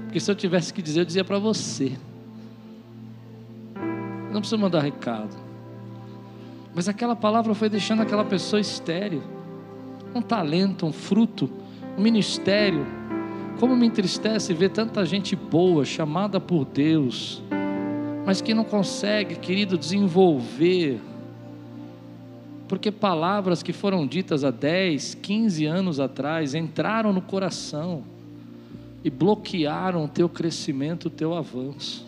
Porque 0.05 0.21
se 0.21 0.31
eu 0.31 0.35
tivesse 0.35 0.73
que 0.73 0.81
dizer, 0.81 1.01
eu 1.01 1.05
dizia 1.05 1.25
para 1.25 1.39
você. 1.39 1.91
Não 4.31 4.39
precisa 4.39 4.57
mandar 4.57 4.79
recado. 4.79 5.35
Mas 6.73 6.87
aquela 6.87 7.17
palavra 7.17 7.53
foi 7.53 7.67
deixando 7.67 8.01
aquela 8.01 8.23
pessoa 8.23 8.61
estéreo. 8.61 9.21
Um 10.15 10.21
talento, 10.21 10.85
um 10.85 10.93
fruto, 10.93 11.49
um 11.97 12.01
ministério. 12.01 12.85
Como 13.59 13.75
me 13.75 13.87
entristece 13.87 14.53
ver 14.53 14.69
tanta 14.69 15.03
gente 15.03 15.35
boa, 15.35 15.83
chamada 15.83 16.39
por 16.39 16.63
Deus, 16.63 17.41
mas 18.23 18.39
que 18.39 18.53
não 18.53 18.63
consegue, 18.63 19.35
querido, 19.35 19.77
desenvolver. 19.77 21.01
Porque 22.67 22.91
palavras 22.91 23.63
que 23.63 23.73
foram 23.73 24.05
ditas 24.05 24.43
há 24.43 24.51
10, 24.51 25.15
15 25.15 25.65
anos 25.65 25.99
atrás 25.99 26.53
entraram 26.53 27.11
no 27.11 27.21
coração 27.21 28.03
e 29.03 29.09
bloquearam 29.09 30.05
o 30.05 30.07
teu 30.07 30.29
crescimento, 30.29 31.05
o 31.05 31.09
teu 31.09 31.33
avanço. 31.33 32.05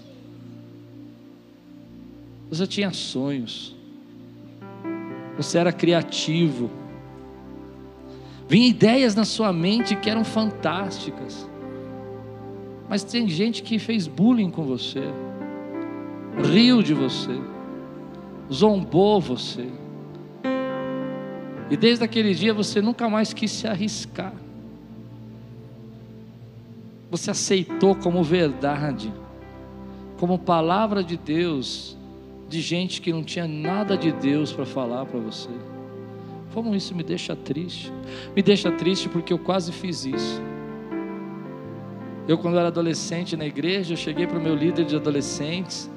Você 2.50 2.68
tinha 2.68 2.92
sonhos. 2.92 3.76
Você 5.38 5.58
era 5.58 5.72
criativo. 5.72 6.70
Vinha 8.50 8.68
ideias 8.68 9.14
na 9.14 9.26
sua 9.26 9.54
mente 9.54 9.96
que 9.96 10.10
eram 10.10 10.26
fantásticas. 10.26 11.48
Mas 12.90 13.04
tem 13.04 13.30
gente 13.30 13.62
que 13.62 13.78
fez 13.78 14.08
bullying 14.08 14.50
com 14.50 14.64
você, 14.64 15.04
riu 16.52 16.82
de 16.82 16.96
você, 16.96 17.40
zombou 18.52 19.22
você. 19.22 19.68
E 21.70 21.78
desde 21.78 22.04
aquele 22.04 22.34
dia 22.34 22.52
você 22.52 22.82
nunca 22.82 23.08
mais 23.08 23.32
quis 23.32 23.52
se 23.52 23.68
arriscar. 23.68 24.34
Você 27.12 27.30
aceitou 27.30 27.94
como 27.94 28.24
verdade, 28.24 29.14
como 30.18 30.40
palavra 30.40 31.04
de 31.04 31.18
Deus, 31.18 31.96
de 32.50 32.62
gente 32.62 33.00
que 33.00 33.14
não 33.14 33.24
tinha 33.24 33.48
nada 33.48 33.96
de 33.96 34.12
Deus 34.12 34.52
para 34.52 34.66
falar 34.66 35.06
para 35.06 35.20
você. 35.20 35.52
Como 36.54 36.76
isso 36.76 36.96
me 36.96 37.04
deixa 37.04 37.36
triste? 37.36 37.92
Me 38.36 38.42
deixa 38.42 38.72
triste 38.72 39.08
porque 39.08 39.32
eu 39.32 39.40
quase 39.40 39.72
fiz 39.72 40.06
isso. 40.06 40.42
Eu, 42.28 42.38
quando 42.38 42.58
era 42.58 42.68
adolescente 42.68 43.36
na 43.36 43.46
igreja, 43.46 43.94
eu 43.94 43.98
cheguei 43.98 44.28
para 44.28 44.38
o 44.38 44.42
meu 44.42 44.56
líder 44.56 44.86
de 44.86 44.96
adolescentes, 44.96 45.90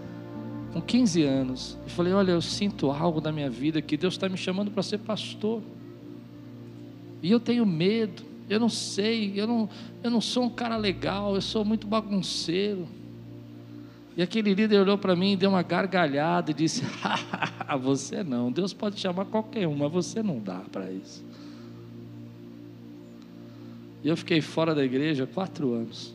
com 0.72 0.80
15 0.80 1.22
anos, 1.22 1.78
e 1.86 1.90
falei: 1.90 2.12
Olha, 2.12 2.32
eu 2.32 2.40
sinto 2.40 2.90
algo 2.90 3.20
na 3.20 3.30
minha 3.30 3.50
vida 3.50 3.82
que 3.82 3.96
Deus 3.96 4.14
está 4.14 4.28
me 4.28 4.36
chamando 4.36 4.70
para 4.70 4.82
ser 4.82 4.98
pastor. 4.98 5.62
E 7.22 7.30
eu 7.30 7.38
tenho 7.38 7.64
medo, 7.64 8.22
eu 8.48 8.58
não 8.58 8.68
sei, 8.68 9.32
eu 9.36 9.46
não, 9.46 9.68
eu 10.02 10.10
não 10.10 10.20
sou 10.20 10.44
um 10.44 10.50
cara 10.50 10.76
legal, 10.76 11.34
eu 11.34 11.42
sou 11.42 11.64
muito 11.64 11.86
bagunceiro. 11.86 12.88
E 14.16 14.22
aquele 14.22 14.52
líder 14.52 14.80
olhou 14.80 14.98
para 14.98 15.16
mim, 15.16 15.36
deu 15.36 15.50
uma 15.50 15.62
gargalhada 15.62 16.50
e 16.50 16.54
disse: 16.54 16.82
Você 17.80 18.22
não, 18.22 18.52
Deus 18.52 18.72
pode 18.72 19.00
chamar 19.00 19.24
qualquer 19.24 19.66
um, 19.66 19.74
mas 19.74 19.90
você 19.90 20.22
não 20.22 20.38
dá 20.38 20.60
para 20.70 20.90
isso. 20.90 21.24
E 24.04 24.08
eu 24.08 24.16
fiquei 24.16 24.40
fora 24.40 24.74
da 24.74 24.84
igreja 24.84 25.26
quatro 25.26 25.72
anos. 25.72 26.14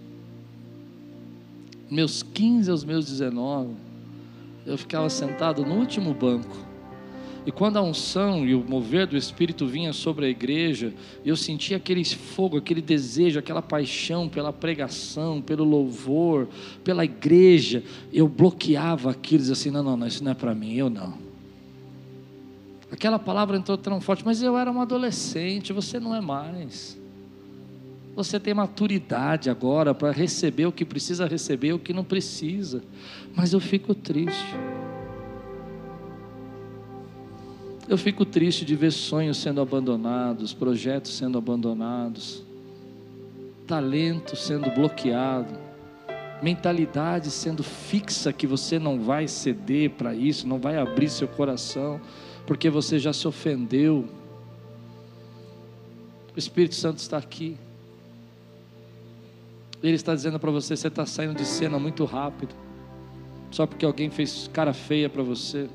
Meus 1.90 2.22
15 2.22 2.69
aos 2.69 2.84
meus 2.84 3.06
19, 3.06 3.69
eu 4.65 4.78
ficava 4.78 5.10
sentado 5.10 5.65
no 5.65 5.76
último 5.76 6.14
banco 6.14 6.66
e 7.48 7.52
quando 7.52 7.78
a 7.78 7.82
unção 7.82 8.45
e 8.45 8.53
o 8.53 8.61
mover 8.61 9.07
do 9.07 9.15
Espírito 9.15 9.65
vinha 9.65 9.94
sobre 9.94 10.26
a 10.26 10.30
igreja, 10.30 10.94
eu 11.24 11.38
sentia 11.38 11.78
aquele 11.78 12.03
fogo, 12.03 12.57
aquele 12.57 12.82
desejo, 12.82 13.40
aquela 13.40 13.61
paixão 13.61 14.28
pela 14.28 14.52
pregação, 14.52 15.41
pelo 15.41 15.64
louvor, 15.64 16.49
pela 16.84 17.06
igreja. 17.06 17.82
Eu 18.11 18.28
bloqueava 18.28 19.11
aquilo, 19.11 19.40
dizia 19.40 19.53
assim: 19.53 19.72
não, 19.72 19.82
não, 19.82 19.95
não 19.95 20.06
isso 20.06 20.22
não 20.22 20.34
é 20.34 20.36
para 20.36 20.53
mim, 20.53 20.74
eu 20.74 20.90
não. 20.90 21.14
Aquela 22.91 23.18
palavra 23.18 23.56
entrou 23.56 23.78
tão 23.78 24.02
forte, 24.02 24.26
mas 24.26 24.44
eu 24.44 24.57
era 24.57 24.69
um 24.69 24.82
adolescente, 24.82 25.72
você 25.72 26.02
não 26.02 26.14
é 26.14 26.19
mais. 26.19 26.99
Você 28.14 28.41
tem 28.41 28.53
maturidade 28.53 29.49
agora 29.49 29.94
para 29.94 30.11
receber 30.11 30.65
o 30.65 30.72
que 30.74 30.84
precisa 30.84 31.26
receber, 31.26 31.72
o 31.72 31.80
que 31.80 31.94
não 31.94 32.03
precisa. 32.03 32.84
Mas 33.34 33.53
eu 33.53 33.61
fico 33.61 33.95
triste. 33.95 34.53
Eu 37.88 37.97
fico 37.97 38.26
triste 38.26 38.65
de 38.65 38.76
ver 38.76 38.91
sonhos 38.91 39.38
sendo 39.38 39.61
abandonados, 39.61 40.53
projetos 40.53 41.15
sendo 41.15 41.38
abandonados, 41.38 42.43
talento 43.65 44.35
sendo 44.35 44.69
bloqueado, 44.72 45.57
mentalidade 46.41 47.31
sendo 47.31 47.64
fixa 47.64 48.34
que 48.34 48.45
você 48.45 48.77
não 48.77 48.99
vai 48.99 49.26
ceder 49.26 49.91
para 49.91 50.14
isso, 50.14 50.45
não 50.45 50.59
vai 50.59 50.77
abrir 50.77 51.09
seu 51.09 51.30
coração, 51.30 52.01
porque 52.45 52.69
você 52.69 52.99
já 52.99 53.14
se 53.14 53.26
ofendeu. 53.26 54.05
O 56.35 56.38
Espírito 56.38 56.76
Santo 56.76 56.97
está 56.97 57.18
aqui. 57.18 57.55
Ele 59.81 59.95
está 59.95 60.14
dizendo 60.14 60.38
para 60.38 60.51
você: 60.51 60.76
você 60.76 60.89
está 60.89 61.05
saindo 61.05 61.35
de 61.35 61.45
cena 61.45 61.80
muito 61.80 62.03
rápido, 62.03 62.53
só 63.49 63.65
porque 63.65 63.85
alguém 63.85 64.09
fez 64.09 64.49
cara 64.51 64.73
feia 64.73 65.09
para 65.09 65.23
você. 65.23 65.69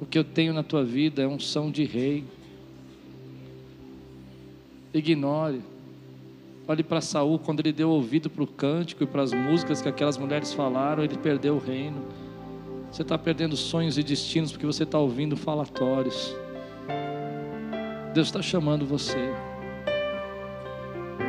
O 0.00 0.06
que 0.06 0.18
eu 0.18 0.24
tenho 0.24 0.52
na 0.52 0.62
tua 0.62 0.84
vida 0.84 1.22
é 1.22 1.26
unção 1.26 1.70
de 1.70 1.84
rei. 1.84 2.24
Ignore. 4.92 5.60
Olhe 6.66 6.82
para 6.82 7.00
Saul 7.00 7.38
quando 7.38 7.60
ele 7.60 7.72
deu 7.72 7.90
ouvido 7.90 8.30
para 8.30 8.42
o 8.42 8.46
cântico 8.46 9.04
e 9.04 9.06
para 9.06 9.22
as 9.22 9.32
músicas 9.32 9.82
que 9.82 9.88
aquelas 9.88 10.16
mulheres 10.16 10.52
falaram, 10.52 11.04
ele 11.04 11.18
perdeu 11.18 11.56
o 11.56 11.58
reino. 11.58 12.02
Você 12.90 13.02
está 13.02 13.18
perdendo 13.18 13.56
sonhos 13.56 13.98
e 13.98 14.02
destinos 14.02 14.52
porque 14.52 14.64
você 14.64 14.84
está 14.84 14.98
ouvindo 14.98 15.36
falatórios. 15.36 16.34
Deus 18.14 18.28
está 18.28 18.40
chamando 18.40 18.86
você. 18.86 19.18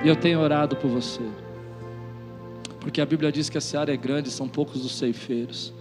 E 0.04 0.08
eu 0.08 0.16
tenho 0.16 0.40
orado 0.40 0.76
por 0.76 0.90
você. 0.90 1.24
Porque 2.80 3.02
a 3.02 3.06
Bíblia 3.06 3.32
diz 3.32 3.50
que 3.50 3.58
a 3.58 3.62
seara 3.62 3.92
é 3.92 3.98
grande, 3.98 4.30
são 4.30 4.48
poucos 4.48 4.86
os 4.86 4.96
ceifeiros. 4.96 5.74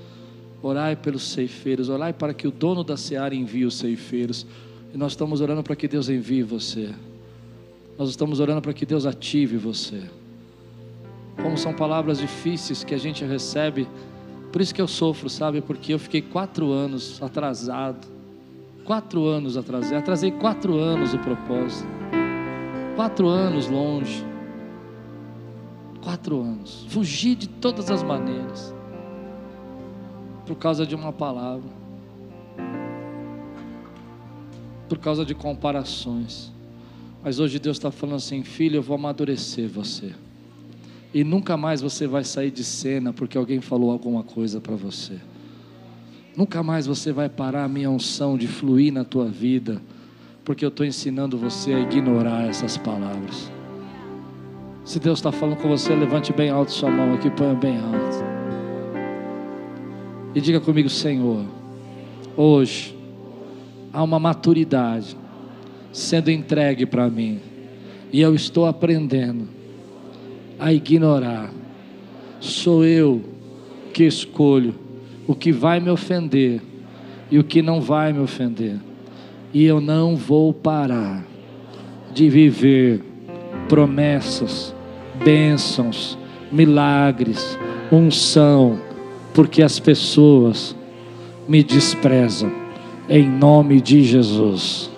Orai 0.67 0.97
pelos 0.97 1.25
ceifeiros, 1.25 1.91
orai 1.91 2.15
para 2.15 2.33
que 2.33 2.49
o 2.49 2.51
dono 2.51 2.83
da 2.83 2.97
seara 2.97 3.35
envie 3.35 3.67
os 3.67 3.77
ceifeiros. 3.77 4.47
E 4.95 4.97
nós 4.97 5.13
estamos 5.13 5.43
orando 5.43 5.63
para 5.63 5.77
que 5.77 5.87
Deus 5.87 6.09
envie 6.09 6.43
você. 6.43 6.89
Nós 7.99 8.09
estamos 8.09 8.41
orando 8.41 8.63
para 8.63 8.73
que 8.73 8.87
Deus 8.87 9.05
ative 9.05 9.59
você. 9.59 10.01
Como 11.43 11.59
são 11.59 11.75
palavras 11.75 12.17
difíceis 12.17 12.83
que 12.83 12.95
a 12.95 12.99
gente 12.99 13.27
recebe, 13.27 13.87
por 14.51 14.63
isso 14.63 14.75
que 14.75 14.81
eu 14.81 14.89
sofro, 14.89 15.29
sabe? 15.29 15.61
Porque 15.61 15.93
eu 15.93 15.99
fiquei 15.99 16.23
quatro 16.23 16.73
anos 16.73 17.23
atrasado. 17.23 18.09
Quatro 18.87 19.27
anos 19.27 19.59
atrasei. 19.59 19.99
Atrasei 19.99 20.31
quatro 20.31 20.79
anos 20.79 21.13
o 21.13 21.19
propósito. 21.19 21.87
Quatro 22.97 23.29
anos 23.29 23.69
longe. 23.69 24.25
Quatro 26.03 26.41
anos. 26.41 26.87
Fugi 26.89 27.35
de 27.35 27.51
todas 27.51 27.91
as 27.91 28.03
maneiras 28.03 28.75
por 30.47 30.57
causa 30.57 30.87
de 30.87 30.95
uma 30.95 31.13
palavra, 31.13 31.71
por 34.89 34.99
causa 34.99 35.25
de 35.25 35.35
comparações. 35.35 36.53
Mas 37.23 37.41
hoje 37.41 37.59
Deus 37.59 37.77
está 37.79 37.91
falando 37.91 38.17
assim: 38.17 38.43
filho, 38.43 38.77
eu 38.77 38.83
vou 38.83 38.97
amadurecer 38.97 39.69
você, 39.69 40.13
E 41.13 41.25
nunca 41.25 41.57
mais 41.57 41.81
você 41.81 42.07
vai 42.07 42.25
sair 42.25 42.51
de 42.51 42.65
cena 42.65 43.13
porque 43.13 43.39
alguém 43.39 43.61
falou 43.61 43.91
alguma 43.91 44.23
coisa 44.23 44.61
para 44.61 44.77
você. 44.77 45.19
Nunca 46.37 46.63
mais 46.63 46.87
você 46.87 47.13
vai 47.13 47.29
parar 47.29 47.65
a 47.65 47.69
minha 47.69 47.89
unção 47.89 48.37
de 48.37 48.49
fluir 48.49 48.93
na 48.93 49.05
tua 49.05 49.27
vida, 49.27 49.81
porque 50.45 50.65
eu 50.65 50.69
estou 50.69 50.85
ensinando 50.85 51.39
você 51.39 51.73
a 51.73 51.81
ignorar 51.81 52.49
essas 52.49 52.77
palavras. 52.77 53.51
Se 54.85 54.99
Deus 54.99 55.21
está 55.21 55.33
falando 55.33 55.57
com 55.57 55.69
você, 55.69 55.95
levante 55.95 56.33
bem 56.33 56.51
alto 56.51 56.73
sua 56.73 56.91
mão 56.91 57.15
aqui, 57.15 57.31
ponha 57.31 57.55
bem 57.55 57.79
alto. 57.79 58.34
E 60.35 60.41
diga 60.41 60.61
comigo, 60.61 60.89
Senhor, 60.89 61.45
hoje 62.37 62.97
há 63.93 64.03
uma 64.03 64.19
maturidade 64.19 65.17
sendo 65.93 66.29
entregue 66.29 66.85
para 66.85 67.09
mim, 67.09 67.41
e 68.13 68.21
eu 68.21 68.35
estou 68.35 68.67
aprendendo 68.67 69.47
a 70.59 70.73
ignorar. 70.73 71.53
Sou 72.41 72.85
eu 72.85 73.23
que 73.93 74.05
escolho 74.05 74.75
o 75.27 75.35
que 75.37 75.53
vai 75.53 75.79
me 75.79 75.89
ofender 75.89 76.61
e 77.31 77.39
o 77.39 77.45
que 77.45 77.63
não 77.63 77.81
vai 77.81 78.13
me 78.13 78.19
ofender. 78.19 78.77
E 79.53 79.65
eu 79.65 79.81
não 79.81 80.17
vou 80.17 80.53
parar 80.53 81.25
de 82.13 82.29
viver 82.29 83.01
promessas, 83.69 84.75
bênçãos, 85.25 86.19
milagres, 86.51 87.57
unção, 87.91 88.79
porque 89.35 89.63
as 89.63 89.79
pessoas 89.79 90.75
me 91.47 91.63
desprezam. 91.63 92.51
Em 93.09 93.29
nome 93.29 93.81
de 93.81 94.03
Jesus. 94.03 94.91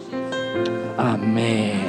Amém. 0.96 1.85